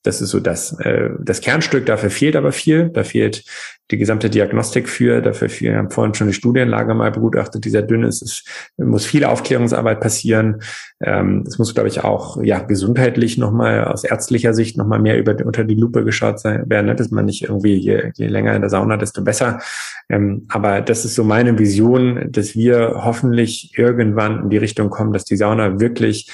Das 0.03 0.21
ist 0.21 0.31
so 0.31 0.41
das, 0.41 0.79
äh, 0.81 1.11
das 1.21 1.41
Kernstück. 1.41 1.87
Dafür 1.87 2.11
fehlt 2.11 2.37
aber 2.37 2.53
viel. 2.53 2.91
Da 2.91 3.03
fehlt 3.03 3.45
die 3.91 3.99
gesamte 3.99 4.31
Diagnostik 4.31 4.89
für. 4.89 5.21
Dafür 5.23 5.49
wir 5.49 5.77
haben 5.77 5.91
vorhin 5.91 6.15
schon 6.15 6.27
die 6.27 6.33
Studienlage 6.33 6.95
mal 6.95 7.11
begutachtet, 7.13 7.65
die 7.65 7.71
sehr 7.71 7.83
dünn 7.83 8.03
ist. 8.03 8.23
Es 8.23 8.45
muss 8.77 9.07
viel 9.07 9.25
Aufklärungsarbeit 9.25 10.01
passieren. 10.01 10.63
Ähm, 11.01 11.45
es 11.47 11.59
muss, 11.59 11.75
glaube 11.75 11.89
ich, 11.89 12.03
auch 12.03 12.43
ja 12.43 12.61
gesundheitlich 12.61 13.39
nochmal 13.39 13.85
aus 13.85 14.05
ärztlicher 14.05 14.55
Sicht 14.55 14.77
nochmal 14.77 15.01
mehr 15.01 15.19
über, 15.19 15.37
unter 15.45 15.65
die 15.65 15.75
Lupe 15.75 16.05
geschaut 16.05 16.41
sein, 16.41 16.69
werden, 16.69 16.87
ne? 16.87 16.97
dass 16.97 17.11
man 17.11 17.27
nicht 17.27 17.45
irgendwie 17.45 17.75
je, 17.75 18.11
je 18.17 18.26
länger 18.27 18.55
in 18.55 18.63
der 18.63 18.71
Sauna, 18.71 18.97
desto 18.97 19.23
besser. 19.23 19.61
Ähm, 20.09 20.47
aber 20.49 20.81
das 20.81 21.05
ist 21.05 21.15
so 21.15 21.25
meine 21.25 21.59
Vision, 21.59 22.29
dass 22.31 22.55
wir 22.55 23.03
hoffentlich 23.05 23.73
irgendwann 23.77 24.45
in 24.45 24.51
die 24.51 24.59
Richtung 24.59 24.91
kommen, 24.91 25.13
dass 25.13 25.25
die 25.25 25.37
Sauna 25.37 25.81
wirklich 25.81 26.31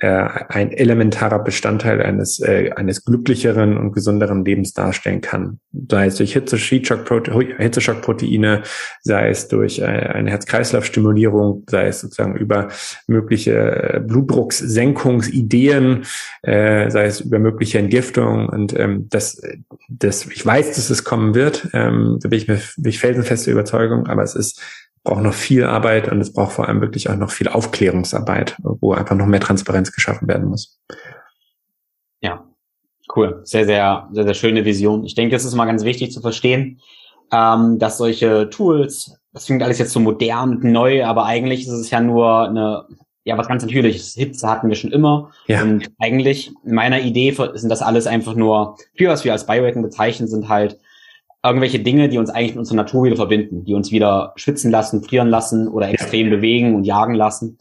äh, 0.00 0.28
ein 0.48 0.72
elementarer 0.72 1.42
Bestandteil 1.42 2.02
eines, 2.02 2.40
äh, 2.40 2.70
eines 2.74 3.04
glücklicheren 3.04 3.76
und 3.76 3.92
gesünderen 3.92 4.44
Lebens 4.44 4.72
darstellen 4.72 5.20
kann. 5.20 5.60
Sei 5.90 6.06
es 6.06 6.16
durch 6.16 6.32
Hitzeschockproteine, 6.32 8.62
sei 9.02 9.28
es 9.28 9.48
durch 9.48 9.78
äh, 9.78 9.84
eine 9.84 10.30
Herz-Kreislauf-Stimulierung, 10.30 11.64
sei 11.68 11.88
es 11.88 12.00
sozusagen 12.00 12.36
über 12.36 12.68
mögliche 13.06 14.02
Blutdrucksenkungsideen, 14.06 16.04
äh, 16.42 16.90
sei 16.90 17.06
es 17.06 17.20
über 17.20 17.38
mögliche 17.38 17.78
Entgiftung 17.78 18.48
und 18.48 18.78
ähm, 18.78 19.08
das, 19.10 19.40
das, 19.88 20.26
ich 20.26 20.44
weiß, 20.44 20.76
dass 20.76 20.90
es 20.90 21.04
kommen 21.04 21.34
wird, 21.34 21.68
ähm, 21.72 22.18
da 22.22 22.28
bin 22.28 22.38
ich 22.38 22.48
mir 22.48 22.60
bin 22.76 22.90
ich 22.90 22.98
felsenfeste 22.98 23.50
Überzeugung, 23.50 24.06
aber 24.06 24.22
es 24.22 24.34
ist 24.34 24.60
braucht 25.04 25.22
noch 25.22 25.34
viel 25.34 25.64
Arbeit 25.64 26.10
und 26.10 26.20
es 26.20 26.32
braucht 26.32 26.52
vor 26.52 26.66
allem 26.66 26.80
wirklich 26.80 27.10
auch 27.10 27.16
noch 27.16 27.30
viel 27.30 27.48
Aufklärungsarbeit, 27.48 28.56
wo 28.62 28.94
einfach 28.94 29.14
noch 29.14 29.26
mehr 29.26 29.40
Transparenz 29.40 29.92
geschaffen 29.92 30.26
werden 30.26 30.48
muss. 30.48 30.80
Ja, 32.20 32.46
cool. 33.14 33.42
Sehr, 33.44 33.66
sehr, 33.66 34.08
sehr, 34.12 34.24
sehr 34.24 34.34
schöne 34.34 34.64
Vision. 34.64 35.04
Ich 35.04 35.14
denke, 35.14 35.36
es 35.36 35.44
ist 35.44 35.54
mal 35.54 35.66
ganz 35.66 35.84
wichtig 35.84 36.10
zu 36.10 36.22
verstehen, 36.22 36.80
ähm, 37.30 37.78
dass 37.78 37.98
solche 37.98 38.48
Tools, 38.48 39.18
das 39.32 39.44
klingt 39.44 39.62
alles 39.62 39.78
jetzt 39.78 39.92
so 39.92 40.00
modern 40.00 40.56
und 40.56 40.64
neu, 40.64 41.04
aber 41.04 41.26
eigentlich 41.26 41.66
ist 41.66 41.72
es 41.72 41.90
ja 41.90 42.00
nur 42.00 42.48
eine, 42.48 42.86
ja, 43.24 43.36
was 43.36 43.48
ganz 43.48 43.62
Natürliches. 43.62 44.14
Hitze 44.14 44.48
hatten 44.48 44.68
wir 44.68 44.76
schon 44.76 44.92
immer. 44.92 45.32
Ja. 45.48 45.62
Und 45.62 45.90
eigentlich, 45.98 46.50
in 46.64 46.74
meiner 46.74 47.00
Idee 47.00 47.36
sind 47.54 47.68
das 47.68 47.82
alles 47.82 48.06
einfach 48.06 48.34
nur, 48.34 48.78
viel 48.94 49.08
was 49.08 49.24
wir 49.24 49.32
als 49.32 49.46
Biohacking 49.46 49.82
bezeichnen, 49.82 50.28
sind 50.28 50.48
halt 50.48 50.78
irgendwelche 51.44 51.78
Dinge, 51.78 52.08
die 52.08 52.18
uns 52.18 52.30
eigentlich 52.30 52.52
mit 52.52 52.60
unserer 52.60 52.76
Natur 52.76 53.04
wieder 53.04 53.16
verbinden, 53.16 53.64
die 53.64 53.74
uns 53.74 53.92
wieder 53.92 54.32
schwitzen 54.36 54.70
lassen, 54.70 55.04
frieren 55.04 55.28
lassen 55.28 55.68
oder 55.68 55.90
extrem 55.90 56.30
bewegen 56.30 56.74
und 56.74 56.84
jagen 56.84 57.14
lassen 57.14 57.58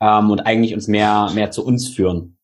ähm, 0.00 0.30
und 0.30 0.40
eigentlich 0.40 0.74
uns 0.74 0.88
mehr, 0.88 1.30
mehr 1.34 1.50
zu 1.50 1.64
uns 1.64 1.88
führen. 1.88 2.38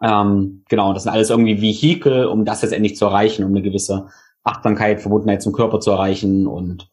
Ähm, 0.00 0.62
genau, 0.68 0.94
das 0.94 1.02
sind 1.02 1.12
alles 1.12 1.30
irgendwie 1.30 1.60
Vehikel, 1.60 2.26
um 2.26 2.44
das 2.44 2.62
jetzt 2.62 2.72
endlich 2.72 2.96
zu 2.96 3.06
erreichen, 3.06 3.44
um 3.44 3.50
eine 3.50 3.62
gewisse 3.62 4.08
Achtsamkeit, 4.44 5.00
Verbundenheit 5.00 5.42
zum 5.42 5.52
Körper 5.52 5.80
zu 5.80 5.90
erreichen 5.90 6.46
und 6.46 6.88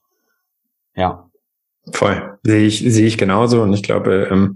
ja. 0.95 1.29
Voll. 1.91 2.37
Sehe 2.43 2.65
ich, 2.65 2.79
sehe 2.79 3.05
ich 3.05 3.17
genauso. 3.17 3.61
Und 3.61 3.71
ich 3.73 3.83
glaube, 3.83 4.27
ähm, 4.31 4.55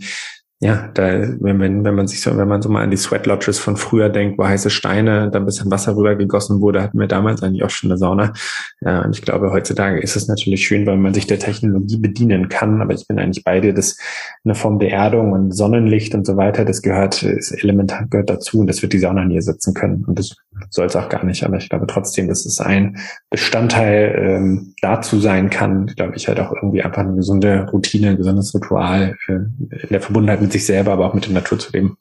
ja, 0.63 0.91
da, 0.93 1.03
wenn, 1.39 1.59
wenn, 1.59 1.83
wenn 1.83 1.95
man 1.95 2.07
sich 2.07 2.21
so, 2.21 2.37
wenn 2.37 2.47
man 2.47 2.61
so 2.61 2.69
mal 2.69 2.83
an 2.83 2.91
die 2.91 2.97
Sweat 2.97 3.25
Lodges 3.25 3.57
von 3.57 3.77
früher 3.77 4.09
denkt, 4.09 4.37
wo 4.37 4.45
heiße 4.45 4.69
Steine, 4.69 5.31
da 5.31 5.39
ein 5.39 5.45
bisschen 5.45 5.71
Wasser 5.71 5.95
rüber 5.95 6.15
gegossen 6.15 6.61
wurde, 6.61 6.83
hatten 6.83 6.99
wir 6.99 7.07
damals 7.07 7.41
eigentlich 7.41 7.63
auch 7.63 7.71
schon 7.71 7.89
eine 7.89 7.97
Sauna. 7.97 8.33
Ja, 8.79 9.01
und 9.01 9.15
ich 9.15 9.23
glaube, 9.23 9.51
heutzutage 9.51 9.99
ist 9.99 10.15
es 10.15 10.27
natürlich 10.27 10.63
schön, 10.63 10.85
weil 10.85 10.97
man 10.97 11.15
sich 11.15 11.25
der 11.25 11.39
Technologie 11.39 11.97
bedienen 11.97 12.47
kann. 12.47 12.79
Aber 12.79 12.93
ich 12.93 13.07
bin 13.07 13.17
eigentlich 13.17 13.43
bei 13.43 13.59
dir, 13.59 13.73
dass 13.73 13.97
eine 14.45 14.53
Form 14.53 14.77
der 14.77 14.91
Erdung 14.91 15.31
und 15.31 15.51
Sonnenlicht 15.51 16.13
und 16.13 16.27
so 16.27 16.37
weiter, 16.37 16.63
das 16.63 16.83
gehört, 16.83 17.23
ist 17.23 17.51
elementar 17.63 18.05
gehört 18.11 18.29
dazu 18.29 18.59
und 18.59 18.67
das 18.67 18.83
wird 18.83 18.93
die 18.93 18.99
Sauna 18.99 19.25
nie 19.25 19.37
ersetzen 19.37 19.73
können. 19.73 20.05
Und 20.05 20.19
das 20.19 20.35
soll 20.69 20.85
es 20.85 20.95
auch 20.95 21.09
gar 21.09 21.25
nicht. 21.25 21.43
Aber 21.43 21.57
ich 21.57 21.69
glaube 21.69 21.87
trotzdem, 21.87 22.27
dass 22.27 22.45
es 22.45 22.61
ein 22.61 22.97
Bestandteil 23.31 24.15
ähm, 24.15 24.75
dazu 24.83 25.19
sein 25.19 25.49
kann, 25.49 25.87
glaube 25.87 26.17
ich, 26.17 26.27
halt 26.27 26.39
auch 26.39 26.53
irgendwie 26.53 26.83
einfach 26.83 27.01
eine 27.01 27.15
gesunde 27.15 27.67
Routine, 27.71 28.09
ein 28.09 28.17
gesundes 28.17 28.53
Ritual 28.53 29.17
äh, 29.27 29.33
in 29.33 29.89
der 29.89 30.01
Verbundenheit 30.01 30.41
mit 30.41 30.50
mit 30.51 30.59
sich 30.59 30.65
selber, 30.65 30.91
aber 30.91 31.07
auch 31.07 31.13
mit 31.13 31.25
der 31.25 31.33
Natur 31.33 31.57
zu 31.57 31.71
leben. 31.71 31.97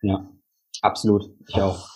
Ja, 0.00 0.26
absolut. 0.80 1.30
Ich 1.46 1.56
auch. 1.56 1.88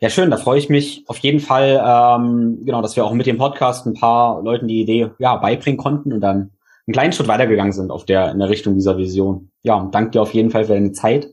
Ja, 0.00 0.10
schön, 0.10 0.30
da 0.30 0.36
freue 0.36 0.58
ich 0.58 0.68
mich 0.68 1.04
auf 1.06 1.18
jeden 1.18 1.40
Fall, 1.40 1.82
ähm, 1.84 2.58
genau, 2.64 2.82
dass 2.82 2.96
wir 2.96 3.04
auch 3.04 3.12
mit 3.12 3.26
dem 3.26 3.38
Podcast 3.38 3.86
ein 3.86 3.94
paar 3.94 4.42
Leuten 4.42 4.68
die 4.68 4.82
Idee 4.82 5.10
ja, 5.18 5.36
beibringen 5.36 5.78
konnten 5.78 6.12
und 6.12 6.20
dann 6.20 6.50
einen 6.86 6.92
kleinen 6.92 7.12
Schritt 7.12 7.28
weitergegangen 7.28 7.72
sind 7.72 7.90
auf 7.90 8.04
der, 8.04 8.32
in 8.32 8.40
der 8.40 8.48
Richtung 8.48 8.74
dieser 8.74 8.98
Vision. 8.98 9.50
Ja, 9.62 9.76
und 9.76 9.94
danke 9.94 10.10
dir 10.10 10.22
auf 10.22 10.34
jeden 10.34 10.50
Fall 10.50 10.64
für 10.64 10.74
deine 10.74 10.92
Zeit. 10.92 11.28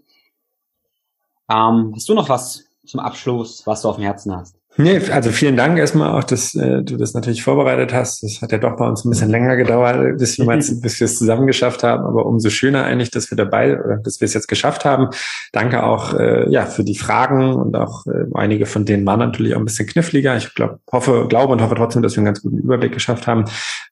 Ähm, 1.52 1.92
hast 1.96 2.08
du 2.08 2.14
noch 2.14 2.30
was 2.30 2.66
zum 2.86 3.00
Abschluss, 3.00 3.66
was 3.66 3.82
du 3.82 3.90
auf 3.90 3.96
dem 3.96 4.04
Herzen 4.04 4.36
hast? 4.36 4.59
Nee, 4.82 5.02
also 5.12 5.32
vielen 5.32 5.58
Dank 5.58 5.78
erstmal 5.78 6.18
auch, 6.18 6.24
dass 6.24 6.56
äh, 6.56 6.82
du 6.84 6.96
das 6.96 7.14
natürlich 7.14 7.44
vorbereitet 7.44 7.94
hast. 7.94 8.24
Das 8.24 8.42
hat 8.42 8.54
ja 8.54 8.60
doch 8.60 8.78
bei 8.78 8.88
uns 8.88 9.04
ein 9.04 9.10
bisschen 9.10 9.30
länger 9.30 9.58
gedauert, 9.58 10.18
bis 10.18 10.38
wir, 10.40 10.46
bis 10.82 11.00
wir 11.02 11.06
es 11.06 11.18
zusammen 11.18 11.48
geschafft 11.48 11.84
haben. 11.84 12.06
Aber 12.06 12.26
umso 12.26 12.50
schöner 12.50 12.86
eigentlich, 12.86 13.12
dass 13.12 13.30
wir 13.30 13.36
dabei 13.36 13.78
oder 13.78 13.98
dass 13.98 14.22
wir 14.22 14.26
es 14.26 14.34
jetzt 14.34 14.48
geschafft 14.48 14.86
haben. 14.86 15.10
Danke 15.52 15.84
auch 15.84 16.14
äh, 16.14 16.50
ja 16.50 16.66
für 16.66 16.86
die 16.86 16.96
Fragen 16.96 17.56
und 17.56 17.76
auch 17.76 18.06
äh, 18.06 18.24
einige 18.36 18.66
von 18.66 18.86
denen 18.86 19.06
waren 19.06 19.20
natürlich 19.20 19.54
auch 19.54 19.60
ein 19.60 19.66
bisschen 19.66 19.86
kniffliger. 19.86 20.38
Ich 20.38 20.56
glaube, 20.56 20.80
hoffe, 20.90 21.26
glaube 21.28 21.52
und 21.52 21.62
hoffe 21.62 21.76
trotzdem, 21.76 22.02
dass 22.02 22.14
wir 22.14 22.20
einen 22.20 22.28
ganz 22.28 22.42
guten 22.42 22.60
Überblick 22.60 22.94
geschafft 22.94 23.28
haben. 23.28 23.44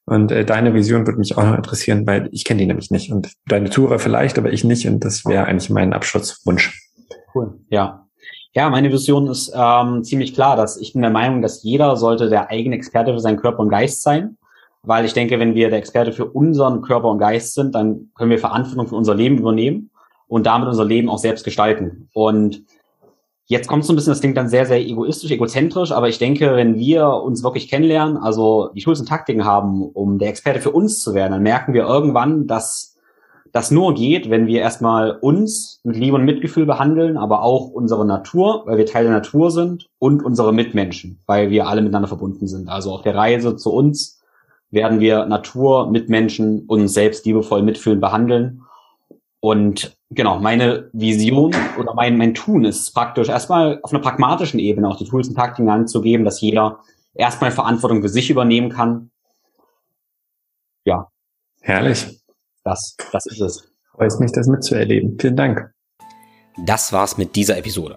Und 0.06 0.32
äh, 0.32 0.46
deine 0.46 0.72
Vision 0.72 1.06
würde 1.06 1.18
mich 1.18 1.36
auch 1.36 1.44
noch 1.44 1.54
interessieren, 1.54 2.06
weil 2.06 2.30
ich 2.32 2.46
kenne 2.46 2.60
die 2.60 2.66
nämlich 2.66 2.90
nicht 2.90 3.12
und 3.12 3.30
deine 3.46 3.68
Tourer 3.68 3.98
vielleicht, 3.98 4.38
aber 4.38 4.54
ich 4.54 4.64
nicht. 4.64 4.88
Und 4.88 5.04
das 5.04 5.26
wäre 5.26 5.44
eigentlich 5.44 5.68
mein 5.68 5.92
Abschlusswunsch. 5.92 6.80
Cool. 7.34 7.58
Ja, 7.68 8.07
ja, 8.54 8.70
meine 8.70 8.90
Vision 8.90 9.28
ist 9.28 9.52
ähm, 9.54 10.02
ziemlich 10.04 10.34
klar, 10.34 10.56
dass 10.56 10.76
ich 10.78 10.92
bin 10.92 11.02
der 11.02 11.10
Meinung, 11.10 11.42
dass 11.42 11.62
jeder 11.62 11.96
sollte 11.96 12.28
der 12.28 12.50
eigene 12.50 12.76
Experte 12.76 13.12
für 13.12 13.20
seinen 13.20 13.36
Körper 13.36 13.60
und 13.60 13.68
Geist 13.68 14.02
sein. 14.02 14.36
Weil 14.82 15.04
ich 15.04 15.12
denke, 15.12 15.38
wenn 15.38 15.54
wir 15.54 15.70
der 15.70 15.78
Experte 15.78 16.12
für 16.12 16.26
unseren 16.26 16.82
Körper 16.82 17.08
und 17.08 17.18
Geist 17.18 17.54
sind, 17.54 17.74
dann 17.74 18.10
können 18.14 18.30
wir 18.30 18.38
Verantwortung 18.38 18.86
für 18.86 18.96
unser 18.96 19.14
Leben 19.14 19.38
übernehmen 19.38 19.90
und 20.28 20.46
damit 20.46 20.68
unser 20.68 20.84
Leben 20.84 21.10
auch 21.10 21.18
selbst 21.18 21.44
gestalten. 21.44 22.08
Und 22.14 22.62
jetzt 23.46 23.66
kommt 23.66 23.84
so 23.84 23.92
ein 23.92 23.96
bisschen, 23.96 24.12
das 24.12 24.20
klingt 24.20 24.36
dann 24.36 24.48
sehr, 24.48 24.66
sehr 24.66 24.80
egoistisch, 24.80 25.30
egozentrisch, 25.30 25.90
aber 25.90 26.08
ich 26.08 26.18
denke, 26.18 26.54
wenn 26.54 26.76
wir 26.76 27.08
uns 27.08 27.42
wirklich 27.42 27.68
kennenlernen, 27.68 28.16
also 28.18 28.70
die 28.74 28.82
Tools 28.82 29.00
und 29.00 29.08
Taktiken 29.08 29.44
haben, 29.44 29.82
um 29.82 30.18
der 30.18 30.28
Experte 30.28 30.60
für 30.60 30.70
uns 30.70 31.02
zu 31.02 31.14
werden, 31.14 31.32
dann 31.32 31.42
merken 31.42 31.74
wir 31.74 31.82
irgendwann, 31.82 32.46
dass 32.46 32.97
das 33.52 33.70
nur 33.70 33.94
geht, 33.94 34.30
wenn 34.30 34.46
wir 34.46 34.60
erstmal 34.60 35.12
uns 35.12 35.80
mit 35.84 35.96
Liebe 35.96 36.16
und 36.16 36.24
Mitgefühl 36.24 36.66
behandeln, 36.66 37.16
aber 37.16 37.42
auch 37.42 37.68
unsere 37.68 38.06
Natur, 38.06 38.62
weil 38.66 38.78
wir 38.78 38.86
Teil 38.86 39.04
der 39.04 39.12
Natur 39.12 39.50
sind 39.50 39.86
und 39.98 40.24
unsere 40.24 40.52
Mitmenschen, 40.52 41.20
weil 41.26 41.50
wir 41.50 41.66
alle 41.66 41.80
miteinander 41.80 42.08
verbunden 42.08 42.46
sind. 42.46 42.68
Also 42.68 42.92
auf 42.92 43.02
der 43.02 43.14
Reise 43.14 43.56
zu 43.56 43.72
uns 43.72 44.20
werden 44.70 45.00
wir 45.00 45.24
Natur, 45.26 45.90
Mitmenschen 45.90 46.64
und 46.66 46.80
uns 46.80 46.94
selbst 46.94 47.24
liebevoll 47.24 47.62
mitfühlen 47.62 48.00
behandeln. 48.00 48.62
Und 49.40 49.96
genau, 50.10 50.40
meine 50.40 50.90
Vision 50.92 51.54
oder 51.78 51.94
mein, 51.94 52.18
mein 52.18 52.34
Tun 52.34 52.64
ist 52.64 52.92
praktisch 52.92 53.28
erstmal 53.28 53.80
auf 53.82 53.92
einer 53.92 54.02
pragmatischen 54.02 54.58
Ebene 54.58 54.88
auch 54.88 54.96
die 54.96 55.04
Tools 55.04 55.28
und 55.28 55.36
Taktiken 55.36 55.70
anzugeben, 55.70 56.24
dass 56.24 56.40
jeder 56.40 56.80
erstmal 57.14 57.50
Verantwortung 57.50 58.02
für 58.02 58.08
sich 58.08 58.30
übernehmen 58.30 58.70
kann. 58.70 59.10
Ja. 60.84 61.08
Herrlich. 61.60 62.17
Das, 62.68 62.96
das 63.12 63.24
ist 63.26 63.40
es. 63.40 63.62
Freut 63.94 64.20
mich, 64.20 64.30
das 64.32 64.46
mitzuerleben. 64.46 65.16
Vielen 65.18 65.36
Dank. 65.36 65.70
Das 66.66 66.92
war's 66.92 67.16
mit 67.16 67.34
dieser 67.34 67.56
Episode. 67.56 67.96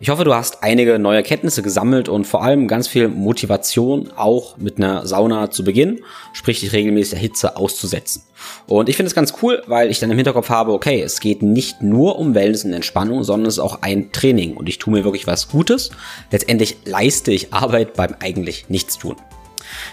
Ich 0.00 0.08
hoffe, 0.08 0.24
du 0.24 0.34
hast 0.34 0.64
einige 0.64 0.98
neue 0.98 1.22
Kenntnisse 1.22 1.62
gesammelt 1.62 2.08
und 2.08 2.26
vor 2.26 2.42
allem 2.42 2.66
ganz 2.66 2.88
viel 2.88 3.06
Motivation, 3.06 4.10
auch 4.16 4.56
mit 4.56 4.78
einer 4.78 5.06
Sauna 5.06 5.50
zu 5.50 5.62
beginnen, 5.62 6.00
sprich 6.32 6.60
dich 6.60 6.72
regelmäßig 6.72 7.10
der 7.10 7.20
Hitze 7.20 7.56
auszusetzen. 7.56 8.22
Und 8.66 8.88
ich 8.88 8.96
finde 8.96 9.08
es 9.08 9.14
ganz 9.14 9.34
cool, 9.42 9.62
weil 9.66 9.90
ich 9.90 10.00
dann 10.00 10.10
im 10.10 10.16
Hinterkopf 10.16 10.48
habe, 10.48 10.72
okay, 10.72 11.00
es 11.00 11.20
geht 11.20 11.42
nicht 11.42 11.82
nur 11.82 12.18
um 12.18 12.34
Wellness 12.34 12.64
und 12.64 12.72
Entspannung, 12.72 13.22
sondern 13.22 13.46
es 13.46 13.54
ist 13.54 13.60
auch 13.60 13.82
ein 13.82 14.10
Training 14.10 14.56
und 14.56 14.68
ich 14.68 14.78
tue 14.78 14.92
mir 14.92 15.04
wirklich 15.04 15.28
was 15.28 15.48
Gutes. 15.48 15.90
Letztendlich 16.32 16.78
leiste 16.86 17.30
ich 17.30 17.52
Arbeit 17.52 17.94
beim 17.94 18.16
eigentlich 18.18 18.68
Nichtstun. 18.68 19.16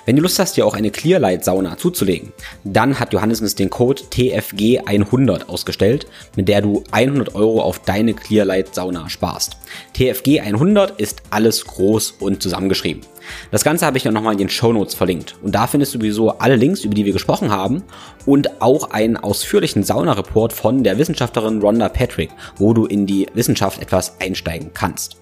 Wenn 0.06 0.16
du 0.16 0.22
Lust 0.22 0.38
hast, 0.38 0.56
dir 0.56 0.68
auch 0.68 0.76
eine 0.76 0.92
Clearlight 0.92 1.44
Sauna 1.44 1.78
zuzulegen, 1.78 2.32
dann 2.64 3.00
hat 3.00 3.12
Johannes 3.12 3.42
uns 3.42 3.56
den 3.56 3.72
Code 3.72 4.04
TFG100 4.04 5.48
ausgestellt, 5.48 6.06
mit 6.36 6.48
der 6.48 6.62
du 6.62 6.84
100 6.92 7.34
Euro 7.34 7.62
auf 7.62 7.80
deine 7.80 8.14
Clearlight 8.14 8.76
Sauna 8.76 9.10
sparst. 9.10 9.58
TFG100 9.96 10.98
ist 10.98 11.24
alles 11.32 11.66
groß 11.66 12.12
und 12.20 12.44
zusammengeschrieben. 12.44 13.02
Das 13.50 13.64
Ganze 13.64 13.88
habe 13.88 13.98
ich 13.98 14.04
dann 14.04 14.14
nochmal 14.14 14.34
in 14.34 14.38
den 14.38 14.50
Show 14.50 14.72
Notes 14.72 14.94
verlinkt. 14.94 15.36
Und 15.42 15.56
da 15.56 15.66
findest 15.66 15.96
du 15.96 16.00
sowieso 16.00 16.38
alle 16.38 16.56
Links, 16.56 16.84
über 16.84 16.94
die 16.94 17.06
wir 17.06 17.14
gesprochen 17.14 17.50
haben 17.50 17.82
und 18.28 18.62
auch 18.62 18.92
einen 18.92 19.18
ausführlichen 19.18 19.82
Sauna-Report 19.82 20.54
von 20.54 20.84
der 20.84 21.00
Wissenschaftlerin 21.00 21.62
Rhonda 21.62 21.90
Patrick, 21.90 22.30
wo 22.58 22.74
du 22.74 22.86
in 22.86 23.08
die 23.08 23.28
Wissenschaft 23.34 23.82
etwas 23.82 24.20
einsteigen 24.20 24.70
kannst. 24.76 25.18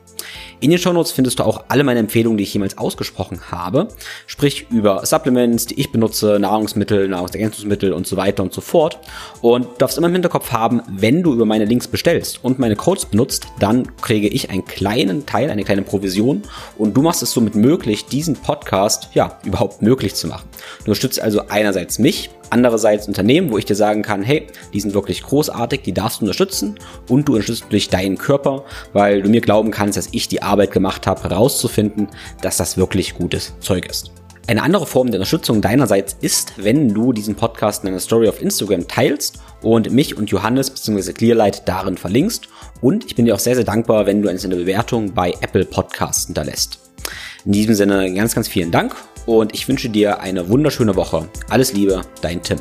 In 0.59 0.69
den 0.69 0.79
Shownotes 0.79 1.11
findest 1.11 1.39
du 1.39 1.43
auch 1.43 1.65
alle 1.67 1.83
meine 1.83 1.99
Empfehlungen, 1.99 2.37
die 2.37 2.43
ich 2.43 2.53
jemals 2.53 2.77
ausgesprochen 2.77 3.51
habe. 3.51 3.87
Sprich 4.27 4.67
über 4.69 5.05
Supplements, 5.05 5.65
die 5.65 5.79
ich 5.79 5.91
benutze, 5.91 6.39
Nahrungsmittel, 6.39 7.07
Nahrungsergänzungsmittel 7.07 7.93
und 7.93 8.07
so 8.07 8.17
weiter 8.17 8.43
und 8.43 8.53
so 8.53 8.61
fort. 8.61 8.99
Und 9.41 9.65
du 9.65 9.77
darfst 9.79 9.97
immer 9.97 10.07
im 10.07 10.13
Hinterkopf 10.13 10.51
haben, 10.51 10.81
wenn 10.87 11.23
du 11.23 11.33
über 11.33 11.45
meine 11.45 11.65
Links 11.65 11.87
bestellst 11.87 12.43
und 12.43 12.59
meine 12.59 12.75
Codes 12.75 13.05
benutzt, 13.05 13.47
dann 13.59 13.95
kriege 13.97 14.27
ich 14.27 14.49
einen 14.49 14.65
kleinen 14.65 15.25
Teil, 15.25 15.49
eine 15.49 15.63
kleine 15.63 15.81
Provision 15.81 16.43
und 16.77 16.95
du 16.95 17.01
machst 17.01 17.23
es 17.23 17.31
somit 17.31 17.55
möglich, 17.55 18.05
diesen 18.05 18.35
Podcast 18.35 19.09
ja 19.13 19.39
überhaupt 19.43 19.81
möglich 19.81 20.15
zu 20.15 20.27
machen. 20.27 20.47
Du 20.79 20.85
unterstützt 20.85 21.19
also 21.19 21.47
einerseits 21.49 21.99
mich, 21.99 22.29
Andererseits 22.53 23.07
Unternehmen, 23.07 23.49
wo 23.49 23.57
ich 23.57 23.65
dir 23.65 23.73
sagen 23.73 24.03
kann, 24.03 24.21
hey, 24.21 24.45
die 24.73 24.79
sind 24.79 24.93
wirklich 24.93 25.23
großartig, 25.23 25.81
die 25.81 25.91
darfst 25.91 26.21
du 26.21 26.25
unterstützen 26.25 26.75
und 27.09 27.27
du 27.27 27.33
unterstützt 27.33 27.65
durch 27.71 27.89
deinen 27.89 28.15
Körper, 28.15 28.63
weil 28.93 29.23
du 29.23 29.29
mir 29.29 29.41
glauben 29.41 29.71
kannst, 29.71 29.97
dass 29.97 30.09
ich 30.11 30.27
die 30.27 30.43
Arbeit 30.43 30.69
gemacht 30.69 31.07
habe, 31.07 31.23
herauszufinden, 31.23 32.09
dass 32.43 32.57
das 32.57 32.77
wirklich 32.77 33.15
gutes 33.15 33.53
Zeug 33.59 33.87
ist. 33.87 34.11
Eine 34.45 34.61
andere 34.61 34.85
Form 34.85 35.07
der 35.07 35.19
Unterstützung 35.19 35.61
deinerseits 35.61 36.15
ist, 36.21 36.53
wenn 36.57 36.93
du 36.93 37.11
diesen 37.11 37.33
Podcast 37.33 37.83
in 37.83 37.87
deiner 37.87 37.99
Story 37.99 38.29
auf 38.29 38.39
Instagram 38.39 38.87
teilst 38.87 39.39
und 39.63 39.91
mich 39.91 40.15
und 40.15 40.29
Johannes 40.29 40.69
bzw. 40.69 41.13
Clearlight 41.13 41.67
darin 41.67 41.97
verlinkst. 41.97 42.49
Und 42.81 43.07
ich 43.07 43.15
bin 43.15 43.25
dir 43.25 43.33
auch 43.33 43.39
sehr, 43.39 43.55
sehr 43.55 43.63
dankbar, 43.63 44.05
wenn 44.05 44.21
du 44.21 44.29
eine 44.29 44.37
Bewertung 44.37 45.11
bei 45.15 45.31
Apple 45.41 45.65
Podcasts 45.65 46.27
hinterlässt. 46.27 46.77
In 47.45 47.53
diesem 47.53 47.73
Sinne 47.73 48.13
ganz, 48.13 48.35
ganz 48.35 48.47
vielen 48.47 48.69
Dank 48.69 48.95
und 49.25 49.53
ich 49.53 49.67
wünsche 49.67 49.89
dir 49.89 50.19
eine 50.19 50.49
wunderschöne 50.49 50.95
Woche. 50.95 51.27
Alles 51.49 51.73
Liebe, 51.73 52.01
dein 52.21 52.41
Tim. 52.41 52.59